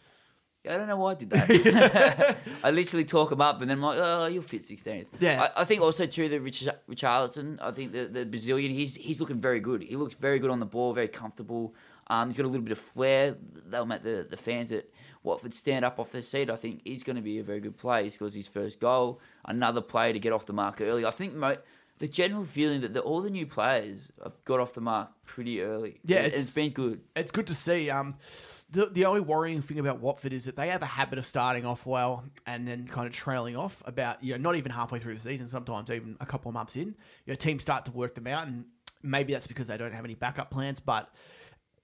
I 0.69 0.77
don't 0.77 0.87
know 0.87 0.97
why 0.97 1.13
I 1.13 1.15
did 1.15 1.31
that. 1.31 2.37
I 2.65 2.71
literally 2.71 3.05
talk 3.05 3.31
them 3.31 3.41
up, 3.41 3.61
and 3.63 3.69
then 3.71 3.79
I'm 3.79 3.83
like, 3.83 3.99
oh, 4.01 4.27
you'll 4.27 4.43
fit 4.45 4.61
16th. 4.61 5.07
Yeah. 5.19 5.49
I, 5.57 5.63
I 5.63 5.65
think 5.65 5.83
also 5.83 6.07
too 6.07 6.29
the 6.29 6.39
Rich 6.39 6.69
Richarlison. 6.89 7.59
I 7.61 7.73
think 7.73 7.93
the 7.93 8.05
the 8.07 8.25
Brazilian. 8.25 8.71
He's 8.73 8.95
he's 8.95 9.21
looking 9.21 9.41
very 9.41 9.59
good. 9.61 9.83
He 9.83 9.97
looks 9.97 10.15
very 10.15 10.39
good 10.39 10.51
on 10.51 10.61
the 10.61 10.67
ball, 10.67 10.93
very 10.93 11.09
comfortable. 11.09 11.75
Um, 12.09 12.29
he's 12.29 12.37
got 12.37 12.45
a 12.45 12.49
little 12.49 12.63
bit 12.65 12.73
of 12.73 12.79
flair. 12.79 13.37
They'll 13.67 13.87
make 13.87 14.03
the, 14.03 14.27
the 14.29 14.37
fans 14.37 14.71
at 14.73 14.85
Watford 15.23 15.55
stand 15.55 15.85
up 15.85 15.99
off 15.99 16.13
their 16.13 16.21
seat. 16.23 16.51
I 16.51 16.57
think 16.57 16.83
he's 16.85 17.03
going 17.03 17.17
to 17.17 17.23
be 17.23 17.39
a 17.39 17.43
very 17.43 17.61
good 17.61 17.77
player. 17.77 18.03
He 18.05 18.09
scores 18.11 18.35
his 18.35 18.47
first 18.49 18.81
goal. 18.81 19.21
Another 19.47 19.81
player 19.81 20.13
to 20.13 20.19
get 20.19 20.33
off 20.33 20.45
the 20.47 20.53
mark 20.53 20.81
early. 20.81 21.07
I 21.07 21.11
think 21.11 21.35
mo- 21.35 21.57
the 21.99 22.09
general 22.09 22.45
feeling 22.45 22.81
that 22.83 22.93
the, 22.93 23.01
all 23.01 23.21
the 23.23 23.31
new 23.31 23.47
players 23.47 24.11
have 24.23 24.35
got 24.45 24.59
off 24.61 24.75
the 24.75 24.81
mark 24.81 25.11
pretty 25.25 25.63
early. 25.63 26.01
Yeah, 26.05 26.19
And 26.19 26.27
it's- 26.27 26.43
it's 26.43 26.51
been 26.51 26.71
good. 26.73 27.01
it's 27.17 27.31
good 27.33 27.47
to 27.47 27.55
see. 27.55 27.89
Um, 27.89 28.17
the 28.73 28.87
the 28.87 29.05
only 29.05 29.21
worrying 29.21 29.61
thing 29.61 29.79
about 29.79 30.01
Watford 30.01 30.33
is 30.33 30.47
that 30.47 30.57
they 30.57 30.69
have 30.69 30.83
a 30.83 30.87
habit 30.87 31.19
of 31.19 31.27
starting 31.27 31.67
off 31.67 31.85
well 31.87 32.25
and 32.47 32.67
then 32.67 32.89
kind 32.89 33.07
of 33.07 33.13
trailing 33.13 33.57
off. 33.57 33.83
About 33.87 34.23
you 34.25 34.33
know 34.33 34.39
not 34.39 34.57
even 34.57 34.73
halfway 34.73 34.99
through 34.99 35.15
the 35.15 35.21
season, 35.21 35.49
sometimes 35.49 35.91
even 35.91 36.17
a 36.21 36.27
couple 36.27 36.49
of 36.49 36.55
months 36.55 36.75
in, 36.77 36.95
Your 37.27 37.35
know 37.35 37.39
teams 37.39 37.63
start 37.63 37.85
to 37.85 37.93
work 37.93 38.15
them 38.15 38.27
out, 38.27 38.47
and 38.47 38.65
maybe 39.03 39.35
that's 39.35 39.47
because 39.47 39.67
they 39.67 39.77
don't 39.77 39.93
have 39.93 40.05
any 40.05 40.15
backup 40.15 40.51
plans. 40.51 40.81
But 40.81 41.11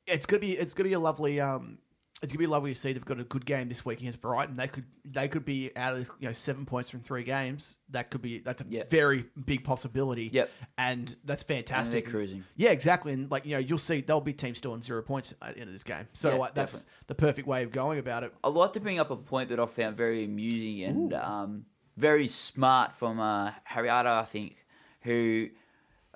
it's 0.06 0.24
gonna 0.24 0.40
be 0.40 0.52
it's 0.56 0.74
gonna 0.74 0.88
be 0.88 0.94
a 0.94 1.00
lovely 1.00 1.40
um. 1.40 1.78
It's 2.20 2.32
gonna 2.32 2.40
be 2.40 2.46
lovely 2.48 2.74
to 2.74 2.78
see 2.78 2.92
they've 2.92 3.04
got 3.04 3.20
a 3.20 3.24
good 3.24 3.46
game 3.46 3.68
this 3.68 3.84
week 3.84 4.00
against 4.00 4.20
Brighton. 4.20 4.56
They 4.56 4.66
could 4.66 4.84
they 5.04 5.28
could 5.28 5.44
be 5.44 5.70
out 5.76 5.92
of 5.92 6.00
this, 6.00 6.10
you 6.18 6.26
know 6.26 6.32
seven 6.32 6.66
points 6.66 6.90
from 6.90 7.00
three 7.00 7.22
games. 7.22 7.76
That 7.90 8.10
could 8.10 8.22
be 8.22 8.40
that's 8.40 8.60
a 8.60 8.66
Yeah. 8.68 8.82
very 8.90 9.26
big 9.46 9.62
possibility. 9.62 10.28
Yep. 10.32 10.50
and 10.78 11.14
that's 11.24 11.42
And 11.42 11.48
they're 11.48 11.56
fantastic. 11.58 12.06
cruising. 12.06 12.44
Yeah, 12.56 12.70
exactly. 12.70 13.12
And 13.12 13.30
like 13.30 13.46
you 13.46 13.52
know, 13.52 13.58
you'll 13.58 13.78
see 13.78 14.00
there'll 14.00 14.20
be 14.20 14.32
teams 14.32 14.58
still 14.58 14.72
on 14.72 14.82
zero 14.82 15.00
points 15.00 15.32
at 15.40 15.54
the 15.54 15.60
end 15.60 15.68
of 15.68 15.74
this 15.74 15.84
game. 15.84 16.08
So 16.12 16.30
Yeah, 16.30 16.38
like, 16.38 16.54
that's 16.54 16.72
definitely. 16.72 16.92
the 17.06 17.14
perfect 17.14 17.46
way 17.46 17.62
of 17.62 17.70
going 17.70 18.00
about 18.00 18.24
it. 18.24 18.34
I'd 18.42 18.48
like 18.52 18.72
to 18.72 18.80
bring 18.80 18.98
up 18.98 19.12
a 19.12 19.16
point 19.16 19.50
that 19.50 19.60
I 19.60 19.66
found 19.66 19.96
very 19.96 20.24
amusing 20.24 20.82
and 20.82 21.14
um, 21.14 21.66
very 21.96 22.26
smart 22.26 22.90
from 22.90 23.20
uh, 23.20 23.52
Harry 23.62 23.88
Arter, 23.88 24.08
I 24.08 24.24
think, 24.24 24.66
who. 25.02 25.50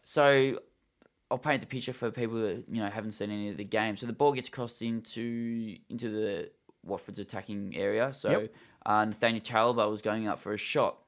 So 0.02 0.58
I'll 1.32 1.38
paint 1.38 1.62
the 1.62 1.66
picture 1.66 1.94
for 1.94 2.10
people 2.10 2.36
that 2.42 2.64
you 2.68 2.82
know 2.82 2.90
haven't 2.90 3.12
seen 3.12 3.30
any 3.30 3.48
of 3.48 3.56
the 3.56 3.64
game. 3.64 3.96
So 3.96 4.04
the 4.04 4.12
ball 4.12 4.34
gets 4.34 4.50
crossed 4.50 4.82
into 4.82 5.78
into 5.88 6.10
the 6.10 6.50
Watford's 6.84 7.18
attacking 7.18 7.74
area. 7.74 8.12
So 8.12 8.30
Yep. 8.30 8.54
uh, 8.84 9.04
Nathaniel 9.06 9.74
was 9.90 10.02
going 10.02 10.28
up 10.28 10.38
for 10.38 10.52
a 10.52 10.58
shot, 10.58 10.98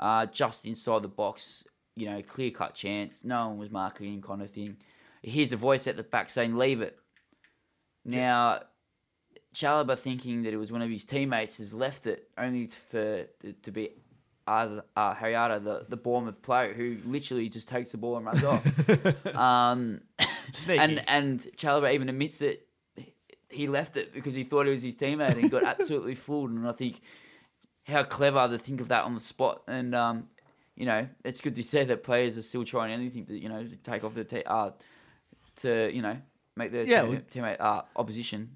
uh, 0.00 0.24
just 0.24 0.64
inside 0.64 1.02
the 1.02 1.08
box. 1.08 1.64
You 1.96 2.06
know, 2.06 2.22
clear 2.22 2.50
cut 2.50 2.74
chance. 2.74 3.24
No 3.24 3.48
one 3.48 3.58
was 3.58 3.70
marking 3.70 4.14
him, 4.14 4.22
kind 4.22 4.40
of 4.40 4.50
thing. 4.50 4.78
He 5.20 5.32
hears 5.32 5.52
a 5.52 5.58
voice 5.58 5.86
at 5.86 5.98
the 5.98 6.02
back 6.02 6.30
saying, 6.30 6.56
"Leave 6.56 6.80
it." 6.80 6.98
Now, 8.06 8.60
Chalobah 9.54 9.98
thinking 9.98 10.44
that 10.44 10.54
it 10.54 10.56
was 10.56 10.72
one 10.72 10.80
of 10.80 10.88
his 10.88 11.04
teammates 11.04 11.58
has 11.58 11.74
left 11.74 12.06
it 12.06 12.30
only 12.38 12.68
for 12.68 13.24
to, 13.40 13.52
to 13.52 13.70
be 13.70 13.90
uh, 14.48 14.80
uh, 14.96 15.14
Harry 15.14 15.34
Arter, 15.36 15.58
the, 15.58 15.84
the 15.88 15.96
Bournemouth 15.96 16.40
player, 16.42 16.72
who 16.72 16.98
literally 17.04 17.48
just 17.48 17.68
takes 17.68 17.92
the 17.92 17.98
ball 17.98 18.16
and 18.16 18.26
runs 18.26 18.42
off. 18.44 19.26
um, 19.36 20.00
and 20.68 21.04
and 21.08 21.40
Chalobah 21.56 21.92
even 21.92 22.08
admits 22.08 22.38
that 22.38 22.66
he 23.50 23.66
left 23.68 23.96
it 23.96 24.12
because 24.12 24.34
he 24.34 24.44
thought 24.44 24.66
it 24.66 24.70
was 24.70 24.82
his 24.82 24.96
teammate 24.96 25.36
and 25.38 25.50
got 25.50 25.64
absolutely 25.64 26.14
fooled. 26.26 26.50
And 26.50 26.66
I 26.68 26.72
think 26.72 27.00
how 27.86 28.02
clever 28.02 28.48
to 28.48 28.58
think 28.58 28.80
of 28.80 28.88
that 28.88 29.04
on 29.04 29.14
the 29.14 29.20
spot. 29.20 29.62
And 29.68 29.94
um, 29.94 30.28
you 30.76 30.86
know, 30.86 31.08
it's 31.24 31.40
good 31.40 31.54
to 31.56 31.62
see 31.62 31.82
that 31.84 32.02
players 32.02 32.36
are 32.38 32.42
still 32.42 32.64
trying 32.64 32.92
anything 32.92 33.24
to 33.26 33.38
you 33.38 33.48
know 33.48 33.62
to 33.64 33.76
take 33.76 34.04
off 34.04 34.14
the 34.14 34.24
te- 34.24 34.44
uh, 34.44 34.70
to 35.56 35.90
you 35.94 36.02
know 36.02 36.16
make 36.56 36.72
their 36.72 36.84
Yeah, 36.84 37.02
team- 37.02 37.10
we- 37.10 37.16
teammate 37.18 37.56
uh, 37.60 37.82
opposition 37.96 38.50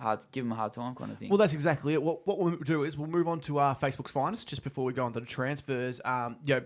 hard, 0.00 0.24
give 0.32 0.44
them 0.44 0.52
a 0.52 0.56
hard 0.56 0.72
time 0.72 0.94
kind 0.94 1.10
of 1.12 1.18
thing. 1.18 1.28
Well, 1.28 1.38
that's 1.38 1.52
exactly 1.54 1.92
it. 1.94 2.02
What, 2.02 2.26
what 2.26 2.38
we'll 2.38 2.56
do 2.56 2.84
is 2.84 2.96
we'll 2.98 3.08
move 3.08 3.28
on 3.28 3.40
to 3.42 3.58
our 3.58 3.76
Facebook's 3.76 4.10
finest 4.10 4.48
just 4.48 4.62
before 4.64 4.84
we 4.84 4.92
go 4.92 5.04
on 5.04 5.12
to 5.12 5.20
the 5.20 5.26
transfers. 5.26 6.00
Um, 6.04 6.36
you 6.44 6.56
know, 6.56 6.62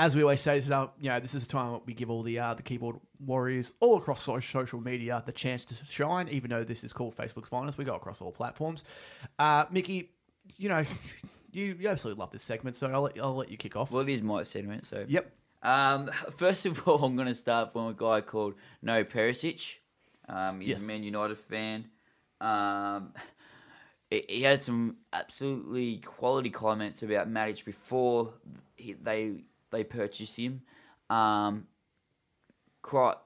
as 0.00 0.14
we 0.14 0.22
always 0.22 0.40
say, 0.40 0.56
this 0.56 0.64
is 0.66 0.70
our, 0.70 0.90
you 1.00 1.08
know, 1.08 1.18
this 1.20 1.34
is 1.34 1.44
the 1.46 1.52
time 1.52 1.72
that 1.72 1.84
we 1.86 1.92
give 1.92 2.08
all 2.10 2.22
the 2.22 2.38
uh, 2.38 2.54
the 2.54 2.62
keyboard 2.62 2.96
warriors 3.24 3.72
all 3.80 3.96
across 3.98 4.22
social 4.22 4.80
media 4.80 5.22
the 5.26 5.32
chance 5.32 5.64
to 5.66 5.74
shine. 5.84 6.28
Even 6.28 6.50
though 6.50 6.62
this 6.64 6.84
is 6.84 6.92
called 6.92 7.16
Facebook's 7.16 7.48
finest, 7.48 7.78
we 7.78 7.84
go 7.84 7.94
across 7.94 8.20
all 8.20 8.30
platforms. 8.32 8.84
Uh, 9.38 9.64
Mickey, 9.70 10.10
you 10.56 10.68
know, 10.68 10.84
you, 11.52 11.76
you 11.80 11.88
absolutely 11.88 12.20
love 12.20 12.30
this 12.30 12.42
segment, 12.44 12.76
so 12.76 12.86
I'll 12.88 13.02
let, 13.02 13.18
I'll 13.18 13.34
let 13.34 13.50
you 13.50 13.56
kick 13.56 13.74
off. 13.76 13.90
well, 13.90 14.02
it 14.02 14.08
is 14.08 14.22
my 14.22 14.42
segment, 14.44 14.86
so 14.86 15.04
Yep. 15.08 15.32
Um, 15.64 16.06
first 16.36 16.64
of 16.66 16.86
all, 16.86 17.02
I'm 17.04 17.16
going 17.16 17.26
to 17.26 17.34
start 17.34 17.72
from 17.72 17.88
a 17.88 17.92
guy 17.94 18.20
called 18.20 18.54
No 18.82 19.02
Perisic. 19.02 19.78
Um, 20.28 20.60
he's 20.60 20.68
Yes. 20.70 20.82
a 20.84 20.86
Man 20.86 21.02
United 21.02 21.38
fan. 21.38 21.86
Um, 22.40 23.12
he 24.10 24.42
had 24.42 24.62
some 24.64 24.96
absolutely 25.12 25.98
quality 25.98 26.50
comments 26.50 27.02
about 27.02 27.28
Matic 27.30 27.64
before 27.64 28.32
he, 28.76 28.94
they 28.94 29.42
they 29.70 29.84
purchased 29.84 30.36
him. 30.36 30.62
Um, 31.10 31.66
quite 32.82 33.16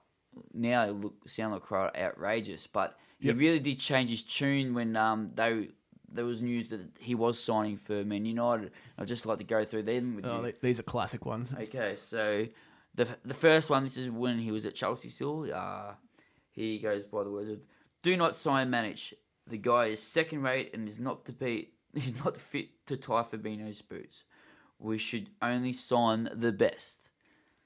now 0.54 0.84
it 0.84 0.92
look 0.92 1.28
sound 1.28 1.52
like 1.52 1.62
quite 1.62 1.96
outrageous, 1.96 2.66
but 2.66 2.98
he 3.20 3.28
Yep. 3.28 3.36
really 3.36 3.60
did 3.60 3.78
change 3.78 4.10
his 4.10 4.22
tune 4.22 4.74
when 4.74 4.96
um 4.96 5.30
they 5.34 5.68
there 6.14 6.24
was 6.24 6.42
news 6.42 6.68
that 6.70 6.80
he 6.98 7.14
was 7.14 7.38
signing 7.42 7.76
for 7.76 8.04
Man 8.04 8.24
United. 8.26 8.70
I'd 8.98 9.06
just 9.06 9.24
like 9.24 9.38
to 9.38 9.44
go 9.44 9.64
through 9.64 9.84
them 9.84 10.14
with 10.16 10.26
Oh, 10.26 10.44
you. 10.44 10.52
these 10.60 10.78
are 10.80 10.82
classic 10.82 11.24
ones. 11.24 11.54
Okay, 11.58 11.96
so 11.96 12.46
the 12.94 13.08
the 13.24 13.34
first 13.34 13.70
one, 13.70 13.84
this 13.84 13.96
is 13.96 14.10
when 14.10 14.38
he 14.38 14.50
was 14.50 14.66
at 14.66 14.74
Chelsea 14.74 15.08
still. 15.10 15.48
Uh, 15.54 15.94
he 16.50 16.78
goes 16.78 17.06
by 17.06 17.22
the 17.24 17.30
words 17.30 17.48
of, 17.48 17.60
"Do 18.02 18.16
not 18.16 18.34
sign 18.36 18.70
Manage. 18.70 19.14
The 19.46 19.58
guy 19.58 19.86
is 19.86 20.00
second 20.02 20.42
rate 20.42 20.70
and 20.74 20.88
is 20.88 20.98
not 20.98 21.24
to 21.26 21.32
be. 21.32 21.70
He's 21.94 22.24
not 22.24 22.36
fit 22.36 22.86
to 22.86 22.96
tie 22.96 23.22
Fabinho's 23.22 23.82
boots. 23.82 24.24
We 24.78 24.98
should 24.98 25.28
only 25.40 25.72
sign 25.72 26.28
the 26.34 26.52
best." 26.52 27.10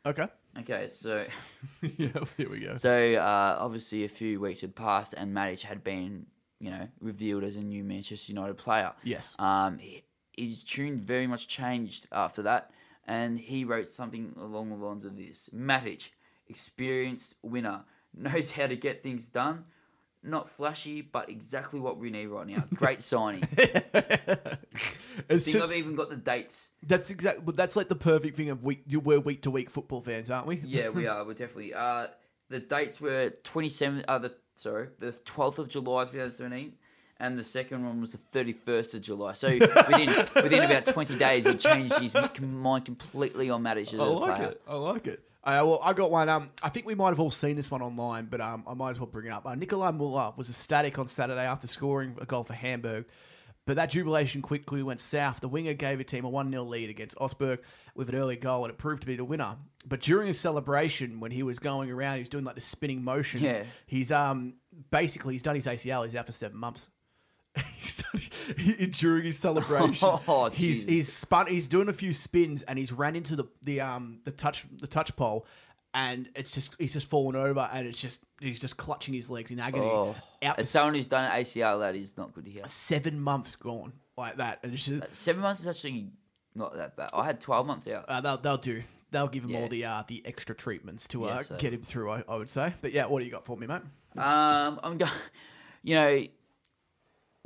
Okay. 0.04 0.28
Okay, 0.60 0.86
so 0.86 1.26
yeah, 1.96 2.08
here 2.36 2.48
we 2.48 2.60
go. 2.60 2.76
so 2.76 3.14
uh, 3.16 3.56
obviously 3.60 4.04
a 4.04 4.08
few 4.08 4.40
weeks 4.40 4.60
had 4.62 4.74
passed 4.74 5.12
and 5.14 5.34
Matic 5.34 5.60
had 5.62 5.82
been, 5.84 6.24
you 6.60 6.70
know, 6.70 6.88
revealed 7.00 7.44
as 7.44 7.56
a 7.56 7.62
new 7.62 7.82
Manchester 7.84 8.32
United 8.32 8.56
player. 8.56 8.92
Yes. 9.04 9.34
Um, 9.38 9.78
he- 9.78 10.04
his 10.36 10.62
tune 10.64 10.96
very 10.98 11.26
much 11.26 11.48
changed 11.48 12.06
after 12.12 12.42
that, 12.42 12.70
and 13.06 13.38
he 13.38 13.64
wrote 13.64 13.86
something 13.88 14.32
along 14.38 14.68
the 14.70 14.76
lines 14.76 15.04
of 15.04 15.16
this: 15.16 15.48
Matic, 15.54 16.10
experienced 16.48 17.34
winner, 17.42 17.84
knows 18.14 18.50
how 18.50 18.66
to 18.66 18.76
get 18.76 19.02
things 19.02 19.28
done. 19.28 19.64
Not 20.22 20.48
flashy, 20.48 21.02
but 21.02 21.30
exactly 21.30 21.78
what 21.78 21.98
we 21.98 22.10
need 22.10 22.26
right 22.26 22.46
now. 22.46 22.64
Great 22.74 23.00
signing. 23.00 23.46
It's 25.28 25.50
think 25.50 25.64
I've 25.64 25.72
even 25.72 25.94
got 25.94 26.10
the 26.10 26.16
dates. 26.16 26.70
that's 26.82 27.10
exactly. 27.10 27.42
But 27.44 27.56
that's 27.56 27.74
like 27.74 27.88
the 27.88 27.94
perfect 27.96 28.36
thing 28.36 28.50
of 28.50 28.62
week. 28.62 28.84
We're 28.90 29.18
week 29.18 29.42
to 29.42 29.50
week 29.50 29.70
football 29.70 30.00
fans, 30.02 30.30
aren't 30.30 30.46
we? 30.46 30.60
Yeah, 30.64 30.90
we 30.90 31.06
are. 31.08 31.24
We're 31.24 31.32
definitely. 31.34 31.72
Uh, 31.74 32.08
the 32.50 32.60
dates 32.60 33.00
were 33.00 33.30
twenty 33.42 33.70
seven. 33.70 34.04
Uh, 34.06 34.18
the 34.18 34.34
sorry, 34.56 34.88
the 34.98 35.12
twelfth 35.24 35.58
of 35.58 35.68
July, 35.68 36.04
two 36.04 36.18
thousand 36.18 36.32
seventeen, 36.32 36.74
and 37.18 37.38
the 37.38 37.44
second 37.44 37.84
one 37.84 38.00
was 38.00 38.12
the 38.12 38.18
thirty 38.18 38.52
first 38.52 38.94
of 38.94 39.00
July. 39.00 39.32
So 39.32 39.48
within 39.88 40.10
within 40.34 40.64
about 40.64 40.84
twenty 40.86 41.16
days, 41.16 41.46
he 41.46 41.54
changed 41.54 41.98
his 41.98 42.14
mind 42.40 42.84
completely 42.84 43.48
on 43.48 43.62
Matic 43.62 43.94
as 43.94 44.00
I 44.00 44.04
a 44.04 44.06
like 44.06 44.36
player. 44.36 44.48
it. 44.50 44.62
I 44.68 44.74
like 44.76 45.06
it. 45.06 45.22
Uh, 45.46 45.62
well, 45.64 45.80
I 45.80 45.92
got 45.92 46.10
one. 46.10 46.28
Um, 46.28 46.50
I 46.60 46.70
think 46.70 46.86
we 46.86 46.96
might 46.96 47.10
have 47.10 47.20
all 47.20 47.30
seen 47.30 47.54
this 47.54 47.70
one 47.70 47.80
online, 47.80 48.26
but 48.26 48.40
um, 48.40 48.64
I 48.66 48.74
might 48.74 48.90
as 48.90 48.98
well 48.98 49.06
bring 49.06 49.26
it 49.26 49.30
up. 49.30 49.46
Uh, 49.46 49.54
Nicolai 49.54 49.92
Müller 49.92 50.36
was 50.36 50.48
ecstatic 50.48 50.98
on 50.98 51.06
Saturday 51.06 51.44
after 51.44 51.68
scoring 51.68 52.16
a 52.20 52.26
goal 52.26 52.42
for 52.42 52.52
Hamburg, 52.54 53.04
but 53.64 53.76
that 53.76 53.90
jubilation 53.90 54.42
quickly 54.42 54.82
went 54.82 55.00
south. 55.00 55.38
The 55.38 55.46
winger 55.46 55.74
gave 55.74 56.00
a 56.00 56.04
team 56.04 56.24
a 56.24 56.28
1 56.28 56.50
0 56.50 56.64
lead 56.64 56.90
against 56.90 57.16
Augsburg 57.20 57.60
with 57.94 58.08
an 58.08 58.16
early 58.16 58.34
goal, 58.34 58.64
and 58.64 58.72
it 58.72 58.76
proved 58.76 59.02
to 59.02 59.06
be 59.06 59.14
the 59.14 59.24
winner. 59.24 59.56
But 59.86 60.00
during 60.00 60.26
his 60.26 60.40
celebration, 60.40 61.20
when 61.20 61.30
he 61.30 61.44
was 61.44 61.60
going 61.60 61.92
around, 61.92 62.16
he 62.16 62.20
was 62.22 62.28
doing 62.28 62.44
like 62.44 62.56
the 62.56 62.60
spinning 62.60 63.04
motion. 63.04 63.40
Yeah. 63.40 63.62
He's 63.86 64.10
um 64.10 64.54
basically 64.90 65.34
he's 65.34 65.44
done 65.44 65.54
his 65.54 65.66
ACL. 65.66 66.04
He's 66.04 66.16
out 66.16 66.26
for 66.26 66.32
seven 66.32 66.58
months. 66.58 66.88
He's 67.78 67.96
done- 68.02 68.22
he- 68.58 68.86
during 68.86 69.24
his 69.24 69.38
celebration, 69.38 69.96
Oh, 70.02 70.50
he's 70.52 70.86
he's 70.86 71.12
spun. 71.12 71.46
He's 71.48 71.66
doing 71.68 71.88
a 71.88 71.92
few 71.92 72.12
spins 72.12 72.62
and 72.62 72.78
he's 72.78 72.92
ran 72.92 73.16
into 73.16 73.36
the 73.36 73.44
the 73.62 73.80
um 73.80 74.20
the 74.24 74.30
touch 74.30 74.64
the 74.80 74.86
touch 74.86 75.14
pole, 75.16 75.46
and 75.94 76.28
it's 76.36 76.52
just 76.52 76.74
he's 76.78 76.92
just 76.92 77.08
fallen 77.08 77.34
over 77.36 77.68
and 77.72 77.86
it's 77.88 78.00
just 78.00 78.22
he's 78.40 78.60
just 78.60 78.76
clutching 78.76 79.14
his 79.14 79.30
legs 79.30 79.50
in 79.50 79.58
agony. 79.60 79.86
Oh, 79.86 80.14
Out 80.42 80.58
as 80.58 80.68
someone 80.70 80.94
who's 80.94 81.08
done 81.08 81.24
an 81.24 81.30
ACL, 81.32 81.80
that 81.80 81.94
is 81.96 82.16
not 82.16 82.34
good 82.34 82.44
to 82.44 82.50
hear. 82.50 82.62
seven 82.66 83.18
months 83.20 83.56
gone 83.56 83.92
like 84.16 84.36
that, 84.36 84.60
and 84.62 84.72
it's 84.72 84.84
just 84.86 85.12
Seven 85.14 85.42
months 85.42 85.60
is 85.60 85.68
actually 85.68 86.08
not 86.54 86.74
that 86.74 86.96
bad. 86.96 87.10
I 87.12 87.24
had 87.24 87.40
twelve 87.40 87.66
months 87.66 87.86
out. 87.88 88.04
uh, 88.08 88.20
they'll 88.20 88.38
they'll 88.38 88.56
do. 88.58 88.82
They'll 89.12 89.28
give 89.28 89.44
him 89.44 89.50
Yeah. 89.50 89.60
all 89.60 89.68
the 89.68 89.84
uh, 89.84 90.02
the 90.08 90.22
extra 90.26 90.54
treatments 90.54 91.06
to 91.08 91.24
uh, 91.24 91.28
Yeah, 91.28 91.38
so- 91.40 91.56
get 91.56 91.72
him 91.72 91.82
through. 91.82 92.10
I, 92.10 92.24
I 92.28 92.36
would 92.36 92.50
say, 92.50 92.74
but 92.80 92.92
yeah, 92.92 93.06
what 93.06 93.20
do 93.20 93.24
you 93.24 93.30
got 93.30 93.44
for 93.44 93.56
me, 93.56 93.66
mate? 93.66 93.82
Um, 94.16 94.80
I'm 94.82 94.96
go- 94.98 95.06
you 95.82 95.94
know, 95.94 96.24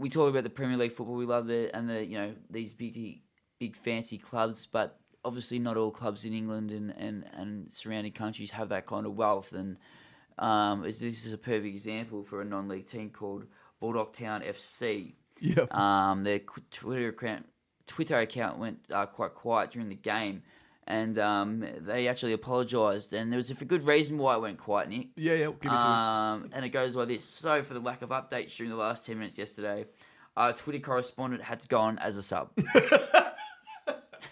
we 0.01 0.09
talk 0.09 0.31
about 0.31 0.45
the 0.45 0.51
Premier 0.51 0.79
League 0.79 0.93
football. 0.93 1.15
We 1.15 1.27
love 1.27 1.51
it, 1.51 1.71
and 1.75 1.89
the 1.89 2.05
you 2.05 2.17
know 2.17 2.35
these 2.49 2.73
big, 2.73 3.21
big 3.59 3.77
fancy 3.77 4.17
clubs, 4.19 4.67
but 4.67 4.99
obviously 5.25 5.59
not 5.59 5.77
all 5.77 5.91
clubs 5.91 6.25
in 6.25 6.33
England 6.33 6.71
and 6.71 6.95
and, 6.97 7.25
and 7.35 7.71
surrounding 7.71 8.13
countries 8.13 8.51
have 8.53 8.71
that 8.71 8.87
kind 8.87 9.07
of 9.07 9.15
wealth. 9.15 9.53
And 9.53 9.77
um, 10.39 10.85
is 10.85 11.01
this 11.01 11.27
is 11.27 11.33
a 11.35 11.39
perfect 11.39 11.67
example 11.67 12.25
for 12.25 12.41
a 12.41 12.45
non-league 12.45 12.87
team 12.87 13.11
called 13.11 13.45
Bulldog 13.79 14.13
Town 14.13 14.41
FC. 14.41 15.13
Yeah, 15.39 15.67
Um, 15.71 16.25
their 16.25 16.41
Twitter 16.71 17.09
account 17.09 17.47
Twitter 17.87 18.19
account 18.19 18.59
went 18.59 18.79
uh, 18.93 19.07
quite 19.07 19.35
quiet 19.35 19.71
during 19.71 19.89
the 19.89 19.95
game. 19.95 20.43
And 20.91 21.19
um, 21.21 21.65
they 21.79 22.09
actually 22.09 22.33
apologised, 22.33 23.13
and 23.13 23.31
there 23.33 23.37
was 23.37 23.49
a 23.49 23.65
good 23.65 23.85
reason 23.85 24.19
why 24.19 24.35
it 24.35 24.41
went 24.41 24.59
quiet, 24.59 24.89
Nick. 24.89 25.07
yeah, 25.15 25.35
yeah. 25.35 25.45
Give 25.45 25.55
it 25.67 25.69
to. 25.69 25.73
Um, 25.73 26.51
and 26.53 26.65
it 26.65 26.71
goes 26.71 26.97
like 26.97 27.07
this. 27.07 27.25
So, 27.25 27.63
for 27.63 27.75
the 27.75 27.81
lack 27.81 28.03
of 28.03 28.11
updates 28.11 28.57
during 28.57 28.71
the 28.71 28.77
last 28.77 29.07
10 29.07 29.17
minutes 29.17 29.39
yesterday, 29.39 29.87
our 30.37 30.53
Twitter 30.53 30.81
correspondent 30.81 31.45
had 31.45 31.61
to 31.61 31.69
go 31.69 31.79
on 31.79 31.97
as 32.01 32.17
a 32.17 32.25
sub. 32.25 32.51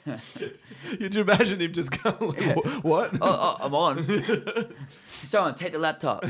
Could 0.04 1.14
you 1.14 1.20
imagine 1.20 1.60
him 1.60 1.72
just 1.72 2.02
going, 2.02 2.34
"Wh- 2.34 2.84
"What? 2.84 3.14
oh, 3.20 3.20
oh, 3.22 3.56
I'm 3.60 3.74
on. 3.74 4.74
Someone 5.22 5.54
take 5.54 5.72
the 5.72 5.78
laptop. 5.78 6.24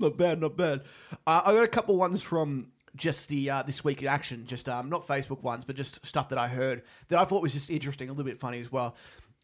not 0.00 0.16
bad, 0.16 0.40
not 0.40 0.56
bad. 0.56 0.80
Uh, 1.26 1.42
I 1.44 1.52
got 1.52 1.62
a 1.62 1.68
couple 1.68 1.96
ones 1.96 2.22
from 2.22 2.68
just 2.96 3.28
the 3.28 3.50
uh, 3.50 3.62
this 3.62 3.84
week 3.84 4.02
in 4.02 4.08
action, 4.08 4.46
just 4.46 4.68
um, 4.68 4.88
not 4.88 5.06
Facebook 5.06 5.42
ones, 5.42 5.64
but 5.64 5.76
just 5.76 6.04
stuff 6.04 6.28
that 6.30 6.38
I 6.38 6.48
heard 6.48 6.82
that 7.08 7.18
I 7.18 7.24
thought 7.24 7.42
was 7.42 7.52
just 7.52 7.70
interesting, 7.70 8.08
a 8.08 8.12
little 8.12 8.24
bit 8.24 8.40
funny 8.40 8.58
as 8.60 8.72
well. 8.72 8.96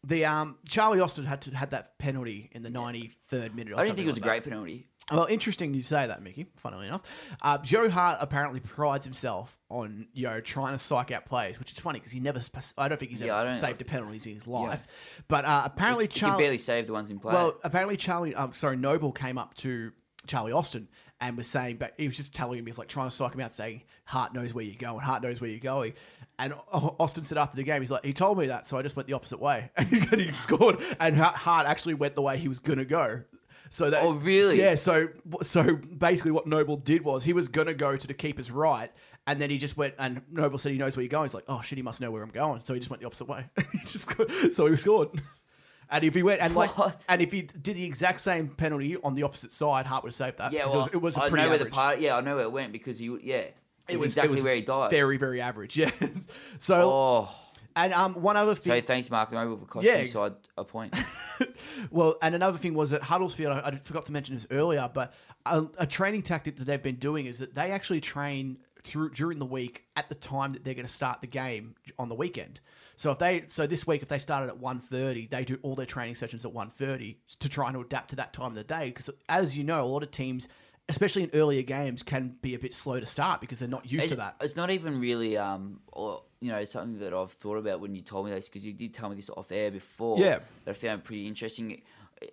The 0.07 0.25
um, 0.25 0.57
Charlie 0.67 0.99
Austin 0.99 1.25
had 1.25 1.41
to 1.43 1.55
had 1.55 1.71
that 1.71 1.97
penalty 1.97 2.49
in 2.53 2.61
the 2.63 2.69
ninety 2.69 3.11
third 3.27 3.55
minute. 3.55 3.73
Or 3.73 3.79
I 3.79 3.83
didn't 3.85 3.95
think 3.95 4.05
it 4.05 4.09
was 4.09 4.17
a 4.17 4.21
like 4.21 4.29
great 4.29 4.43
penalty. 4.43 4.87
Well, 5.11 5.25
interesting 5.25 5.73
you 5.75 5.83
say 5.83 6.07
that, 6.07 6.23
Mickey. 6.23 6.47
Funnily 6.57 6.87
enough, 6.87 7.01
uh, 7.41 7.59
Joe 7.59 7.89
Hart 7.89 8.17
apparently 8.21 8.59
prides 8.59 9.05
himself 9.05 9.55
on 9.69 10.07
you 10.13 10.27
know 10.27 10.41
trying 10.41 10.73
to 10.73 10.79
psych 10.83 11.11
out 11.11 11.25
players, 11.25 11.59
which 11.59 11.71
is 11.71 11.79
funny 11.79 11.99
because 11.99 12.11
he 12.11 12.19
never. 12.19 12.41
sp- 12.41 12.73
I 12.77 12.87
don't 12.87 12.97
think 12.99 13.11
he's 13.11 13.21
Yeah, 13.21 13.39
ever 13.39 13.55
saved 13.55 13.81
a 13.81 13.85
penalty 13.85 14.29
in 14.31 14.35
his 14.35 14.47
life. 14.47 14.85
But 15.27 15.45
uh, 15.45 15.61
apparently, 15.65 16.05
He 16.05 16.07
can 16.09 16.19
Charlie 16.29 16.43
barely 16.43 16.57
save 16.57 16.87
the 16.87 16.93
ones 16.93 17.11
in 17.11 17.19
play. 17.19 17.33
well, 17.33 17.55
apparently 17.63 17.97
Charlie, 17.97 18.33
um, 18.35 18.53
sorry, 18.53 18.77
Noble 18.77 19.11
came 19.11 19.37
up 19.37 19.53
to 19.55 19.91
Charlie 20.27 20.51
Austin 20.53 20.87
and 21.27 21.37
was 21.37 21.47
saying, 21.47 21.77
but 21.77 21.93
he 21.97 22.07
was 22.07 22.17
just 22.17 22.33
telling 22.35 22.59
him, 22.59 22.65
he's 22.65 22.77
like 22.77 22.87
trying 22.87 23.09
to 23.09 23.15
psych 23.15 23.33
him 23.33 23.41
out, 23.41 23.53
saying, 23.53 23.81
Hart 24.05 24.33
knows 24.33 24.53
where 24.53 24.63
you're 24.63 24.75
going, 24.77 24.99
Hart 24.99 25.23
knows 25.23 25.41
where 25.41 25.49
you're 25.49 25.59
going. 25.59 25.93
And 26.37 26.53
Austin 26.71 27.25
said 27.25 27.37
after 27.37 27.55
the 27.55 27.63
game, 27.63 27.81
he's 27.81 27.91
like, 27.91 28.05
he 28.05 28.13
told 28.13 28.37
me 28.37 28.47
that, 28.47 28.67
so 28.67 28.77
I 28.77 28.81
just 28.81 28.95
went 28.95 29.07
the 29.07 29.13
opposite 29.13 29.39
way. 29.39 29.69
And 29.77 30.21
he 30.21 30.31
scored, 30.33 30.77
and 30.99 31.15
Ha- 31.17 31.33
Hart 31.33 31.65
actually 31.67 31.93
went 31.95 32.15
the 32.15 32.21
way 32.21 32.37
he 32.37 32.47
was 32.47 32.59
going 32.59 32.79
to 32.79 32.85
go. 32.85 33.21
So 33.69 33.89
that, 33.89 34.03
Oh, 34.03 34.13
really? 34.13 34.59
Yeah. 34.59 34.75
So, 34.75 35.09
so 35.41 35.75
basically, 35.75 36.31
what 36.31 36.45
Noble 36.47 36.77
did 36.77 37.03
was 37.03 37.23
he 37.23 37.33
was 37.33 37.47
going 37.47 37.67
to 37.67 37.73
go 37.73 37.97
to 37.97 38.07
the 38.07 38.13
keeper's 38.13 38.51
right, 38.51 38.91
and 39.27 39.41
then 39.41 39.49
he 39.49 39.57
just 39.57 39.75
went. 39.75 39.95
And 39.97 40.21
Noble 40.31 40.57
said 40.59 40.71
he 40.71 40.77
knows 40.77 40.95
where 40.95 41.03
you're 41.03 41.09
going. 41.09 41.25
He's 41.25 41.33
like, 41.33 41.45
oh 41.47 41.61
shit, 41.61 41.77
he 41.77 41.81
must 41.81 41.99
know 41.99 42.11
where 42.11 42.21
I'm 42.21 42.29
going. 42.29 42.61
So 42.61 42.73
he 42.73 42.79
just 42.79 42.89
went 42.89 43.01
the 43.01 43.07
opposite 43.07 43.27
way. 43.27 43.45
he 43.71 43.79
just 43.79 44.11
so 44.53 44.67
he 44.67 44.75
scored. 44.75 45.21
And 45.89 46.03
if 46.03 46.15
he 46.15 46.23
went 46.23 46.41
and 46.41 46.55
like, 46.55 46.77
What? 46.77 47.03
and 47.09 47.21
if 47.21 47.31
he 47.31 47.43
did 47.43 47.75
the 47.77 47.83
exact 47.85 48.21
same 48.21 48.47
penalty 48.49 48.97
on 49.03 49.15
the 49.15 49.23
opposite 49.23 49.51
side, 49.51 49.85
Hart 49.85 50.03
would 50.03 50.09
have 50.09 50.15
saved 50.15 50.37
that. 50.39 50.51
yeah, 50.51 50.63
'Cause 50.63 50.73
well, 50.73 50.85
it 50.85 50.85
was, 50.85 50.93
it 50.93 51.01
was 51.01 51.17
a 51.17 51.21
I 51.23 51.29
pretty 51.29 51.43
know 51.43 51.49
where 51.49 51.55
average. 51.55 51.69
the 51.71 51.75
part. 51.75 51.99
Yeah, 51.99 52.17
I 52.17 52.21
know 52.21 52.35
where 52.37 52.45
it 52.45 52.51
went 52.51 52.71
because 52.71 52.97
he. 52.97 53.05
Yeah, 53.23 53.45
it 53.87 53.97
was 53.99 54.07
exactly 54.17 54.41
where 54.41 54.55
he 54.55 54.61
died. 54.61 54.89
Very, 54.91 55.17
very 55.17 55.41
average. 55.41 55.77
Yeah. 55.77 55.91
so, 56.59 56.89
oh, 56.91 57.29
and 57.75 57.93
um, 57.93 58.15
one 58.21 58.35
other 58.37 58.55
thing. 58.55 58.73
so 58.73 58.81
thanks, 58.81 59.09
Mark 59.11 59.31
Noble, 59.31 59.57
for 59.57 59.65
costing 59.65 59.89
Yeah, 59.91 59.97
yeah, 59.97 60.01
ex- 60.03 60.11
side 60.13 60.33
a 60.57 60.63
point. 60.63 60.95
well, 61.91 62.15
and 62.21 62.35
another 62.35 62.57
thing 62.57 62.73
was 62.73 62.93
at 62.93 63.01
Huddersfield. 63.01 63.51
I, 63.53 63.59
I 63.69 63.79
forgot 63.83 64.05
to 64.07 64.11
mention 64.11 64.35
this 64.35 64.47
earlier, 64.51 64.89
but 64.93 65.13
a, 65.45 65.65
a 65.77 65.87
training 65.87 66.23
tactic 66.23 66.55
that 66.57 66.65
they've 66.65 66.81
been 66.81 66.95
doing 66.95 67.25
is 67.25 67.39
that 67.39 67.53
they 67.53 67.71
actually 67.71 68.01
train 68.01 68.57
through 68.83 69.09
during 69.11 69.39
the 69.39 69.45
week 69.45 69.83
at 69.95 70.09
the 70.09 70.15
time 70.15 70.53
that 70.53 70.63
they're 70.63 70.73
going 70.73 70.85
to 70.87 70.91
start 70.93 71.21
the 71.21 71.27
game 71.27 71.75
on 71.99 72.07
the 72.09 72.15
weekend. 72.15 72.59
So 72.95 73.11
if 73.11 73.19
they 73.19 73.43
so 73.47 73.67
this 73.67 73.85
week 73.85 74.01
if 74.01 74.07
they 74.07 74.19
started 74.19 74.49
at 74.49 74.59
1.30, 74.59 75.29
they 75.29 75.45
do 75.45 75.57
all 75.61 75.75
their 75.75 75.85
training 75.85 76.15
sessions 76.15 76.45
at 76.45 76.53
1.30 76.53 77.17
to 77.39 77.49
try 77.49 77.67
and 77.67 77.77
adapt 77.77 78.11
to 78.11 78.15
that 78.17 78.33
time 78.33 78.47
of 78.47 78.55
the 78.55 78.63
day 78.63 78.89
because 78.89 79.09
as 79.29 79.57
you 79.57 79.63
know, 79.63 79.83
a 79.83 79.85
lot 79.85 80.03
of 80.03 80.11
teams 80.11 80.47
especially 80.89 81.23
in 81.23 81.31
earlier 81.33 81.63
games 81.63 82.03
can 82.03 82.35
be 82.41 82.53
a 82.53 82.59
bit 82.59 82.73
slow 82.73 82.99
to 82.99 83.05
start 83.05 83.41
because 83.41 83.59
they're 83.59 83.67
not 83.67 83.89
used 83.91 84.09
to 84.09 84.15
that. 84.15 84.35
It's 84.41 84.55
not 84.55 84.69
even 84.69 84.99
really, 84.99 85.37
um, 85.37 85.79
or 85.87 86.23
you 86.41 86.51
know, 86.51 86.63
something 86.63 86.99
that 86.99 87.13
I've 87.13 87.31
thought 87.31 87.57
about 87.57 87.79
when 87.79 87.95
you 87.95 88.01
told 88.01 88.25
me 88.25 88.31
this 88.31 88.47
because 88.47 88.65
you 88.65 88.73
did 88.73 88.93
tell 88.93 89.09
me 89.09 89.15
this 89.15 89.29
off 89.29 89.51
air 89.51 89.71
before. 89.71 90.19
Yeah. 90.19 90.39
that 90.65 90.71
I 90.71 90.73
found 90.73 91.03
pretty 91.03 91.27
interesting. 91.27 91.81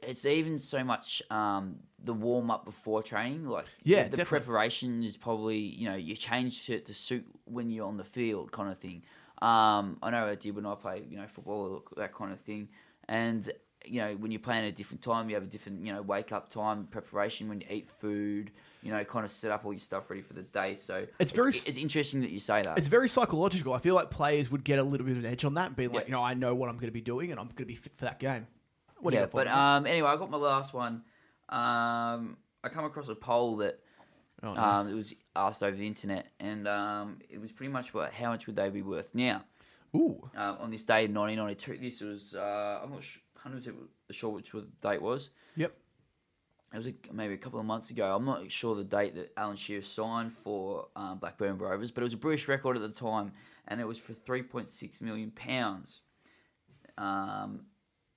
It's 0.02 0.26
even 0.26 0.58
so 0.58 0.84
much 0.84 1.22
um, 1.30 1.76
the 2.04 2.12
warm 2.12 2.50
up 2.50 2.64
before 2.64 3.02
training, 3.02 3.46
like 3.46 3.66
Yeah, 3.84 4.08
the, 4.08 4.18
the 4.18 4.24
preparation 4.24 5.02
is 5.02 5.16
probably 5.16 5.58
you 5.58 5.88
know 5.88 5.96
you 5.96 6.14
change 6.14 6.68
it 6.70 6.86
to 6.86 6.94
suit 6.94 7.26
when 7.44 7.70
you're 7.70 7.86
on 7.86 7.96
the 7.96 8.04
field, 8.04 8.52
kind 8.52 8.70
of 8.70 8.78
thing. 8.78 9.02
Um, 9.42 9.98
I 10.02 10.10
know 10.10 10.26
I 10.26 10.36
did 10.36 10.54
when 10.54 10.66
I 10.66 10.74
play, 10.76 11.04
you 11.10 11.16
know, 11.16 11.26
football, 11.26 11.82
or 11.94 12.00
that 12.00 12.14
kind 12.14 12.32
of 12.32 12.40
thing, 12.40 12.68
and 13.08 13.50
you 13.84 14.00
know 14.00 14.14
when 14.14 14.30
you're 14.30 14.38
playing 14.38 14.64
at 14.64 14.68
a 14.68 14.72
different 14.72 15.02
time, 15.02 15.28
you 15.28 15.34
have 15.34 15.42
a 15.42 15.46
different, 15.46 15.84
you 15.84 15.92
know, 15.92 16.00
wake 16.00 16.30
up 16.30 16.48
time, 16.48 16.86
preparation 16.86 17.48
when 17.48 17.60
you 17.60 17.66
eat 17.68 17.88
food, 17.88 18.52
you 18.82 18.92
know, 18.92 19.02
kind 19.04 19.24
of 19.24 19.30
set 19.30 19.50
up 19.50 19.64
all 19.64 19.72
your 19.72 19.80
stuff 19.80 20.08
ready 20.10 20.22
for 20.22 20.34
the 20.34 20.42
day. 20.42 20.74
So 20.76 21.06
It's 21.18 21.32
very 21.32 21.50
it's, 21.50 21.76
interesting 21.76 22.20
that 22.20 22.30
you 22.30 22.38
say 22.38 22.62
that. 22.62 22.78
It's 22.78 22.86
very 22.86 23.08
psychological. 23.08 23.72
I 23.72 23.78
feel 23.78 23.96
like 23.96 24.10
players 24.10 24.50
would 24.50 24.62
get 24.62 24.78
a 24.78 24.82
little 24.84 25.06
bit 25.06 25.16
of 25.16 25.24
an 25.24 25.30
edge 25.30 25.44
on 25.44 25.54
that 25.54 25.66
and 25.66 25.76
be 25.76 25.88
like, 25.88 26.02
Yeah. 26.02 26.06
you 26.06 26.12
know, 26.12 26.22
I 26.22 26.34
know 26.34 26.54
what 26.54 26.68
I'm 26.68 26.76
going 26.76 26.86
to 26.86 26.92
be 26.92 27.00
doing 27.00 27.32
and 27.32 27.40
I'm 27.40 27.46
going 27.46 27.56
to 27.56 27.64
be 27.64 27.74
fit 27.74 27.92
for 27.96 28.04
that 28.04 28.20
game. 28.20 28.46
What 29.00 29.14
yeah, 29.14 29.26
but 29.26 29.48
um, 29.48 29.86
anyway, 29.86 30.08
I 30.08 30.16
got 30.16 30.30
my 30.30 30.38
last 30.38 30.72
one. 30.72 31.02
Um, 31.48 32.36
I 32.62 32.68
come 32.70 32.84
across 32.84 33.08
a 33.08 33.16
poll 33.16 33.56
that 33.56 33.80
Oh, 34.42 34.54
no. 34.54 34.60
Um, 34.60 34.88
it 34.88 34.94
was 34.94 35.14
asked 35.36 35.62
over 35.62 35.76
the 35.76 35.86
internet, 35.86 36.26
and 36.40 36.66
um, 36.66 37.18
it 37.30 37.40
was 37.40 37.52
pretty 37.52 37.72
much 37.72 37.94
what 37.94 38.12
how 38.12 38.30
much 38.30 38.46
would 38.46 38.56
they 38.56 38.70
be 38.70 38.82
worth 38.82 39.14
now? 39.14 39.44
Ooh. 39.94 40.28
Um, 40.36 40.56
on 40.60 40.70
this 40.70 40.82
day 40.82 41.04
in 41.04 41.14
1992, 41.14 41.78
this 41.78 42.00
was 42.00 42.34
uh, 42.34 42.80
I'm 42.82 42.90
not 42.90 43.04
100 43.42 43.56
percent 43.56 43.76
sure 44.10 44.30
which 44.30 44.50
the 44.52 44.66
date 44.80 45.00
was. 45.00 45.30
Yep. 45.56 45.72
It 46.72 46.76
was 46.76 46.86
a, 46.86 46.94
maybe 47.12 47.34
a 47.34 47.38
couple 47.38 47.60
of 47.60 47.66
months 47.66 47.90
ago. 47.90 48.14
I'm 48.16 48.24
not 48.24 48.50
sure 48.50 48.74
the 48.74 48.82
date 48.82 49.14
that 49.16 49.32
Alan 49.36 49.56
Shearer 49.56 49.82
signed 49.82 50.32
for 50.32 50.88
um, 50.96 51.18
Blackburn 51.18 51.58
Rovers, 51.58 51.90
but 51.90 52.00
it 52.00 52.04
was 52.04 52.14
a 52.14 52.18
British 52.18 52.48
record 52.48 52.76
at 52.76 52.82
the 52.82 52.88
time, 52.88 53.32
and 53.68 53.78
it 53.78 53.86
was 53.86 53.98
for 53.98 54.14
3.6 54.14 55.00
million 55.02 55.30
pounds. 55.32 56.00
Um, 56.96 57.66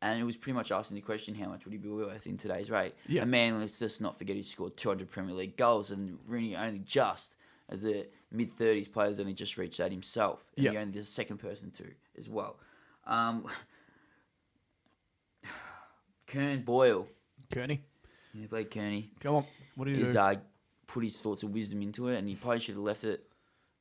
and 0.06 0.20
it 0.20 0.24
was 0.24 0.38
pretty 0.38 0.56
much 0.56 0.72
asking 0.72 0.96
the 0.96 1.02
question, 1.02 1.34
how 1.34 1.48
much 1.48 1.66
would 1.66 1.72
he 1.74 1.78
be 1.80 1.90
worth 1.90 2.28
in 2.28 2.38
today's 2.38 2.70
rate? 2.70 2.94
Yeah. 3.08 3.24
A 3.24 3.26
man, 3.26 3.60
let's 3.60 3.80
just 3.80 4.02
not 4.02 4.18
forget, 4.18 4.36
he 4.36 4.42
scored 4.44 4.78
200 4.78 5.10
Premier 5.10 5.34
League 5.34 5.58
goals, 5.58 5.90
and 5.92 6.20
Rooney 6.28 6.56
only 6.56 6.80
just, 6.80 7.36
as 7.70 7.86
a 7.86 8.06
mid 8.32 8.52
30s 8.52 8.92
player, 8.92 9.08
has 9.08 9.20
only 9.20 9.34
just 9.34 9.58
reached 9.58 9.80
that 9.80 9.92
himself. 9.92 10.46
And 10.56 10.66
Yeah. 10.66 10.72
he 10.72 10.78
only 10.78 10.92
the 10.92 11.04
second 11.04 11.38
person 11.38 11.72
to 11.72 11.86
as 12.18 12.30
well. 12.30 12.60
Um, 13.08 13.46
Kern 16.28 16.62
Boyle, 16.62 17.08
Kearney, 17.52 17.82
yeah, 18.34 18.48
Blake 18.48 18.72
Kearney, 18.72 19.10
come 19.20 19.36
on. 19.36 19.46
What 19.76 19.86
do 19.86 19.92
you 19.92 19.98
is 19.98 20.14
do? 20.14 20.20
uh, 20.20 20.36
put 20.88 21.04
his 21.04 21.18
thoughts 21.18 21.44
of 21.44 21.50
wisdom 21.52 21.82
into 21.82 22.08
it, 22.10 22.18
and 22.18 22.28
he 22.28 22.36
probably 22.36 22.60
should 22.60 22.76
have 22.76 22.84
left 22.84 23.04
it 23.04 23.24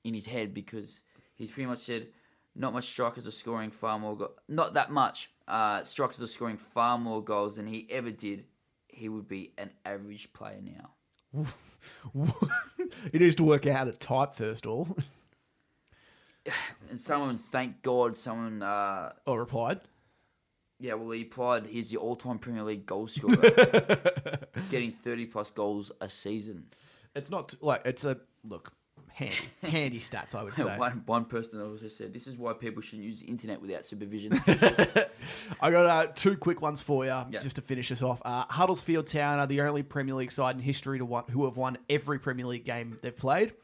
in 0.04 0.14
his 0.14 0.26
head 0.26 0.52
because 0.54 1.00
he's 1.34 1.50
pretty 1.50 1.66
much 1.66 1.78
said, 1.80 2.06
"Not 2.54 2.72
much 2.72 2.84
strikers 2.84 3.26
are 3.26 3.32
scoring 3.32 3.70
far 3.70 3.98
more, 3.98 4.16
go- 4.16 4.34
not 4.48 4.74
that 4.74 4.90
much. 4.90 5.30
Uh, 5.48 5.82
strikers 5.82 6.22
are 6.22 6.26
scoring 6.26 6.56
far 6.56 6.98
more 6.98 7.22
goals 7.22 7.56
than 7.56 7.66
he 7.66 7.86
ever 7.90 8.10
did. 8.10 8.44
He 8.88 9.08
would 9.08 9.26
be 9.28 9.52
an 9.58 9.70
average 9.84 10.32
player 10.32 10.60
now." 10.62 10.90
it 13.12 13.20
needs 13.20 13.36
to 13.36 13.44
work 13.44 13.66
out 13.66 13.88
a 13.88 13.92
type 13.92 14.34
first 14.36 14.64
of 14.66 14.72
all. 14.72 14.96
And 16.90 16.98
someone, 16.98 17.36
thank 17.36 17.82
God, 17.82 18.14
someone, 18.14 18.62
uh, 18.62 19.12
or 19.26 19.40
replied. 19.40 19.80
yeah, 20.78 20.92
well, 20.94 21.10
he 21.10 21.22
replied. 21.22 21.66
He's 21.66 21.90
the 21.90 21.96
all-time 21.96 22.38
Premier 22.38 22.62
League 22.62 22.84
goal 22.86 23.06
scorer, 23.08 23.34
getting 24.70 24.92
thirty 24.92 25.24
plus 25.26 25.48
goals 25.50 25.90
a 26.00 26.08
season. 26.08 26.66
It's 27.16 27.30
not 27.30 27.54
like 27.62 27.82
it's 27.86 28.04
a 28.04 28.18
look 28.44 28.72
handy 29.14 29.36
handy 29.62 29.98
stats. 30.00 30.34
I 30.34 30.42
would 30.42 30.54
say. 30.56 30.76
one, 30.76 31.02
one 31.06 31.24
person 31.24 31.62
also 31.62 31.88
said, 31.88 32.12
"This 32.12 32.26
is 32.26 32.36
why 32.36 32.52
people 32.52 32.82
shouldn't 32.82 33.06
use 33.06 33.20
the 33.20 33.26
internet 33.26 33.60
without 33.60 33.84
supervision." 33.84 34.32
I 35.60 35.70
got 35.70 35.86
uh, 35.86 36.06
two 36.14 36.36
quick 36.36 36.60
ones 36.60 36.82
for 36.82 37.06
you 37.06 37.24
just 37.40 37.56
to 37.56 37.62
finish 37.62 37.90
us 37.92 38.02
off. 38.02 38.20
Uh, 38.24 38.44
Huddersfield 38.48 39.06
Town 39.06 39.38
are 39.38 39.46
the 39.46 39.62
only 39.62 39.82
Premier 39.82 40.14
League 40.14 40.32
side 40.32 40.56
in 40.56 40.62
history 40.62 40.98
to 40.98 41.04
one, 41.04 41.24
who 41.30 41.44
have 41.44 41.56
won 41.56 41.78
every 41.88 42.18
Premier 42.18 42.46
League 42.46 42.64
game 42.64 42.98
they've 43.02 43.16
played. 43.16 43.54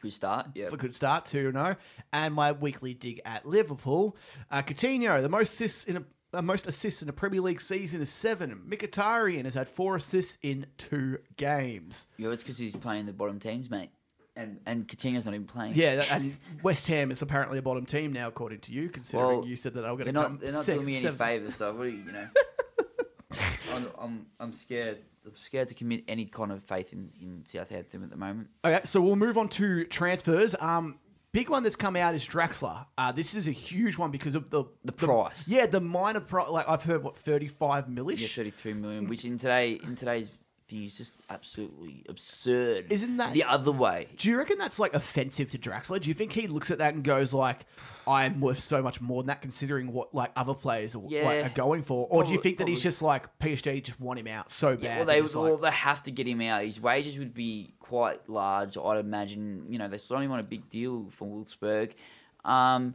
Good 0.00 0.12
start. 0.12 0.48
Yeah. 0.54 0.68
A 0.70 0.76
good 0.76 0.94
start, 0.94 1.24
2 1.24 1.52
0. 1.52 1.76
And 2.12 2.34
my 2.34 2.52
weekly 2.52 2.92
dig 2.92 3.22
at 3.24 3.46
Liverpool. 3.46 4.16
Uh, 4.50 4.60
Coutinho, 4.62 5.20
the 5.22 5.28
most 5.28 5.54
assists 5.54 5.84
in 5.84 5.96
a 5.96 6.04
uh, 6.34 6.42
most 6.42 6.66
assists 6.66 7.00
in 7.00 7.08
a 7.08 7.12
Premier 7.12 7.40
League 7.40 7.60
season 7.60 8.00
is 8.00 8.10
seven. 8.10 8.62
Mkhitaryan 8.68 9.44
has 9.44 9.54
had 9.54 9.68
four 9.68 9.96
assists 9.96 10.36
in 10.42 10.66
two 10.76 11.18
games. 11.36 12.08
Yeah, 12.16 12.30
it's 12.30 12.42
because 12.42 12.58
he's 12.58 12.74
playing 12.74 13.06
the 13.06 13.12
bottom 13.12 13.38
teams, 13.38 13.70
mate. 13.70 13.90
And 14.36 14.58
and 14.66 14.88
Coutinho's 14.88 15.26
not 15.26 15.34
even 15.34 15.46
playing. 15.46 15.74
Yeah, 15.74 15.96
that- 15.96 16.10
and 16.12 16.36
West 16.62 16.86
Ham 16.88 17.10
is 17.12 17.22
apparently 17.22 17.58
a 17.58 17.62
bottom 17.62 17.86
team 17.86 18.12
now, 18.12 18.26
according 18.28 18.60
to 18.60 18.72
you, 18.72 18.88
considering 18.88 19.26
Well, 19.40 19.46
you 19.46 19.54
said 19.56 19.74
that 19.74 19.82
they 19.82 19.88
were 19.88 19.94
going 19.96 20.06
to 20.06 20.12
not 20.12 20.26
come 20.26 20.38
they're 20.42 20.52
not 20.52 20.64
six, 20.64 20.74
doing 20.74 20.86
me 20.86 20.94
any 20.94 21.02
seven- 21.02 21.18
favors. 21.18 21.54
So 21.54 21.72
what 21.72 21.84
you, 21.84 22.02
you 22.04 22.12
know? 22.12 22.26
I'm, 23.74 23.86
I'm 23.98 24.26
I'm 24.40 24.52
scared. 24.52 24.98
I'm 25.26 25.34
scared 25.34 25.68
to 25.68 25.74
commit 25.74 26.04
any 26.06 26.26
kind 26.26 26.52
of 26.52 26.62
faith 26.62 26.92
in, 26.92 27.10
in 27.20 27.42
Southampton 27.44 28.02
at 28.02 28.10
the 28.10 28.16
moment. 28.16 28.48
Okay, 28.64 28.80
so 28.84 29.00
we'll 29.00 29.16
move 29.16 29.38
on 29.38 29.48
to 29.50 29.84
transfers. 29.86 30.54
Um, 30.60 30.98
big 31.32 31.48
one 31.48 31.62
that's 31.62 31.76
come 31.76 31.96
out 31.96 32.14
is 32.14 32.28
Draxler. 32.28 32.84
Uh, 32.98 33.10
this 33.10 33.34
is 33.34 33.48
a 33.48 33.52
huge 33.52 33.96
one 33.96 34.10
because 34.10 34.34
of 34.34 34.50
the 34.50 34.64
The 34.84 34.92
price. 34.92 35.48
Yeah, 35.48 35.66
the 35.66 35.80
minor 35.80 36.20
price. 36.20 36.48
Like 36.50 36.68
I've 36.68 36.82
heard, 36.84 37.02
what 37.02 37.16
thirty 37.16 37.48
five 37.48 37.88
millish. 37.88 38.20
Yeah, 38.20 38.28
32 38.28 38.74
million, 38.74 39.06
which 39.06 39.24
in 39.24 39.38
today 39.38 39.80
in 39.82 39.94
today's 39.94 40.38
thing 40.68 40.84
is 40.84 40.96
just 40.98 41.20
absolutely 41.30 42.04
absurd. 42.08 42.86
Isn't 42.90 43.16
that- 43.18 43.32
the 43.32 43.44
other 43.44 43.70
way? 43.72 44.08
Do 44.16 44.28
you 44.28 44.38
reckon 44.38 44.58
that's 44.58 44.78
like 44.78 44.94
offensive 44.94 45.50
to 45.52 45.58
Draxler? 45.58 46.00
Do 46.00 46.08
you 46.08 46.14
think 46.14 46.32
he 46.32 46.46
looks 46.46 46.70
at 46.70 46.78
that 46.78 46.94
and 46.94 47.04
goes 47.04 47.32
like, 47.34 47.66
"I'm 48.06 48.40
worth 48.40 48.58
so 48.60 48.82
much 48.82 49.00
more 49.00 49.22
than 49.22 49.28
that," 49.28 49.42
considering 49.42 49.92
what 49.92 50.14
like 50.14 50.30
other 50.36 50.54
players 50.54 50.94
are, 50.94 51.00
like, 51.00 51.44
are 51.44 51.54
going 51.54 51.82
for? 51.82 52.06
Or 52.10 52.24
do 52.24 52.32
you 52.32 52.40
think 52.40 52.58
that 52.58 52.68
he's 52.68 52.82
just 52.82 53.02
like 53.02 53.38
PSG 53.38 53.82
just 53.82 54.00
want 54.00 54.18
him 54.18 54.26
out 54.26 54.50
so 54.50 54.74
bad? 54.76 54.82
Yeah, 54.82 54.96
well, 54.98 55.06
they 55.06 55.22
well, 55.22 55.52
like- 55.54 55.60
they 55.62 55.70
have 55.76 56.02
to 56.04 56.10
get 56.10 56.26
him 56.26 56.40
out. 56.40 56.62
His 56.62 56.80
wages 56.80 57.18
would 57.18 57.34
be 57.34 57.70
quite 57.78 58.28
large, 58.28 58.76
I'd 58.78 58.98
imagine. 58.98 59.66
You 59.68 59.78
know, 59.78 59.88
they 59.88 59.98
signed 59.98 60.24
him 60.24 60.32
on 60.32 60.40
a 60.40 60.44
big 60.44 60.68
deal 60.68 61.08
from 61.10 61.28
Wolfsburg. 61.28 61.92
Um, 62.44 62.94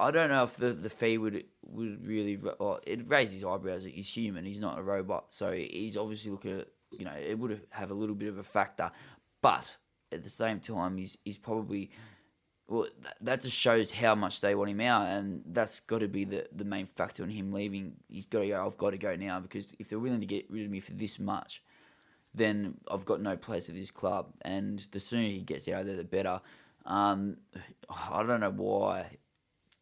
I 0.00 0.10
don't 0.10 0.28
know 0.28 0.42
if 0.42 0.56
the, 0.56 0.70
the 0.70 0.90
fee 0.90 1.18
would 1.18 1.44
would 1.62 2.06
really 2.06 2.38
or 2.58 2.80
it 2.86 3.08
raised 3.08 3.32
his 3.32 3.44
eyebrows. 3.44 3.84
He's 3.84 4.08
human. 4.08 4.44
He's 4.44 4.58
not 4.58 4.78
a 4.78 4.82
robot, 4.82 5.32
so 5.32 5.52
he's 5.52 5.96
obviously 5.96 6.30
looking 6.30 6.60
at 6.60 6.68
you 6.90 7.04
know 7.04 7.12
it 7.12 7.38
would 7.38 7.60
have, 7.70 7.90
a 7.90 7.94
little 7.94 8.14
bit 8.14 8.28
of 8.28 8.38
a 8.38 8.42
factor, 8.42 8.90
but 9.40 9.76
at 10.12 10.22
the 10.22 10.30
same 10.30 10.58
time, 10.58 10.96
he's 10.96 11.16
he's 11.24 11.38
probably 11.38 11.90
well 12.66 12.86
that 13.20 13.42
just 13.42 13.56
shows 13.56 13.92
how 13.92 14.16
much 14.16 14.40
they 14.40 14.56
want 14.56 14.70
him 14.70 14.80
out, 14.80 15.06
and 15.06 15.42
that's 15.46 15.78
got 15.80 16.00
to 16.00 16.08
be 16.08 16.24
the 16.24 16.46
the 16.52 16.64
main 16.64 16.86
factor 16.86 17.22
in 17.22 17.30
him 17.30 17.52
leaving. 17.52 17.94
He's 18.08 18.26
got 18.26 18.40
to 18.40 18.48
go. 18.48 18.66
I've 18.66 18.78
got 18.78 18.90
to 18.90 18.98
go 18.98 19.14
now 19.14 19.38
because 19.38 19.76
if 19.78 19.88
they're 19.88 20.00
willing 20.00 20.20
to 20.20 20.26
get 20.26 20.50
rid 20.50 20.64
of 20.64 20.70
me 20.72 20.80
for 20.80 20.92
this 20.94 21.20
much, 21.20 21.62
then 22.34 22.74
I've 22.90 23.04
got 23.04 23.20
no 23.20 23.36
place 23.36 23.68
at 23.68 23.76
this 23.76 23.92
club, 23.92 24.32
and 24.42 24.80
the 24.90 24.98
sooner 24.98 25.28
he 25.28 25.40
gets 25.40 25.68
out 25.68 25.82
of 25.82 25.86
there, 25.86 25.96
the 25.96 26.04
better. 26.04 26.40
Um, 26.84 27.36
I 27.88 28.22
don't 28.24 28.40
know 28.40 28.50
why 28.50 29.06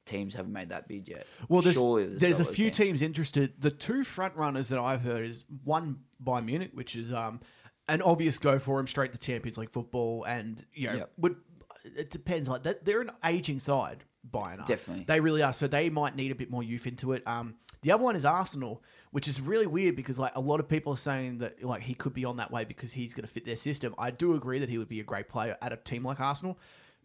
teams 0.05 0.35
haven't 0.35 0.53
made 0.53 0.69
that 0.71 0.89
bid 0.89 1.09
yet. 1.09 1.27
Well, 1.49 1.63
there's, 1.63 1.75
Surely 1.77 2.07
there's 2.07 2.41
a 2.41 2.45
few 2.45 2.71
team. 2.71 2.87
teams 2.89 3.03
interested. 3.03 3.55
The 3.61 3.71
two 3.71 4.05
front 4.05 4.35
runners 4.37 4.69
that 4.71 4.79
I've 4.79 5.03
heard 5.03 5.27
is 5.27 5.45
one 5.65 6.01
by 6.21 6.41
Munich, 6.41 6.71
which 6.75 6.97
is 6.97 7.13
um, 7.13 7.41
an 7.89 8.03
obvious 8.03 8.39
go 8.39 8.59
for 8.59 8.79
him 8.81 8.87
straight 8.87 9.13
to 9.13 9.19
Champions 9.19 9.59
League 9.59 9.71
football, 9.71 10.25
and 10.25 10.65
you 10.75 10.89
know 10.89 10.95
Yep. 10.95 11.13
would 11.19 11.37
it 11.85 12.11
depends 12.11 12.49
like 12.49 12.63
that. 12.63 12.85
They're 12.85 13.01
an 13.01 13.11
aging 13.25 13.59
side 13.59 14.05
by 14.31 14.55
enough. 14.55 14.67
Definitely. 14.67 15.05
they 15.09 15.19
really 15.21 15.43
are. 15.43 15.53
So 15.53 15.67
they 15.67 15.91
might 15.91 16.15
need 16.15 16.31
a 16.31 16.35
bit 16.37 16.49
more 16.51 16.63
youth 16.63 16.87
into 16.87 17.13
it. 17.13 17.27
Um, 17.27 17.57
the 17.83 17.91
other 17.91 18.05
one 18.05 18.15
is 18.15 18.25
Arsenal, 18.25 18.85
which 19.11 19.27
is 19.27 19.41
really 19.41 19.67
weird 19.67 19.97
because 19.97 20.17
like 20.17 20.37
a 20.37 20.41
lot 20.41 20.61
of 20.61 20.69
people 20.69 20.93
are 20.93 20.97
saying 20.97 21.39
that 21.39 21.65
like 21.65 21.83
he 21.83 21.95
could 21.95 22.15
be 22.15 22.25
on 22.25 22.37
that 22.37 22.53
way 22.53 22.65
because 22.65 22.93
he's 22.93 23.13
going 23.15 23.27
to 23.27 23.33
fit 23.33 23.45
their 23.45 23.57
system. 23.57 23.95
I 23.99 24.13
do 24.13 24.35
agree 24.35 24.61
that 24.61 24.69
he 24.69 24.79
would 24.79 24.89
be 24.89 25.01
a 25.01 25.05
great 25.05 25.29
player 25.29 25.57
at 25.61 25.73
a 25.73 25.77
team 25.77 26.05
like 26.05 26.21
Arsenal. 26.21 26.57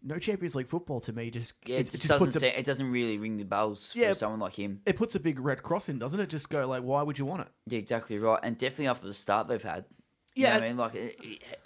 No 0.03 0.19
Champions 0.19 0.56
League 0.56 0.68
football 0.68 0.99
to 1.02 1.14
me 1.14 1.30
just 1.32 1.53
Yeah, 1.65 1.78
it, 1.78 1.80
it, 1.82 1.84
just, 1.86 1.98
just 2.03 2.07
doesn't 2.10 2.28
puts 2.28 2.36
a, 2.38 2.40
say, 2.40 2.53
it 2.56 2.65
doesn't 2.65 2.90
really 2.91 3.18
ring 3.18 3.36
the 3.38 3.44
bells 3.45 3.94
Yeah. 3.95 4.10
for 4.10 4.14
someone 4.14 4.40
like 4.40 4.53
him. 4.53 4.82
it 4.86 4.95
puts 4.95 5.15
a 5.15 5.19
big 5.19 5.40
red 5.40 5.64
cross 5.64 5.90
in, 5.90 5.99
doesn't 5.99 6.19
it? 6.19 6.30
Just 6.30 6.49
go 6.49 6.68
like, 6.68 6.84
why 6.84 7.02
would 7.02 7.18
you 7.19 7.26
want 7.26 7.41
it? 7.41 7.48
Yeah, 7.68 7.80
exactly 7.80 8.18
right, 8.19 8.40
and 8.44 8.57
definitely 8.57 8.88
after 8.88 9.07
the 9.07 9.14
start 9.14 9.48
they've 9.48 9.61
had. 9.61 9.86
You 10.36 10.44
Yeah. 10.44 10.49
know 10.49 10.56
what 10.60 10.64
I 10.64 10.68
mean, 10.68 10.78
like 10.78 10.95
it, 10.95 11.15
it, 11.24 11.60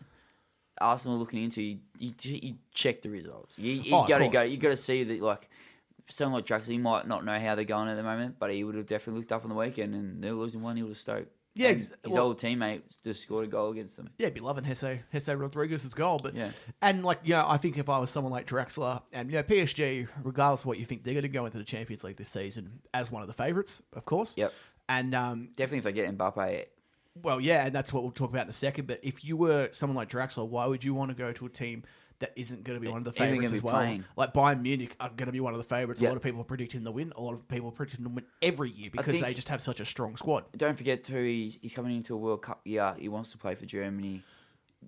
Arsenal 0.79 1.17
looking 1.19 1.43
into 1.43 1.61
you, 1.61 1.79
you, 1.99 2.13
you 2.23 2.55
check 2.73 3.01
the 3.01 3.09
results. 3.09 3.59
You, 3.59 3.73
you 3.73 3.95
Oh, 3.95 4.07
gotta 4.07 4.27
go. 4.29 4.41
You 4.41 4.57
gotta 4.57 4.77
see 4.77 5.03
that 5.03 5.21
like. 5.21 5.49
Someone 6.07 6.39
like 6.41 6.45
Draxler, 6.47 6.71
he 6.71 6.77
might 6.79 7.07
not 7.07 7.23
know 7.23 7.39
how 7.39 7.53
they're 7.55 7.63
going 7.63 7.87
at 7.87 7.95
the 7.95 8.03
moment, 8.03 8.35
but 8.39 8.51
he 8.51 8.63
would 8.63 8.73
have 8.75 8.87
definitely 8.87 9.19
looked 9.21 9.31
up 9.31 9.43
on 9.43 9.49
the 9.49 9.55
weekend 9.55 9.93
and 9.93 10.21
they're 10.21 10.33
losing 10.33 10.61
one 10.61 10.75
0 10.75 10.87
to 10.89 10.95
Stoke. 10.95 11.27
Yeah, 11.53 11.67
And 11.69 11.75
ex- 11.81 11.91
his 12.03 12.13
well- 12.13 12.27
old 12.27 12.37
teammate 12.39 13.01
just 13.03 13.23
scored 13.23 13.43
a 13.43 13.47
goal 13.47 13.71
against 13.71 13.97
them. 13.97 14.09
Yeah, 14.17 14.29
be 14.29 14.39
loving 14.39 14.63
Jesé 14.63 15.01
Jesé 15.13 15.37
Rodriguez's 15.39 15.93
goal, 15.93 16.17
but 16.23 16.33
Yeah. 16.33 16.51
and 16.81 17.03
like 17.03 17.19
you 17.23 17.31
know, 17.33 17.45
I 17.47 17.57
think 17.57 17.77
if 17.77 17.89
I 17.89 17.99
was 17.99 18.09
someone 18.09 18.31
like 18.31 18.47
Draxler 18.47 19.01
and 19.11 19.29
you 19.29 19.37
know 19.37 19.43
PSG, 19.43 20.07
regardless 20.23 20.61
of 20.61 20.67
what 20.67 20.79
you 20.79 20.85
think, 20.85 21.03
they're 21.03 21.13
going 21.13 21.23
to 21.23 21.27
go 21.29 21.45
into 21.45 21.57
the 21.57 21.63
Champions 21.65 22.03
League 22.05 22.15
this 22.17 22.29
season 22.29 22.79
as 22.93 23.11
one 23.11 23.21
of 23.21 23.27
the 23.27 23.33
favourites, 23.33 23.81
of 23.93 24.05
course. 24.05 24.33
Yep. 24.37 24.53
And 24.87 25.13
um, 25.13 25.49
Definitely 25.55 25.79
if 25.79 25.83
they 25.85 25.91
get 25.93 26.17
Mbappe, 26.17 26.65
well, 27.21 27.41
yeah, 27.41 27.65
and 27.65 27.75
that's 27.75 27.91
what 27.91 28.03
we'll 28.03 28.11
talk 28.13 28.29
about 28.29 28.43
in 28.43 28.49
a 28.49 28.53
second. 28.53 28.87
But 28.87 29.01
if 29.03 29.23
you 29.25 29.35
were 29.35 29.67
someone 29.73 29.97
like 29.97 30.09
Draxler, 30.09 30.47
why 30.47 30.65
would 30.67 30.83
you 30.85 30.93
want 30.93 31.09
to 31.09 31.15
go 31.15 31.33
to 31.33 31.45
a 31.45 31.49
team 31.49 31.83
that 32.21 32.31
isn't 32.35 32.63
going 32.63 32.77
to 32.77 32.81
be 32.81 32.87
one 32.87 32.99
of 32.99 33.03
the 33.03 33.11
favourites 33.11 33.51
as 33.53 33.61
well? 33.61 33.73
playing. 33.75 34.05
Like 34.15 34.33
Bayern 34.33 34.61
Munich 34.61 34.95
are 34.99 35.09
going 35.09 35.25
to 35.27 35.31
be 35.31 35.39
one 35.39 35.53
of 35.53 35.57
the 35.57 35.63
favourites. 35.65 36.01
A 36.01 36.05
lot 36.05 36.15
of 36.15 36.23
people 36.23 36.43
predict 36.43 36.71
him 36.71 36.85
to 36.85 36.91
win. 36.91 37.11
A 37.15 37.21
lot 37.21 37.33
of 37.33 37.47
people 37.47 37.71
predict 37.71 37.97
him 37.99 38.05
to 38.05 38.09
win 38.09 38.25
every 38.41 38.71
year 38.71 38.89
because 38.91 39.19
they 39.19 39.33
just 39.33 39.49
have 39.49 39.61
such 39.61 39.79
a 39.79 39.85
strong 39.85 40.15
squad. 40.15 40.45
don't 40.55 40.77
forget 40.77 41.03
too, 41.03 41.23
he's, 41.23 41.59
he's 41.61 41.73
coming 41.73 41.95
into 41.95 42.13
a 42.13 42.17
World 42.17 42.41
Cup 42.41 42.61
year. 42.65 42.95
He 42.97 43.09
wants 43.09 43.31
to 43.33 43.37
play 43.37 43.55
for 43.55 43.65
Germany. 43.65 44.23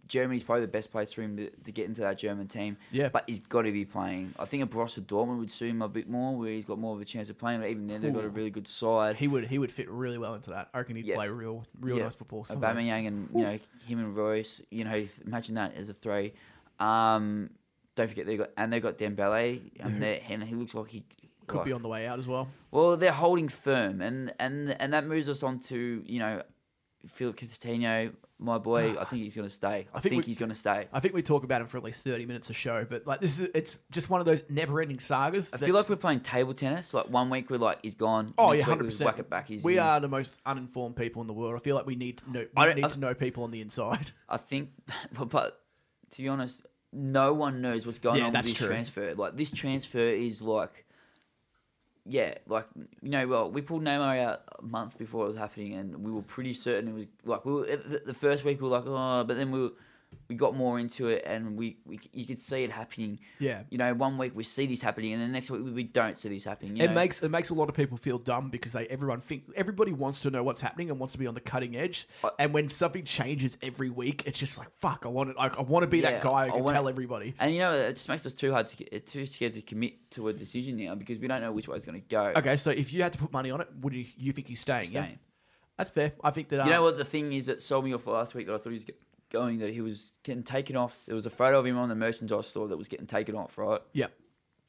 Germany's 0.07 0.43
probably 0.43 0.61
the 0.61 0.69
best 0.71 0.91
place 0.91 1.13
for 1.13 1.21
him 1.21 1.37
to, 1.37 1.49
to 1.51 1.71
get 1.71 1.85
into 1.85 2.01
that 2.01 2.17
German 2.17 2.47
team. 2.47 2.77
Yeah. 2.91 3.09
But 3.09 3.25
he's 3.27 3.39
got 3.39 3.61
to 3.61 3.71
be 3.71 3.85
playing. 3.85 4.33
I 4.39 4.45
think 4.45 4.63
a 4.63 4.65
Borussia 4.65 5.01
Dortmund 5.01 5.37
would 5.37 5.51
suit 5.51 5.69
him 5.69 5.83
a 5.83 5.87
bit 5.87 6.09
more, 6.09 6.35
where 6.35 6.49
he's 6.49 6.65
got 6.65 6.79
more 6.79 6.95
of 6.95 7.01
a 7.01 7.05
chance 7.05 7.29
of 7.29 7.37
playing. 7.37 7.61
But 7.61 7.69
even 7.69 7.85
then, 7.85 8.01
they've 8.01 8.13
got 8.13 8.23
a 8.23 8.29
really 8.29 8.49
good 8.49 8.67
side. 8.67 9.17
He 9.17 9.27
would 9.27 9.45
he 9.45 9.59
would 9.59 9.71
fit 9.71 9.87
really 9.89 10.17
well 10.17 10.33
into 10.33 10.49
that. 10.49 10.69
I 10.73 10.79
reckon 10.79 10.95
he'd 10.95 11.05
Yeah. 11.05 11.15
play 11.15 11.29
real 11.29 11.63
real 11.79 11.97
Yeah. 11.97 12.03
nice 12.05 12.15
football. 12.15 12.43
Some 12.43 12.55
of 12.57 12.61
those- 12.61 12.83
Aubameyang 12.83 13.07
and 13.07 13.29
you 13.35 13.41
know 13.41 13.59
him 13.87 13.99
and 13.99 14.17
Reus. 14.17 14.61
You 14.71 14.83
know, 14.83 15.05
imagine 15.25 15.55
that 15.55 15.75
as 15.75 15.89
a 15.89 15.93
three. 15.93 16.33
Um, 16.79 17.49
don't 17.95 18.07
forget 18.09 18.25
they 18.25 18.37
got 18.37 18.49
and 18.57 18.71
they 18.73 18.79
got 18.79 18.97
Dembele, 18.97 19.61
and 19.79 20.01
they 20.01 20.23
and 20.29 20.43
he 20.43 20.55
looks 20.55 20.73
like 20.73 20.89
he 20.89 21.03
could 21.47 21.57
like- 21.57 21.65
be 21.65 21.71
on 21.73 21.81
the 21.81 21.89
way 21.89 22.07
out 22.07 22.19
as 22.19 22.27
well. 22.27 22.47
Well, 22.71 22.97
they're 22.97 23.11
holding 23.11 23.49
firm, 23.49 24.01
and 24.01 24.33
and 24.39 24.75
and 24.81 24.93
that 24.93 25.05
moves 25.05 25.29
us 25.29 25.43
on 25.43 25.59
to 25.59 26.03
you 26.05 26.19
know 26.19 26.41
Philippe 27.05 27.45
Coutinho, 27.45 28.13
my 28.39 28.57
boy, 28.57 28.97
I 28.99 29.03
think 29.05 29.21
he's 29.21 29.35
going 29.35 29.47
to 29.47 29.53
stay. 29.53 29.87
I, 29.93 29.99
think 29.99 30.11
think, 30.13 30.23
we- 30.23 30.27
he's 30.27 30.37
going 30.39 30.49
to 30.49 30.55
stay. 30.55 30.87
I 30.91 30.99
think 31.01 31.13
we 31.13 31.21
talk 31.21 31.43
about 31.43 31.61
him 31.61 31.67
for 31.67 31.77
at 31.77 31.83
least 31.83 32.03
thirty 32.03 32.25
minutes 32.25 32.49
a 32.49 32.53
show, 32.53 32.83
but 32.89 33.05
like 33.05 33.21
this 33.21 33.39
is 33.39 33.49
it's 33.53 33.79
just 33.91 34.09
one 34.09 34.21
of 34.21 34.25
those 34.25 34.43
never-ending 34.49 34.99
sagas. 34.99 35.53
I 35.53 35.57
feel 35.57 35.75
like 35.75 35.87
we're 35.89 35.97
playing 35.97 36.21
table 36.21 36.55
tennis. 36.55 36.93
Like 36.95 37.09
one 37.09 37.29
week 37.29 37.49
we're 37.51 37.57
like 37.57 37.79
he's 37.83 37.93
gone. 37.95 38.33
Oh 38.39 38.53
yeah, 38.53 38.63
hundred 38.63 38.83
we 38.85 38.87
percent. 38.87 39.05
Whack 39.05 39.19
it 39.19 39.29
back. 39.29 39.47
He's 39.47 39.63
we 39.63 39.73
in. 39.73 39.83
are 39.83 39.99
the 39.99 40.07
most 40.07 40.33
uninformed 40.47 40.95
people 40.95 41.21
in 41.21 41.27
the 41.27 41.33
world. 41.33 41.55
I 41.55 41.59
feel 41.59 41.75
like 41.75 41.85
we 41.85 41.95
need 41.95 42.17
to 42.19 42.31
know. 42.31 42.39
We 42.39 42.47
I 42.57 42.65
don't- 42.65 42.75
need 42.77 42.85
I- 42.85 42.89
to 42.89 42.99
know 42.99 43.13
people 43.13 43.43
on 43.43 43.51
the 43.51 43.61
inside. 43.61 44.11
I 44.27 44.37
think, 44.37 44.69
but 45.29 45.59
to 46.13 46.21
be 46.21 46.29
honest, 46.29 46.65
no 46.91 47.33
one 47.33 47.61
knows 47.61 47.85
what's 47.85 47.99
going 47.99 48.19
Yeah, 48.19 48.27
on 48.27 48.33
with 48.33 48.43
this 48.43 48.53
true. 48.53 48.67
transfer. 48.67 49.13
Like 49.15 49.35
this 49.35 49.51
transfer 49.51 49.99
is 49.99 50.41
like, 50.41 50.85
yeah, 52.05 52.35
like 52.47 52.65
you 53.01 53.09
know, 53.09 53.27
well, 53.27 53.51
we 53.51 53.61
pulled 53.61 53.83
Neymar 53.83 54.19
out 54.19 54.41
a 54.59 54.63
month 54.63 54.97
before 54.97 55.25
it 55.25 55.27
was 55.29 55.37
happening, 55.37 55.73
and 55.73 56.03
we 56.03 56.11
were 56.11 56.21
pretty 56.21 56.53
certain 56.53 56.89
it 56.89 56.93
was 56.93 57.07
like 57.25 57.45
we 57.45 57.53
were 57.53 57.65
the, 57.65 58.01
the 58.05 58.13
first 58.13 58.43
week 58.43 58.61
we 58.61 58.69
were 58.69 58.75
like, 58.75 58.85
oh, 58.85 59.23
but 59.23 59.37
then 59.37 59.51
we 59.51 59.61
were, 59.61 59.71
we 60.29 60.35
got 60.35 60.55
more 60.55 60.79
into 60.79 61.07
it, 61.07 61.23
and 61.25 61.57
we, 61.57 61.77
we 61.85 61.99
you 62.11 62.25
could 62.25 62.39
see 62.39 62.63
it 62.63 62.71
happening. 62.71 63.19
Yeah. 63.39 63.63
You 63.69 63.77
know, 63.77 63.93
one 63.93 64.17
week 64.17 64.33
we 64.35 64.43
see 64.43 64.65
this 64.65 64.81
happening, 64.81 65.13
and 65.13 65.21
the 65.21 65.27
next 65.27 65.49
week 65.51 65.61
we, 65.63 65.83
don't 65.83 66.17
see 66.17 66.29
this 66.29 66.43
happening. 66.45 66.75
You 66.75 66.83
It 66.83 66.87
know? 66.87 66.93
makes 66.95 67.21
it 67.23 67.29
makes 67.29 67.49
a 67.49 67.53
lot 67.53 67.69
of 67.69 67.75
people 67.75 67.97
feel 67.97 68.17
dumb 68.17 68.49
because 68.49 68.73
they 68.73 68.87
everyone 68.87 69.21
think 69.21 69.43
everybody 69.55 69.91
wants 69.93 70.21
to 70.21 70.29
know 70.31 70.43
what's 70.43 70.61
happening 70.61 70.89
and 70.89 70.99
wants 70.99 71.13
to 71.13 71.19
be 71.19 71.27
on 71.27 71.33
the 71.33 71.41
cutting 71.41 71.75
edge. 71.75 72.07
I- 72.23 72.31
and 72.39 72.53
when 72.53 72.69
something 72.69 73.03
changes 73.03 73.57
every 73.61 73.89
week, 73.89 74.23
it's 74.25 74.39
just 74.39 74.57
like 74.57 74.69
fuck. 74.79 75.03
I 75.05 75.09
want 75.09 75.29
it. 75.31 75.35
I, 75.39 75.47
I 75.47 75.61
want 75.61 75.83
to 75.83 75.89
be 75.89 75.99
Yeah, 75.99 76.11
that 76.11 76.23
guy 76.23 76.45
who 76.47 76.51
I 76.53 76.55
can 76.55 76.63
wanna- 76.63 76.73
tell 76.77 76.87
everybody. 76.89 77.33
And 77.39 77.53
you 77.53 77.59
know, 77.59 77.73
it 77.73 77.93
just 77.93 78.09
makes 78.09 78.25
us 78.25 78.33
too 78.33 78.51
hard 78.51 78.67
to 78.67 78.77
get, 78.77 79.05
too 79.05 79.25
scared 79.25 79.53
to 79.53 79.61
commit 79.61 80.09
to 80.11 80.27
a 80.29 80.33
decision 80.33 80.77
now 80.77 80.95
because 80.95 81.19
we 81.19 81.27
don't 81.27 81.41
know 81.41 81.51
which 81.51 81.67
way 81.67 81.75
it's 81.75 81.85
going 81.85 82.01
to 82.01 82.07
go. 82.07 82.33
Okay, 82.35 82.57
so 82.57 82.69
if 82.71 82.91
you 82.93 83.01
had 83.01 83.13
to 83.13 83.19
put 83.19 83.31
money 83.31 83.51
on 83.51 83.61
it, 83.61 83.67
would 83.81 83.93
you 83.93 84.05
you 84.17 84.31
think 84.31 84.47
he's 84.47 84.59
staying? 84.61 84.85
Yeah, 84.91 85.07
that's 85.77 85.91
fair. 85.91 86.13
I 86.23 86.31
think 86.31 86.49
that. 86.49 86.61
Uh, 86.61 86.65
You 86.65 86.69
know 86.71 86.83
what 86.83 86.97
the 86.97 87.05
thing 87.05 87.33
is 87.33 87.47
that 87.47 87.61
sold 87.61 87.85
me 87.85 87.93
off 87.93 88.05
last 88.07 88.35
week 88.35 88.47
that 88.47 88.53
I 88.53 88.57
thought 88.57 88.69
he 88.69 88.73
was 88.75 88.85
going 89.33 89.57
that 89.57 89.73
he 89.73 89.81
was 89.81 90.13
getting 90.23 90.43
taken 90.43 90.75
off. 90.75 90.97
There 91.05 91.15
was 91.15 91.25
a 91.25 91.31
photo 91.31 91.59
of 91.59 91.65
him 91.65 91.77
on 91.77 91.89
the 91.89 91.95
merchandise 91.95 92.47
store 92.47 92.67
that 92.67 92.77
was 92.77 92.87
getting 92.87 93.07
taken 93.07 93.35
off. 93.35 93.57
Right, 93.57 93.81
Yeah. 93.91 94.07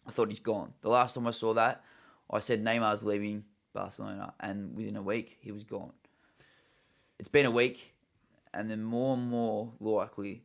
I 0.06 0.10
thought 0.10 0.28
he's 0.28 0.40
gone. 0.40 0.72
The 0.80 0.90
last 0.90 1.14
time 1.14 1.26
I 1.26 1.30
saw 1.30 1.54
that, 1.54 1.82
I 2.30 2.38
said 2.38 2.64
Neymar's 2.64 3.04
leaving 3.04 3.44
Barcelona, 3.72 4.34
and 4.40 4.74
within 4.74 4.96
a 4.96 5.02
week 5.02 5.38
he 5.40 5.52
was 5.52 5.62
gone. 5.64 5.92
It's 7.18 7.28
been 7.28 7.46
a 7.46 7.50
week, 7.50 7.94
and 8.52 8.70
then 8.70 8.82
more 8.82 9.14
and 9.14 9.28
more 9.28 9.72
likely 9.80 10.42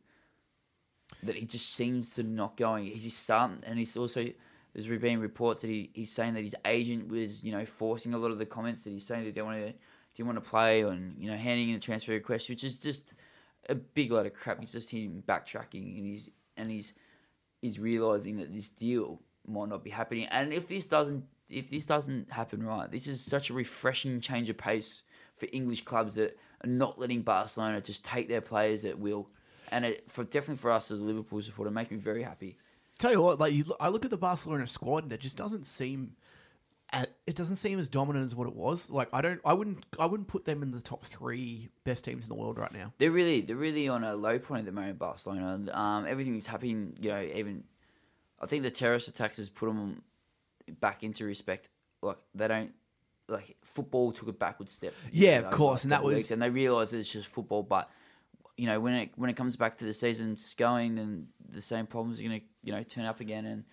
that 1.22 1.34
he 1.34 1.44
just 1.44 1.74
seems 1.74 2.14
to 2.14 2.22
not 2.22 2.56
going. 2.56 2.86
He's 2.86 3.04
just 3.04 3.18
starting, 3.22 3.62
and 3.66 3.78
he's 3.78 3.96
also 3.96 4.26
there's 4.72 4.86
been 4.86 5.20
reports 5.20 5.62
that 5.62 5.68
he, 5.68 5.90
he's 5.94 6.12
saying 6.12 6.34
that 6.34 6.42
his 6.42 6.54
agent 6.64 7.08
was 7.08 7.42
you 7.44 7.52
know 7.52 7.64
forcing 7.66 8.14
a 8.14 8.18
lot 8.18 8.30
of 8.30 8.38
the 8.38 8.46
comments 8.46 8.84
that 8.84 8.90
he's 8.90 9.06
saying 9.06 9.24
that 9.24 9.34
they 9.34 9.42
want 9.42 9.58
to 9.58 9.72
do 9.72 9.76
you 10.16 10.24
want 10.24 10.42
to 10.42 10.48
play 10.48 10.82
and 10.82 11.16
you 11.18 11.30
know 11.30 11.36
handing 11.36 11.70
in 11.70 11.76
a 11.76 11.78
transfer 11.78 12.12
request, 12.12 12.48
which 12.48 12.64
is 12.64 12.78
just 12.78 13.14
a 13.68 13.74
big 13.74 14.10
load 14.10 14.26
of 14.26 14.34
crap. 14.34 14.58
He's 14.60 14.72
just 14.72 14.90
him 14.90 15.22
backtracking, 15.26 15.96
and 15.96 16.06
he's 16.06 16.30
and 16.56 16.70
he's 16.70 16.94
he's 17.60 17.78
realizing 17.78 18.38
that 18.38 18.52
this 18.52 18.68
deal 18.68 19.20
might 19.46 19.68
not 19.68 19.84
be 19.84 19.90
happening. 19.90 20.26
And 20.26 20.52
if 20.52 20.68
this 20.68 20.86
doesn't 20.86 21.24
if 21.50 21.70
this 21.70 21.86
doesn't 21.86 22.30
happen 22.30 22.62
right, 22.62 22.90
this 22.90 23.06
is 23.06 23.20
such 23.20 23.50
a 23.50 23.54
refreshing 23.54 24.20
change 24.20 24.48
of 24.48 24.56
pace 24.56 25.02
for 25.36 25.48
English 25.52 25.84
clubs 25.84 26.14
that 26.14 26.36
are 26.64 26.68
not 26.68 26.98
letting 26.98 27.22
Barcelona 27.22 27.80
just 27.80 28.04
take 28.04 28.28
their 28.28 28.40
players 28.40 28.84
at 28.84 28.98
will. 28.98 29.28
And 29.72 29.84
it, 29.84 30.10
for 30.10 30.24
definitely 30.24 30.56
for 30.56 30.70
us 30.70 30.90
as 30.90 31.00
a 31.00 31.04
Liverpool 31.04 31.40
supporter, 31.42 31.70
make 31.70 31.90
me 31.90 31.96
very 31.96 32.22
happy. 32.22 32.56
Tell 32.98 33.12
you 33.12 33.22
what, 33.22 33.38
like 33.38 33.54
you, 33.54 33.64
I 33.80 33.88
look 33.88 34.04
at 34.04 34.10
the 34.10 34.18
Barcelona 34.18 34.66
squad 34.66 35.04
and 35.04 35.12
it 35.12 35.20
just 35.20 35.36
doesn't 35.36 35.66
seem. 35.66 36.16
It 37.26 37.36
doesn't 37.36 37.56
seem 37.56 37.78
as 37.78 37.88
dominant 37.88 38.26
as 38.26 38.34
what 38.34 38.48
it 38.48 38.56
was. 38.56 38.90
Like 38.90 39.08
I 39.12 39.20
don't, 39.20 39.40
I 39.44 39.52
wouldn't, 39.52 39.84
I 39.98 40.06
wouldn't 40.06 40.28
put 40.28 40.44
them 40.44 40.62
in 40.64 40.72
the 40.72 40.80
top 40.80 41.04
three 41.04 41.68
best 41.84 42.04
teams 42.04 42.24
in 42.24 42.28
the 42.28 42.34
world 42.34 42.58
right 42.58 42.72
now. 42.72 42.92
They're 42.98 43.12
really 43.12 43.40
they're 43.40 43.54
really 43.54 43.88
on 43.88 44.02
a 44.02 44.16
low 44.16 44.38
point 44.40 44.60
at 44.60 44.66
the 44.66 44.72
moment, 44.72 44.98
Barcelona. 44.98 45.70
Um, 45.72 46.06
everything's 46.06 46.48
happening, 46.48 46.92
you 47.00 47.10
know. 47.10 47.20
Even 47.20 47.62
I 48.40 48.46
think 48.46 48.64
the 48.64 48.70
terrorist 48.72 49.06
attacks 49.06 49.36
has 49.36 49.48
put 49.48 49.66
them 49.66 50.02
back 50.80 51.04
into 51.04 51.24
respect. 51.24 51.68
Like 52.02 52.18
they 52.34 52.48
don't 52.48 52.72
like 53.28 53.56
football 53.62 54.10
took 54.10 54.26
a 54.28 54.32
backward 54.32 54.68
step. 54.68 54.92
Yeah, 55.12 55.38
of 55.38 55.52
course, 55.52 55.84
and 55.84 55.92
that 55.92 56.02
was- 56.02 56.16
weeks, 56.16 56.30
and 56.32 56.42
they 56.42 56.50
realise 56.50 56.90
that 56.90 56.98
it's 56.98 57.12
just 57.12 57.28
football. 57.28 57.62
But 57.62 57.88
you 58.56 58.66
know, 58.66 58.80
when 58.80 58.94
it 58.94 59.10
when 59.14 59.30
it 59.30 59.36
comes 59.36 59.56
back 59.56 59.76
to 59.76 59.84
the 59.84 59.92
season's 59.92 60.54
going, 60.54 60.96
then 60.96 61.28
the 61.48 61.60
same 61.60 61.86
problems 61.86 62.18
are 62.18 62.24
going 62.24 62.40
to 62.40 62.46
you 62.64 62.72
know 62.72 62.82
turn 62.82 63.04
up 63.04 63.20
again, 63.20 63.46
and 63.46 63.64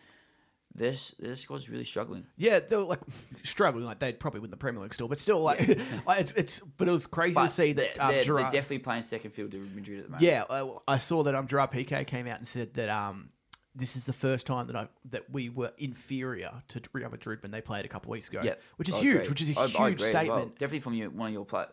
this 0.78 1.14
this 1.20 1.42
squad's 1.42 1.70
really 1.70 1.84
struggling. 1.84 2.26
Yeah, 2.38 2.60
they 2.60 2.76
were 2.78 2.84
like 2.84 3.00
struggling. 3.44 3.84
Like 3.86 4.00
they'd 4.00 4.20
probably 4.20 4.40
win 4.40 4.52
the 4.52 4.58
Premier 4.58 4.82
League 4.82 4.94
still, 4.94 5.08
but 5.08 5.20
still, 5.20 5.42
like, 5.42 5.60
like 6.08 6.22
it's, 6.22 6.32
it's. 6.34 6.60
But 6.60 6.88
it 6.88 6.92
was 6.92 7.08
crazy 7.08 7.34
But 7.36 7.48
to 7.48 7.50
see 7.54 7.74
they're, 7.74 7.90
that 7.96 8.00
um, 8.06 8.12
they're, 8.14 8.24
Gerard- 8.24 8.44
they're 8.46 8.52
definitely 8.52 8.80
playing 8.80 9.02
second 9.04 9.32
field 9.32 9.52
to 9.52 9.58
Madrid 9.76 10.00
at 10.00 10.06
the 10.06 10.10
moment. 10.12 10.22
Yeah, 10.22 10.44
uh, 10.50 10.80
I 10.88 10.98
saw 10.98 11.24
that 11.24 11.36
um, 11.36 11.48
Gerard 11.48 11.72
Piqué 11.72 12.06
came 12.08 12.28
out 12.28 12.38
and 12.38 12.48
said 12.48 12.76
that 12.76 12.90
um, 12.90 13.30
this 13.76 13.96
is 13.96 14.06
the 14.06 14.14
first 14.14 14.46
time 14.48 14.68
that 14.68 14.76
I 14.76 14.88
that 15.10 15.30
we 15.32 15.50
were 15.50 15.72
inferior 15.78 16.52
to 16.70 16.82
Real 16.94 17.10
Madrid 17.10 17.42
when 17.42 17.52
they 17.52 17.62
played 17.62 17.84
a 17.86 17.90
couple 17.90 18.12
weeks 18.12 18.30
ago. 18.30 18.42
yeah, 18.44 18.54
which 18.78 18.88
is 18.90 18.96
I 18.96 19.00
huge. 19.00 19.16
agree. 19.16 19.30
Which 19.30 19.42
is 19.42 19.50
a 19.52 19.60
I- 19.60 19.64
I 19.64 19.90
huge 19.90 20.02
as 20.02 20.02
well. 20.02 20.10
statement. 20.24 20.52
Definitely 20.60 20.80
from 20.82 20.94
you, 20.94 21.10
one 21.10 21.28
of 21.28 21.34
your 21.34 21.46
players. 21.46 21.70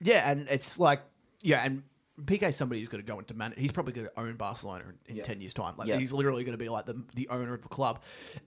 Yeah, 0.00 0.30
and 0.30 0.48
it's 0.48 0.78
like 0.78 1.02
yeah, 1.42 1.62
and 1.62 1.82
Piqué's 2.24 2.56
somebody 2.56 2.80
who's 2.80 2.88
going 2.88 3.04
to 3.04 3.06
go 3.06 3.18
into 3.18 3.34
man. 3.34 3.52
He's 3.56 3.72
probably 3.72 3.92
going 3.92 4.06
to 4.06 4.20
own 4.20 4.36
Barcelona 4.36 4.84
in, 5.06 5.10
in 5.10 5.16
Yeah. 5.16 5.22
ten 5.22 5.40
years' 5.40 5.52
time. 5.54 5.74
Like 5.76 5.86
Yeah. 5.88 5.98
he's 5.98 6.12
literally 6.12 6.44
going 6.44 6.56
to 6.56 6.62
be 6.62 6.68
like 6.68 6.86
the 6.86 7.02
the 7.14 7.28
owner 7.28 7.52
of 7.52 7.62
the 7.62 7.68
club. 7.68 8.02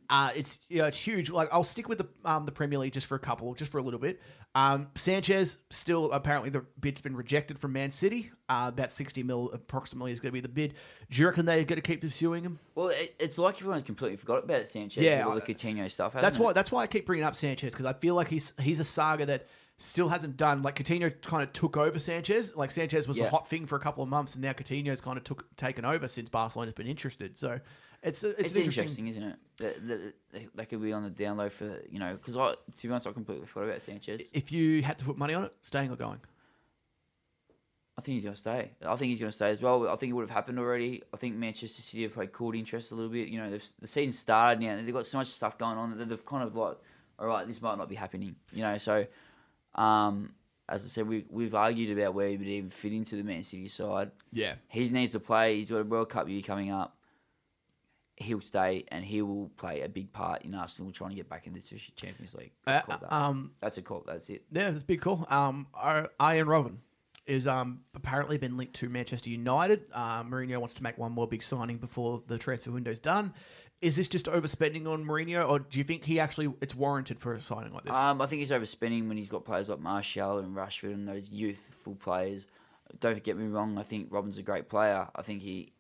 Uh, 0.10 0.32
it's 0.36 0.60
yeah, 0.70 0.86
it's 0.88 1.00
huge. 1.00 1.30
Like 1.30 1.50
I'll 1.52 1.64
stick 1.64 1.88
with 1.88 2.00
the 2.00 2.08
um 2.26 2.46
the 2.46 2.52
Premier 2.52 2.80
League 2.80 2.94
just 2.94 3.06
for 3.08 3.16
a 3.16 3.20
couple, 3.20 3.54
just 3.54 3.72
for 3.72 3.78
a 3.78 3.84
little 3.84 4.00
bit. 4.00 4.20
Um, 4.56 4.88
Sanchez 4.96 5.60
still 5.70 6.12
apparently 6.12 6.50
the 6.50 6.66
bid's 6.80 7.02
been 7.02 7.16
rejected 7.16 7.60
from 7.60 7.74
Man 7.74 7.92
City. 7.92 8.32
Uh, 8.50 8.66
about 8.74 8.92
sixty 8.92 9.22
mil 9.22 9.52
approximately 9.54 10.12
is 10.12 10.20
going 10.20 10.30
to 10.30 10.34
be 10.34 10.42
the 10.42 10.50
bid. 10.50 10.74
Do 11.12 11.22
you 11.22 11.28
reckon 11.28 11.46
they're 11.46 11.64
going 11.64 11.80
to 11.80 11.82
keep 11.88 12.02
pursuing 12.02 12.44
him? 12.44 12.58
Well, 12.74 12.88
it, 12.88 13.16
it's 13.20 13.38
like 13.38 13.58
everyone's 13.58 13.84
completely 13.84 14.18
forgot 14.18 14.44
about 14.44 14.68
Sanchez. 14.68 15.04
Yeah, 15.04 15.26
all 15.28 15.36
the 15.36 15.42
Coutinho 15.42 15.90
stuff. 15.92 16.14
That's 16.14 16.24
hasn't 16.26 16.44
why. 16.44 16.52
it? 16.52 16.54
That's 16.56 16.72
why 16.72 16.82
I 16.82 16.88
keep 16.88 17.06
bringing 17.06 17.26
up 17.26 17.36
Sanchez 17.36 17.74
because 17.74 17.86
I 17.86 17.94
feel 17.94 18.16
like 18.16 18.28
he's 18.30 18.54
he's 18.60 18.80
a 18.80 18.84
saga 18.86 19.28
that 19.28 19.48
still 19.80 20.10
hasn't 20.10 20.38
done. 20.38 20.62
Like 20.62 20.76
Coutinho 20.76 21.12
kind 21.22 21.42
of 21.42 21.52
took 21.54 21.78
over 21.78 21.98
Sanchez. 21.98 22.56
Like 22.56 22.70
Sanchez 22.70 23.08
was 23.08 23.18
a 23.18 23.22
Yeah. 23.24 23.30
hot 23.30 23.48
thing 23.48 23.66
for 23.66 23.76
a 23.76 23.80
couple 23.80 24.04
of 24.04 24.10
months, 24.10 24.36
and 24.36 24.44
now 24.44 24.54
Coutinho's 24.54 25.02
kind 25.02 25.18
of 25.18 25.24
took 25.24 25.56
taken 25.56 25.86
over 25.86 26.08
since 26.08 26.30
Barcelona's 26.30 26.74
been 26.76 26.88
interested. 26.88 27.38
So 27.38 27.60
it's 28.04 28.24
it's, 28.24 28.40
It's 28.40 28.56
interesting. 28.56 28.84
interesting, 28.84 29.08
isn't 29.08 29.24
it? 29.24 29.36
That, 29.58 29.88
that, 29.88 30.56
that, 30.56 30.70
could 30.70 30.82
be 30.82 30.94
on 30.94 31.04
the 31.04 31.10
down 31.10 31.38
low 31.38 31.50
for 31.50 31.82
you 31.90 31.98
know 32.00 32.14
because 32.14 32.38
I 32.38 32.52
to 32.52 32.88
be 32.88 32.92
honest 32.92 33.08
I 33.08 33.12
completely 33.14 33.46
forgot 33.48 33.70
about 33.70 33.82
Sanchez. 33.82 34.30
If 34.34 34.52
you 34.52 34.84
had 34.84 35.00
to 35.00 35.06
put 35.06 35.18
money 35.18 35.34
on 35.34 35.46
it, 35.46 35.54
staying 35.62 35.92
or 35.92 35.96
going? 35.96 36.20
I 37.98 38.02
think 38.02 38.14
he's 38.14 38.24
going 38.24 38.34
to 38.34 38.40
stay. 38.40 38.72
I 38.86 38.96
think 38.96 39.10
he's 39.10 39.20
going 39.20 39.30
to 39.30 39.36
stay 39.36 39.50
as 39.50 39.62
well. 39.62 39.90
I 39.90 39.98
think 39.98 40.12
it 40.12 40.14
would 40.14 40.22
have 40.22 40.30
happened 40.30 40.58
already. 40.58 41.04
I 41.14 41.18
think 41.18 41.36
Manchester 41.36 41.82
City 41.82 42.04
have 42.04 42.14
played 42.14 42.32
called 42.32 42.56
interest 42.56 42.94
a 42.94 42.96
little 42.96 43.12
bit. 43.12 43.28
You 43.28 43.40
know, 43.40 43.50
the 43.50 43.88
season 43.88 44.14
started 44.14 44.62
now. 44.62 44.78
They've 44.78 44.94
got 44.94 45.06
so 45.06 45.18
much 45.18 45.28
stuff 45.28 45.58
going 45.58 45.78
on 45.78 45.98
that 45.98 46.08
they've 46.08 46.26
kind 46.26 46.48
of 46.48 46.56
like, 46.56 46.78
all 47.20 47.28
right, 47.28 47.46
this 47.46 47.62
might 47.62 47.78
not 47.78 47.90
be 47.90 47.96
happening. 47.96 48.38
You 48.54 48.62
know, 48.62 48.78
so 48.78 49.06
um, 49.80 50.34
as 50.68 50.86
I 50.86 50.88
said, 50.88 51.08
we 51.08 51.26
we've 51.30 51.56
argued 51.56 51.98
about 51.98 52.14
where 52.14 52.28
he 52.30 52.38
would 52.38 52.48
even 52.48 52.70
fit 52.70 52.94
into 52.94 53.16
the 53.16 53.24
Man 53.24 53.42
City 53.44 53.68
side. 53.68 54.12
Yeah. 54.32 54.54
He 54.68 54.88
needs 54.90 55.14
to 55.14 55.20
play. 55.20 55.56
He's 55.56 55.72
got 55.72 55.78
a 55.82 55.84
World 55.84 56.10
Cup 56.10 56.30
year 56.30 56.42
coming 56.44 56.70
up. 56.72 56.96
He'll 58.18 58.42
stay 58.42 58.84
and 58.90 59.04
he 59.04 59.22
will 59.22 59.50
play 59.56 59.82
a 59.82 59.90
big 59.90 60.12
part 60.12 60.44
in 60.44 60.54
Arsenal 60.54 60.92
trying 60.92 61.12
to 61.12 61.16
get 61.16 61.30
back 61.30 61.48
into 61.48 61.62
the 61.62 61.80
Champions 61.96 62.36
League. 62.36 62.52
Uh, 62.68 62.82
that. 62.88 63.02
um, 63.12 63.52
That's 63.62 63.78
a 63.78 63.82
call. 63.82 64.04
That's 64.06 64.30
it. 64.30 64.44
yeah, 64.52 64.70
it's 64.70 64.82
a 64.82 64.86
big 64.86 65.00
call. 65.00 65.26
Um, 65.30 65.68
Arjen 65.74 66.46
Robben 66.46 66.76
is 67.26 67.48
um 67.48 67.80
apparently 67.96 68.38
been 68.38 68.58
linked 68.58 68.74
to 68.74 68.90
Manchester 68.90 69.30
United. 69.30 69.86
Uh, 69.94 70.24
Mourinho 70.24 70.58
wants 70.58 70.74
to 70.76 70.84
make 70.84 70.98
one 70.98 71.12
more 71.14 71.28
big 71.28 71.42
signing 71.42 71.78
before 71.78 72.22
the 72.28 72.38
transfer 72.38 72.72
window's 72.72 73.00
done. 73.00 73.34
Is 73.82 73.96
this 73.96 74.08
just 74.10 74.26
overspending 74.26 74.88
on 74.88 75.06
Mourinho, 75.06 75.48
or 75.50 75.60
do 75.60 75.78
you 75.78 75.84
think 75.86 76.04
he 76.04 76.20
actually 76.20 76.54
it's 76.62 76.76
warranted 76.76 77.20
for 77.20 77.34
a 77.34 77.40
signing 77.42 77.72
like 77.74 77.86
this? 77.86 77.94
Um, 77.94 78.22
I 78.22 78.26
think 78.26 78.40
he's 78.42 78.52
overspending 78.52 79.08
when 79.08 79.16
he's 79.16 79.30
got 79.30 79.46
players 79.46 79.70
like 79.70 79.80
Martial 79.80 80.40
and 80.40 80.54
Rashford 80.56 80.94
and 80.94 81.08
those 81.08 81.30
youthful 81.32 81.96
players. 81.96 82.48
Don't 83.00 83.24
get 83.24 83.38
me 83.38 83.46
wrong. 83.48 83.78
I 83.78 83.84
think 83.84 84.12
Robben's 84.12 84.38
a 84.38 84.42
great 84.44 84.68
player. 84.68 85.08
I 85.16 85.22
think 85.22 85.42
he, 85.42 85.72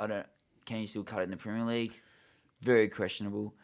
I 0.00 0.06
don't. 0.08 0.26
Can 0.66 0.78
he 0.78 0.86
still 0.86 1.04
cut 1.04 1.20
it 1.20 1.24
in 1.24 1.30
the 1.30 1.36
Premier 1.36 1.62
League? 1.64 1.96
Very 2.62 2.88
questionable. 2.88 3.54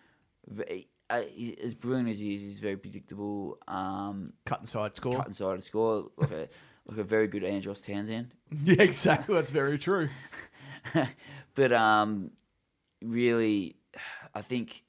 Uh, 0.48 1.22
he- 1.34 1.58
as 1.60 1.74
brilliant 1.74 2.10
as 2.10 2.18
he 2.20 2.34
is, 2.34 2.42
he's 2.42 2.60
very 2.60 2.76
predictable. 2.76 3.58
Um, 3.66 4.34
Cut 4.44 4.60
inside 4.60 4.94
score. 4.94 5.16
cut 5.16 5.26
inside 5.26 5.60
score 5.64 6.10
like 6.16 6.30
a 6.30 6.48
like 6.86 6.98
a 6.98 7.04
very 7.04 7.26
good 7.26 7.42
Andros 7.42 7.80
Townsend. 7.80 8.32
Yeah, 8.64 8.82
exactly. 8.82 9.34
That's 9.34 9.50
very 9.50 9.78
true. 9.78 10.08
but 11.54 11.72
um, 11.72 12.30
really, 13.02 13.76
I 14.34 14.40
think 14.42 14.82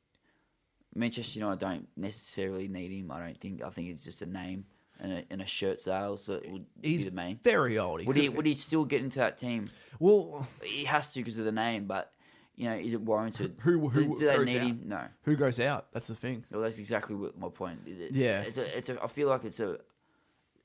Manchester 0.95 1.39
United 1.39 1.59
don't 1.59 1.87
necessarily 1.95 2.67
need 2.67 2.91
him. 2.91 3.11
I 3.11 3.19
don't 3.19 3.37
think. 3.39 3.63
I 3.63 3.69
think 3.69 3.89
it's 3.89 4.03
just 4.03 4.21
a 4.21 4.25
name 4.25 4.65
and 4.99 5.11
a, 5.13 5.23
and 5.31 5.41
a 5.41 5.45
shirt 5.45 5.79
sales 5.79 6.25
that 6.27 6.49
would 6.51 6.65
He's 6.81 7.03
be 7.03 7.09
the 7.09 7.15
main. 7.15 7.39
very 7.43 7.77
old. 7.79 8.05
Would 8.05 8.15
he 8.17 8.29
would 8.29 8.45
he 8.45 8.53
still 8.53 8.85
get 8.85 9.01
into 9.01 9.19
that 9.19 9.37
team? 9.37 9.69
well, 9.99 10.47
He 10.63 10.85
has 10.85 11.13
to 11.13 11.19
because 11.19 11.39
of 11.39 11.45
the 11.45 11.51
name, 11.51 11.85
but 11.85 12.11
you 12.55 12.65
know, 12.69 12.75
is 12.75 12.93
it 12.93 13.01
warranted? 13.01 13.55
Who- 13.61 13.87
who 13.89 14.03
do, 14.13 14.19
do 14.19 14.27
they 14.27 14.37
need 14.45 14.57
out? 14.57 14.63
him? 14.67 14.81
No. 14.85 15.07
who 15.23 15.35
goes 15.35 15.59
out? 15.59 15.87
That's 15.93 16.07
the 16.07 16.15
thing. 16.15 16.43
Well, 16.51 16.61
that's 16.61 16.77
exactly 16.79 17.15
what 17.15 17.37
my 17.39 17.47
point. 17.49 17.79
It- 17.87 18.11
Yeah. 18.11 18.41
it's 18.41 18.57
a, 18.57 18.77
it's 18.77 18.89
a. 18.89 19.01
I 19.01 19.07
feel 19.07 19.29
like 19.29 19.45
it's 19.45 19.59
a. 19.59 19.79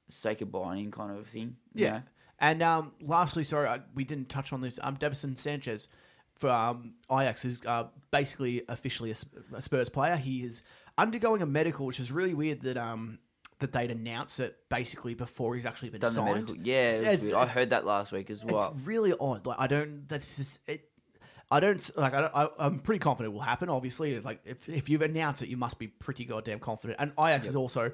sake 0.09 0.41
of 0.41 0.51
buying 0.53 0.91
kind 0.91 1.17
of 1.17 1.27
thing. 1.27 1.57
you 1.75 1.85
Yeah. 1.85 1.93
know? 1.93 2.03
And 2.39 2.63
um, 2.63 2.93
lastly, 3.01 3.45
sorry, 3.45 3.67
I, 3.67 3.81
we 3.95 4.05
didn't 4.05 4.29
touch 4.29 4.53
on 4.53 4.61
this. 4.61 4.79
Um, 4.83 4.97
Davinson 4.99 5.39
Sanchez 5.39 5.89
for 6.37 6.51
um, 6.51 6.95
Ajax 7.11 7.45
is 7.45 7.63
uh, 7.67 7.85
basically 8.11 8.63
officially 8.69 9.11
a, 9.11 9.17
a 9.57 9.61
Spurs 9.63 9.89
player. 9.89 10.17
He 10.17 10.45
is 10.45 10.63
undergoing 10.99 11.43
a 11.43 11.47
medical, 11.47 11.87
which 11.87 11.99
is 12.01 12.13
really 12.13 12.35
weird 12.35 12.63
that 12.63 12.77
um, 12.77 13.19
that 13.59 13.73
they'd 13.73 13.91
announce 13.91 14.39
it 14.39 14.57
basically 14.69 15.15
before 15.15 15.55
he's 15.55 15.65
actually 15.67 15.89
been 15.91 16.01
Done 16.01 16.15
the 16.15 16.21
signed. 16.21 16.35
medical. 16.47 16.57
Yeah, 16.59 16.91
it 16.93 17.03
It's- 17.05 17.23
weird. 17.23 17.35
I 17.35 17.47
heard 17.47 17.71
that 17.71 17.87
last 17.87 18.13
week 18.13 18.31
as 18.31 18.45
well. 18.45 18.75
It's 18.77 18.87
really 18.87 19.15
odd. 19.19 19.47
Like 19.47 19.59
I 19.59 19.67
don't. 19.67 20.09
That's 20.09 20.37
just 20.37 20.61
it. 20.69 20.89
I 21.51 21.61
don't 21.61 21.97
like. 21.97 22.13
I 22.13 22.49
I'm 22.59 22.81
pretty 22.81 22.99
confident 22.99 23.33
it 23.33 23.35
will 23.37 23.43
happen. 23.45 23.69
Obviously, 23.69 24.19
like 24.21 24.41
if 24.45 24.69
if 24.69 24.89
you've 24.89 25.03
announced 25.03 25.43
it, 25.43 25.49
you 25.49 25.57
must 25.57 25.79
be 25.79 25.87
pretty 25.87 26.25
goddamn 26.25 26.59
confident. 26.59 26.99
And 27.01 27.13
Ajax 27.19 27.47
has 27.47 27.55
also 27.57 27.93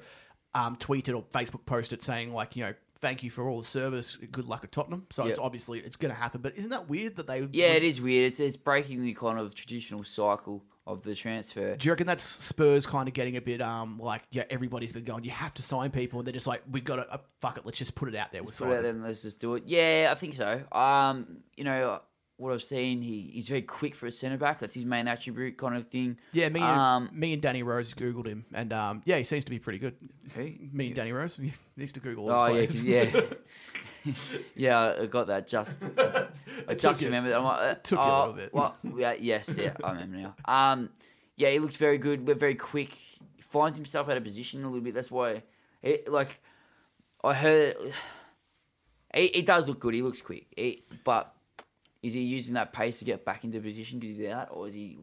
um, 0.55 0.75
tweeted 0.77 1.15
or 1.15 1.21
Facebook 1.23 1.65
posted 1.65 2.01
saying 2.01 2.33
like 2.33 2.55
you 2.55 2.63
know 2.63 2.73
thank 3.03 3.21
you 3.21 3.29
for 3.29 3.47
all 3.47 3.59
the 3.61 3.67
service. 3.67 4.15
Good 4.31 4.45
luck 4.45 4.63
at 4.63 4.71
Tottenham. 4.71 5.05
So 5.11 5.25
it's 5.27 5.37
Yep. 5.37 5.45
obviously 5.45 5.79
it's 5.79 5.97
going 5.97 6.13
to 6.13 6.19
happen. 6.19 6.41
But 6.41 6.57
isn't 6.57 6.71
that 6.71 6.89
weird 6.89 7.17
that 7.17 7.27
they? 7.27 7.47
Yeah, 7.51 7.73
it 7.73 7.83
is 7.83 8.01
weird. 8.01 8.25
It's, 8.27 8.39
it's 8.39 8.57
breaking 8.57 9.03
the 9.03 9.13
kind 9.13 9.37
of 9.37 9.53
traditional 9.53 10.03
cycle 10.05 10.63
of 10.87 11.03
the 11.03 11.13
transfer. 11.13 11.75
Do 11.75 11.85
you 11.85 11.91
reckon 11.91 12.07
that's 12.07 12.23
Spurs 12.23 12.85
kind 12.85 13.07
of 13.07 13.13
getting 13.13 13.37
a 13.37 13.41
bit 13.41 13.61
um 13.61 13.99
like 13.99 14.23
yeah 14.31 14.43
everybody's 14.49 14.91
been 14.91 15.05
going 15.05 15.23
you 15.23 15.31
have 15.31 15.53
to 15.53 15.63
sign 15.63 15.91
people 15.91 16.19
and 16.19 16.27
they're 16.27 16.33
just 16.33 16.45
like 16.45 16.61
we 16.69 16.81
got 16.81 16.97
to 16.97 17.09
uh, 17.09 17.17
fuck 17.39 17.57
it 17.57 17.65
let's 17.65 17.77
just 17.77 17.95
put 17.95 18.09
it 18.09 18.15
out 18.17 18.33
there 18.33 18.41
Let's 18.41 18.59
put 18.59 18.69
it 18.69 18.75
out 18.75 18.81
there 18.81 18.91
and 18.91 19.01
let's 19.01 19.21
just 19.21 19.39
do 19.39 19.55
it. 19.55 19.63
Yeah, 19.65 20.09
I 20.11 20.15
think 20.15 20.33
so. 20.33 20.61
Um, 20.73 21.37
you 21.55 21.63
know 21.63 22.01
what 22.37 22.51
I've 22.51 22.63
seen, 22.63 23.01
he, 23.01 23.31
he's 23.33 23.47
very 23.47 23.61
quick 23.61 23.95
for 23.95 24.07
a 24.07 24.11
centre 24.11 24.37
back. 24.37 24.59
That's 24.59 24.73
his 24.73 24.85
main 24.85 25.07
attribute, 25.07 25.57
kind 25.57 25.75
of 25.77 25.87
thing. 25.87 26.17
Yeah, 26.31 26.49
me 26.49 26.61
and 26.61 26.79
Um, 26.79 27.09
me 27.13 27.33
and 27.33 27.41
Danny 27.41 27.63
Rose 27.63 27.93
googled 27.93 28.25
him 28.25 28.45
and 28.53 28.73
um 28.73 29.01
yeah 29.05 29.17
he 29.17 29.23
seems 29.23 29.45
to 29.45 29.51
be 29.51 29.59
pretty 29.59 29.79
good. 29.79 29.95
Who? 30.35 30.51
Me 30.71 30.87
and 30.87 30.95
Danny 30.95 31.11
Rose 31.11 31.39
needs 31.77 31.93
to 31.93 31.99
Google. 31.99 32.29
Oh 32.29 32.33
all 32.33 32.49
yeah, 32.49 32.65
players. 32.67 32.85
yeah, 32.85 33.21
yeah. 34.55 34.95
I 35.01 35.05
got 35.05 35.27
that. 35.27 35.47
Just, 35.47 35.85
I 36.67 36.73
just 36.75 37.01
remembered. 37.03 37.33
I'm 37.33 37.43
like, 37.43 37.61
uh, 37.61 37.75
took 37.83 37.99
you 37.99 38.03
a 38.03 38.07
oh, 38.07 38.19
little 38.19 38.33
bit. 38.33 38.53
Well, 38.53 38.75
yeah, 38.95 39.13
yes, 39.19 39.57
yeah, 39.57 39.73
I 39.83 39.91
remember 39.91 40.17
now. 40.17 40.35
Um, 40.45 40.89
yeah, 41.37 41.49
he 41.49 41.59
looks 41.59 41.75
very 41.75 41.97
good. 41.97 42.21
Very 42.21 42.55
quick. 42.55 42.97
Finds 43.39 43.77
himself 43.77 44.09
out 44.09 44.17
of 44.17 44.23
position 44.23 44.63
a 44.63 44.67
little 44.67 44.83
bit. 44.83 44.95
That's 44.95 45.11
why, 45.11 45.43
it, 45.81 46.11
like, 46.11 46.41
I 47.23 47.33
heard. 47.33 47.75
He, 49.13 49.27
he 49.27 49.41
does 49.43 49.67
look 49.67 49.79
good. 49.79 49.93
He 49.93 50.01
looks 50.01 50.21
quick. 50.21 50.47
He, 50.57 50.83
but 51.03 51.33
is 52.03 52.13
he 52.13 52.21
using 52.21 52.53
that 52.53 52.71
pace 52.73 52.99
to 52.99 53.05
get 53.05 53.25
back 53.25 53.43
into 53.43 53.59
position 53.59 53.97
because 53.99 54.17
he's 54.17 54.29
out, 54.29 54.49
or 54.51 54.67
is 54.67 54.73
he? 54.75 54.99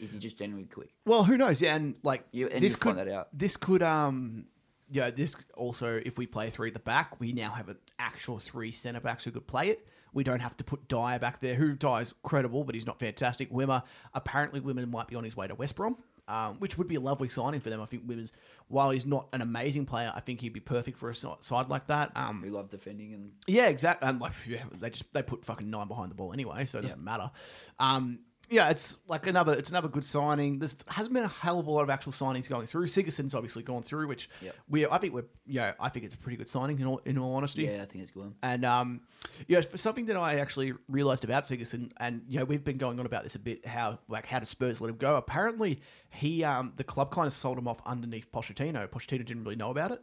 Is 0.00 0.12
he 0.12 0.18
just 0.18 0.36
generally 0.38 0.64
quick? 0.66 0.90
Well, 1.06 1.22
who 1.24 1.36
knows? 1.36 1.60
Yeah, 1.62 1.76
and 1.76 1.96
like 2.02 2.24
You- 2.32 2.48
and 2.48 2.62
this 2.62 2.74
could 2.76 2.96
find 2.96 3.06
that 3.06 3.08
out. 3.14 3.28
this 3.36 3.56
could 3.56 3.82
um 3.82 4.46
yeah 4.90 5.10
this 5.10 5.36
also 5.56 6.00
if 6.04 6.16
we 6.18 6.26
play 6.26 6.48
three 6.50 6.68
at 6.68 6.74
the 6.74 6.80
back 6.80 7.20
we 7.20 7.32
now 7.32 7.50
have 7.50 7.68
an 7.68 7.76
actual 7.98 8.38
three 8.38 8.72
centre 8.72 9.00
backs 9.00 9.24
who 9.24 9.30
could 9.30 9.46
play 9.46 9.68
it. 9.68 9.86
We 10.14 10.24
don't 10.24 10.40
have 10.40 10.56
to 10.56 10.64
put 10.64 10.88
Dier 10.88 11.18
back 11.18 11.38
there. 11.40 11.54
Who 11.54 11.74
Dier's 11.74 12.14
credible, 12.22 12.64
but 12.64 12.74
he's 12.74 12.86
not 12.86 12.98
fantastic. 12.98 13.50
Wimmer 13.52 13.82
apparently 14.14 14.60
Wimmer 14.60 14.88
might 14.88 15.06
be 15.08 15.16
on 15.16 15.24
his 15.24 15.36
way 15.36 15.46
to 15.48 15.54
West 15.54 15.76
Brom. 15.76 15.96
Um, 16.28 16.56
which 16.58 16.76
would 16.76 16.88
be 16.88 16.96
a 16.96 17.00
lovely 17.00 17.30
signing 17.30 17.60
for 17.60 17.70
them. 17.70 17.80
I 17.80 17.86
think 17.86 18.06
Wimmer's, 18.06 18.34
while 18.68 18.90
he's 18.90 19.06
not 19.06 19.28
an 19.32 19.40
amazing 19.40 19.86
player, 19.86 20.12
I 20.14 20.20
think 20.20 20.42
he'd 20.42 20.52
be 20.52 20.60
perfect 20.60 20.98
for 20.98 21.08
a 21.08 21.14
side 21.14 21.70
like 21.70 21.86
that. 21.86 22.12
Um, 22.14 22.42
We 22.42 22.50
love 22.50 22.68
defending 22.68 23.14
and 23.14 23.32
Yeah, 23.46 23.68
exactly. 23.68 24.06
And 24.06 24.20
like, 24.20 24.32
yeah, 24.46 24.64
they 24.78 24.90
just 24.90 25.10
they 25.14 25.22
put 25.22 25.42
fucking 25.44 25.70
nine 25.70 25.88
behind 25.88 26.10
the 26.10 26.14
ball 26.14 26.34
anyway, 26.34 26.66
so 26.66 26.78
it 26.78 26.82
doesn't 26.82 27.02
matter. 27.02 27.30
Um, 27.78 28.18
yeah, 28.50 28.70
it's 28.70 28.98
like 29.06 29.26
another 29.26 29.52
it's 29.52 29.70
another 29.70 29.88
good 29.88 30.04
signing. 30.04 30.58
There's 30.58 30.76
hasn't 30.86 31.12
been 31.14 31.24
a 31.24 31.28
hell 31.28 31.58
of 31.58 31.66
a 31.66 31.70
lot 31.70 31.82
of 31.82 31.90
actual 31.90 32.12
signings 32.12 32.48
going 32.48 32.66
through. 32.66 32.86
Sigurdsson's 32.86 33.34
obviously 33.34 33.62
gone 33.62 33.82
through, 33.82 34.08
which 34.08 34.28
Yep. 34.42 34.56
we 34.68 34.86
I 34.86 34.98
think 34.98 35.12
we're 35.14 35.24
yeah 35.46 35.72
I 35.78 35.88
think 35.88 36.04
it's 36.04 36.14
a 36.14 36.18
pretty 36.18 36.36
good 36.36 36.48
signing 36.48 36.78
in 36.80 36.86
all 36.86 36.98
in 37.04 37.18
all 37.18 37.34
honesty. 37.34 37.64
yeah, 37.64 37.82
I 37.82 37.86
think 37.86 38.02
it's 38.02 38.10
good. 38.10 38.32
And 38.42 38.64
um, 38.64 39.00
yeah, 39.46 39.60
for 39.60 39.76
something 39.76 40.06
that 40.06 40.16
I 40.16 40.36
actually 40.38 40.72
realised 40.88 41.24
about 41.24 41.44
Sigurdsson, 41.44 41.92
and 41.98 42.22
you 42.28 42.38
know 42.38 42.44
we've 42.44 42.64
been 42.64 42.78
going 42.78 42.98
on 42.98 43.06
about 43.06 43.22
this 43.22 43.34
a 43.34 43.38
bit. 43.38 43.66
How 43.66 43.98
like 44.08 44.26
how 44.26 44.38
did 44.38 44.48
Spurs 44.48 44.80
let 44.80 44.90
him 44.90 44.96
go? 44.96 45.16
Apparently, 45.16 45.80
he 46.10 46.42
um 46.44 46.72
the 46.76 46.84
club 46.84 47.10
kind 47.10 47.26
of 47.26 47.32
sold 47.32 47.58
him 47.58 47.68
off 47.68 47.80
underneath 47.86 48.30
Pochettino. 48.32 48.88
Pochettino 48.88 49.24
didn't 49.26 49.44
really 49.44 49.56
know 49.56 49.70
about 49.70 49.90
it, 49.92 50.00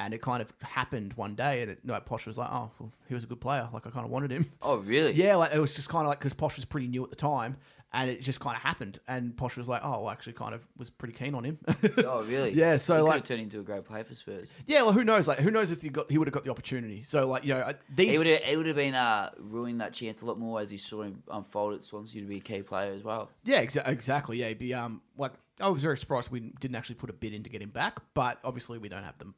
and 0.00 0.12
it 0.12 0.20
kind 0.22 0.42
of 0.42 0.52
happened 0.60 1.12
one 1.14 1.34
day. 1.34 1.62
And 1.62 1.70
it, 1.70 1.78
no, 1.84 1.94
Poch 2.00 2.26
was 2.26 2.36
like, 2.36 2.50
oh, 2.50 2.70
well, 2.78 2.92
he 3.08 3.14
was 3.14 3.24
a 3.24 3.26
good 3.28 3.40
player. 3.40 3.68
Like 3.72 3.86
I 3.86 3.90
kind 3.90 4.04
of 4.04 4.10
wanted 4.10 4.30
him. 4.32 4.50
Oh 4.62 4.78
really? 4.78 5.12
Yeah, 5.12 5.36
like 5.36 5.52
it 5.54 5.58
was 5.60 5.74
just 5.74 5.88
kind 5.88 6.04
of 6.04 6.08
like 6.08 6.18
because 6.18 6.34
Poch 6.34 6.56
was 6.56 6.64
pretty 6.64 6.88
new 6.88 7.04
at 7.04 7.10
the 7.10 7.16
time, 7.16 7.56
and 7.92 8.10
it 8.10 8.20
just 8.20 8.40
kind 8.40 8.56
of 8.56 8.62
happened. 8.62 8.98
And 9.08 9.34
Poch 9.36 9.56
was 9.56 9.68
like, 9.68 9.80
oh, 9.84 9.90
well, 10.02 10.10
actually, 10.10 10.34
kind 10.34 10.54
of 10.54 10.66
was 10.76 10.90
pretty 10.90 11.14
keen 11.14 11.34
on 11.34 11.44
him. 11.44 11.58
Oh 12.04 12.24
really? 12.24 12.52
Yeah, 12.52 12.76
so, 12.76 12.94
he 12.94 13.00
could 13.00 13.06
like- 13.06 13.14
have 13.16 13.24
turned 13.24 13.40
into 13.42 13.60
a 13.60 13.62
great 13.62 13.84
player 13.84 14.04
for 14.04 14.14
Spurs. 14.14 14.48
yeah, 14.66 14.82
well, 14.82 14.92
who 14.92 15.04
knows? 15.04 15.26
Like, 15.28 15.38
who 15.38 15.50
knows 15.50 15.70
if 15.70 15.82
he 15.82 15.88
got 15.88 16.10
he 16.10 16.18
would 16.18 16.28
have 16.28 16.34
got 16.34 16.44
the 16.44 16.50
opportunity? 16.50 17.02
So 17.02 17.26
like, 17.28 17.44
you 17.44 17.54
know, 17.54 17.72
these 17.94 18.14
It 18.14 18.18
would 18.18 18.26
have, 18.26 18.40
it 18.46 18.56
would 18.56 18.66
have 18.66 18.76
been 18.76 18.94
uh, 18.94 19.30
ruining 19.38 19.78
that 19.78 19.92
chance 19.92 20.22
a 20.22 20.26
lot 20.26 20.38
more 20.38 20.60
as 20.60 20.70
you 20.72 20.78
saw 20.78 21.02
him 21.02 21.22
unfold 21.30 21.74
at 21.74 21.82
Swansea 21.82 22.20
to 22.22 22.26
be 22.28 22.36
a 22.38 22.40
key 22.40 22.62
player 22.62 22.92
as 22.92 23.02
well. 23.02 23.30
Yeah, 23.44 23.64
exa- 23.64 23.86
exactly. 23.88 24.38
Yeah, 24.38 24.48
he'd 24.48 24.58
be 24.58 24.74
um 24.74 25.00
like 25.16 25.32
I 25.60 25.68
was 25.68 25.82
very 25.82 25.96
surprised 25.96 26.30
we 26.30 26.40
didn't 26.60 26.74
actually 26.76 26.96
put 26.96 27.10
a 27.10 27.14
bid 27.14 27.32
in 27.32 27.42
to 27.44 27.50
get 27.50 27.62
him 27.62 27.70
back, 27.70 27.98
but 28.14 28.38
obviously 28.44 28.78
we 28.78 28.88
don't 28.88 29.02
have 29.04 29.18
them. 29.18 29.34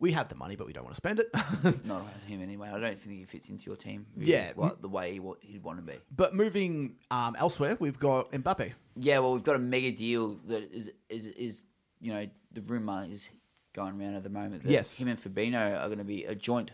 We 0.00 0.12
have 0.12 0.28
the 0.28 0.34
money, 0.34 0.56
but 0.56 0.66
we 0.66 0.72
don't 0.72 0.84
want 0.84 0.92
to 0.94 0.96
spend 0.96 1.20
it. 1.20 1.28
Not 1.84 2.00
on 2.02 2.08
him 2.26 2.40
anyway. 2.42 2.68
I 2.72 2.78
don't 2.80 2.98
think 2.98 3.18
he 3.18 3.24
fits 3.26 3.50
into 3.50 3.66
your 3.66 3.76
team. 3.76 4.06
really, 4.16 4.32
Yeah. 4.32 4.52
like 4.56 4.80
the 4.80 4.88
way 4.88 5.12
he, 5.12 5.20
wa- 5.20 5.34
he'd 5.40 5.62
want 5.62 5.78
to 5.78 5.82
be. 5.82 5.98
but 6.16 6.34
moving 6.34 6.96
um 7.10 7.36
elsewhere, 7.38 7.76
we've 7.78 7.98
got 7.98 8.32
Mbappe. 8.32 8.72
Yeah, 8.96 9.18
well, 9.18 9.32
we've 9.34 9.42
got 9.42 9.56
a 9.56 9.60
mega 9.60 9.92
deal 9.92 10.36
that 10.46 10.72
is 10.72 10.90
is 11.10 11.26
is 11.26 11.64
you 12.00 12.12
know 12.14 12.26
the 12.52 12.62
rumor 12.62 13.06
is 13.10 13.28
going 13.74 14.00
around 14.00 14.14
at 14.14 14.22
the 14.22 14.30
moment. 14.30 14.62
That 14.62 14.70
Yes. 14.72 14.98
him 14.98 15.08
and 15.08 15.18
Fabinho 15.18 15.78
are 15.82 15.86
going 15.86 15.98
to 15.98 16.04
be 16.04 16.24
a 16.24 16.34
joint 16.34 16.70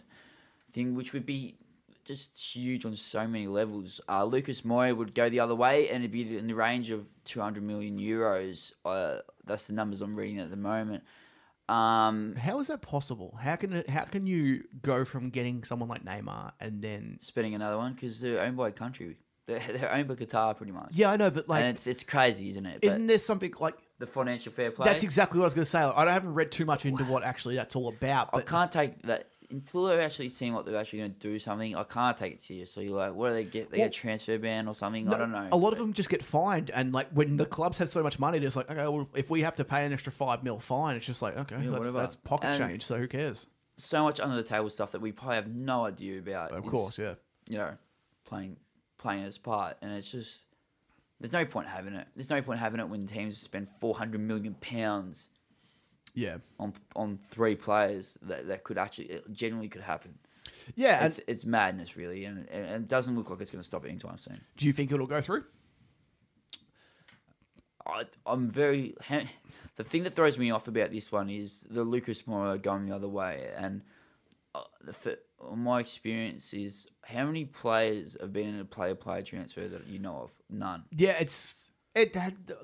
thing, 0.71 0.95
which 0.95 1.13
would 1.13 1.27
be 1.27 1.57
just 2.05 2.39
huge 2.39 2.85
on 2.85 2.97
so 2.97 3.27
many 3.27 3.47
levels. 3.47 4.01
Uh, 4.09 4.25
Lucas 4.25 4.63
Moura 4.63 4.97
would 4.97 5.15
go 5.15 5.29
the 5.29 5.41
other 5.41 5.55
way, 5.55 5.89
and 5.89 6.05
it'd 6.05 6.11
be 6.13 6.37
in 6.37 6.47
the 6.47 6.55
range 6.55 6.91
of 6.91 7.07
two 7.25 7.41
hundred 7.41 7.65
million 7.65 7.99
euros. 7.99 8.73
Uh, 8.85 9.19
that's 9.45 9.67
the 9.67 9.73
numbers 9.75 10.03
I'm 10.03 10.17
reading 10.17 10.39
at 10.41 10.51
the 10.51 10.57
moment. 10.57 11.03
Um, 11.69 12.35
How 12.37 12.59
is 12.61 12.67
that 12.67 12.83
possible? 12.83 13.39
How 13.41 13.57
can 13.57 13.73
it, 13.73 13.89
how 13.89 14.05
can 14.05 14.27
you 14.27 14.65
go 14.83 15.05
from 15.05 15.31
getting 15.31 15.65
someone 15.65 15.89
like 15.89 16.05
Neymar 16.05 16.53
and 16.61 16.83
then 16.83 17.17
spending 17.21 17.55
another 17.55 17.79
one 17.79 17.95
because 17.95 18.21
they're 18.21 18.43
owned 18.43 18.57
by 18.57 18.69
a 18.69 18.73
country. 18.73 19.17
They're, 19.47 19.63
they're 19.73 19.93
owned 19.93 20.09
by 20.09 20.15
Qatar, 20.15 20.55
pretty 20.57 20.73
much. 20.73 20.91
yeah, 20.93 21.11
I 21.11 21.17
know, 21.17 21.31
but 21.31 21.49
like, 21.49 21.61
and 21.61 21.71
it's 21.71 21.87
it's 21.87 22.03
crazy, 22.03 22.49
isn't 22.51 22.67
it? 22.67 22.81
But 22.83 22.89
isn't 22.89 23.07
there 23.07 23.19
something 23.19 23.55
like 23.61 23.77
the 23.99 24.07
financial 24.07 24.53
fair 24.53 24.71
play? 24.71 24.85
that's 24.87 25.03
exactly 25.03 25.39
what 25.39 25.45
I 25.45 25.47
was 25.47 25.55
going 25.55 25.65
to 25.65 25.71
say. 25.71 25.79
I 25.79 26.13
haven't 26.13 26.35
read 26.35 26.51
too 26.51 26.65
much 26.65 26.85
into 26.87 27.05
what 27.05 27.23
actually 27.23 27.57
that's 27.57 27.77
all 27.77 27.89
about. 27.89 28.31
I 28.33 28.39
But 28.39 28.47
can't 28.47 28.73
take 28.73 29.01
that 29.03 29.29
until 29.51 29.85
they 29.85 30.01
actually 30.01 30.31
seem 30.31 30.55
what 30.55 30.67
they're 30.67 30.77
actually 30.77 31.01
going 31.01 31.13
to 31.13 31.19
do 31.19 31.39
something. 31.39 31.77
I 31.77 31.85
can't 31.85 32.17
take 32.17 32.33
it 32.35 32.41
seriously. 32.41 32.89
Like, 32.89 33.15
what 33.15 33.29
do 33.29 33.35
they 33.35 33.45
get? 33.45 33.71
They 33.71 33.77
get 33.79 33.87
a 33.87 33.91
transfer 33.91 34.39
ban 34.39 34.67
or 34.69 34.75
something. 34.75 35.09
I 35.13 35.17
don't 35.19 35.31
know. 35.33 35.49
A 35.53 35.57
lot 35.57 35.73
of 35.73 35.79
them 35.79 35.93
just 35.93 36.09
get 36.11 36.25
fined, 36.25 36.71
and 36.71 36.93
like 36.93 37.09
when 37.13 37.37
the 37.37 37.47
clubs 37.47 37.79
have 37.79 37.89
so 37.89 38.03
much 38.03 38.19
money, 38.19 38.39
they're 38.39 38.47
just 38.47 38.57
like, 38.57 38.71
okay, 38.71 38.83
well, 38.83 39.09
if 39.15 39.31
we 39.31 39.43
have 39.43 39.57
to 39.57 39.65
pay 39.65 39.85
an 39.87 39.93
extra 39.93 40.13
five 40.13 40.43
mil 40.43 40.59
fine, 40.59 40.97
it's 40.97 41.07
just 41.07 41.23
like, 41.23 41.37
okay, 41.37 41.57
that's, 41.57 41.69
whatever. 41.69 41.99
that's 41.99 42.17
pocket 42.17 42.49
And- 42.49 42.59
change, 42.59 42.83
so 42.85 42.99
who 42.99 43.07
cares? 43.09 43.47
so 43.77 44.05
much 44.05 44.21
under 44.21 44.37
the 44.37 44.43
table 44.45 44.71
stuff 44.71 44.93
that 44.93 45.01
we 45.01 45.11
probably 45.11 45.35
have 45.35 45.49
no 45.49 45.85
idea 45.85 46.19
about. 46.21 46.53
Of 46.53 46.65
is, 46.65 46.71
course, 46.71 46.97
yeah. 46.97 47.15
You 47.49 47.59
know, 47.59 47.71
playing 48.25 48.57
playing 48.99 49.25
its 49.25 49.37
part, 49.39 49.77
and 49.83 49.93
it's 49.93 50.13
just 50.13 50.45
there's 51.21 51.33
no 51.33 51.45
point 51.45 51.69
having 51.69 51.95
it. 51.95 52.07
There's 52.17 52.31
no 52.31 52.43
point 52.43 52.61
having 52.61 52.81
it 52.81 52.89
when 52.89 53.07
teams 53.07 53.39
spend 53.39 53.69
four 53.81 53.95
hundred 53.95 54.21
million 54.21 54.55
pounds 54.55 55.29
Yeah, 56.15 56.39
on 56.59 56.73
on 56.97 57.19
three 57.19 57.55
players 57.55 58.17
that, 58.23 58.47
that 58.49 58.65
could 58.65 58.79
actually 58.79 59.07
it 59.07 59.31
genuinely 59.33 59.69
could 59.69 59.83
happen. 59.83 60.19
yeah. 60.75 61.05
It's 61.05 61.21
it's 61.27 61.45
madness 61.45 61.97
really, 61.97 62.25
and, 62.25 62.49
and 62.51 62.85
it 62.85 62.89
doesn't 62.91 63.15
look 63.15 63.31
like 63.31 63.41
it's 63.41 63.51
going 63.51 63.63
to 63.63 63.67
stop 63.67 63.85
anytime 63.85 64.19
soon. 64.19 64.41
Do 64.57 64.67
you 64.67 64.73
think 64.73 64.93
it'll 64.93 65.07
go 65.07 65.21
through? 65.21 65.45
I, 67.87 68.05
I'm 68.27 68.49
very. 68.49 68.95
The 69.77 69.83
thing 69.83 70.05
that 70.05 70.11
throws 70.15 70.39
me 70.39 70.53
off 70.53 70.69
about 70.69 70.93
this 70.93 71.11
one 71.11 71.29
is 71.29 71.67
the 71.69 71.83
Lucas 71.83 72.23
Moura 72.23 72.63
going 72.63 72.87
the 72.87 72.95
other 72.95 73.09
way, 73.09 73.51
and 73.57 73.83
uh, 74.55 74.61
the 74.85 75.19
my 75.55 75.81
experience 75.81 76.53
is 76.55 76.89
how 77.05 77.27
many 77.27 77.45
players 77.45 78.17
have 78.21 78.33
been 78.33 78.49
in 78.49 78.61
a 78.61 78.65
player-player 78.65 79.23
transfer 79.23 79.69
that 79.69 79.87
you 79.87 79.99
know 79.99 80.23
of? 80.23 80.33
None. 80.51 80.85
Yeah, 80.91 81.17
it's 81.19 81.71
it. 81.95 82.17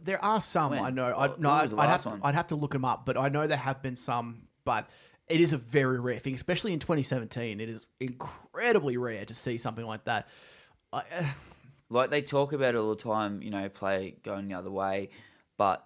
There 0.04 0.22
are 0.24 0.40
some 0.40 0.70
When? 0.72 0.80
I 0.80 0.90
know. 0.90 1.14
I, 1.16 1.30
no, 1.38 1.50
I'd, 1.50 1.74
I'd 1.74 1.88
have 1.88 2.02
to. 2.04 2.18
I'd 2.22 2.34
have 2.34 2.48
to 2.48 2.56
look 2.56 2.72
them 2.72 2.84
up, 2.84 3.06
but 3.06 3.16
I 3.16 3.28
know 3.28 3.46
there 3.46 3.56
have 3.56 3.82
been 3.82 3.96
some. 3.96 4.42
But 4.64 4.88
it 5.28 5.40
is 5.40 5.52
a 5.52 5.58
very 5.58 6.00
rare 6.00 6.18
thing, 6.18 6.34
especially 6.34 6.72
in 6.72 6.80
2017. 6.80 7.60
It 7.60 7.68
is 7.68 7.86
incredibly 7.98 8.96
rare 8.96 9.24
to 9.24 9.34
see 9.34 9.58
something 9.58 9.86
like 9.86 10.04
that. 10.04 10.28
I, 10.92 10.98
uh, 10.98 11.24
Like 11.88 12.10
they 12.10 12.22
talk 12.22 12.52
about 12.52 12.74
it 12.74 12.78
all 12.78 12.90
the 12.90 13.02
time, 13.02 13.42
you 13.42 13.50
know, 13.50 13.68
play 13.68 14.16
going 14.22 14.48
the 14.48 14.54
other 14.54 14.70
way, 14.70 15.10
but 15.58 15.84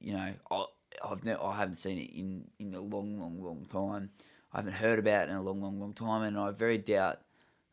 you 0.00 0.12
know, 0.12 0.32
I, 0.50 0.64
I've 1.04 1.24
never, 1.24 1.42
I 1.42 1.56
haven't 1.56 1.76
seen 1.76 1.98
it 1.98 2.10
in 2.14 2.46
in 2.58 2.74
a 2.74 2.80
long, 2.80 3.18
long, 3.18 3.42
long 3.42 3.64
time. 3.64 4.10
I 4.52 4.58
haven't 4.58 4.74
heard 4.74 4.98
about 4.98 5.28
it 5.28 5.30
in 5.30 5.36
a 5.36 5.42
long, 5.42 5.60
long, 5.60 5.78
long 5.80 5.92
time, 5.92 6.22
and 6.22 6.38
I 6.38 6.50
very 6.50 6.78
doubt 6.78 7.20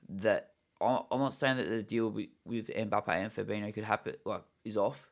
that. 0.10 0.52
I'm 0.82 1.20
not 1.20 1.34
saying 1.34 1.56
that 1.58 1.70
the 1.70 1.82
deal 1.82 2.10
with, 2.10 2.28
Mbappe 2.46 3.08
and 3.08 3.32
Fabinho 3.32 3.74
could 3.74 3.86
happen, 3.86 4.16
like, 4.26 4.44
is 4.66 4.76
off. 4.76 5.10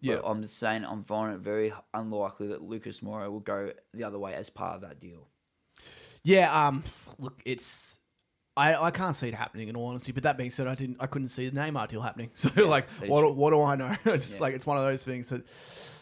Yeah. 0.00 0.16
But 0.16 0.24
I'm 0.28 0.42
just 0.42 0.58
saying 0.58 0.84
I'm 0.84 1.02
finding 1.02 1.36
it 1.36 1.40
very 1.40 1.72
unlikely 1.94 2.48
that 2.48 2.62
Lucas 2.62 3.00
Moura 3.00 3.30
will 3.30 3.40
go 3.40 3.72
the 3.94 4.04
other 4.04 4.18
way 4.18 4.34
as 4.34 4.50
part 4.50 4.74
of 4.76 4.82
that 4.82 5.00
deal. 5.00 5.26
Yeah, 6.22 6.66
um, 6.66 6.84
look, 7.18 7.40
it's 7.46 7.98
I, 8.56 8.74
I 8.74 8.90
can't 8.90 9.16
see 9.16 9.28
it 9.28 9.34
happening 9.34 9.68
in 9.68 9.76
all 9.76 9.86
honesty. 9.86 10.12
But 10.12 10.24
that 10.24 10.36
being 10.36 10.50
said, 10.50 10.66
I 10.66 10.74
didn't 10.74 10.98
I 11.00 11.06
couldn't 11.06 11.28
see 11.28 11.48
the 11.48 11.58
Neymar 11.58 11.88
deal 11.88 12.02
happening. 12.02 12.30
So 12.34 12.50
like, 12.66 12.88
what 13.06 13.34
what 13.36 13.50
do 13.50 13.62
I 13.62 13.76
know? 13.76 13.96
It's 14.04 14.34
Yeah. 14.34 14.40
like 14.42 14.54
it's 14.54 14.66
one 14.66 14.76
of 14.76 14.84
those 14.84 15.02
things 15.02 15.30
that 15.30 15.46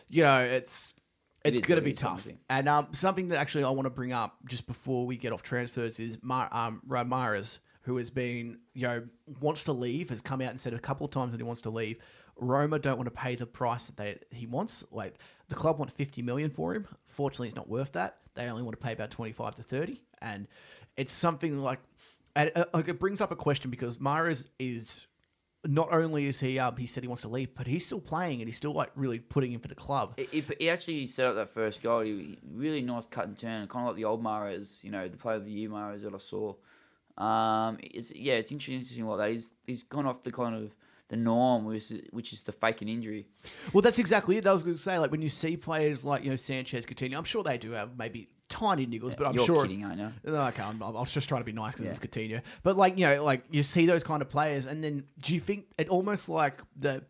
you 0.08 0.22
know 0.24 0.40
it's 0.40 0.92
It 0.96 0.97
it's 1.44 1.60
going 1.60 1.76
to 1.76 1.84
be 1.84 1.92
is, 1.92 1.98
kind 2.00 2.12
of 2.12 2.18
tough. 2.18 2.26
thing. 2.26 2.38
And 2.50 2.68
um, 2.68 2.88
something 2.92 3.28
that 3.28 3.38
actually 3.38 3.64
I 3.64 3.70
want 3.70 3.86
to 3.86 3.90
bring 3.90 4.12
up 4.12 4.36
just 4.46 4.66
before 4.66 5.06
we 5.06 5.16
get 5.16 5.32
off 5.32 5.42
transfers 5.42 5.98
is 6.00 6.18
Mar- 6.22 6.48
um, 6.52 6.82
Ramirez, 6.86 7.58
who 7.82 7.96
has 7.96 8.10
been 8.10 8.58
you 8.74 8.82
know 8.82 9.04
wants 9.40 9.64
to 9.64 9.72
leave, 9.72 10.10
has 10.10 10.20
come 10.20 10.40
out 10.40 10.50
and 10.50 10.60
said 10.60 10.74
a 10.74 10.78
couple 10.78 11.06
of 11.06 11.12
times 11.12 11.32
that 11.32 11.38
he 11.38 11.44
wants 11.44 11.62
to 11.62 11.70
leave. 11.70 11.98
Roma 12.40 12.78
don't 12.78 12.96
want 12.96 13.06
to 13.06 13.20
pay 13.20 13.34
the 13.34 13.46
price 13.46 13.86
that 13.86 13.96
they 13.96 14.18
he 14.30 14.46
wants. 14.46 14.84
Like 14.92 15.14
the 15.48 15.54
club 15.54 15.78
want 15.78 15.90
fifty 15.90 16.22
million 16.22 16.50
for 16.50 16.74
him. 16.74 16.86
Fortunately, 17.04 17.48
it's 17.48 17.56
not 17.56 17.68
worth 17.68 17.92
that. 17.92 18.18
They 18.34 18.46
only 18.46 18.62
want 18.62 18.78
to 18.78 18.84
pay 18.84 18.92
about 18.92 19.10
twenty 19.10 19.32
five 19.32 19.56
to 19.56 19.62
thirty, 19.62 20.02
and 20.20 20.46
it's 20.96 21.12
something 21.12 21.58
like, 21.58 21.80
and, 22.36 22.52
uh, 22.54 22.66
like 22.72 22.86
it 22.86 23.00
brings 23.00 23.20
up 23.20 23.32
a 23.32 23.36
question 23.36 23.70
because 23.72 23.96
Mahrez 23.96 24.46
is 24.60 25.07
not 25.66 25.92
only 25.92 26.26
is 26.26 26.38
he 26.40 26.58
um 26.58 26.76
he 26.76 26.86
said 26.86 27.02
he 27.02 27.08
wants 27.08 27.22
to 27.22 27.28
leave, 27.28 27.54
but 27.54 27.66
he's 27.66 27.84
still 27.84 28.00
playing 28.00 28.40
and 28.40 28.48
he's 28.48 28.56
still 28.56 28.72
like 28.72 28.90
really 28.94 29.18
putting 29.18 29.52
in 29.52 29.60
for 29.60 29.68
the 29.68 29.74
club. 29.74 30.18
He, 30.18 30.44
he- 30.58 30.70
actually 30.70 31.06
set 31.06 31.26
up 31.26 31.34
that 31.34 31.48
first 31.48 31.82
goal. 31.82 32.00
He, 32.00 32.38
really 32.52 32.82
nice 32.82 33.06
cut 33.06 33.26
and 33.26 33.36
turn, 33.36 33.66
kind 33.66 33.84
of 33.84 33.88
like 33.88 33.96
the 33.96 34.04
old 34.04 34.22
Mahrez, 34.22 34.82
you 34.84 34.90
know, 34.90 35.08
the 35.08 35.16
player 35.16 35.36
of 35.36 35.44
the 35.44 35.50
year 35.50 35.68
Mahrez 35.68 36.02
that 36.02 36.14
I 36.14 36.18
saw. 36.18 36.54
Um, 37.16 37.78
it's 37.82 38.14
yeah, 38.14 38.34
it's 38.34 38.52
interesting 38.52 39.06
like 39.06 39.18
that. 39.18 39.30
He's 39.30 39.50
he's 39.66 39.82
gone 39.82 40.06
off 40.06 40.22
the 40.22 40.30
kind 40.30 40.54
of 40.54 40.74
the 41.08 41.16
norm, 41.16 41.64
which 41.64 41.90
is, 41.90 42.02
which 42.12 42.32
is 42.32 42.42
the 42.42 42.52
fake 42.52 42.82
an 42.82 42.88
injury. 42.88 43.26
Well, 43.72 43.82
that's 43.82 43.98
exactly 43.98 44.36
it. 44.36 44.46
I 44.46 44.52
was 44.52 44.62
going 44.62 44.76
to 44.76 44.82
say, 44.82 44.98
like 44.98 45.10
when 45.10 45.22
you 45.22 45.28
see 45.28 45.56
players 45.56 46.04
like 46.04 46.22
you 46.22 46.30
know 46.30 46.36
Sanchez, 46.36 46.86
Coutinho, 46.86 47.16
I'm 47.16 47.24
sure 47.24 47.42
they 47.42 47.58
do 47.58 47.72
have 47.72 47.98
maybe 47.98 48.28
tiny 48.58 48.86
niggles, 48.86 49.16
but 49.16 49.26
I'm 49.26 49.34
You're 49.34 49.46
sure. 49.46 49.62
kidding, 49.62 49.84
aren't 49.84 49.98
you? 50.00 50.12
No, 50.24 50.46
okay, 50.46 50.62
I'm, 50.62 50.82
I 50.82 50.90
was 50.90 51.10
just 51.12 51.28
trying 51.28 51.40
to 51.40 51.44
be 51.44 51.52
nice 51.52 51.72
because 51.74 51.84
Yeah. 51.84 51.90
it's 51.90 51.98
Coutinho. 52.00 52.42
But 52.62 52.76
like 52.76 52.98
you 52.98 53.06
know, 53.06 53.24
like 53.24 53.44
you 53.50 53.62
see 53.62 53.86
those 53.86 54.02
kind 54.04 54.22
of 54.22 54.28
players, 54.28 54.66
and 54.66 54.82
then 54.82 55.04
do 55.22 55.34
you 55.34 55.40
think 55.40 55.66
it 55.78 55.88
almost 55.88 56.28
like 56.28 56.60
the, 56.76 57.04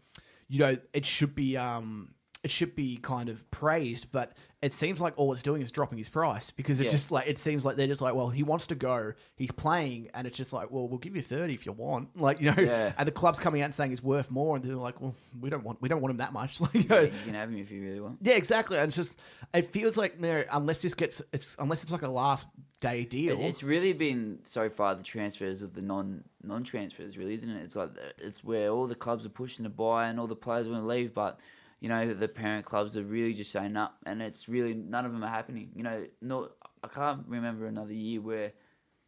you 0.49 0.59
know, 0.61 0.77
it 0.93 1.05
should 1.07 1.35
be 1.35 1.57
um, 1.57 2.15
it 2.45 2.51
should 2.51 2.75
be 2.77 2.97
kind 2.99 3.29
of 3.29 3.49
praised, 3.51 4.13
but 4.13 4.33
it 4.61 4.73
seems 4.73 5.01
like 5.01 5.15
all 5.17 5.33
it's 5.33 5.43
doing 5.45 5.63
is 5.63 5.71
dropping 5.71 5.99
his 5.99 6.09
price 6.09 6.51
because 6.51 6.81
it 6.81 6.85
Yeah. 6.85 6.91
just 6.91 7.11
like 7.13 7.29
it 7.29 7.39
seems 7.39 7.65
like 7.65 7.77
they're 7.77 7.87
just 7.87 8.01
like, 8.01 8.15
well, 8.15 8.29
he 8.29 8.43
wants 8.43 8.67
to 8.69 8.75
go, 8.75 9.13
he's 9.37 9.53
playing, 9.53 10.11
and 10.15 10.27
it's 10.27 10.37
just 10.37 10.53
like, 10.53 10.71
well, 10.73 10.89
we'll 10.89 10.99
give 10.99 11.15
you 11.15 11.23
thirty 11.23 11.55
if 11.55 11.65
you 11.65 11.71
want, 11.73 12.09
like 12.21 12.41
you 12.41 12.51
know, 12.53 12.61
Yeah. 12.63 12.93
and 12.99 13.07
the 13.07 13.13
club's 13.13 13.39
coming 13.39 13.63
out 13.63 13.67
and 13.67 13.75
saying 13.75 13.91
he's 13.91 14.03
worth 14.03 14.31
more, 14.33 14.57
and 14.57 14.65
they're 14.65 14.75
like, 14.75 15.01
well, 15.01 15.15
we 15.41 15.49
don't 15.49 15.63
want 15.63 15.81
we 15.81 15.89
don't 15.89 16.01
want 16.01 16.11
him 16.11 16.17
that 16.17 16.33
much, 16.33 16.61
like. 16.61 16.75
you 16.75 16.81
Yeah, 16.83 16.89
know, 16.89 17.01
you 17.03 17.13
can 17.25 17.35
have 17.35 17.51
him 17.51 17.59
if 17.59 17.71
you 17.71 17.83
really 17.83 18.01
want. 18.01 18.19
yeah, 18.21 18.35
exactly. 18.35 18.79
And 18.79 18.89
it's 18.89 18.97
just 18.97 19.19
it 19.55 19.73
feels 19.73 19.97
like 19.97 20.17
you 20.17 20.23
know, 20.23 20.45
unless 20.51 20.83
this 20.83 20.95
gets 20.95 21.23
it's 21.33 21.55
unless 21.61 21.83
it's 21.85 21.93
like 21.93 22.03
a 22.03 22.09
last 22.09 22.49
day 22.81 23.05
deal. 23.05 23.39
It's 23.41 23.63
really 23.65 23.93
been 23.93 24.39
so 24.45 24.69
far 24.69 24.95
the 24.97 25.03
transfers 25.05 25.63
of 25.63 25.75
the 25.75 25.83
non 25.83 26.25
non 26.43 26.65
transfers, 26.65 27.17
really, 27.17 27.35
isn't 27.35 27.49
it? 27.51 27.63
It's 27.63 27.77
like 27.77 27.91
it's 28.19 28.43
where 28.43 28.71
all 28.71 28.89
the 28.89 28.95
clubs 28.97 29.25
are 29.25 29.29
pushing 29.31 29.65
to 29.65 29.69
buy 29.71 30.09
and 30.09 30.19
all 30.19 30.27
the 30.27 30.35
players 30.37 30.69
want 30.69 30.83
to 30.83 30.87
leave, 30.87 31.13
but 31.15 31.39
you 31.81 31.89
know 31.89 32.13
the 32.13 32.29
parent 32.29 32.65
clubs 32.65 32.97
are 32.97 33.03
really 33.03 33.35
just 33.35 33.53
saying 33.53 33.73
no, 33.73 33.89
and 34.07 34.23
it's 34.23 34.49
really 34.49 34.75
none 34.75 35.05
of 35.05 35.13
them 35.13 35.23
are 35.23 35.29
happening. 35.29 35.71
You 35.75 35.83
know, 35.83 36.07
no, 36.21 36.49
I 36.83 36.89
can't 36.89 37.25
remember 37.27 37.67
another 37.67 37.93
year 37.93 38.21
where 38.21 38.53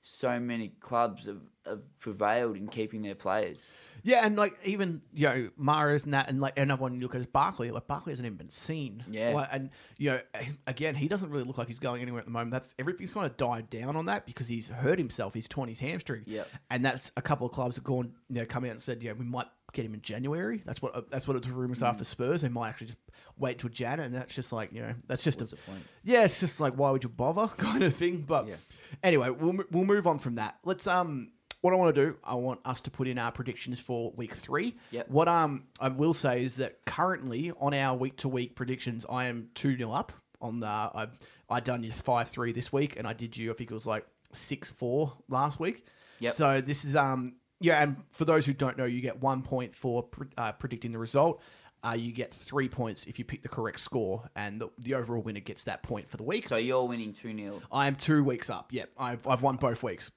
so 0.02 0.40
many 0.40 0.68
clubs 0.80 1.26
have, 1.26 1.40
have 1.66 1.82
prevailed 1.98 2.56
in 2.56 2.68
keeping 2.68 3.02
their 3.02 3.14
players. 3.14 3.70
yeah, 4.02 4.24
and 4.24 4.34
like 4.36 4.54
even 4.64 5.02
you 5.12 5.26
know 5.28 5.50
Mahrez 5.60 6.04
and 6.04 6.14
that, 6.14 6.28
and 6.30 6.40
like 6.40 6.58
another 6.58 6.80
one 6.80 6.94
you 6.94 7.00
look 7.02 7.14
at 7.14 7.20
is 7.20 7.26
Barkley. 7.26 7.70
Like 7.70 7.86
Barkley 7.86 8.12
hasn't 8.12 8.24
even 8.24 8.38
been 8.38 8.48
seen. 8.50 9.04
Yeah. 9.10 9.32
Like, 9.34 9.48
and 9.52 9.70
you 9.98 10.10
know 10.12 10.20
again 10.66 10.94
he 10.94 11.06
doesn't 11.06 11.28
really 11.30 11.44
look 11.44 11.58
like 11.58 11.68
he's 11.68 11.78
going 11.78 12.00
anywhere 12.00 12.20
at 12.20 12.24
the 12.24 12.30
moment. 12.32 12.50
That's 12.52 12.74
everything's 12.78 13.12
kind 13.12 13.26
of 13.26 13.36
died 13.36 13.68
down 13.68 13.94
on 13.96 14.06
that 14.06 14.24
because 14.24 14.48
he's 14.48 14.68
hurt 14.68 14.98
himself. 14.98 15.34
He's 15.34 15.48
torn 15.48 15.68
his 15.68 15.78
hamstring. 15.80 16.22
Yeah, 16.26 16.44
And 16.70 16.82
that's 16.84 17.12
a 17.16 17.22
couple 17.22 17.46
of 17.46 17.52
clubs 17.52 17.76
have 17.76 17.84
gone 17.84 18.12
you 18.30 18.36
know 18.36 18.46
come 18.46 18.64
out 18.64 18.70
and 18.70 18.80
said 18.82 19.02
yeah 19.02 19.12
we 19.12 19.24
might 19.26 19.48
get 19.74 19.84
him 19.84 19.92
in 19.94 20.00
January. 20.00 20.62
That's 20.64 20.80
what 20.80 21.10
that's 21.10 21.28
what 21.28 21.36
it's 21.36 21.46
rumors 21.46 21.80
Mm. 21.80 21.88
are 21.88 21.94
for 21.98 22.04
Spurs. 22.04 22.40
They 22.40 22.48
might 22.48 22.70
actually 22.70 22.86
just 22.88 22.98
wait 23.36 23.58
till 23.58 23.70
Jan, 23.70 24.00
and 24.00 24.14
that's 24.14 24.34
just 24.34 24.50
like 24.50 24.72
you 24.72 24.80
know 24.80 24.94
that's 25.08 25.22
just 25.22 25.40
What's 25.40 25.52
a, 25.52 25.56
the 25.56 25.62
point? 25.62 25.82
yeah, 26.04 26.24
it's 26.24 26.40
just 26.40 26.58
like 26.58 26.72
why 26.72 26.90
would 26.90 27.04
you 27.04 27.10
bother 27.10 27.48
kind 27.58 27.82
of 27.82 27.94
thing. 27.94 28.24
But 28.26 28.48
Yeah. 28.48 28.54
Anyway, 29.02 29.30
we'll 29.30 29.64
we'll 29.70 29.84
move 29.84 30.06
on 30.06 30.18
from 30.18 30.34
that. 30.34 30.58
Let's 30.64 30.86
um, 30.86 31.32
what 31.60 31.74
I 31.74 31.76
want 31.76 31.94
to 31.94 32.06
do, 32.06 32.16
I 32.24 32.34
want 32.34 32.60
us 32.64 32.80
to 32.82 32.90
put 32.90 33.06
in 33.06 33.18
our 33.18 33.32
predictions 33.32 33.80
for 33.80 34.12
week 34.16 34.34
three. 34.34 34.76
Yep. 34.90 35.10
What 35.10 35.28
um 35.28 35.64
I 35.78 35.88
will 35.88 36.14
say 36.14 36.42
is 36.42 36.56
that 36.56 36.84
currently 36.84 37.52
on 37.60 37.74
our 37.74 37.96
week 37.96 38.16
to 38.18 38.28
week 38.28 38.54
predictions, 38.54 39.04
I 39.08 39.26
am 39.26 39.50
two 39.54 39.76
0 39.76 39.92
up 39.92 40.12
on 40.40 40.60
the 40.60 40.66
I 40.66 41.08
I 41.48 41.60
done 41.60 41.82
you 41.82 41.92
five 41.92 42.28
three 42.28 42.52
this 42.52 42.72
week, 42.72 42.96
and 42.96 43.06
I 43.06 43.12
did 43.12 43.36
you 43.36 43.50
I 43.50 43.54
think 43.54 43.70
it 43.70 43.74
was 43.74 43.86
like 43.86 44.06
six 44.32 44.70
four 44.70 45.12
last 45.28 45.60
week. 45.60 45.86
Yep. 46.20 46.34
So 46.34 46.60
this 46.60 46.84
is 46.84 46.96
um 46.96 47.34
yeah, 47.62 47.82
and 47.82 47.96
for 48.08 48.24
those 48.24 48.46
who 48.46 48.54
don't 48.54 48.78
know, 48.78 48.86
you 48.86 49.02
get 49.02 49.20
one 49.20 49.42
point 49.42 49.76
for 49.76 50.08
uh, 50.38 50.52
predicting 50.52 50.92
the 50.92 50.98
result. 50.98 51.42
Uh, 51.82 51.96
you 51.98 52.12
get 52.12 52.32
three 52.32 52.68
points 52.68 53.04
if 53.06 53.18
you 53.18 53.24
pick 53.24 53.42
the 53.42 53.48
correct 53.48 53.80
score, 53.80 54.28
and 54.36 54.60
the, 54.60 54.70
the 54.78 54.94
overall 54.94 55.22
winner 55.22 55.40
gets 55.40 55.64
that 55.64 55.82
point 55.82 56.10
for 56.10 56.16
the 56.16 56.22
week. 56.22 56.46
So 56.46 56.56
you're 56.56 56.84
winning 56.84 57.12
2 57.12 57.36
0. 57.36 57.62
I 57.72 57.86
am 57.86 57.96
two 57.96 58.22
weeks 58.22 58.50
up. 58.50 58.72
Yep, 58.72 58.90
I've, 58.98 59.26
I've 59.26 59.42
won 59.42 59.56
both 59.56 59.82
weeks. 59.82 60.10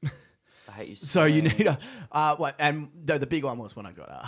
I 0.67 0.71
hate 0.71 0.89
you 0.89 0.95
so 0.97 1.25
you 1.25 1.43
need 1.43 1.67
a 1.67 1.79
uh, 2.11 2.35
what? 2.35 2.55
And 2.59 2.89
the, 3.05 3.17
the 3.17 3.27
big 3.27 3.43
one 3.43 3.57
was 3.57 3.75
when 3.75 3.85
I 3.85 3.91
got. 3.91 4.09
Uh, 4.09 4.27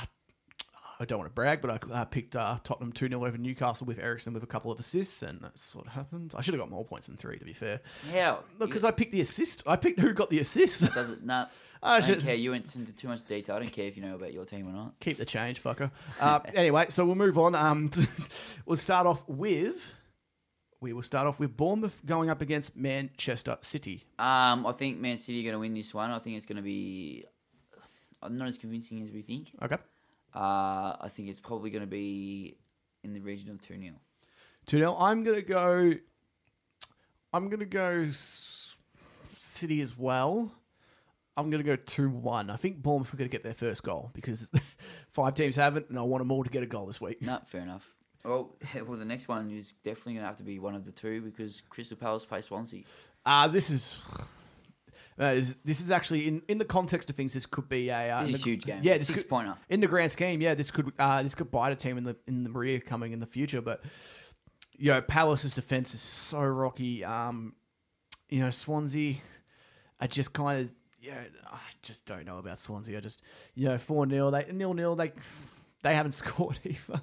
I 1.00 1.06
don't 1.06 1.20
want 1.20 1.30
to 1.30 1.34
brag, 1.34 1.62
but 1.62 1.72
I 1.92 1.94
uh, 1.94 2.06
picked 2.06 2.36
uh, 2.36 2.58
Tottenham 2.64 2.92
2 2.94 3.10
0 3.10 3.26
over 3.26 3.38
Newcastle 3.38 3.86
with 3.86 4.00
Eriksen 4.00 4.34
with 4.34 4.44
a 4.44 4.48
couple 4.48 4.72
of 4.72 4.80
assists, 4.80 5.24
and 5.24 5.40
that's 5.42 5.76
what 5.76 5.88
happened. 5.88 6.34
I 6.38 6.42
should 6.42 6.54
have 6.54 6.62
got 6.62 6.70
more 6.70 6.86
points 6.86 7.08
than 7.08 7.18
three, 7.18 7.38
to 7.38 7.44
be 7.46 7.54
fair. 7.54 7.82
How? 8.14 8.44
Look, 8.60 8.70
because 8.70 8.84
I 8.86 8.92
picked 8.92 9.12
the 9.12 9.22
assist. 9.22 9.64
I 9.68 9.76
picked 9.76 10.00
who 10.00 10.14
got 10.14 10.30
the 10.30 10.40
assist. 10.40 10.94
Does 10.94 11.10
it 11.10 11.24
not? 11.24 11.52
I 11.84 11.98
I 11.98 12.00
don't 12.00 12.08
should- 12.08 12.22
care. 12.24 12.36
You 12.36 12.52
went 12.52 12.74
into 12.76 12.96
too 12.96 13.10
much 13.10 13.26
detail. 13.28 13.58
I 13.58 13.60
don't 13.60 13.72
care 13.72 13.86
if 13.88 13.98
you 13.98 14.04
know 14.04 14.16
about 14.16 14.34
your 14.34 14.46
team 14.46 14.68
or 14.68 14.72
not. 14.72 15.00
Keep 15.02 15.18
the 15.18 15.26
change, 15.26 15.62
fucker. 15.62 15.92
Uh, 16.22 16.40
anyway, 16.54 16.86
so 16.90 17.06
we'll 17.06 17.16
move 17.16 17.38
on. 17.38 17.56
Um, 17.56 17.90
we'll 18.66 18.78
start 18.78 19.06
off 19.06 19.24
with. 19.28 19.92
We 20.82 20.94
will 20.94 21.02
start 21.04 21.28
off 21.28 21.40
with 21.40 21.58
Bournemouth 21.58 22.02
going 22.06 22.30
up 22.30 22.42
against 22.42 22.78
Manchester 22.78 23.58
City. 23.62 24.04
Um, 24.20 24.66
I 24.66 24.72
think 24.72 25.00
Man 25.00 25.18
City 25.18 25.40
are 25.42 25.44
going 25.44 25.54
to 25.54 25.60
win 25.60 25.74
this 25.74 25.94
one. 25.94 26.12
I 26.12 26.20
think 26.20 26.38
it's 26.38 26.46
going 26.46 26.58
to 26.58 26.62
be 26.62 27.26
uh, 28.22 28.30
not 28.30 28.48
as 28.48 28.58
convincing 28.58 29.02
as 29.04 29.12
we 29.12 29.22
think. 29.22 29.52
Okay. 29.62 29.78
Uh, 30.36 30.98
I 31.00 31.08
think 31.10 31.30
it's 31.30 31.40
probably 31.40 31.70
going 31.70 31.84
to 31.84 31.88
be 31.88 32.58
in 33.04 33.14
the 33.14 33.22
region 33.22 33.50
of 33.50 33.62
2 33.62 33.80
0. 33.80 33.94
2 34.66 34.78
0. 34.78 34.96
I'm 35.00 35.24
going 35.24 35.38
to 35.38 35.42
go. 35.42 35.94
I'm 37.34 37.50
going 37.50 37.60
to 37.60 37.66
go 37.66 38.10
City 39.38 39.82
as 39.82 39.98
well. 39.98 40.52
I'm 41.38 41.50
going 41.50 41.64
to 41.64 41.68
go 41.68 41.76
2 41.76 42.10
1. 42.10 42.50
I 42.50 42.56
think 42.56 42.82
Bournemouth 42.82 43.14
are 43.14 43.18
going 43.18 43.30
to 43.30 43.32
get 43.32 43.44
their 43.44 43.54
first 43.54 43.84
goal 43.84 44.12
because 44.14 44.50
five 45.10 45.34
teams 45.34 45.56
haven't, 45.56 45.90
and 45.90 45.98
I 45.98 46.02
want 46.02 46.22
them 46.22 46.32
all 46.32 46.44
to 46.44 46.50
get 46.50 46.64
a 46.64 46.68
goal 46.68 46.86
this 46.86 47.00
week. 47.00 47.22
No, 47.22 47.40
fair 47.46 47.62
enough. 47.62 47.94
Well, 48.24 48.56
well, 48.88 48.98
the 48.98 49.06
next 49.06 49.28
one 49.28 49.52
is 49.52 49.74
definitely 49.84 50.14
going 50.14 50.24
to 50.24 50.28
have 50.28 50.38
to 50.38 50.44
be 50.44 50.60
one 50.60 50.76
of 50.76 50.84
the 50.84 50.92
two 50.92 51.22
because 51.22 51.62
Crystal 51.62 51.98
Palace 51.98 52.26
play 52.26 52.42
Swansea. 52.42 52.84
Uh, 53.26 53.48
this 53.48 53.70
is. 53.70 53.96
Uh, 55.20 55.26
is- 55.26 55.56
this 55.64 55.80
is 55.82 55.92
actually 55.92 56.28
in, 56.28 56.42
in 56.48 56.58
the 56.58 56.66
context 56.66 57.10
of 57.10 57.16
things. 57.16 57.34
This 57.34 57.46
could 57.46 57.70
be 57.70 57.90
a 57.90 58.12
uh, 58.12 58.22
This 58.24 58.36
is 58.36 58.44
the- 58.44 58.50
huge 58.52 58.66
game. 58.66 58.80
Yeah, 58.84 58.94
this 58.94 59.08
six 59.08 59.22
could- 59.22 59.30
pointer. 59.30 59.56
in 59.70 59.80
the 59.80 59.88
grand 59.88 60.12
scheme, 60.12 60.42
yeah, 60.42 60.54
this 60.56 60.72
could 60.72 60.92
uh, 61.00 61.24
this 61.24 61.36
could 61.36 61.52
bite 61.52 61.72
a 61.72 61.76
team 61.76 61.98
in 61.98 62.04
the 62.04 62.16
in 62.28 62.44
the 62.44 62.50
rear 62.52 62.80
coming 62.80 63.14
in 63.14 63.20
the 63.20 63.26
future. 63.26 63.62
But 63.62 63.82
you 64.78 64.92
know, 64.92 65.02
Palace's 65.02 65.54
defense 65.54 65.94
is 65.94 66.02
so 66.02 66.40
rocky. 66.40 67.04
Um, 67.06 67.54
you 68.30 68.40
know, 68.42 68.50
Swansea, 68.50 69.16
I 70.00 70.08
just 70.08 70.34
kind 70.34 70.64
of 70.66 70.70
yeah, 71.02 71.22
I 71.50 71.60
just 71.82 72.06
don't 72.06 72.26
know 72.26 72.40
about 72.40 72.60
Swansea. 72.60 72.98
I 72.98 73.02
just 73.02 73.22
you 73.54 73.68
know, 73.70 73.78
four 73.78 74.10
0 74.10 74.32
they 74.32 74.48
nil 74.52 74.74
nil 74.74 74.96
they 74.98 75.14
they 75.84 75.96
haven't 75.96 76.12
scored 76.24 76.60
either. 76.66 77.00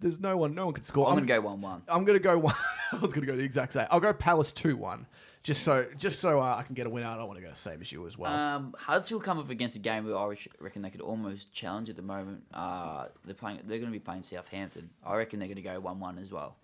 There's 0.00 0.18
no 0.18 0.36
one, 0.36 0.54
no 0.54 0.64
one 0.64 0.74
can 0.74 0.82
score. 0.84 1.06
I'm 1.06 1.12
going 1.14 1.26
to 1.26 1.32
go 1.34 1.40
1 1.42 1.60
1. 1.60 1.82
I'm 1.86 2.04
gonna 2.04 2.18
go 2.18 2.38
one. 2.38 2.54
I 2.92 2.96
was 2.96 3.12
gonna 3.12 3.26
go 3.26 3.36
the 3.36 3.44
exact 3.44 3.74
same. 3.74 3.86
I'll 3.90 4.00
go 4.00 4.12
Palace 4.12 4.50
two 4.52 4.76
one, 4.76 5.06
just 5.42 5.64
so 5.64 5.86
just 5.98 6.20
so 6.20 6.40
uh, 6.40 6.56
I 6.56 6.62
can 6.62 6.74
get 6.74 6.86
a 6.86 6.90
win 6.90 7.02
out. 7.04 7.18
I 7.18 7.24
want 7.24 7.38
to 7.38 7.44
go 7.44 7.52
same 7.52 7.80
as 7.80 7.90
you 7.90 8.06
as 8.06 8.16
well. 8.16 8.32
Um, 8.32 8.74
Huddersfield 8.78 9.24
come 9.24 9.38
up 9.38 9.50
against 9.50 9.76
a 9.76 9.80
game 9.80 10.06
where 10.06 10.16
I 10.16 10.26
re- 10.26 10.36
reckon 10.60 10.82
they 10.82 10.90
could 10.90 11.00
almost 11.00 11.52
challenge 11.52 11.90
at 11.90 11.96
the 11.96 12.02
moment. 12.02 12.44
Uh, 12.54 13.06
they're 13.24 13.34
playing. 13.34 13.58
They're 13.64 13.78
going 13.78 13.90
to 13.90 13.98
be 13.98 14.02
playing 14.02 14.22
Southampton. 14.22 14.90
I 15.04 15.16
reckon 15.16 15.40
they're 15.40 15.48
going 15.48 15.56
to 15.56 15.62
go 15.62 15.78
one-one 15.80 16.18
as 16.18 16.30
well. 16.30 16.56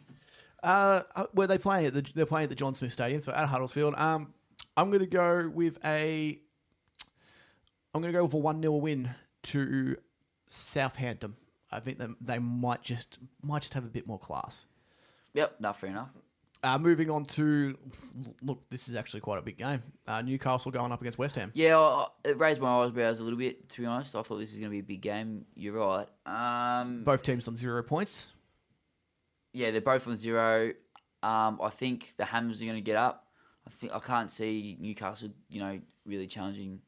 Uh, 0.62 1.02
uh, 1.14 1.26
where 1.32 1.46
they 1.46 1.58
playing 1.58 1.86
at 1.86 1.94
the 1.94 2.04
they're 2.14 2.26
playing 2.26 2.44
at 2.44 2.50
the 2.50 2.56
John 2.56 2.74
Smith 2.74 2.92
Stadium, 2.92 3.20
so 3.20 3.32
at 3.32 3.46
Huddersfield. 3.46 3.94
Um, 3.96 4.32
I'm 4.76 4.90
gonna 4.90 5.06
go 5.06 5.50
with 5.52 5.78
a. 5.84 6.38
I'm 7.94 8.00
gonna 8.00 8.12
go 8.12 8.24
with 8.24 8.34
a 8.34 8.38
one 8.38 8.60
0 8.60 8.74
win 8.74 9.10
to 9.44 9.96
Southampton. 10.48 11.34
I 11.70 11.80
think 11.80 11.98
they, 11.98 12.06
they 12.20 12.38
might 12.38 12.82
just 12.82 13.18
might 13.42 13.62
just 13.62 13.74
have 13.74 13.84
a 13.84 13.88
bit 13.88 14.06
more 14.06 14.18
class. 14.18 14.66
Yep, 15.34 15.56
no, 15.60 15.72
fair 15.72 15.90
enough. 15.90 16.10
Uh, 16.64 16.76
moving 16.76 17.08
on 17.08 17.24
to 17.24 17.78
look, 18.42 18.68
this 18.68 18.88
is 18.88 18.96
actually 18.96 19.20
quite 19.20 19.38
a 19.38 19.42
big 19.42 19.56
game. 19.58 19.80
Uh, 20.08 20.20
Newcastle 20.22 20.72
going 20.72 20.90
up 20.90 21.00
against 21.00 21.16
West 21.18 21.36
Ham. 21.36 21.52
Yeah, 21.54 21.78
I- 21.78 22.08
it 22.24 22.40
raised 22.40 22.60
my 22.60 22.82
eyebrows 22.84 23.20
a 23.20 23.24
little 23.24 23.38
bit. 23.38 23.68
To 23.68 23.80
be 23.82 23.86
honest, 23.86 24.16
I 24.16 24.22
thought 24.22 24.38
this 24.38 24.52
is 24.52 24.58
going 24.58 24.70
to 24.70 24.74
be 24.74 24.80
a 24.80 24.82
big 24.82 25.00
game. 25.00 25.44
You're 25.54 25.74
right. 25.74 26.08
Um, 26.26 27.04
Both 27.04 27.22
teams 27.22 27.46
on 27.46 27.56
zero 27.56 27.82
points. 27.84 28.32
yeah, 29.52 29.70
they're 29.70 29.80
both 29.80 30.06
on 30.08 30.16
zero. 30.16 30.72
Um, 31.22 31.58
I 31.62 31.68
think 31.70 32.16
the 32.16 32.24
Hammers 32.24 32.60
are 32.60 32.64
going 32.64 32.76
to 32.76 32.80
get 32.82 32.96
up. 32.96 33.26
I 33.66 33.70
think 33.70 33.94
I 33.94 33.98
can't 34.00 34.30
see 34.30 34.76
Newcastle, 34.80 35.30
you 35.48 35.60
know, 35.60 35.80
really 36.06 36.26
challenging 36.26 36.80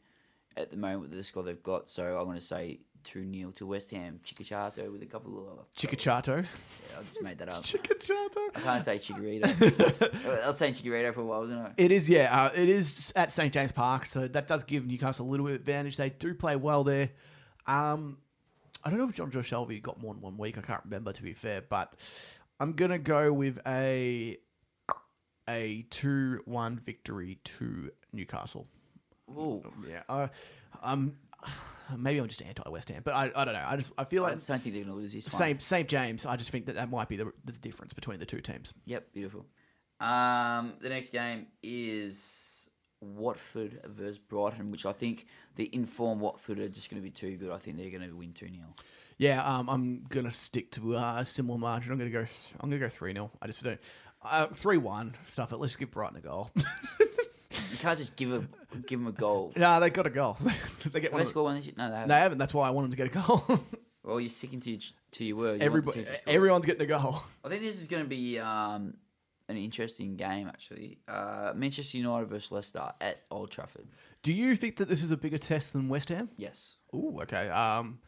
at 0.56 0.70
the 0.70 0.76
moment 0.76 1.02
with 1.02 1.12
the 1.12 1.22
score 1.22 1.42
they've 1.42 1.62
got. 1.62 1.88
So 1.88 2.18
I'm 2.18 2.24
going 2.24 2.36
to 2.38 2.44
say 2.44 2.80
two 3.10 3.26
0 3.32 3.50
to 3.52 3.66
West 3.66 3.90
Ham. 3.90 4.20
Chicachato 4.24 4.90
with 4.92 5.02
a 5.02 5.06
couple 5.06 5.48
of. 5.48 5.72
Chicachato. 5.74 6.42
Yeah, 6.44 6.98
I 6.98 7.02
just 7.02 7.22
made 7.22 7.38
that 7.38 7.48
up. 7.48 7.62
Chicachato. 7.64 8.48
I 8.54 8.60
can't 8.60 8.84
say 8.84 8.96
Chikorito. 8.96 10.42
I 10.42 10.46
was 10.46 10.56
saying 10.56 10.74
Chikorito 10.74 11.12
for 11.12 11.22
a 11.22 11.24
while, 11.24 11.40
wasn't 11.40 11.60
I? 11.60 11.72
It 11.76 11.90
is, 11.90 12.08
yeah. 12.08 12.44
Uh, 12.44 12.50
it 12.54 12.68
is 12.68 13.12
at 13.16 13.32
St 13.32 13.52
James 13.52 13.72
Park, 13.72 14.06
so 14.06 14.28
that 14.28 14.46
does 14.46 14.62
give 14.62 14.86
Newcastle 14.86 15.26
a 15.26 15.28
little 15.28 15.46
bit 15.46 15.56
of 15.56 15.60
advantage. 15.60 15.96
They 15.96 16.10
do 16.10 16.34
play 16.34 16.54
well 16.54 16.84
there. 16.84 17.10
Um, 17.66 18.18
I 18.84 18.90
don't 18.90 18.98
know 18.98 19.08
if 19.08 19.16
Jonjo 19.16 19.42
Shelvey 19.42 19.82
got 19.82 20.00
more 20.00 20.14
than 20.14 20.22
one 20.22 20.38
week. 20.38 20.56
I 20.56 20.60
can't 20.60 20.82
remember 20.84 21.12
to 21.12 21.22
be 21.22 21.34
fair, 21.34 21.62
but 21.62 21.94
I'm 22.60 22.72
gonna 22.74 22.98
go 22.98 23.32
with 23.32 23.58
a 23.66 24.38
a 25.48 25.84
two 25.90 26.40
one 26.44 26.78
victory 26.78 27.38
to 27.44 27.90
Newcastle. 28.12 28.68
Ooh. 29.30 29.62
Yeah, 29.88 30.28
um, 30.82 31.14
maybe 31.96 32.18
I'm 32.18 32.28
just 32.28 32.42
anti 32.42 32.68
West 32.68 32.88
Ham, 32.90 33.02
but 33.04 33.14
I, 33.14 33.30
I 33.34 33.44
don't 33.44 33.54
know. 33.54 33.64
I 33.66 33.76
just 33.76 33.92
I 33.98 34.04
feel 34.04 34.22
like 34.22 34.34
just 34.34 34.48
don't 34.48 34.62
think 34.62 34.74
they're 34.74 34.84
going 34.84 34.94
to 34.94 35.00
lose 35.00 35.12
this 35.12 35.32
one. 35.32 35.38
Same 35.38 35.60
St 35.60 35.88
James. 35.88 36.26
I 36.26 36.36
just 36.36 36.50
think 36.50 36.66
that 36.66 36.74
that 36.74 36.90
might 36.90 37.08
be 37.08 37.16
the, 37.16 37.32
the 37.44 37.52
difference 37.52 37.92
between 37.92 38.18
the 38.18 38.26
two 38.26 38.40
teams. 38.40 38.72
Yep, 38.86 39.12
beautiful. 39.12 39.46
Um, 40.00 40.74
the 40.80 40.88
next 40.88 41.10
game 41.10 41.46
is 41.62 42.68
Watford 43.00 43.80
versus 43.84 44.18
Brighton, 44.18 44.70
which 44.70 44.86
I 44.86 44.92
think 44.92 45.26
the 45.56 45.68
informed 45.74 46.20
Watford 46.20 46.58
are 46.58 46.68
just 46.68 46.90
going 46.90 47.02
to 47.02 47.04
be 47.04 47.10
too 47.10 47.36
good. 47.36 47.50
I 47.50 47.58
think 47.58 47.76
they're 47.76 47.90
going 47.90 48.08
to 48.08 48.16
win 48.16 48.32
2 48.32 48.46
0. 48.46 48.56
Yeah, 49.20 49.44
um, 49.44 49.68
I'm 49.68 50.06
gonna 50.08 50.30
stick 50.30 50.70
to 50.72 50.96
uh, 50.96 51.16
a 51.18 51.24
similar 51.26 51.58
margin. 51.58 51.92
I'm 51.92 51.98
gonna 51.98 52.08
go. 52.08 52.24
I'm 52.58 52.70
gonna 52.70 52.80
go 52.80 52.88
three 52.88 53.12
0 53.12 53.30
I 53.42 53.46
just 53.46 53.62
don't. 53.62 53.78
Uh, 54.22 54.46
three 54.46 54.78
one 54.78 55.14
stuff 55.26 55.52
it. 55.52 55.58
Let's 55.58 55.76
give 55.76 55.90
Brighton 55.90 56.16
a 56.16 56.20
goal. 56.22 56.50
You 57.70 57.78
can't 57.78 57.98
just 57.98 58.16
give 58.16 58.32
a 58.32 58.46
give 58.86 58.98
them 59.00 59.06
a 59.06 59.12
goal. 59.12 59.52
no, 59.56 59.80
they 59.80 59.90
got 59.90 60.06
a 60.06 60.10
goal. 60.10 60.36
they 60.92 61.00
get 61.00 61.04
Have 61.04 61.12
one. 61.12 61.18
they 61.18 61.22
of- 61.22 61.28
scored 61.28 61.44
one 61.44 61.56
this 61.56 61.66
year? 61.66 61.74
No, 61.78 61.88
they 61.88 61.94
haven't. 61.94 62.08
They 62.08 62.14
haven't. 62.18 62.38
That's 62.38 62.54
why 62.54 62.66
I 62.66 62.70
wanted 62.70 62.90
to 62.90 62.96
get 62.96 63.14
a 63.14 63.20
goal. 63.20 63.44
Well, 64.02 64.18
you're 64.18 64.30
sticking 64.30 64.60
to 64.60 64.70
your, 64.70 64.80
to 65.12 65.24
your 65.26 65.36
word. 65.36 65.42
You 65.44 65.50
want 65.50 65.58
the 65.60 65.64
Everybody, 65.66 65.96
team 65.98 66.04
to 66.06 66.14
score. 66.16 66.34
everyone's 66.34 66.64
getting 66.66 66.82
a 66.82 66.86
goal. 66.86 67.22
I 67.44 67.48
think 67.50 67.60
this 67.60 67.80
is 67.80 67.86
going 67.86 68.02
to 68.02 68.08
be 68.08 68.38
um, 68.38 68.94
an 69.50 69.58
interesting 69.58 70.16
game, 70.16 70.48
actually. 70.48 70.98
Uh, 71.06 71.52
Manchester 71.54 71.98
United 71.98 72.30
versus 72.30 72.50
Leicester 72.50 72.92
at 73.02 73.18
Old 73.30 73.50
Trafford. 73.50 73.86
Do 74.22 74.32
you 74.32 74.56
think 74.56 74.76
that 74.76 74.88
this 74.88 75.02
is 75.02 75.10
a 75.10 75.18
bigger 75.18 75.36
test 75.36 75.74
than 75.74 75.90
West 75.90 76.08
Ham? 76.08 76.30
Yes. 76.38 76.78
Ooh, 76.94 77.18
okay. 77.22 77.50
Um, 77.50 77.98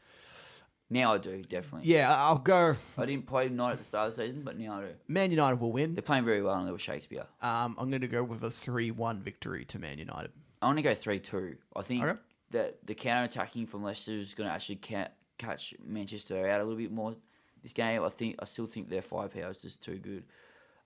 Now 0.93 1.14
I 1.14 1.19
do, 1.19 1.43
definitely. 1.43 1.89
yeah, 1.90 2.14
I'll 2.14 2.36
go. 2.39 2.74
I 2.98 3.06
didn't 3.06 3.27
play 3.27 3.44
United 3.44 3.73
at 3.74 3.78
the 3.78 3.85
start 3.85 4.09
of 4.10 4.16
the 4.16 4.27
season, 4.27 4.43
but 4.43 4.59
now 4.59 4.78
I 4.78 4.81
do. 4.82 4.89
Man 5.09 5.31
United 5.31 5.59
will 5.59 5.73
win. 5.73 5.94
They're 5.94 6.02
playing 6.02 6.24
very 6.24 6.43
well 6.43 6.55
under 6.55 6.77
Shakespeare. 6.77 7.24
Um, 7.40 7.77
I'm 7.78 7.89
going 7.89 8.02
to 8.02 8.09
go 8.09 8.23
with 8.23 8.43
a 8.44 8.51
three-one 8.51 9.20
victory 9.23 9.64
to 9.66 9.78
Man 9.78 9.98
United. 9.98 10.32
I 10.60 10.66
want 10.66 10.77
to 10.78 10.82
go 10.82 10.93
3 10.94 11.19
2. 11.19 11.56
I 11.77 11.82
think 11.82 12.05
Okay. 12.05 12.19
that 12.51 12.86
the 12.86 12.94
counter 12.94 13.24
attacking 13.24 13.66
from 13.66 13.82
Leicester 13.82 14.12
is 14.12 14.35
going 14.35 14.48
to 14.48 14.55
actually 14.55 14.77
ca- 14.77 15.09
catch 15.39 15.74
Manchester 15.85 16.47
out 16.47 16.60
a 16.60 16.64
little 16.64 16.78
bit 16.78 16.93
more 16.93 17.14
this 17.62 17.73
game. 17.73 18.05
I 18.05 18.09
think 18.10 18.36
I 18.39 18.44
still 18.44 18.66
think 18.66 18.89
their 18.90 19.02
firepower 19.02 19.51
is 19.51 19.62
just 19.62 19.82
too 19.82 19.97
good. 19.98 20.24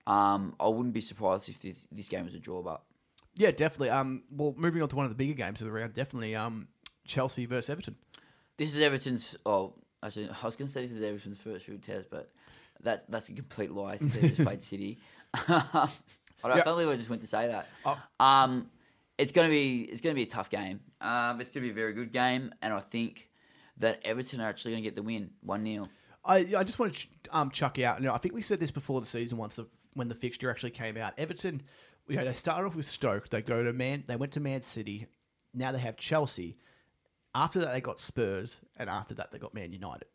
Um, 0.07 0.55
I 0.59 0.67
wouldn't 0.67 0.93
be 0.93 1.01
surprised 1.01 1.49
if 1.49 1.61
this, 1.61 1.85
this 1.91 2.07
game 2.07 2.23
was 2.23 2.33
a 2.33 2.39
draw, 2.39 2.61
but 2.63 2.81
Yeah, 3.35 3.51
definitely. 3.51 3.89
Um, 3.89 4.23
well, 4.31 4.53
moving 4.57 4.81
on 4.81 4.87
to 4.89 4.95
one 4.95 5.05
of 5.05 5.11
the 5.11 5.15
bigger 5.15 5.33
games 5.33 5.59
of 5.59 5.65
the 5.67 5.71
round, 5.73 5.93
definitely. 5.93 6.33
Um, 6.35 6.69
Chelsea 7.05 7.45
versus 7.45 7.69
Everton. 7.69 7.95
this 8.57 8.73
is 8.73 8.79
Everton's. 8.79 9.35
Oh, 9.45 9.73
actually, 10.03 10.29
I 10.29 10.45
was 10.45 10.55
going 10.55 10.67
to 10.67 10.71
say 10.73 10.81
this 10.81 10.91
is 10.91 11.01
Everton's 11.01 11.39
first 11.39 11.67
real 11.67 11.79
test, 11.79 12.09
but 12.09 12.31
that's 12.81 13.03
that's 13.05 13.29
a 13.29 13.33
complete 13.33 13.71
lie 13.71 13.95
since 13.97 14.15
they 14.15 14.27
just 14.29 14.43
played 14.43 14.61
City. 14.73 14.99
I, 15.33 15.89
Yeah. 16.45 16.53
can't 16.53 16.65
believe 16.65 16.87
I 16.89 16.95
just 16.95 17.09
went 17.09 17.21
to 17.23 17.27
say 17.27 17.47
that. 17.47 17.67
Oh. 17.85 18.01
Um, 18.19 18.69
it's 19.17 19.31
gonna 19.31 19.49
be 19.49 19.81
it's 19.83 20.01
gonna 20.01 20.15
be 20.15 20.23
a 20.23 20.27
tough 20.27 20.49
game. 20.49 20.79
Um, 21.01 21.41
it's 21.41 21.49
gonna 21.49 21.63
be 21.65 21.71
a 21.71 21.73
very 21.75 21.93
good 21.93 22.11
game, 22.11 22.53
and 22.61 22.71
I 22.73 22.79
think 22.79 23.29
that 23.77 23.99
Everton 24.05 24.41
are 24.41 24.47
actually 24.47 24.71
gonna 24.73 24.83
get 24.83 24.95
the 24.95 25.01
win, 25.03 25.31
one 25.41 25.65
0 25.65 25.87
I, 26.23 26.37
I 26.57 26.63
just 26.63 26.77
want 26.77 26.93
to 26.93 26.99
ch- 26.99 27.09
um, 27.31 27.49
chuck 27.51 27.79
out. 27.79 27.99
You 27.99 28.07
know, 28.07 28.13
I 28.13 28.17
think 28.17 28.35
we 28.35 28.41
said 28.41 28.59
this 28.59 28.69
before 28.71 28.99
the 28.99 29.07
season 29.07 29.37
once 29.37 29.57
of 29.57 29.67
when 29.93 30.07
the 30.09 30.15
fixture 30.15 30.49
actually 30.51 30.71
came 30.71 30.97
out. 30.97 31.13
Everton, 31.17 31.63
you 32.07 32.17
know, 32.17 32.25
they 32.25 32.33
started 32.33 32.67
off 32.67 32.75
with 32.75 32.85
Stoke. 32.85 33.29
They 33.29 33.41
go 33.41 33.63
to 33.63 33.71
Man. 33.73 34.03
They 34.07 34.17
went 34.17 34.33
to 34.33 34.39
Man 34.39 34.61
City. 34.61 35.07
Now 35.53 35.71
they 35.71 35.79
have 35.79 35.95
Chelsea. 35.97 36.57
After 37.37 37.59
that, 37.59 37.71
they 37.71 37.81
got 37.81 37.99
Spurs, 37.99 38.59
and 38.77 38.89
after 38.89 39.13
that, 39.13 39.31
they 39.31 39.37
got 39.37 39.53
Man 39.53 39.71
United. 39.71 40.07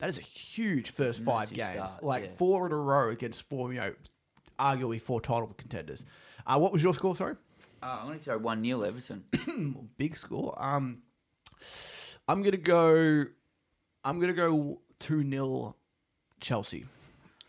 That 0.00 0.10
is 0.10 0.18
a 0.18 0.22
huge 0.22 0.90
first 0.90 1.24
five 1.24 1.50
games, 1.50 1.70
start, 1.70 2.04
like 2.04 2.24
yeah. 2.24 2.30
four 2.36 2.66
in 2.66 2.72
a 2.72 2.76
row 2.76 3.08
against 3.08 3.48
four, 3.48 3.72
you 3.72 3.80
know, 3.80 3.94
arguably 4.58 5.00
four 5.00 5.22
title 5.22 5.50
contenders. 5.56 6.04
Uh, 6.46 6.58
what 6.58 6.70
was 6.70 6.82
your 6.82 6.92
score? 6.92 7.16
Sorry. 7.16 7.36
Uh, 7.82 7.98
I'm 8.00 8.06
gonna 8.08 8.18
throw 8.18 8.36
one 8.36 8.62
0 8.62 8.82
Everton. 8.82 9.24
big 9.96 10.14
score. 10.14 10.54
Um, 10.62 10.98
I'm 12.28 12.42
gonna 12.42 12.58
go. 12.58 13.24
I'm 14.04 14.20
gonna 14.20 14.34
go 14.34 14.82
two 14.98 15.28
0 15.28 15.74
Chelsea. 16.38 16.84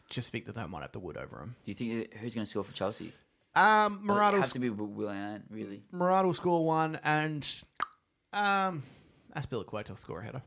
Just 0.10 0.32
think 0.32 0.46
that 0.46 0.56
they 0.56 0.66
might 0.66 0.82
have 0.82 0.94
the 0.94 1.00
wood 1.00 1.18
over 1.18 1.40
them. 1.40 1.58
Do 1.66 1.72
you 1.72 1.76
think 1.76 2.14
who's 2.16 2.36
gonna 2.36 2.46
score 2.46 2.64
for 2.64 2.74
Chelsea? 2.74 3.12
Um, 3.54 4.00
Morata 4.02 4.38
has 4.38 4.54
to 4.54 4.60
be 4.60 4.70
Willian, 4.70 5.44
really. 5.50 5.84
Morata 5.92 6.28
will 6.28 6.34
score 6.34 6.66
one, 6.66 6.98
and 7.04 7.46
um, 8.32 8.84
Azpilicueta 9.36 9.90
will 9.90 9.98
score 9.98 10.20
a 10.22 10.26
header. 10.26 10.42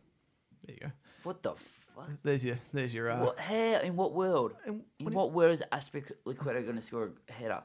There 0.67 0.75
you 0.75 0.81
go. 0.81 0.93
What 1.25 1.43
the 1.43 1.55
fuck? 1.55 2.11
There's 2.23 2.45
your. 2.45 2.57
There's 2.73 2.93
your. 2.95 3.11
Uh, 3.11 3.25
What? 3.27 3.39
How? 3.39 3.81
In 3.81 3.97
what 3.97 4.13
world? 4.15 4.55
In- 4.67 4.83
In 4.99 5.13
what 5.13 5.33
world 5.33 5.53
is 5.53 5.63
Azpilicueta 5.73 6.67
gonna 6.67 6.81
score 6.81 7.11
a 7.29 7.33
header? 7.33 7.63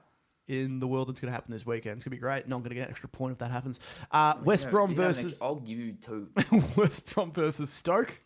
in 0.50 0.80
the 0.80 0.88
world 0.88 1.10
that's 1.10 1.20
going 1.20 1.28
to 1.30 1.34
happen 1.34 1.52
this 1.52 1.66
weekend. 1.66 1.98
It's 1.98 2.06
going 2.06 2.12
to 2.12 2.16
be 2.16 2.22
great. 2.22 2.48
Not 2.48 2.60
going 2.60 2.70
to 2.70 2.76
get 2.76 2.86
an 2.86 2.92
extra 2.92 3.10
point 3.10 3.34
if 3.34 3.40
that 3.40 3.52
happens. 3.52 3.82
Uh, 4.10 4.36
West 4.46 4.64
You 4.64 4.68
know- 4.68 4.72
Brom 4.72 4.90
know, 4.92 4.96
versus 4.96 5.40
I'll 5.42 5.56
give 5.56 5.78
you 5.78 5.92
two. 5.92 6.30
West 6.78 7.14
Brom 7.14 7.34
versus 7.34 7.70
Stoke. 7.70 8.18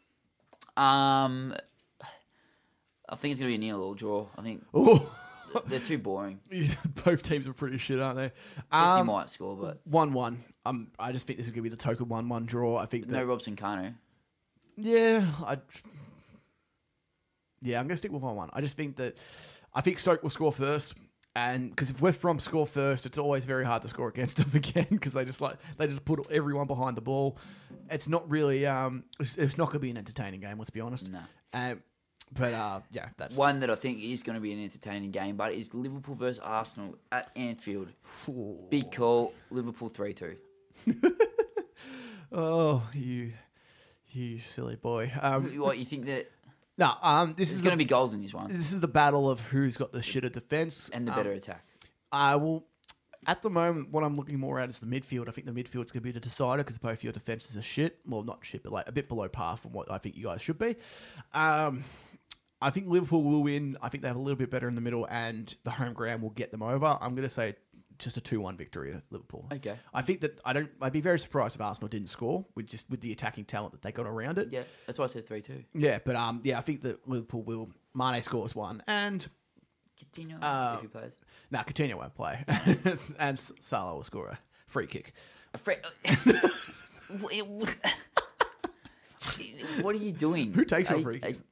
Um, 0.78 1.56
I 3.10 3.16
think 3.16 3.32
it's 3.32 3.40
gonna 3.40 3.50
be 3.50 3.56
a 3.56 3.58
nil 3.58 3.82
or 3.82 3.96
draw. 3.96 4.28
I 4.38 4.44
think 4.44 4.64
Oh, 4.72 5.12
they're 5.68 5.80
too 5.80 5.98
boring. 5.98 6.40
both 7.06 7.24
teams 7.24 7.48
are 7.48 7.54
pretty 7.54 7.78
shit, 7.78 8.00
aren't 8.00 8.18
they? 8.18 8.32
Jesé 8.72 9.00
Um, 9.00 9.08
might 9.08 9.30
score, 9.30 9.56
but 9.56 9.82
One 9.86 10.14
one. 10.14 10.44
Um, 10.66 10.90
I 11.00 11.12
just 11.12 11.26
think 11.28 11.38
this 11.38 11.48
is 11.48 11.52
gonna 11.52 11.64
be 11.64 11.70
the 11.70 11.76
token 11.76 12.08
one 12.08 12.30
one 12.30 12.46
draw. 12.46 12.78
I 12.78 12.86
think 12.86 13.08
that, 13.08 13.14
no 13.14 13.24
Robson-Kanu. 13.24 13.96
yeah, 14.78 15.26
I 15.46 15.58
yeah, 17.62 17.80
I'm 17.80 17.88
gonna 17.88 17.98
stick 17.98 18.12
with 18.12 18.22
one 18.24 18.36
one. 18.36 18.50
I 18.54 18.62
just 18.62 18.76
think 18.78 18.96
that 18.98 19.18
I 19.74 19.82
think 19.82 20.00
Stoke 20.00 20.24
will 20.24 20.30
score 20.30 20.52
first, 20.52 20.96
and 21.36 21.70
because 21.70 21.90
if 21.92 22.02
West 22.02 22.22
Brom 22.22 22.40
score 22.40 22.66
first, 22.68 23.06
it's 23.06 23.18
always 23.18 23.46
very 23.46 23.64
hard 23.66 23.82
to 23.84 23.88
score 23.88 24.08
against 24.10 24.38
them 24.38 24.52
again 24.54 24.88
because 24.90 25.14
they 25.14 25.26
just 25.26 25.42
like 25.42 25.58
they 25.78 25.88
just 25.88 26.06
put 26.06 26.20
everyone 26.32 26.68
behind 26.68 26.98
the 26.98 27.02
ball. 27.02 27.38
It's 27.90 28.08
not 28.08 28.30
really 28.30 28.66
um, 28.66 29.04
it's, 29.20 29.38
it's 29.38 29.58
not 29.58 29.68
gonna 29.68 29.80
be 29.80 29.92
an 29.92 29.98
entertaining 29.98 30.40
game. 30.42 30.58
Let's 30.58 30.70
be 30.70 30.82
honest. 30.82 31.10
No. 31.12 31.20
Um, 31.54 31.82
but 32.34 32.54
uh, 32.54 32.80
yeah, 32.92 33.10
that's 33.18 33.36
One 33.36 33.60
that 33.60 33.70
I 33.70 33.76
think 33.76 34.02
is 34.02 34.24
going 34.24 34.36
to 34.36 34.42
be 34.42 34.54
an 34.54 34.64
entertaining 34.64 35.12
game, 35.12 35.36
but 35.36 35.54
is 35.54 35.74
Liverpool 35.74 36.16
versus 36.16 36.40
Arsenal 36.40 36.98
at 37.12 37.30
Anfield. 37.36 37.90
Big 38.70 38.92
call, 38.92 39.34
Liverpool 39.50 39.90
3 39.90 40.14
2. 40.14 40.36
Oh, 42.34 42.82
you, 42.94 43.34
you 44.12 44.40
silly 44.40 44.78
boy. 44.78 45.12
Um, 45.22 45.60
What, 45.60 45.78
you 45.78 45.84
think 45.86 46.06
that 46.06 46.32
no, 46.78 46.94
um, 47.02 47.30
this 47.38 47.50
there's 47.50 47.58
is 47.58 47.62
going 47.62 47.74
to 47.74 47.78
be 47.78 47.84
goals 47.86 48.14
in 48.14 48.22
this 48.22 48.34
one 48.34 48.48
this 48.48 48.72
is 48.72 48.80
the 48.80 48.88
battle 48.88 49.30
of 49.30 49.42
who's 49.50 49.76
got 49.76 49.92
the 49.92 50.00
shitter 50.00 50.32
defense 50.32 50.90
and 50.94 51.06
the 51.06 51.12
Um, 51.12 51.18
better 51.18 51.34
attack? 51.34 51.66
I 52.12 52.38
will. 52.38 52.66
At 53.28 53.42
the 53.44 53.50
moment, 53.52 53.90
what 53.92 54.04
I'm 54.04 54.16
looking 54.16 54.40
more 54.40 54.60
at 54.60 54.70
is 54.70 54.80
the 54.80 54.88
midfield. 54.88 55.28
I 55.28 55.32
think 55.32 55.46
the 55.46 55.54
midfield's 55.54 55.92
going 55.92 56.02
to 56.02 56.02
be 56.02 56.12
the 56.12 56.20
decider 56.22 56.64
because 56.64 56.78
both 56.80 57.04
your 57.04 57.14
defenses 57.14 57.56
are 57.56 57.62
shit. 57.62 58.00
Well, 58.08 58.24
not 58.24 58.40
shit, 58.42 58.64
but 58.64 58.72
like 58.72 58.88
a 58.88 58.92
bit 58.92 59.08
below 59.10 59.28
par 59.28 59.58
from 59.58 59.74
what 59.74 59.92
I 59.92 59.98
think 60.00 60.16
you 60.16 60.24
guys 60.24 60.42
should 60.42 60.58
be. 60.58 60.76
Um, 61.34 61.84
I 62.62 62.70
think 62.70 62.88
Liverpool 62.88 63.24
will 63.24 63.44
win. 63.44 63.78
I 63.82 63.90
think 63.90 64.04
they 64.04 64.08
have 64.08 64.18
a 64.18 64.22
little 64.22 64.38
bit 64.38 64.52
better 64.52 64.68
in 64.68 64.76
the 64.76 64.82
middle, 64.82 65.08
and 65.10 65.54
the 65.64 65.72
home 65.72 65.94
ground 65.94 66.22
will 66.22 66.30
get 66.30 66.52
them 66.52 66.62
over. 66.62 66.98
I'm 67.02 67.16
going 67.16 67.28
to 67.28 67.34
say 67.34 67.56
just 67.98 68.18
a 68.18 68.22
two-one 68.22 68.58
victory 68.58 68.94
at 68.94 69.04
Liverpool. 69.12 69.48
Okay. 69.52 69.76
I 69.94 70.02
think 70.02 70.22
that 70.22 70.40
I 70.46 70.54
don't. 70.54 70.70
I'd 70.82 70.94
be 70.94 71.02
very 71.02 71.20
surprised 71.20 71.56
if 71.56 71.62
Arsenal 71.62 71.88
didn't 71.88 72.10
score 72.10 72.46
with 72.56 72.68
just 72.68 72.90
with 72.90 73.02
the 73.02 73.12
attacking 73.12 73.46
talent 73.46 73.74
that 73.74 73.82
they 73.82 73.92
got 73.92 74.06
around 74.08 74.38
it. 74.38 74.50
Yeah, 74.52 74.64
that's 74.86 75.00
why 75.00 75.06
I 75.06 75.08
said 75.08 75.28
3 75.28 75.42
2. 75.42 75.64
Yeah, 75.76 76.00
but 76.04 76.16
um, 76.16 76.42
yeah, 76.44 76.58
I 76.58 76.62
think 76.62 76.82
that 76.84 77.08
Liverpool 77.08 77.44
will. 77.44 77.70
Mane 77.94 78.22
scores 78.24 78.56
one, 78.56 78.82
and 78.88 79.28
Coutinho 80.00 80.38
Uh, 80.42 80.76
if 80.76 80.82
he 80.82 80.88
plays. 80.88 81.18
now 81.52 81.62
Coutinho 81.64 81.96
won't 81.96 82.16
play, 82.16 82.44
and 83.20 83.38
Salah 83.40 83.96
will 83.96 84.04
score 84.04 84.28
a 84.30 84.40
free 84.68 84.88
kick. 84.88 85.14
A 85.54 85.58
fre- 85.58 85.74
what 89.82 89.96
are 89.96 90.00
you 90.00 90.12
doing? 90.12 90.54
Who 90.54 90.66
takes 90.66 90.90
your 90.90 91.00
free 91.02 91.20
I- 91.22 91.28
kicks? 91.28 91.44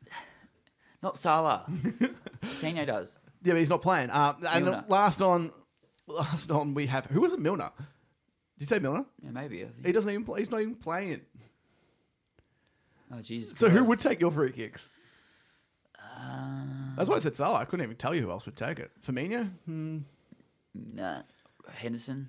Not 1.01 1.17
Salah. 1.17 1.65
Tino 2.59 2.85
does. 2.85 3.17
Yeah, 3.43 3.53
but 3.53 3.59
he's 3.59 3.69
not 3.69 3.81
playing. 3.81 4.09
Uh, 4.09 4.34
and 4.49 4.84
last 4.89 5.21
on, 5.21 5.51
last 6.07 6.51
on 6.51 6.73
we 6.73 6.88
have 6.88 7.05
who 7.05 7.21
was 7.21 7.34
it? 7.34 7.39
Milner. 7.39 7.71
Did 7.77 7.85
you 8.57 8.65
say 8.65 8.80
Milner? 8.80 9.05
Yeah, 9.23 9.31
maybe. 9.31 9.63
I 9.63 9.67
think. 9.67 9.85
He 9.85 9.91
doesn't 9.93 10.09
even. 10.09 10.26
Play, 10.26 10.39
he's 10.39 10.51
not 10.51 10.61
even 10.61 10.76
playing. 10.76 11.21
Oh, 13.13 13.21
Jesus. 13.21 13.57
So 13.57 13.69
who 13.69 13.77
Christ. 13.77 13.88
would 13.88 13.99
take 14.01 14.21
your 14.21 14.31
free 14.31 14.51
kicks? 14.51 14.89
Uh, 15.97 16.63
That's 16.97 17.09
why 17.09 17.15
I 17.15 17.19
said 17.19 17.38
Salah. 17.38 17.59
I 17.59 17.65
couldn't 17.65 17.85
even 17.85 17.95
tell 17.95 18.13
you 18.13 18.21
who 18.21 18.31
else 18.31 18.45
would 18.45 18.57
take 18.57 18.80
it. 18.80 18.91
Firmino. 19.05 19.49
Hmm. 19.65 19.99
nah. 20.73 21.21
Henderson. 21.73 22.27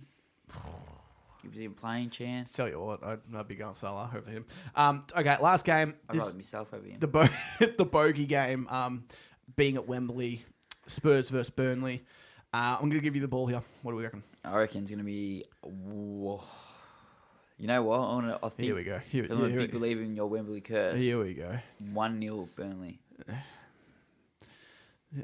Give 1.42 1.52
him 1.52 1.74
playing 1.74 2.10
chance. 2.10 2.52
Tell 2.52 2.68
you 2.68 2.80
what, 2.80 3.02
I'd, 3.02 3.18
I'd 3.34 3.48
be 3.48 3.54
going 3.54 3.74
Salah 3.74 4.10
over 4.14 4.30
him. 4.30 4.44
Um, 4.74 5.04
okay, 5.16 5.36
last 5.40 5.64
game. 5.64 5.94
I'd 6.08 6.14
This, 6.16 6.22
rather 6.24 6.36
myself 6.36 6.74
over 6.74 6.86
him. 6.86 6.98
the 7.00 7.06
bo- 7.06 7.28
the 7.78 7.84
bogey 7.84 8.26
game. 8.26 8.66
Um, 8.68 9.04
being 9.56 9.76
at 9.76 9.86
Wembley, 9.88 10.44
Spurs 10.86 11.28
versus 11.28 11.50
Burnley. 11.50 12.04
Uh, 12.52 12.74
I'm 12.76 12.80
going 12.82 12.92
to 12.92 13.00
give 13.00 13.14
you 13.14 13.20
the 13.22 13.28
ball 13.28 13.46
here. 13.46 13.62
What 13.82 13.92
do 13.92 13.96
we 13.96 14.02
reckon? 14.04 14.22
I 14.44 14.56
reckon 14.58 14.82
it's 14.82 14.90
gonna 14.90 15.04
be. 15.04 15.44
whoa. 15.62 16.42
You 17.58 17.66
know 17.66 17.82
what? 17.82 17.96
I, 17.98 18.14
wanna, 18.14 18.38
I 18.42 18.48
think 18.48 18.66
Here 18.66 18.74
we 18.74 18.84
go. 18.84 18.98
Here, 19.10 19.26
I'm 19.30 19.44
a 19.44 19.48
here, 19.48 19.58
big 19.58 19.72
believer 19.72 20.02
in 20.02 20.16
your 20.16 20.26
Wembley 20.26 20.62
curse. 20.62 21.00
here 21.00 21.22
we 21.22 21.34
go. 21.34 21.58
One 21.92 22.20
0 22.20 22.48
Burnley. 22.56 22.98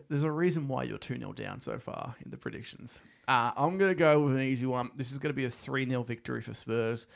There's 0.09 0.25
a 0.25 0.31
reason 0.31 0.67
why 0.69 0.83
you're 0.83 0.99
2 0.99 1.19
0 1.19 1.33
down 1.33 1.61
so 1.61 1.79
far 1.79 2.17
in 2.25 2.31
the 2.31 2.37
predictions. 2.37 2.99
Uh, 3.29 3.53
I'm 3.57 3.79
going 3.79 3.91
to 3.91 3.95
go 3.95 4.21
with 4.21 4.35
an 4.35 4.43
easy 4.43 4.67
one. 4.67 4.91
This 4.97 5.13
is 5.13 5.19
going 5.19 5.31
to 5.33 5.37
be 5.37 5.45
a 5.45 5.51
3 5.51 5.89
0 5.89 6.03
victory 6.03 6.43
for 6.43 6.55
Spurs. 6.55 7.07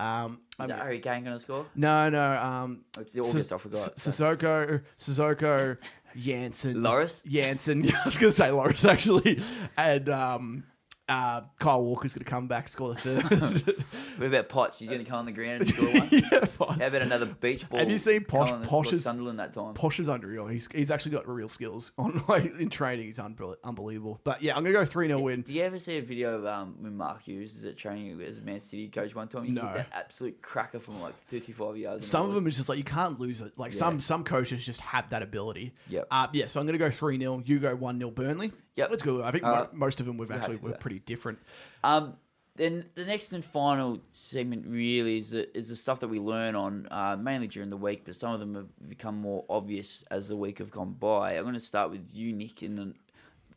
Um, 0.00 0.38
Is 0.52 0.60
I 0.60 0.66
that 0.68 0.78
Harry 0.82 1.00
Kane 1.00 1.24
gonna 1.24 1.38
score? 1.40 1.66
no, 1.74 2.08
no. 2.08 2.32
Um, 2.40 2.84
Oh, 2.96 3.00
It's 3.00 3.14
the 3.14 3.20
August. 3.20 3.52
I 3.52 3.56
forgot. 3.58 3.92
S- 3.96 4.06
Sissoko, 4.06 4.80
Sissoko, 4.96 5.76
Janssen, 6.16 6.82
Loris? 6.82 7.22
Janssen. 7.26 7.84
I 8.04 8.04
was 8.04 8.16
going 8.18 8.30
to 8.32 8.36
say 8.36 8.50
Loris 8.52 8.84
actually, 8.84 9.40
and 9.76 10.08
um, 10.08 10.64
uh, 11.08 11.40
Kyle 11.58 11.82
Walker's 11.82 12.12
going 12.12 12.24
to 12.24 12.30
come 12.30 12.46
back 12.48 12.68
score 12.68 12.94
the 12.94 13.00
third. 13.22 13.76
What 14.18 14.26
about 14.26 14.48
Potts? 14.48 14.78
He's 14.78 14.90
gonna 14.90 15.04
come 15.04 15.20
on 15.20 15.26
the 15.26 15.32
ground 15.32 15.60
and 15.62 15.68
score 15.68 15.86
one. 15.86 16.08
yeah. 16.10 16.46
How 16.58 16.86
about 16.86 17.02
another 17.02 17.26
beach 17.26 17.68
ball? 17.68 17.80
Have 17.80 17.90
you 17.90 17.98
seen 17.98 18.20
Poch- 18.22 18.60
the- 18.62 18.66
Poch's- 18.66 18.92
like 18.92 19.00
Sunderland 19.00 19.38
that 19.38 19.52
time? 19.52 19.74
Poch 19.74 19.98
is 20.00 20.08
unreal. 20.08 20.46
He's 20.48 20.68
he's 20.74 20.90
actually 20.90 21.12
got 21.12 21.28
real 21.28 21.48
skills 21.48 21.92
on 21.98 22.22
like 22.28 22.44
in 22.58 22.68
training. 22.68 23.06
He's 23.06 23.18
unbel- 23.18 23.56
unbelievable. 23.64 24.20
But 24.24 24.42
yeah, 24.42 24.56
I'm 24.56 24.62
gonna 24.64 24.72
go 24.74 24.84
three 24.84 25.08
0 25.08 25.20
win. 25.20 25.42
Do 25.42 25.52
you 25.54 25.62
ever 25.62 25.78
see 25.78 25.98
a 25.98 26.02
video 26.02 26.34
of 26.36 26.46
um, 26.46 26.76
when 26.80 26.96
Mark 26.96 27.22
Hughes 27.22 27.56
is 27.56 27.64
at 27.64 27.76
training 27.76 28.20
as 28.22 28.38
a 28.38 28.42
Man 28.42 28.60
City 28.60 28.88
coach 28.88 29.14
one 29.14 29.28
time? 29.28 29.44
He 29.44 29.52
No. 29.52 29.62
hit 29.68 29.74
that 29.74 29.88
absolute 29.92 30.42
cracker 30.42 30.78
from 30.78 31.00
like 31.00 31.14
35 31.14 31.76
yards. 31.76 32.06
Some 32.06 32.26
of 32.28 32.34
them 32.34 32.46
is 32.46 32.56
just 32.56 32.68
like 32.68 32.78
you 32.78 32.84
can't 32.84 33.18
lose 33.20 33.40
it. 33.40 33.52
Like 33.56 33.72
Yeah. 33.72 33.78
some 33.78 34.00
some 34.00 34.24
coaches 34.24 34.64
just 34.64 34.80
have 34.80 35.08
that 35.10 35.22
ability. 35.22 35.72
Yep. 35.88 36.08
Uh, 36.10 36.26
yeah. 36.32 36.46
So 36.46 36.60
I'm 36.60 36.66
gonna 36.66 36.78
go 36.78 36.90
three 36.90 37.18
0 37.18 37.42
You 37.46 37.58
go 37.60 37.74
one 37.76 37.98
0 37.98 38.10
Burnley. 38.10 38.52
Yep. 38.78 38.90
Let's 38.90 39.02
go. 39.02 39.22
I 39.22 39.30
think 39.30 39.44
Uh, 39.44 39.52
mo- 39.54 39.68
most 39.72 40.00
of 40.00 40.06
them 40.06 40.16
we've 40.16 40.30
actually 40.30 40.56
were 40.56 40.72
pretty 40.72 41.00
different. 41.00 41.38
Um, 41.84 42.16
then 42.56 42.86
the 42.96 43.04
next 43.04 43.32
and 43.32 43.44
final 43.44 44.00
segment 44.10 44.66
really 44.66 45.18
is 45.18 45.30
the, 45.30 45.56
is 45.56 45.68
the 45.68 45.76
stuff 45.76 46.00
that 46.00 46.08
we 46.08 46.18
learn 46.18 46.56
on 46.56 46.88
uh, 46.90 47.16
mainly 47.16 47.46
during 47.46 47.68
the 47.70 47.76
week, 47.76 48.02
but 48.04 48.16
some 48.16 48.32
of 48.32 48.40
them 48.40 48.54
have 48.56 48.88
become 48.88 49.16
more 49.20 49.44
obvious 49.48 50.02
as 50.10 50.26
the 50.28 50.36
week 50.36 50.58
have 50.58 50.70
gone 50.72 50.92
by. 50.94 51.34
I'm 51.36 51.42
going 51.42 51.54
to 51.54 51.60
start 51.60 51.90
with 51.90 52.16
you, 52.16 52.32
Nick, 52.32 52.62
and 52.62 52.78
the, 52.78 52.94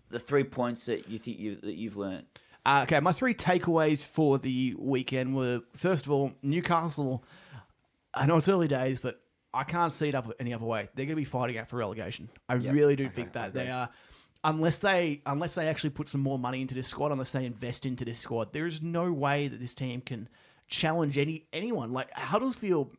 the 0.10 0.20
three 0.20 0.44
points 0.44 0.86
that 0.86 1.10
you 1.10 1.18
think 1.18 1.40
you 1.40 1.56
that 1.56 1.76
you've 1.76 1.98
learned. 1.98 2.26
Uh, 2.64 2.82
okay, 2.84 3.00
my 3.00 3.12
three 3.12 3.34
takeaways 3.34 4.06
for 4.06 4.38
the 4.38 4.76
weekend 4.78 5.36
were 5.36 5.62
first 5.76 6.06
of 6.06 6.12
all, 6.12 6.32
Newcastle. 6.44 7.24
I 8.14 8.28
know 8.28 8.38
it's 8.38 8.50
early 8.50 8.68
days, 8.68 9.00
but 9.00 9.20
I 9.52 9.64
can't 9.64 9.92
see 9.92 10.10
it 10.10 10.16
up 10.16 10.32
any 10.40 10.54
other 10.54 10.66
way. 10.66 10.90
They're 10.94 11.06
going 11.08 11.16
to 11.16 11.22
be 11.22 11.26
fighting 11.26 11.58
out 11.58 11.70
for 11.70 11.78
relegation. 11.78 12.30
I 12.48 12.56
Yep. 12.56 12.74
really 12.74 12.96
do 12.96 13.06
Okay, 13.06 13.14
think 13.16 13.34
that 13.34 13.50
okay. 13.50 13.64
they 13.66 13.72
are. 13.72 13.90
Unless 14.44 14.80
they 14.80 15.22
unless 15.26 15.54
they 15.54 15.68
actually 15.68 15.92
put 15.92 16.10
some 16.10 16.22
more 16.22 16.40
money 16.40 16.62
into 16.62 16.74
this 16.74 16.88
squad, 16.88 17.12
unless 17.12 17.32
they 17.32 17.46
invest 17.46 17.86
into 17.86 18.04
this 18.04 18.20
squad, 18.20 18.54
there 18.54 18.66
is 18.66 18.82
no 18.82 19.12
way 19.12 19.48
that 19.48 19.60
this 19.60 19.74
team 19.74 20.02
can 20.02 20.28
challenge 20.68 21.18
any 21.18 21.46
anyone. 21.54 21.92
Like 21.92 22.12
Huddersfield 22.18 22.96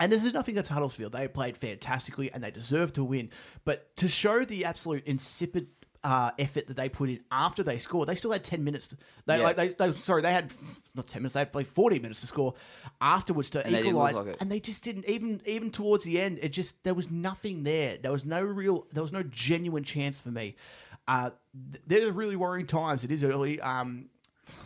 and 0.00 0.10
this 0.10 0.24
is 0.24 0.32
nothing 0.32 0.54
against 0.54 0.70
Huddersfield. 0.70 1.12
They 1.12 1.28
played 1.28 1.56
fantastically 1.56 2.32
and 2.32 2.42
they 2.42 2.50
deserve 2.50 2.92
to 2.94 3.04
win. 3.04 3.30
But 3.64 3.94
to 3.96 4.08
show 4.08 4.44
the 4.44 4.64
absolute 4.64 5.04
insipid 5.06 5.68
uh, 6.04 6.30
effort 6.38 6.66
that 6.68 6.76
they 6.76 6.88
put 6.88 7.08
in 7.08 7.20
after 7.32 7.62
they 7.62 7.78
scored, 7.78 8.08
they 8.08 8.14
still 8.14 8.30
had 8.30 8.44
ten 8.44 8.62
minutes. 8.62 8.88
To, 8.88 8.96
they 9.26 9.38
Yeah. 9.38 9.44
like 9.44 9.56
they, 9.56 9.68
they 9.68 9.92
sorry 9.94 10.22
they 10.22 10.32
had 10.32 10.52
not 10.94 11.06
ten 11.08 11.22
minutes. 11.22 11.34
They 11.34 11.40
had 11.40 11.52
played 11.52 11.66
forty 11.66 11.98
minutes 11.98 12.20
to 12.20 12.26
score 12.26 12.54
afterwards 13.00 13.50
to 13.50 13.64
And 13.64 13.74
they 13.74 13.80
equalize, 13.80 14.16
like 14.16 14.36
and 14.40 14.52
they 14.52 14.60
just 14.60 14.84
didn't 14.84 15.08
even 15.08 15.40
even 15.46 15.70
towards 15.70 16.04
the 16.04 16.20
end. 16.20 16.38
It 16.42 16.50
just 16.50 16.82
there 16.84 16.94
was 16.94 17.10
nothing 17.10 17.62
there. 17.64 17.96
There 18.00 18.12
was 18.12 18.24
no 18.24 18.42
real. 18.42 18.86
There 18.92 19.02
was 19.02 19.12
no 19.12 19.22
genuine 19.24 19.82
chance 19.82 20.20
for 20.20 20.30
me. 20.30 20.56
Uh, 21.08 21.30
th- 21.72 21.82
there's 21.86 22.10
really 22.10 22.36
worrying 22.36 22.66
times. 22.66 23.02
It 23.04 23.10
is 23.10 23.24
early. 23.24 23.60
Um, 23.60 24.10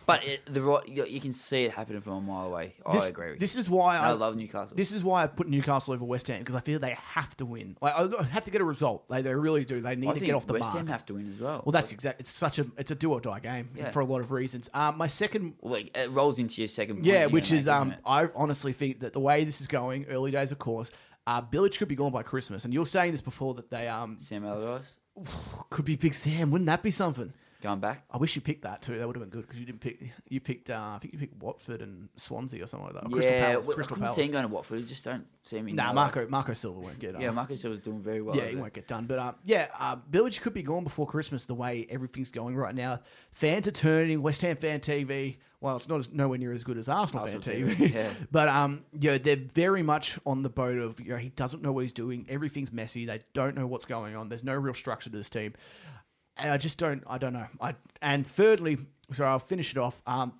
But 0.06 0.26
it, 0.26 0.46
the 0.46 0.60
you, 0.86 1.04
you 1.04 1.20
can 1.20 1.32
see 1.32 1.64
it 1.64 1.72
happening 1.72 2.00
from 2.00 2.14
a 2.14 2.20
mile 2.20 2.46
away. 2.46 2.74
this, 2.92 3.02
I 3.04 3.08
agree 3.08 3.30
with 3.30 3.38
This 3.40 3.54
you. 3.54 3.60
is 3.60 3.70
why 3.70 3.96
And 3.96 4.06
I, 4.06 4.08
I 4.10 4.12
love 4.12 4.36
Newcastle. 4.36 4.76
This 4.76 4.92
is 4.92 5.04
why 5.04 5.22
I 5.22 5.26
put 5.26 5.48
Newcastle 5.48 5.94
over 5.94 6.04
West 6.04 6.26
Ham 6.28 6.38
because 6.40 6.54
I 6.54 6.60
feel 6.60 6.78
they 6.78 6.96
have 7.12 7.36
to 7.38 7.46
win. 7.46 7.76
Like 7.80 7.94
I 7.94 8.22
have 8.24 8.44
to 8.46 8.50
get 8.50 8.60
a 8.60 8.64
result. 8.64 9.04
Like 9.08 9.24
they 9.24 9.34
really 9.34 9.64
do. 9.64 9.80
They 9.80 9.96
need 9.96 10.08
I 10.08 10.12
to 10.14 10.18
think 10.18 10.26
get 10.26 10.34
off 10.34 10.46
the 10.46 10.54
West 10.54 10.66
mark. 10.74 10.76
Ham 10.78 10.86
have 10.88 11.04
to 11.06 11.14
win 11.14 11.28
as 11.30 11.38
well. 11.38 11.62
well, 11.64 11.72
that's 11.72 11.92
exact. 11.92 12.20
It's 12.20 12.30
such 12.30 12.58
a 12.58 12.66
it's 12.76 12.90
a 12.90 12.94
do 12.94 13.12
or 13.12 13.20
die 13.20 13.40
game 13.40 13.70
Yeah. 13.74 13.90
for 13.90 14.00
a 14.00 14.04
lot 14.04 14.20
of 14.20 14.30
reasons. 14.32 14.68
Um, 14.74 14.96
my 14.98 15.06
second, 15.06 15.54
like 15.62 15.96
it 15.96 16.10
rolls 16.10 16.38
into 16.38 16.60
your 16.62 16.68
second. 16.68 16.96
Point 16.96 17.06
yeah, 17.06 17.20
you're 17.22 17.28
which 17.30 17.50
gonna 17.50 17.60
is 17.60 17.66
make, 17.66 17.74
um, 17.74 17.88
isn't 17.88 17.98
it? 17.98 18.04
I 18.06 18.28
honestly 18.34 18.72
think 18.72 19.00
that 19.00 19.12
the 19.12 19.20
way 19.20 19.44
this 19.44 19.60
is 19.60 19.66
going, 19.66 20.06
early 20.06 20.30
days, 20.30 20.52
of 20.52 20.58
course, 20.58 20.90
uh, 21.26 21.42
Bilić 21.42 21.78
could 21.78 21.88
be 21.88 21.96
gone 21.96 22.10
by 22.12 22.22
Christmas. 22.22 22.64
And 22.64 22.72
you 22.72 22.80
were 22.80 22.86
saying 22.86 23.12
this 23.12 23.20
before 23.20 23.54
that 23.54 23.70
they 23.70 23.86
um 23.88 24.18
Sam 24.18 24.44
Allardyce 24.46 24.98
could 25.70 25.84
be 25.84 25.96
Big 25.96 26.14
Sam. 26.14 26.50
Wouldn't 26.50 26.66
that 26.66 26.82
be 26.82 26.90
something? 26.90 27.32
Going 27.60 27.80
back. 27.80 28.04
I 28.08 28.18
wish 28.18 28.36
you 28.36 28.40
picked 28.40 28.62
that 28.62 28.82
too. 28.82 28.98
That 28.98 29.06
would 29.08 29.16
have 29.16 29.28
been 29.28 29.30
good 29.30 29.44
because 29.44 29.58
you 29.58 29.66
didn't 29.66 29.80
pick. 29.80 30.00
You 30.28 30.38
picked. 30.38 30.70
Uh, 30.70 30.92
I 30.94 30.98
think 31.00 31.12
you 31.12 31.18
picked 31.18 31.42
Watford 31.42 31.82
and 31.82 32.08
Swansea 32.14 32.62
or 32.62 32.68
something 32.68 32.86
like 32.86 32.94
that. 32.94 33.06
Or 33.06 33.10
Crystal 33.10 33.34
yeah, 33.34 33.46
Palace. 33.46 33.66
well, 33.66 33.74
Crystal 33.74 33.94
I 33.94 33.96
couldn't 33.96 34.04
Palace. 34.04 34.16
see 34.16 34.22
him 34.22 34.30
going 34.30 34.42
to 34.44 34.48
Watford. 34.48 34.78
He 34.78 34.84
just 34.84 35.04
don't 35.04 35.26
see 35.42 35.60
me. 35.60 35.72
Nah, 35.72 35.92
Marco 35.92 36.28
Marco 36.28 36.52
Silva 36.52 36.78
won't 36.78 37.00
get. 37.00 37.14
Like, 37.14 37.22
yeah, 37.24 37.30
um, 37.30 37.34
Marco 37.34 37.56
Silva's 37.56 37.80
doing 37.80 38.00
very 38.00 38.22
well. 38.22 38.36
Yeah, 38.36 38.46
he 38.46 38.54
won't 38.54 38.72
get 38.72 38.86
done. 38.86 39.06
But 39.06 39.18
uh, 39.18 39.32
yeah, 39.42 39.66
uh, 39.76 39.96
Bilić 40.08 40.40
could 40.40 40.54
be 40.54 40.62
gone 40.62 40.84
before 40.84 41.04
Christmas. 41.04 41.46
The 41.46 41.54
way 41.54 41.84
everything's 41.90 42.30
going 42.30 42.54
right 42.54 42.76
now, 42.76 43.00
fans 43.32 43.66
are 43.66 43.72
turning. 43.72 44.22
West 44.22 44.40
Ham 44.42 44.56
fan 44.56 44.78
TV. 44.78 45.38
Well, 45.60 45.74
it's 45.74 45.88
not 45.88 45.98
as, 45.98 46.12
nowhere 46.12 46.38
near 46.38 46.52
as 46.52 46.62
good 46.62 46.78
as 46.78 46.88
Arsenal, 46.88 47.22
Arsenal 47.22 47.42
fan 47.42 47.54
TV, 47.56 47.74
TV. 47.74 47.92
yeah. 47.92 48.08
but 48.30 48.46
um, 48.46 48.84
yeah, 49.00 49.18
they're 49.18 49.34
very 49.34 49.82
much 49.82 50.16
on 50.24 50.44
the 50.44 50.48
boat 50.48 50.78
of 50.78 51.00
you 51.00 51.08
know 51.08 51.16
he 51.16 51.30
doesn't 51.30 51.60
know 51.60 51.72
what 51.72 51.80
he's 51.80 51.92
doing. 51.92 52.24
Everything's 52.28 52.70
messy. 52.70 53.04
They 53.04 53.20
don't 53.34 53.56
know 53.56 53.66
what's 53.66 53.84
going 53.84 54.14
on. 54.14 54.28
There's 54.28 54.44
no 54.44 54.54
real 54.54 54.74
structure 54.74 55.10
to 55.10 55.16
this 55.16 55.28
team. 55.28 55.54
And 56.38 56.52
I 56.52 56.56
just 56.56 56.78
don't. 56.78 57.02
I 57.06 57.18
don't 57.18 57.32
know. 57.32 57.46
I 57.60 57.74
and 58.00 58.26
thirdly, 58.26 58.78
so 59.12 59.24
I'll 59.24 59.38
finish 59.38 59.72
it 59.72 59.78
off. 59.78 60.00
Um, 60.06 60.32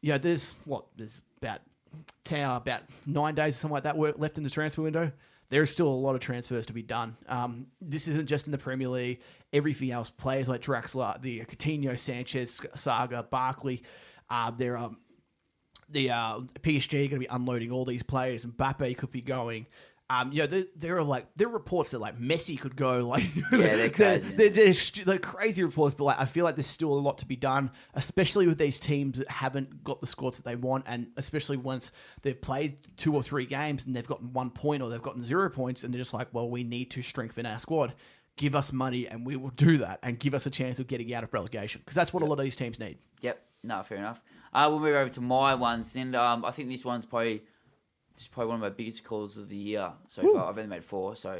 yeah, 0.00 0.18
there's 0.18 0.54
what 0.64 0.86
there's 0.96 1.22
about 1.42 1.60
ten, 2.24 2.48
about 2.48 2.82
nine 3.06 3.34
days 3.34 3.56
or 3.56 3.58
something 3.58 3.74
like 3.74 3.84
that 3.84 3.98
left 3.98 4.38
in 4.38 4.44
the 4.44 4.50
transfer 4.50 4.82
window. 4.82 5.12
There's 5.48 5.70
still 5.70 5.88
a 5.88 5.94
lot 5.94 6.14
of 6.14 6.20
transfers 6.20 6.66
to 6.66 6.72
be 6.72 6.82
done. 6.82 7.16
Um, 7.28 7.66
this 7.80 8.08
isn't 8.08 8.26
just 8.26 8.46
in 8.46 8.52
the 8.52 8.58
Premier 8.58 8.88
League. 8.88 9.20
Everything 9.52 9.92
else, 9.92 10.10
players 10.10 10.48
like 10.48 10.60
Draxler, 10.60 11.20
the 11.22 11.40
Coutinho, 11.40 11.96
Sanchez 11.96 12.60
saga, 12.74 13.22
Barkley. 13.22 13.82
Uh, 14.28 14.50
there 14.50 14.76
are 14.76 14.90
the 15.88 16.10
uh, 16.10 16.40
PSG 16.62 16.92
going 16.92 17.10
to 17.10 17.18
be 17.20 17.26
unloading 17.26 17.70
all 17.70 17.84
these 17.84 18.02
players, 18.02 18.44
and 18.44 18.56
Mbappe 18.56 18.96
could 18.96 19.12
be 19.12 19.22
going. 19.22 19.66
Um, 20.08 20.30
you 20.30 20.42
know, 20.42 20.46
there, 20.46 20.64
there 20.76 20.96
are 20.98 21.02
like 21.02 21.26
there 21.34 21.48
are 21.48 21.52
reports 21.52 21.90
that 21.90 21.98
like 21.98 22.16
Messi 22.18 22.58
could 22.58 22.76
go. 22.76 23.08
Like, 23.08 23.24
yeah, 23.34 23.40
they're 23.50 23.90
crazy, 23.90 24.28
They're, 24.28 24.50
they're, 24.50 25.04
they're 25.04 25.18
crazy 25.18 25.64
reports, 25.64 25.96
but 25.96 26.04
like 26.04 26.20
I 26.20 26.26
feel 26.26 26.44
like 26.44 26.54
there's 26.54 26.66
still 26.68 26.92
a 26.92 26.94
lot 26.94 27.18
to 27.18 27.26
be 27.26 27.34
done, 27.34 27.72
especially 27.94 28.46
with 28.46 28.56
these 28.56 28.78
teams 28.78 29.18
that 29.18 29.28
haven't 29.28 29.82
got 29.82 30.00
the 30.00 30.06
scores 30.06 30.36
that 30.36 30.44
they 30.44 30.54
want, 30.54 30.84
and 30.86 31.08
especially 31.16 31.56
once 31.56 31.90
they've 32.22 32.40
played 32.40 32.76
two 32.96 33.14
or 33.14 33.22
three 33.22 33.46
games 33.46 33.84
and 33.84 33.96
they've 33.96 34.06
gotten 34.06 34.32
one 34.32 34.50
point 34.50 34.80
or 34.80 34.90
they've 34.90 35.02
gotten 35.02 35.24
zero 35.24 35.50
points, 35.50 35.82
and 35.82 35.92
they're 35.92 36.00
just 36.00 36.14
like, 36.14 36.28
well, 36.32 36.48
we 36.48 36.62
need 36.62 36.90
to 36.92 37.02
strengthen 37.02 37.44
our 37.44 37.58
squad. 37.58 37.94
Give 38.36 38.54
us 38.54 38.72
money, 38.72 39.08
and 39.08 39.26
we 39.26 39.34
will 39.34 39.50
do 39.50 39.78
that, 39.78 39.98
and 40.02 40.20
give 40.20 40.34
us 40.34 40.46
a 40.46 40.50
chance 40.50 40.78
of 40.78 40.86
getting 40.86 41.12
out 41.14 41.24
of 41.24 41.32
relegation, 41.34 41.80
because 41.80 41.96
that's 41.96 42.12
what 42.12 42.22
a 42.22 42.26
lot 42.26 42.38
of 42.38 42.44
these 42.44 42.54
teams 42.54 42.78
need. 42.78 42.98
Yep. 43.22 43.42
No, 43.64 43.82
fair 43.82 43.98
enough. 43.98 44.22
Uh, 44.52 44.68
we'll 44.70 44.78
move 44.78 44.94
over 44.94 45.08
to 45.14 45.20
my 45.20 45.54
ones, 45.56 45.96
and 45.96 46.14
um, 46.14 46.44
I 46.44 46.52
think 46.52 46.68
this 46.68 46.84
one's 46.84 47.06
probably 47.06 47.42
this 48.16 48.22
is 48.22 48.28
probably 48.28 48.48
one 48.48 48.56
of 48.56 48.62
my 48.62 48.70
biggest 48.70 49.04
calls 49.04 49.36
of 49.36 49.50
the 49.50 49.56
year 49.56 49.92
so 50.06 50.22
far. 50.32 50.48
I've 50.48 50.56
only 50.56 50.70
made 50.70 50.84
four, 50.84 51.14
so 51.16 51.38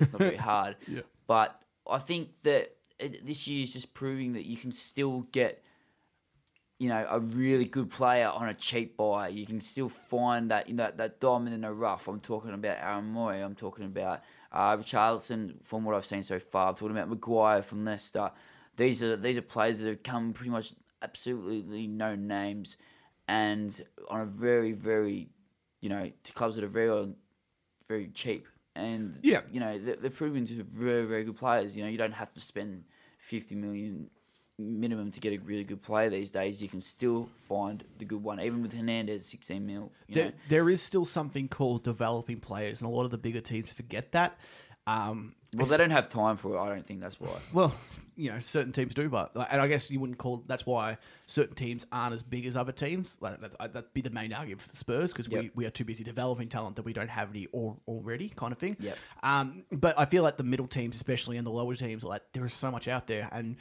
it's 0.00 0.12
not 0.12 0.20
very 0.20 0.36
hard. 0.50 0.74
Yeah. 0.88 1.02
But 1.28 1.60
I 1.88 1.98
think 1.98 2.30
that 2.42 2.74
it, 2.98 3.24
this 3.24 3.46
year 3.46 3.62
is 3.62 3.72
just 3.72 3.94
proving 3.94 4.32
that 4.32 4.44
you 4.44 4.56
can 4.56 4.72
still 4.72 5.20
get, 5.30 5.62
you 6.80 6.88
know, 6.88 7.06
a 7.08 7.20
really 7.20 7.66
good 7.66 7.88
player 7.88 8.28
on 8.34 8.48
a 8.48 8.54
cheap 8.54 8.96
buy. 8.96 9.28
You 9.28 9.46
can 9.46 9.60
still 9.60 9.88
find 9.88 10.50
that 10.50 10.68
you 10.68 10.74
know 10.74 10.90
that 10.96 11.20
diamond 11.20 11.54
in 11.54 11.60
the 11.60 11.72
rough. 11.72 12.08
I'm 12.08 12.18
talking 12.20 12.52
about 12.52 12.78
Aaron 12.80 13.14
Mooy. 13.14 13.44
I'm 13.44 13.54
talking 13.54 13.84
about 13.84 14.22
uh, 14.50 14.76
Richarlison 14.76 15.64
from 15.64 15.84
what 15.84 15.94
I've 15.94 16.04
seen 16.04 16.24
so 16.24 16.40
far. 16.40 16.70
I'm 16.70 16.74
talking 16.74 16.96
about 16.96 17.08
Maguire 17.08 17.62
from 17.62 17.84
Leicester. 17.84 18.32
These 18.76 19.04
are 19.04 19.16
these 19.16 19.38
are 19.38 19.42
players 19.42 19.78
that 19.78 19.88
have 19.88 20.02
come 20.02 20.32
pretty 20.32 20.50
much 20.50 20.72
absolutely 21.00 21.86
no 21.86 22.16
names, 22.16 22.76
and 23.28 23.80
on 24.08 24.20
a 24.20 24.26
very 24.26 24.72
very, 24.72 25.28
you 25.80 25.88
know, 25.88 26.10
to 26.24 26.32
clubs 26.32 26.56
that 26.56 26.64
are 26.64 26.68
very 26.68 27.08
very 27.86 28.08
cheap. 28.08 28.46
And 28.76 29.18
Yeah. 29.22 29.40
you 29.50 29.60
know 29.60 29.76
they're, 29.78 29.96
they're 29.96 30.10
proving 30.10 30.44
to 30.46 30.54
be 30.54 30.62
very 30.62 31.04
very 31.04 31.24
good 31.24 31.36
players. 31.36 31.76
You 31.76 31.82
know 31.84 31.88
you 31.88 31.98
don't 31.98 32.12
have 32.12 32.32
to 32.34 32.40
spend 32.40 32.84
fifty 33.18 33.54
million 33.54 34.10
minimum 34.58 35.10
to 35.12 35.20
get 35.20 35.32
a 35.32 35.38
really 35.44 35.64
good 35.64 35.82
player 35.82 36.10
these 36.10 36.30
days. 36.30 36.60
You 36.62 36.68
can 36.68 36.80
still 36.80 37.28
find 37.48 37.84
the 37.98 38.04
good 38.04 38.22
one, 38.22 38.40
even 38.40 38.62
with 38.62 38.72
Hernandez 38.74 39.24
sixteen 39.26 39.66
mil. 39.66 39.90
You 40.06 40.14
there, 40.14 40.24
know, 40.26 40.32
there 40.48 40.70
is 40.70 40.82
still 40.82 41.04
something 41.04 41.48
called 41.48 41.82
developing 41.84 42.40
players, 42.40 42.80
and 42.82 42.90
a 42.90 42.94
lot 42.94 43.04
of 43.04 43.10
the 43.10 43.18
bigger 43.18 43.40
teams 43.40 43.68
forget 43.70 44.12
that. 44.12 44.38
Um, 44.86 45.34
well 45.54 45.66
they 45.66 45.76
don't 45.76 45.90
have 45.90 46.08
time 46.08 46.36
for 46.36 46.56
it. 46.56 46.60
I 46.60 46.68
don't 46.68 46.86
think 46.86 47.00
that's 47.00 47.20
why. 47.20 47.36
well, 47.52 47.74
you 48.18 48.30
know 48.32 48.40
certain 48.40 48.72
teams 48.72 48.94
do, 48.94 49.08
but 49.08 49.34
like, 49.36 49.48
and 49.50 49.60
I 49.60 49.68
guess 49.68 49.90
you 49.90 50.00
wouldn't 50.00 50.18
call 50.18 50.42
that's 50.46 50.66
why 50.66 50.98
certain 51.28 51.54
teams 51.54 51.86
aren't 51.92 52.12
as 52.12 52.22
big 52.22 52.44
as 52.46 52.56
other 52.56 52.72
teams. 52.72 53.16
Like 53.20 53.40
that, 53.40 53.56
that'd 53.58 53.94
be 53.94 54.00
the 54.00 54.10
main 54.10 54.32
argument 54.32 54.60
for 54.62 54.74
Spurs 54.74 55.12
because 55.12 55.28
we, 55.28 55.36
Yep. 55.42 55.50
we 55.54 55.66
are 55.66 55.70
too 55.70 55.84
busy 55.84 56.02
developing 56.04 56.48
talent 56.48 56.76
that 56.76 56.84
we 56.84 56.92
don't 56.92 57.08
have 57.08 57.30
any 57.30 57.46
or, 57.52 57.76
already, 57.86 58.28
kind 58.28 58.52
of 58.52 58.58
thing. 58.58 58.76
Yep. 58.80 58.98
Um, 59.22 59.64
but 59.70 59.98
I 59.98 60.04
feel 60.04 60.22
like 60.24 60.36
the 60.36 60.42
middle 60.44 60.66
teams, 60.66 60.96
especially 60.96 61.36
and 61.36 61.46
the 61.46 61.50
lower 61.52 61.74
teams, 61.76 62.02
like 62.02 62.22
there 62.32 62.44
is 62.44 62.52
so 62.52 62.70
much 62.70 62.88
out 62.88 63.06
there, 63.06 63.28
and 63.30 63.56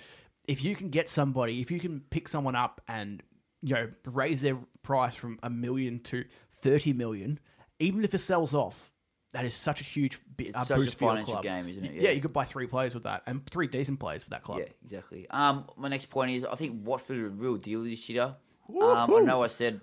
if 0.47 0.63
you 0.63 0.75
can 0.75 0.89
get 0.89 1.07
somebody, 1.09 1.61
if 1.61 1.69
you 1.69 1.79
can 1.79 2.01
pick 2.09 2.27
someone 2.27 2.55
up 2.55 2.81
and 2.87 3.21
you 3.61 3.75
know 3.75 3.89
raise 4.05 4.41
their 4.41 4.57
price 4.81 5.15
from 5.15 5.37
a 5.43 5.49
million 5.49 5.99
to 5.99 6.25
thirty 6.61 6.93
million, 6.93 7.39
even 7.79 8.03
if 8.03 8.13
it 8.13 8.19
sells 8.19 8.53
off. 8.53 8.91
That 9.37 9.45
is 9.45 9.53
such 9.53 9.81
a 9.81 9.83
huge 9.83 10.19
bit, 10.35 10.47
It's 10.47 10.57
uh, 10.57 10.63
such 10.63 10.77
a 10.77 10.79
boost 10.81 10.95
for 10.95 11.03
your 11.05 11.11
financial 11.11 11.33
club. 11.33 11.43
game, 11.43 11.67
isn't 11.69 11.85
it? 11.85 11.93
Yeah. 11.93 12.01
Yeah. 12.03 12.09
you 12.11 12.21
could 12.21 12.33
buy 12.33 12.43
three 12.43 12.65
players 12.65 12.93
with 12.95 13.03
that, 13.03 13.21
and 13.27 13.45
three 13.49 13.67
decent 13.67 13.99
players 13.99 14.23
for 14.23 14.31
that 14.31 14.41
club. 14.43 14.59
Yeah, 14.59 14.65
exactly. 14.83 15.27
Um, 15.29 15.65
my 15.77 15.89
next 15.89 16.07
point 16.07 16.31
is 16.31 16.43
I 16.43 16.55
think 16.55 16.85
Watford 16.85 17.17
are 17.19 17.27
a 17.27 17.29
real 17.29 17.55
deal 17.57 17.83
this 17.83 18.09
year. 18.09 18.23
Um, 18.69 18.81
I 18.81 19.05
Woohoo. 19.07 19.25
know 19.25 19.43
I 19.43 19.47
said, 19.47 19.79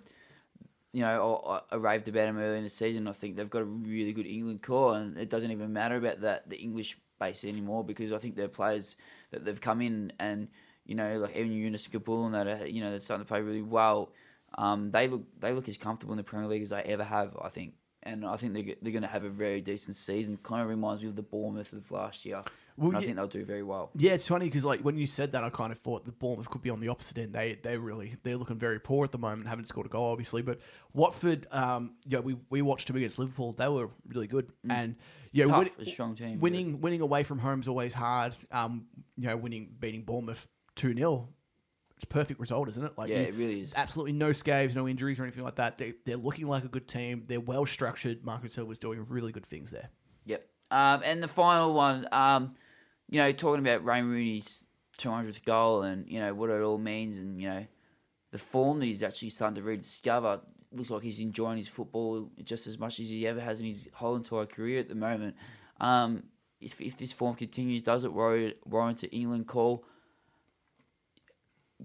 you 0.92 1.02
know, 1.02 1.40
I, 1.46 1.60
I 1.74 1.76
raved 1.76 2.08
about 2.08 2.26
them 2.26 2.38
early 2.38 2.58
in 2.58 2.64
the 2.64 2.68
season. 2.68 3.06
I 3.08 3.12
think 3.12 3.36
they've 3.36 3.48
got 3.48 3.62
a 3.62 3.64
really 3.64 4.12
good 4.12 4.26
England 4.26 4.62
core, 4.62 4.96
and 4.96 5.16
it 5.16 5.30
doesn't 5.30 5.50
even 5.50 5.72
matter 5.72 5.96
about 5.96 6.20
that 6.22 6.50
the 6.50 6.56
English 6.60 6.98
base 7.20 7.44
anymore 7.44 7.84
because 7.84 8.12
I 8.12 8.18
think 8.18 8.34
they're 8.34 8.48
players 8.48 8.96
that 9.30 9.44
they've 9.44 9.60
come 9.60 9.80
in 9.80 10.12
and 10.18 10.48
you 10.84 10.96
know 10.96 11.18
like 11.18 11.36
even 11.36 11.52
Younes 11.52 11.88
Kaboul 11.88 12.26
and 12.26 12.34
that 12.34 12.46
are, 12.48 12.66
you 12.66 12.80
know 12.82 12.90
they're 12.90 13.00
starting 13.00 13.24
to 13.24 13.28
play 13.28 13.40
really 13.40 13.62
well. 13.62 14.12
Um, 14.58 14.90
they 14.90 15.08
look 15.08 15.22
they 15.40 15.52
look 15.52 15.68
as 15.68 15.78
comfortable 15.78 16.12
in 16.12 16.18
the 16.18 16.24
Premier 16.24 16.48
League 16.48 16.62
as 16.62 16.70
they 16.70 16.82
ever 16.82 17.04
have. 17.04 17.36
I 17.40 17.48
think. 17.48 17.74
And 18.06 18.24
I 18.26 18.36
think 18.36 18.52
they're, 18.54 18.74
they're 18.82 18.92
going 18.92 19.02
to 19.02 19.08
have 19.08 19.24
a 19.24 19.30
very 19.30 19.60
decent 19.62 19.96
season. 19.96 20.36
Kind 20.42 20.60
of 20.62 20.68
reminds 20.68 21.02
me 21.02 21.08
of 21.08 21.16
the 21.16 21.22
Bournemouth 21.22 21.72
of 21.72 21.90
last 21.90 22.24
year. 22.26 22.42
Well, 22.76 22.88
and 22.88 22.96
I 22.96 23.00
yeah- 23.00 23.04
think 23.06 23.16
they'll 23.16 23.26
do 23.28 23.44
very 23.44 23.62
well. 23.62 23.90
Yeah, 23.96 24.12
it's 24.12 24.26
funny 24.28 24.44
because 24.46 24.64
like 24.64 24.80
when 24.80 24.96
you 24.96 25.06
said 25.06 25.32
that, 25.32 25.42
I 25.44 25.48
kind 25.48 25.72
of 25.72 25.78
thought 25.78 26.04
the 26.04 26.12
Bournemouth 26.12 26.50
could 26.50 26.60
be 26.60 26.70
on 26.70 26.80
the 26.80 26.88
opposite 26.88 27.18
end. 27.18 27.32
They 27.32 27.54
they 27.62 27.78
really 27.78 28.16
they're 28.24 28.36
looking 28.36 28.58
very 28.58 28.78
poor 28.80 29.04
at 29.04 29.12
the 29.12 29.18
moment, 29.18 29.48
haven't 29.48 29.68
scored 29.68 29.86
a 29.86 29.88
goal 29.88 30.10
obviously. 30.10 30.42
But 30.42 30.58
Watford, 30.92 31.46
um, 31.50 31.92
yeah, 32.04 32.18
we 32.18 32.36
we 32.50 32.62
watched 32.62 32.88
them 32.88 32.96
against 32.96 33.18
Liverpool. 33.18 33.52
They 33.52 33.68
were 33.68 33.88
really 34.08 34.26
good, 34.26 34.50
and 34.68 34.96
yeah, 35.32 35.44
Mm. 35.44 35.48
Tough, 35.50 35.58
win- 35.78 35.86
a 35.86 35.90
strong 35.90 36.14
team. 36.14 36.40
winning 36.40 36.80
winning 36.80 37.00
away 37.00 37.22
from 37.22 37.38
home 37.38 37.60
is 37.60 37.68
always 37.68 37.94
hard. 37.94 38.34
Um, 38.50 38.86
you 39.16 39.28
know, 39.28 39.36
winning 39.36 39.68
beating 39.78 40.02
Bournemouth 40.02 40.46
two 40.74 40.94
0 40.94 41.28
it's 42.04 42.12
perfect 42.12 42.38
result, 42.38 42.68
isn't 42.68 42.84
it? 42.84 42.92
Like 42.98 43.08
Yeah, 43.08 43.16
it 43.18 43.34
really 43.34 43.60
is. 43.60 43.72
absolutely 43.76 44.12
no 44.12 44.32
scaves, 44.32 44.74
no 44.74 44.86
injuries 44.86 45.18
or 45.18 45.22
anything 45.22 45.42
like 45.42 45.56
that. 45.56 45.78
They, 45.78 45.94
they're 46.04 46.16
looking 46.16 46.46
like 46.46 46.64
a 46.64 46.68
good 46.68 46.86
team. 46.86 47.24
They're 47.26 47.40
well 47.40 47.64
structured. 47.66 48.24
Marcus 48.24 48.52
Silva's 48.52 48.78
doing 48.78 49.04
really 49.08 49.32
good 49.32 49.46
things 49.46 49.70
there. 49.70 49.88
Yep. 50.26 50.46
Um, 50.70 51.00
and 51.04 51.22
the 51.22 51.28
final 51.28 51.72
one, 51.72 52.06
um, 52.12 52.54
you 53.08 53.20
know, 53.20 53.32
talking 53.32 53.60
about 53.66 53.84
Wayne 53.84 54.04
Rooney's 54.04 54.66
200th 54.98 55.44
goal 55.44 55.82
and, 55.82 56.06
you 56.10 56.20
know, 56.20 56.34
what 56.34 56.50
it 56.50 56.60
all 56.62 56.78
means 56.78 57.18
and, 57.18 57.40
you 57.40 57.48
know, 57.48 57.66
the 58.30 58.38
form 58.38 58.80
that 58.80 58.86
he's 58.86 59.02
actually 59.02 59.30
starting 59.30 59.56
to 59.56 59.62
rediscover. 59.62 60.40
Looks 60.72 60.90
like 60.90 61.02
he's 61.02 61.20
enjoying 61.20 61.56
his 61.56 61.68
football 61.68 62.28
just 62.42 62.66
as 62.66 62.78
much 62.78 62.98
as 63.00 63.08
he 63.08 63.26
ever 63.26 63.40
has 63.40 63.60
in 63.60 63.66
his 63.66 63.88
whole 63.94 64.16
entire 64.16 64.46
career 64.46 64.80
at 64.80 64.88
the 64.88 64.94
moment. 64.94 65.36
Um, 65.80 66.24
if, 66.60 66.80
if 66.80 66.96
this 66.96 67.12
form 67.12 67.36
continues, 67.36 67.82
does 67.82 68.04
it 68.04 68.12
warrant, 68.12 68.56
warrant 68.66 69.02
an 69.04 69.10
England 69.10 69.46
call? 69.46 69.84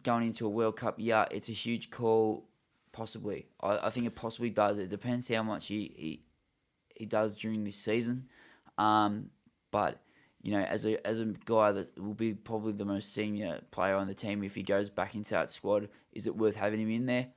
Going 0.03 0.27
into 0.27 0.45
a 0.45 0.49
World 0.49 0.75
Cup, 0.75 0.95
yeah, 0.97 1.25
it's 1.31 1.49
a 1.49 1.53
huge 1.53 1.89
call, 1.89 2.47
possibly. 2.91 3.47
I, 3.61 3.87
I 3.87 3.89
think 3.89 4.05
it 4.05 4.15
possibly 4.15 4.49
does. 4.49 4.77
It 4.77 4.89
depends 4.89 5.27
how 5.27 5.43
much 5.43 5.67
he, 5.67 5.93
he, 5.95 6.23
he 6.95 7.05
does 7.05 7.35
during 7.35 7.63
this 7.63 7.75
season. 7.75 8.27
Um, 8.77 9.29
but 9.71 10.01
you 10.41 10.51
know, 10.51 10.61
as 10.61 10.85
a 10.85 11.05
as 11.05 11.19
a 11.19 11.25
guy 11.45 11.71
that 11.73 11.99
will 11.99 12.13
be 12.13 12.33
probably 12.33 12.71
the 12.71 12.85
most 12.85 13.13
senior 13.13 13.59
player 13.71 13.95
on 13.95 14.07
the 14.07 14.13
team, 14.13 14.43
if 14.43 14.55
he 14.55 14.63
goes 14.63 14.89
back 14.89 15.15
into 15.15 15.31
that 15.31 15.49
squad, 15.49 15.89
is 16.13 16.27
it 16.27 16.35
worth 16.35 16.55
having 16.55 16.79
him 16.79 16.91
in 16.91 17.05
there? 17.05 17.27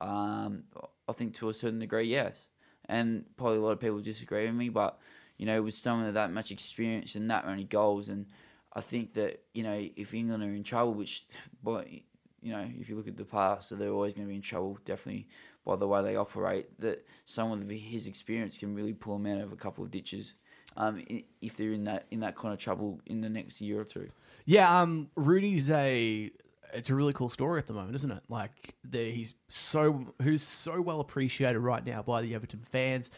Um, 0.00 0.64
I 1.08 1.12
think 1.12 1.34
to 1.34 1.48
a 1.48 1.54
certain 1.54 1.78
degree, 1.78 2.08
yes. 2.08 2.48
And 2.88 3.24
probably 3.36 3.58
a 3.58 3.60
lot 3.60 3.72
of 3.72 3.80
people 3.80 4.00
disagree 4.00 4.46
with 4.46 4.54
me, 4.54 4.68
but 4.68 4.98
you 5.38 5.46
know, 5.46 5.62
with 5.62 5.74
someone 5.74 6.06
with 6.06 6.14
that 6.14 6.32
much 6.32 6.50
experience 6.50 7.14
and 7.14 7.30
that 7.30 7.46
many 7.46 7.64
goals, 7.64 8.08
and 8.08 8.26
I 8.72 8.80
think 8.80 9.14
that 9.14 9.42
you 9.54 9.62
know, 9.62 9.88
if 9.96 10.14
England 10.14 10.42
are 10.42 10.46
in 10.46 10.62
trouble, 10.62 10.94
which, 10.94 11.24
but 11.62 11.88
you 11.90 12.52
know, 12.52 12.66
if 12.78 12.88
you 12.88 12.96
look 12.96 13.08
at 13.08 13.16
the 13.16 13.24
past, 13.24 13.68
so 13.68 13.74
they're 13.74 13.90
always 13.90 14.14
going 14.14 14.26
to 14.26 14.30
be 14.30 14.36
in 14.36 14.42
trouble. 14.42 14.78
Definitely 14.84 15.26
by 15.64 15.76
the 15.76 15.86
way 15.86 16.02
they 16.02 16.16
operate, 16.16 16.66
that 16.80 17.06
someone 17.24 17.58
with 17.58 17.70
his 17.70 18.06
experience 18.06 18.56
can 18.56 18.74
really 18.74 18.94
pull 18.94 19.18
them 19.18 19.32
out 19.32 19.42
of 19.42 19.52
a 19.52 19.56
couple 19.56 19.84
of 19.84 19.90
ditches. 19.90 20.34
Um, 20.76 21.04
if 21.40 21.56
they're 21.56 21.72
in 21.72 21.84
that 21.84 22.06
in 22.10 22.20
that 22.20 22.36
kind 22.36 22.54
of 22.54 22.60
trouble 22.60 23.00
in 23.06 23.20
the 23.20 23.28
next 23.28 23.60
year 23.60 23.80
or 23.80 23.84
two. 23.84 24.08
Yeah, 24.46 24.80
um, 24.80 25.10
Rooney's 25.16 25.70
a 25.70 26.30
it's 26.72 26.90
a 26.90 26.94
really 26.94 27.12
cool 27.12 27.28
story 27.28 27.58
at 27.58 27.66
the 27.66 27.72
moment, 27.72 27.96
isn't 27.96 28.10
it? 28.10 28.22
Like 28.28 28.74
the, 28.84 29.10
he's 29.10 29.34
so 29.48 30.14
who's 30.22 30.42
so 30.42 30.80
well 30.80 31.00
appreciated 31.00 31.58
right 31.58 31.84
now 31.84 32.02
by 32.02 32.22
the 32.22 32.34
Everton 32.34 32.64
fans. 32.70 33.10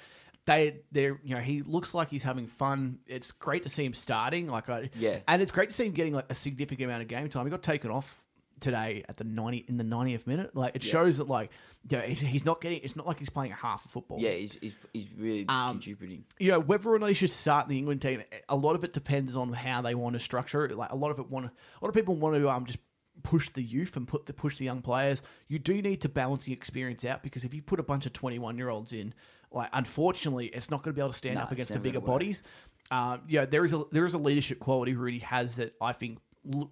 They 0.44 0.80
they're 0.90 1.20
you 1.22 1.34
know 1.36 1.40
he 1.40 1.62
looks 1.62 1.94
like 1.94 2.10
he's 2.10 2.24
having 2.24 2.46
fun. 2.46 2.98
It's 3.06 3.30
great 3.30 3.62
to 3.62 3.68
see 3.68 3.84
him 3.84 3.94
starting. 3.94 4.48
Like 4.48 4.68
I 4.68 4.90
Yeah. 4.96 5.20
and 5.28 5.40
it's 5.40 5.52
great 5.52 5.68
to 5.68 5.74
see 5.74 5.86
him 5.86 5.92
getting 5.92 6.14
like 6.14 6.26
a 6.30 6.34
significant 6.34 6.86
amount 6.88 7.02
of 7.02 7.08
game 7.08 7.28
time. 7.28 7.44
He 7.46 7.50
got 7.50 7.62
taken 7.62 7.90
off 7.90 8.24
today 8.58 9.04
at 9.08 9.16
the 9.16 9.24
ninety 9.24 9.64
in 9.68 9.76
the 9.76 9.84
ninetieth 9.84 10.26
minute. 10.26 10.56
Like 10.56 10.74
it 10.74 10.84
Yeah. 10.84 10.90
shows 10.92 11.18
that 11.18 11.28
like 11.28 11.50
you 11.90 11.96
know, 11.98 12.02
he's, 12.04 12.20
he's 12.20 12.44
not 12.44 12.60
getting. 12.60 12.80
It's 12.82 12.94
not 12.96 13.06
like 13.06 13.18
he's 13.18 13.30
playing 13.30 13.52
a 13.52 13.56
half 13.56 13.84
of 13.84 13.90
football. 13.92 14.18
Yeah, 14.20 14.30
he's 14.30 14.56
he's, 14.60 14.74
he's 14.92 15.08
really 15.16 15.44
Um, 15.48 15.70
contributing. 15.70 16.24
you 16.40 16.50
know, 16.50 16.60
whether 16.60 16.90
or 16.90 16.98
not 16.98 17.06
he 17.06 17.14
should 17.14 17.30
start 17.30 17.66
in 17.66 17.70
the 17.70 17.78
England 17.78 18.02
team, 18.02 18.22
a 18.48 18.56
lot 18.56 18.74
of 18.76 18.82
it 18.84 18.92
depends 18.92 19.36
on 19.36 19.52
how 19.52 19.80
they 19.82 19.94
want 19.94 20.14
to 20.14 20.20
structure 20.20 20.64
it. 20.64 20.76
Like 20.76 20.90
a 20.90 20.96
lot 20.96 21.10
of 21.12 21.18
it 21.20 21.28
want, 21.30 21.46
a 21.46 21.50
lot 21.84 21.88
of 21.88 21.94
people 21.94 22.14
want 22.16 22.36
to 22.36 22.48
um 22.50 22.66
just 22.66 22.78
push 23.22 23.50
the 23.50 23.62
youth 23.62 23.96
and 23.96 24.08
put 24.08 24.26
the 24.26 24.32
push 24.32 24.58
the 24.58 24.64
young 24.64 24.82
players. 24.82 25.22
You 25.48 25.58
do 25.60 25.80
need 25.82 26.00
to 26.00 26.08
balance 26.08 26.44
the 26.46 26.52
experience 26.52 27.04
out 27.04 27.22
because 27.22 27.44
if 27.44 27.54
you 27.54 27.62
put 27.62 27.78
a 27.78 27.84
bunch 27.84 28.06
of 28.06 28.12
twenty 28.12 28.38
one 28.40 28.56
year 28.58 28.68
olds 28.68 28.92
in, 28.92 29.12
like 29.54 29.70
unfortunately, 29.72 30.46
it's 30.46 30.70
not 30.70 30.82
going 30.82 30.92
to 30.92 30.96
be 30.96 31.00
able 31.00 31.10
to 31.12 31.16
stand 31.18 31.36
No, 31.36 31.42
up 31.42 31.52
against 31.52 31.72
the 31.72 31.78
bigger 31.78 32.00
bodies. 32.00 32.42
Um, 32.90 33.22
yeah, 33.28 33.44
there 33.46 33.64
is 33.64 33.72
a 33.72 33.84
there 33.92 34.04
is 34.04 34.14
a 34.14 34.18
leadership 34.18 34.58
quality 34.58 34.94
Rooney 34.94 35.18
has 35.20 35.56
that 35.56 35.74
I 35.80 35.92
think 35.92 36.18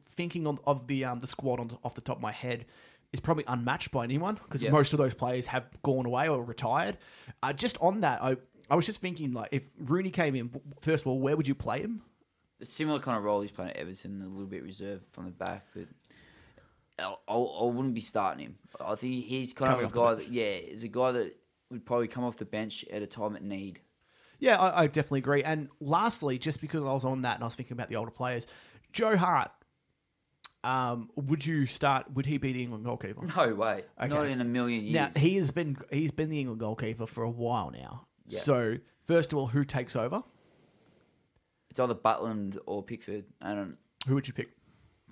thinking 0.08 0.46
on, 0.46 0.58
of 0.66 0.86
the 0.86 1.04
um 1.04 1.20
the 1.20 1.26
squad 1.26 1.60
on, 1.60 1.76
off 1.84 1.94
the 1.94 2.00
top 2.00 2.16
of 2.16 2.22
my 2.22 2.32
head. 2.32 2.66
Is 3.12 3.18
probably 3.18 3.42
unmatched 3.48 3.90
by 3.90 4.04
anyone 4.04 4.34
because 4.36 4.62
Yeah. 4.62 4.70
most 4.70 4.92
of 4.92 4.98
those 5.00 5.14
players 5.14 5.48
have 5.48 5.64
gone 5.82 6.06
away 6.06 6.28
or 6.28 6.44
retired. 6.44 6.96
Uh, 7.42 7.52
just 7.52 7.76
on 7.80 8.02
that, 8.02 8.22
I 8.22 8.36
I 8.70 8.76
was 8.76 8.86
just 8.86 9.00
thinking, 9.00 9.32
like, 9.32 9.48
if 9.50 9.68
Rooney 9.80 10.10
came 10.10 10.36
in, 10.36 10.48
first 10.80 11.02
of 11.02 11.08
all, 11.08 11.18
where 11.18 11.36
would 11.36 11.48
you 11.48 11.56
play 11.56 11.80
him? 11.80 12.02
A 12.60 12.64
similar 12.64 13.00
kind 13.00 13.18
of 13.18 13.24
role 13.24 13.40
he's 13.40 13.50
playing 13.50 13.72
at 13.72 13.78
Everton, 13.78 14.22
a 14.22 14.26
little 14.26 14.46
bit 14.46 14.62
reserved 14.62 15.06
from 15.10 15.24
the 15.24 15.32
back, 15.32 15.64
but 15.74 15.86
I, 17.00 17.14
I, 17.26 17.34
I 17.36 17.64
wouldn't 17.64 17.94
be 17.94 18.00
starting 18.00 18.46
him. 18.46 18.58
I 18.80 18.94
think 18.94 19.24
he's 19.24 19.52
kind 19.52 19.70
Coming 19.72 19.86
of 19.86 19.92
a 19.92 19.96
guy 19.96 20.14
that 20.14 20.28
yeah, 20.28 20.44
is 20.44 20.84
a 20.84 20.88
guy 20.88 21.10
that 21.10 21.36
would 21.70 21.84
probably 21.86 22.08
come 22.08 22.24
off 22.24 22.36
the 22.36 22.44
bench 22.44 22.84
at 22.92 23.02
a 23.02 23.06
time 23.06 23.36
at 23.36 23.42
need. 23.42 23.80
Yeah, 24.38 24.58
I, 24.58 24.82
I 24.82 24.86
definitely 24.86 25.18
agree. 25.20 25.42
And 25.42 25.68
lastly, 25.80 26.38
just 26.38 26.60
because 26.60 26.80
I 26.80 26.92
was 26.92 27.04
on 27.04 27.22
that 27.22 27.34
and 27.36 27.44
I 27.44 27.46
was 27.46 27.54
thinking 27.54 27.74
about 27.74 27.88
the 27.88 27.96
older 27.96 28.10
players, 28.10 28.46
Joe 28.92 29.16
Hart, 29.16 29.50
um, 30.64 31.10
would 31.16 31.44
you 31.44 31.66
start? 31.66 32.10
Would 32.14 32.26
he 32.26 32.38
be 32.38 32.52
the 32.52 32.62
England 32.62 32.84
goalkeeper? 32.84 33.20
No 33.36 33.54
way, 33.54 33.84
not 33.98 34.12
Okay. 34.12 34.32
in 34.32 34.40
a 34.40 34.44
million 34.44 34.84
years. 34.84 35.14
Now 35.14 35.20
he 35.20 35.36
has 35.36 35.50
been 35.50 35.76
he's 35.90 36.10
been 36.10 36.28
the 36.30 36.40
England 36.40 36.60
goalkeeper 36.60 37.06
for 37.06 37.22
a 37.24 37.30
while 37.30 37.70
now. 37.70 38.06
Yeah. 38.26 38.40
So 38.40 38.76
first 39.06 39.32
of 39.32 39.38
all, 39.38 39.46
who 39.46 39.64
takes 39.64 39.96
over? 39.96 40.22
it's 41.70 41.78
either 41.78 41.94
Butland 41.94 42.58
or 42.66 42.82
Pickford. 42.82 43.24
I 43.40 43.54
don't. 43.54 43.76
Who 44.08 44.14
would 44.14 44.26
you 44.26 44.34
pick? 44.34 44.50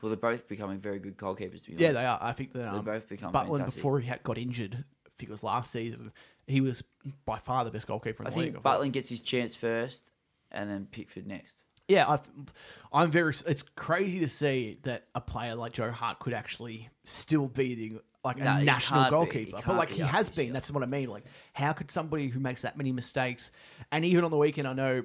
Well, 0.03 0.11
they're 0.11 0.17
both 0.17 0.49
becoming 0.49 0.79
very 0.81 0.99
good 0.99 1.17
goalkeepers. 1.17 1.65
To 1.65 1.71
be 1.73 1.77
Yeah, 1.77 1.89
honest. 1.91 2.01
they 2.03 2.07
are. 2.07 2.19
I 2.21 2.33
think 2.33 2.53
that 2.53 2.73
they're 2.73 2.83
both 2.83 3.09
become 3.09 3.33
Butland 3.33 3.59
fantastic. 3.59 3.75
before 3.77 4.01
he 4.01 4.07
had, 4.09 4.23
got 4.25 4.39
injured. 4.39 4.75
I 5.07 5.11
think 5.19 5.29
it 5.29 5.33
was 5.33 5.43
last 5.43 5.71
season. 5.73 6.13
He 6.49 6.61
was 6.61 6.83
by 7.25 7.39
far 7.39 7.65
the 7.65 7.71
best 7.71 7.87
goalkeeper 7.87 8.23
in 8.23 8.27
I 8.27 8.31
the 8.31 8.35
think 8.35 8.55
league. 8.55 8.63
thought. 8.63 8.81
Butland 8.81 8.93
gets 8.93 9.09
his 9.09 9.21
chance 9.21 9.55
first, 9.55 10.13
and 10.51 10.69
then 10.69 10.87
Pickford 10.91 11.27
next. 11.27 11.65
Yeah, 11.89 12.09
I've, 12.09 12.29
I'm 12.93 13.11
very. 13.11 13.33
It's 13.47 13.63
crazy 13.63 14.21
to 14.21 14.29
see 14.29 14.79
that 14.83 15.05
a 15.15 15.21
player 15.21 15.55
like 15.55 15.73
Joe 15.73 15.91
Hart 15.91 16.19
could 16.19 16.35
actually 16.35 16.89
still 17.05 17.49
be 17.49 17.75
the 17.75 18.01
like 18.25 18.39
a 18.39 18.45
No, 18.45 18.57
he 18.57 18.65
national 18.67 19.05
be. 19.05 19.11
Goalkeeper. 19.11 19.61
But 19.65 19.77
like 19.77 19.89
he 19.91 20.03
has 20.03 20.29
been. 20.29 20.53
That's 20.53 20.71
what 20.71 20.83
I 20.83 20.87
mean. 20.87 21.09
Like, 21.09 21.25
how 21.55 21.73
could 21.73 21.91
somebody 21.91 22.29
who 22.29 22.41
makes 22.41 22.63
that 22.63 22.77
many 22.77 22.93
mistakes, 22.93 23.53
and 23.91 24.05
even 24.05 24.25
on 24.25 24.31
the 24.31 24.37
weekend, 24.37 24.69
I 24.69 24.73
know. 24.75 25.05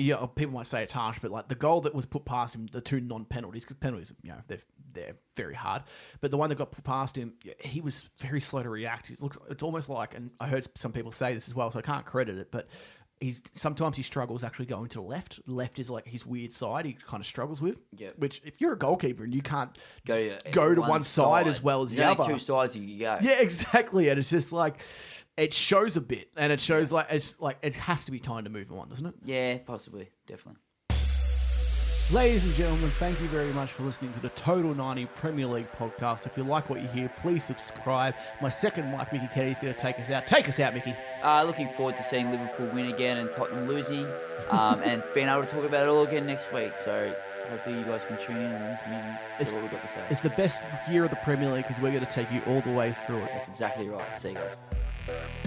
Yeah, 0.00 0.16
uh, 0.16 0.26
people 0.26 0.54
might 0.54 0.66
say 0.66 0.82
it's 0.82 0.92
harsh, 0.92 1.18
but 1.20 1.30
like 1.30 1.48
the 1.48 1.54
goal 1.54 1.80
that 1.82 1.94
was 1.94 2.06
put 2.06 2.24
past 2.24 2.54
him, 2.54 2.66
the 2.70 2.80
two 2.80 3.00
non-penalties, 3.00 3.64
because 3.64 3.76
penalties, 3.78 4.12
you 4.22 4.30
know, 4.30 4.38
they're 4.48 4.58
they're 4.92 5.16
very 5.36 5.54
hard. 5.54 5.82
But 6.20 6.30
the 6.30 6.36
one 6.36 6.48
that 6.48 6.56
got 6.56 6.72
put 6.72 6.84
past 6.84 7.16
him, 7.16 7.34
he 7.60 7.80
was 7.80 8.08
very 8.18 8.40
slow 8.40 8.62
to 8.62 8.68
react. 8.68 9.06
He's 9.06 9.22
looks, 9.22 9.38
it's 9.48 9.62
almost 9.62 9.88
like, 9.88 10.14
and 10.16 10.30
I 10.40 10.48
heard 10.48 10.66
some 10.76 10.92
people 10.92 11.12
say 11.12 11.32
this 11.32 11.46
as 11.46 11.54
well, 11.54 11.70
so 11.70 11.78
I 11.78 11.82
can't 11.82 12.04
credit 12.04 12.38
it, 12.38 12.50
but 12.50 12.68
he's 13.20 13.42
sometimes 13.54 13.96
he 13.96 14.02
struggles 14.02 14.42
actually 14.42 14.66
going 14.66 14.88
to 14.88 14.98
the 14.98 15.04
left. 15.04 15.40
Left 15.46 15.78
is 15.78 15.90
like 15.90 16.06
his 16.06 16.26
weird 16.26 16.54
side. 16.54 16.86
He 16.86 16.94
kind 16.94 17.20
of 17.20 17.26
struggles 17.26 17.60
with. 17.60 17.76
Yep. 17.96 18.18
Which, 18.18 18.42
if 18.44 18.60
you're 18.60 18.72
a 18.72 18.78
goalkeeper 18.78 19.24
and 19.24 19.34
you 19.34 19.42
can't 19.42 19.76
Go 20.06 20.16
to 20.16 20.50
Go 20.50 20.74
to 20.74 20.80
one 20.80 21.04
side 21.04 21.46
as 21.46 21.62
well 21.62 21.82
as 21.82 21.94
the 21.94 22.04
other. 22.04 22.32
two 22.32 22.38
sides 22.38 22.76
you 22.76 22.86
can 22.86 22.98
go. 22.98 23.18
yeah, 23.22 23.36
exactly. 23.40 24.08
And 24.08 24.18
it's 24.18 24.30
just 24.30 24.52
like 24.52 24.80
it 25.40 25.54
shows 25.54 25.96
a 25.96 26.02
bit, 26.02 26.28
and 26.36 26.52
it 26.52 26.60
shows 26.60 26.92
like 26.92 27.06
it's 27.10 27.40
like 27.40 27.56
it 27.62 27.74
has 27.74 28.04
to 28.04 28.12
be 28.12 28.20
time 28.20 28.44
to 28.44 28.50
move 28.50 28.70
on, 28.72 28.90
doesn't 28.90 29.06
it? 29.06 29.14
Yeah, 29.24 29.58
possibly, 29.64 30.10
definitely. 30.26 30.60
Ladies 32.12 32.44
and 32.44 32.52
gentlemen, 32.54 32.90
thank 32.98 33.20
you 33.20 33.28
very 33.28 33.52
much 33.52 33.70
for 33.70 33.84
listening 33.84 34.12
to 34.14 34.20
the 34.20 34.30
Total 34.30 34.74
90 34.74 35.06
Premier 35.14 35.46
League 35.46 35.70
podcast. 35.78 36.26
If 36.26 36.36
you 36.36 36.42
like 36.42 36.68
what 36.68 36.82
you 36.82 36.88
hear, 36.88 37.08
please 37.20 37.44
subscribe. 37.44 38.16
My 38.42 38.48
second 38.48 38.90
Mike 38.90 39.12
Mickey 39.12 39.28
Kenny 39.32 39.52
is 39.52 39.58
going 39.60 39.72
to 39.72 39.78
take 39.78 39.96
us 40.00 40.10
out. 40.10 40.26
Take 40.26 40.48
us 40.48 40.58
out, 40.58 40.74
Mickey. 40.74 40.92
Uh, 41.22 41.44
looking 41.44 41.68
forward 41.68 41.96
to 41.98 42.02
seeing 42.02 42.28
Liverpool 42.32 42.66
win 42.74 42.86
again 42.92 43.18
and 43.18 43.30
Tottenham 43.30 43.68
losing, 43.68 44.06
um, 44.50 44.80
and 44.84 45.04
being 45.14 45.28
able 45.28 45.42
to 45.44 45.48
talk 45.48 45.64
about 45.64 45.84
it 45.84 45.88
all 45.88 46.02
again 46.02 46.26
next 46.26 46.52
week. 46.52 46.76
So 46.76 47.14
hopefully 47.48 47.78
you 47.78 47.84
guys 47.84 48.04
can 48.04 48.18
tune 48.18 48.38
in 48.38 48.42
and 48.52 48.70
listen 48.70 48.92
in 48.92 49.00
to 49.02 49.18
It's- 49.36 49.52
what 49.52 49.62
we've 49.62 49.70
got 49.70 49.82
to 49.82 49.88
say. 49.88 50.02
It's 50.10 50.20
the 50.20 50.30
best 50.30 50.64
year 50.90 51.04
of 51.04 51.10
the 51.10 51.16
Premier 51.16 51.50
League 51.52 51.62
because 51.68 51.80
we're 51.80 51.92
going 51.92 52.04
to 52.04 52.10
take 52.10 52.30
you 52.32 52.42
all 52.48 52.60
the 52.60 52.72
way 52.72 52.92
through 52.92 53.18
it. 53.18 53.30
That's 53.32 53.48
exactly 53.48 53.88
right. 53.88 54.18
See 54.18 54.30
you 54.30 54.34
guys. 54.34 54.56
Thank 55.10 55.34
you. 55.34 55.39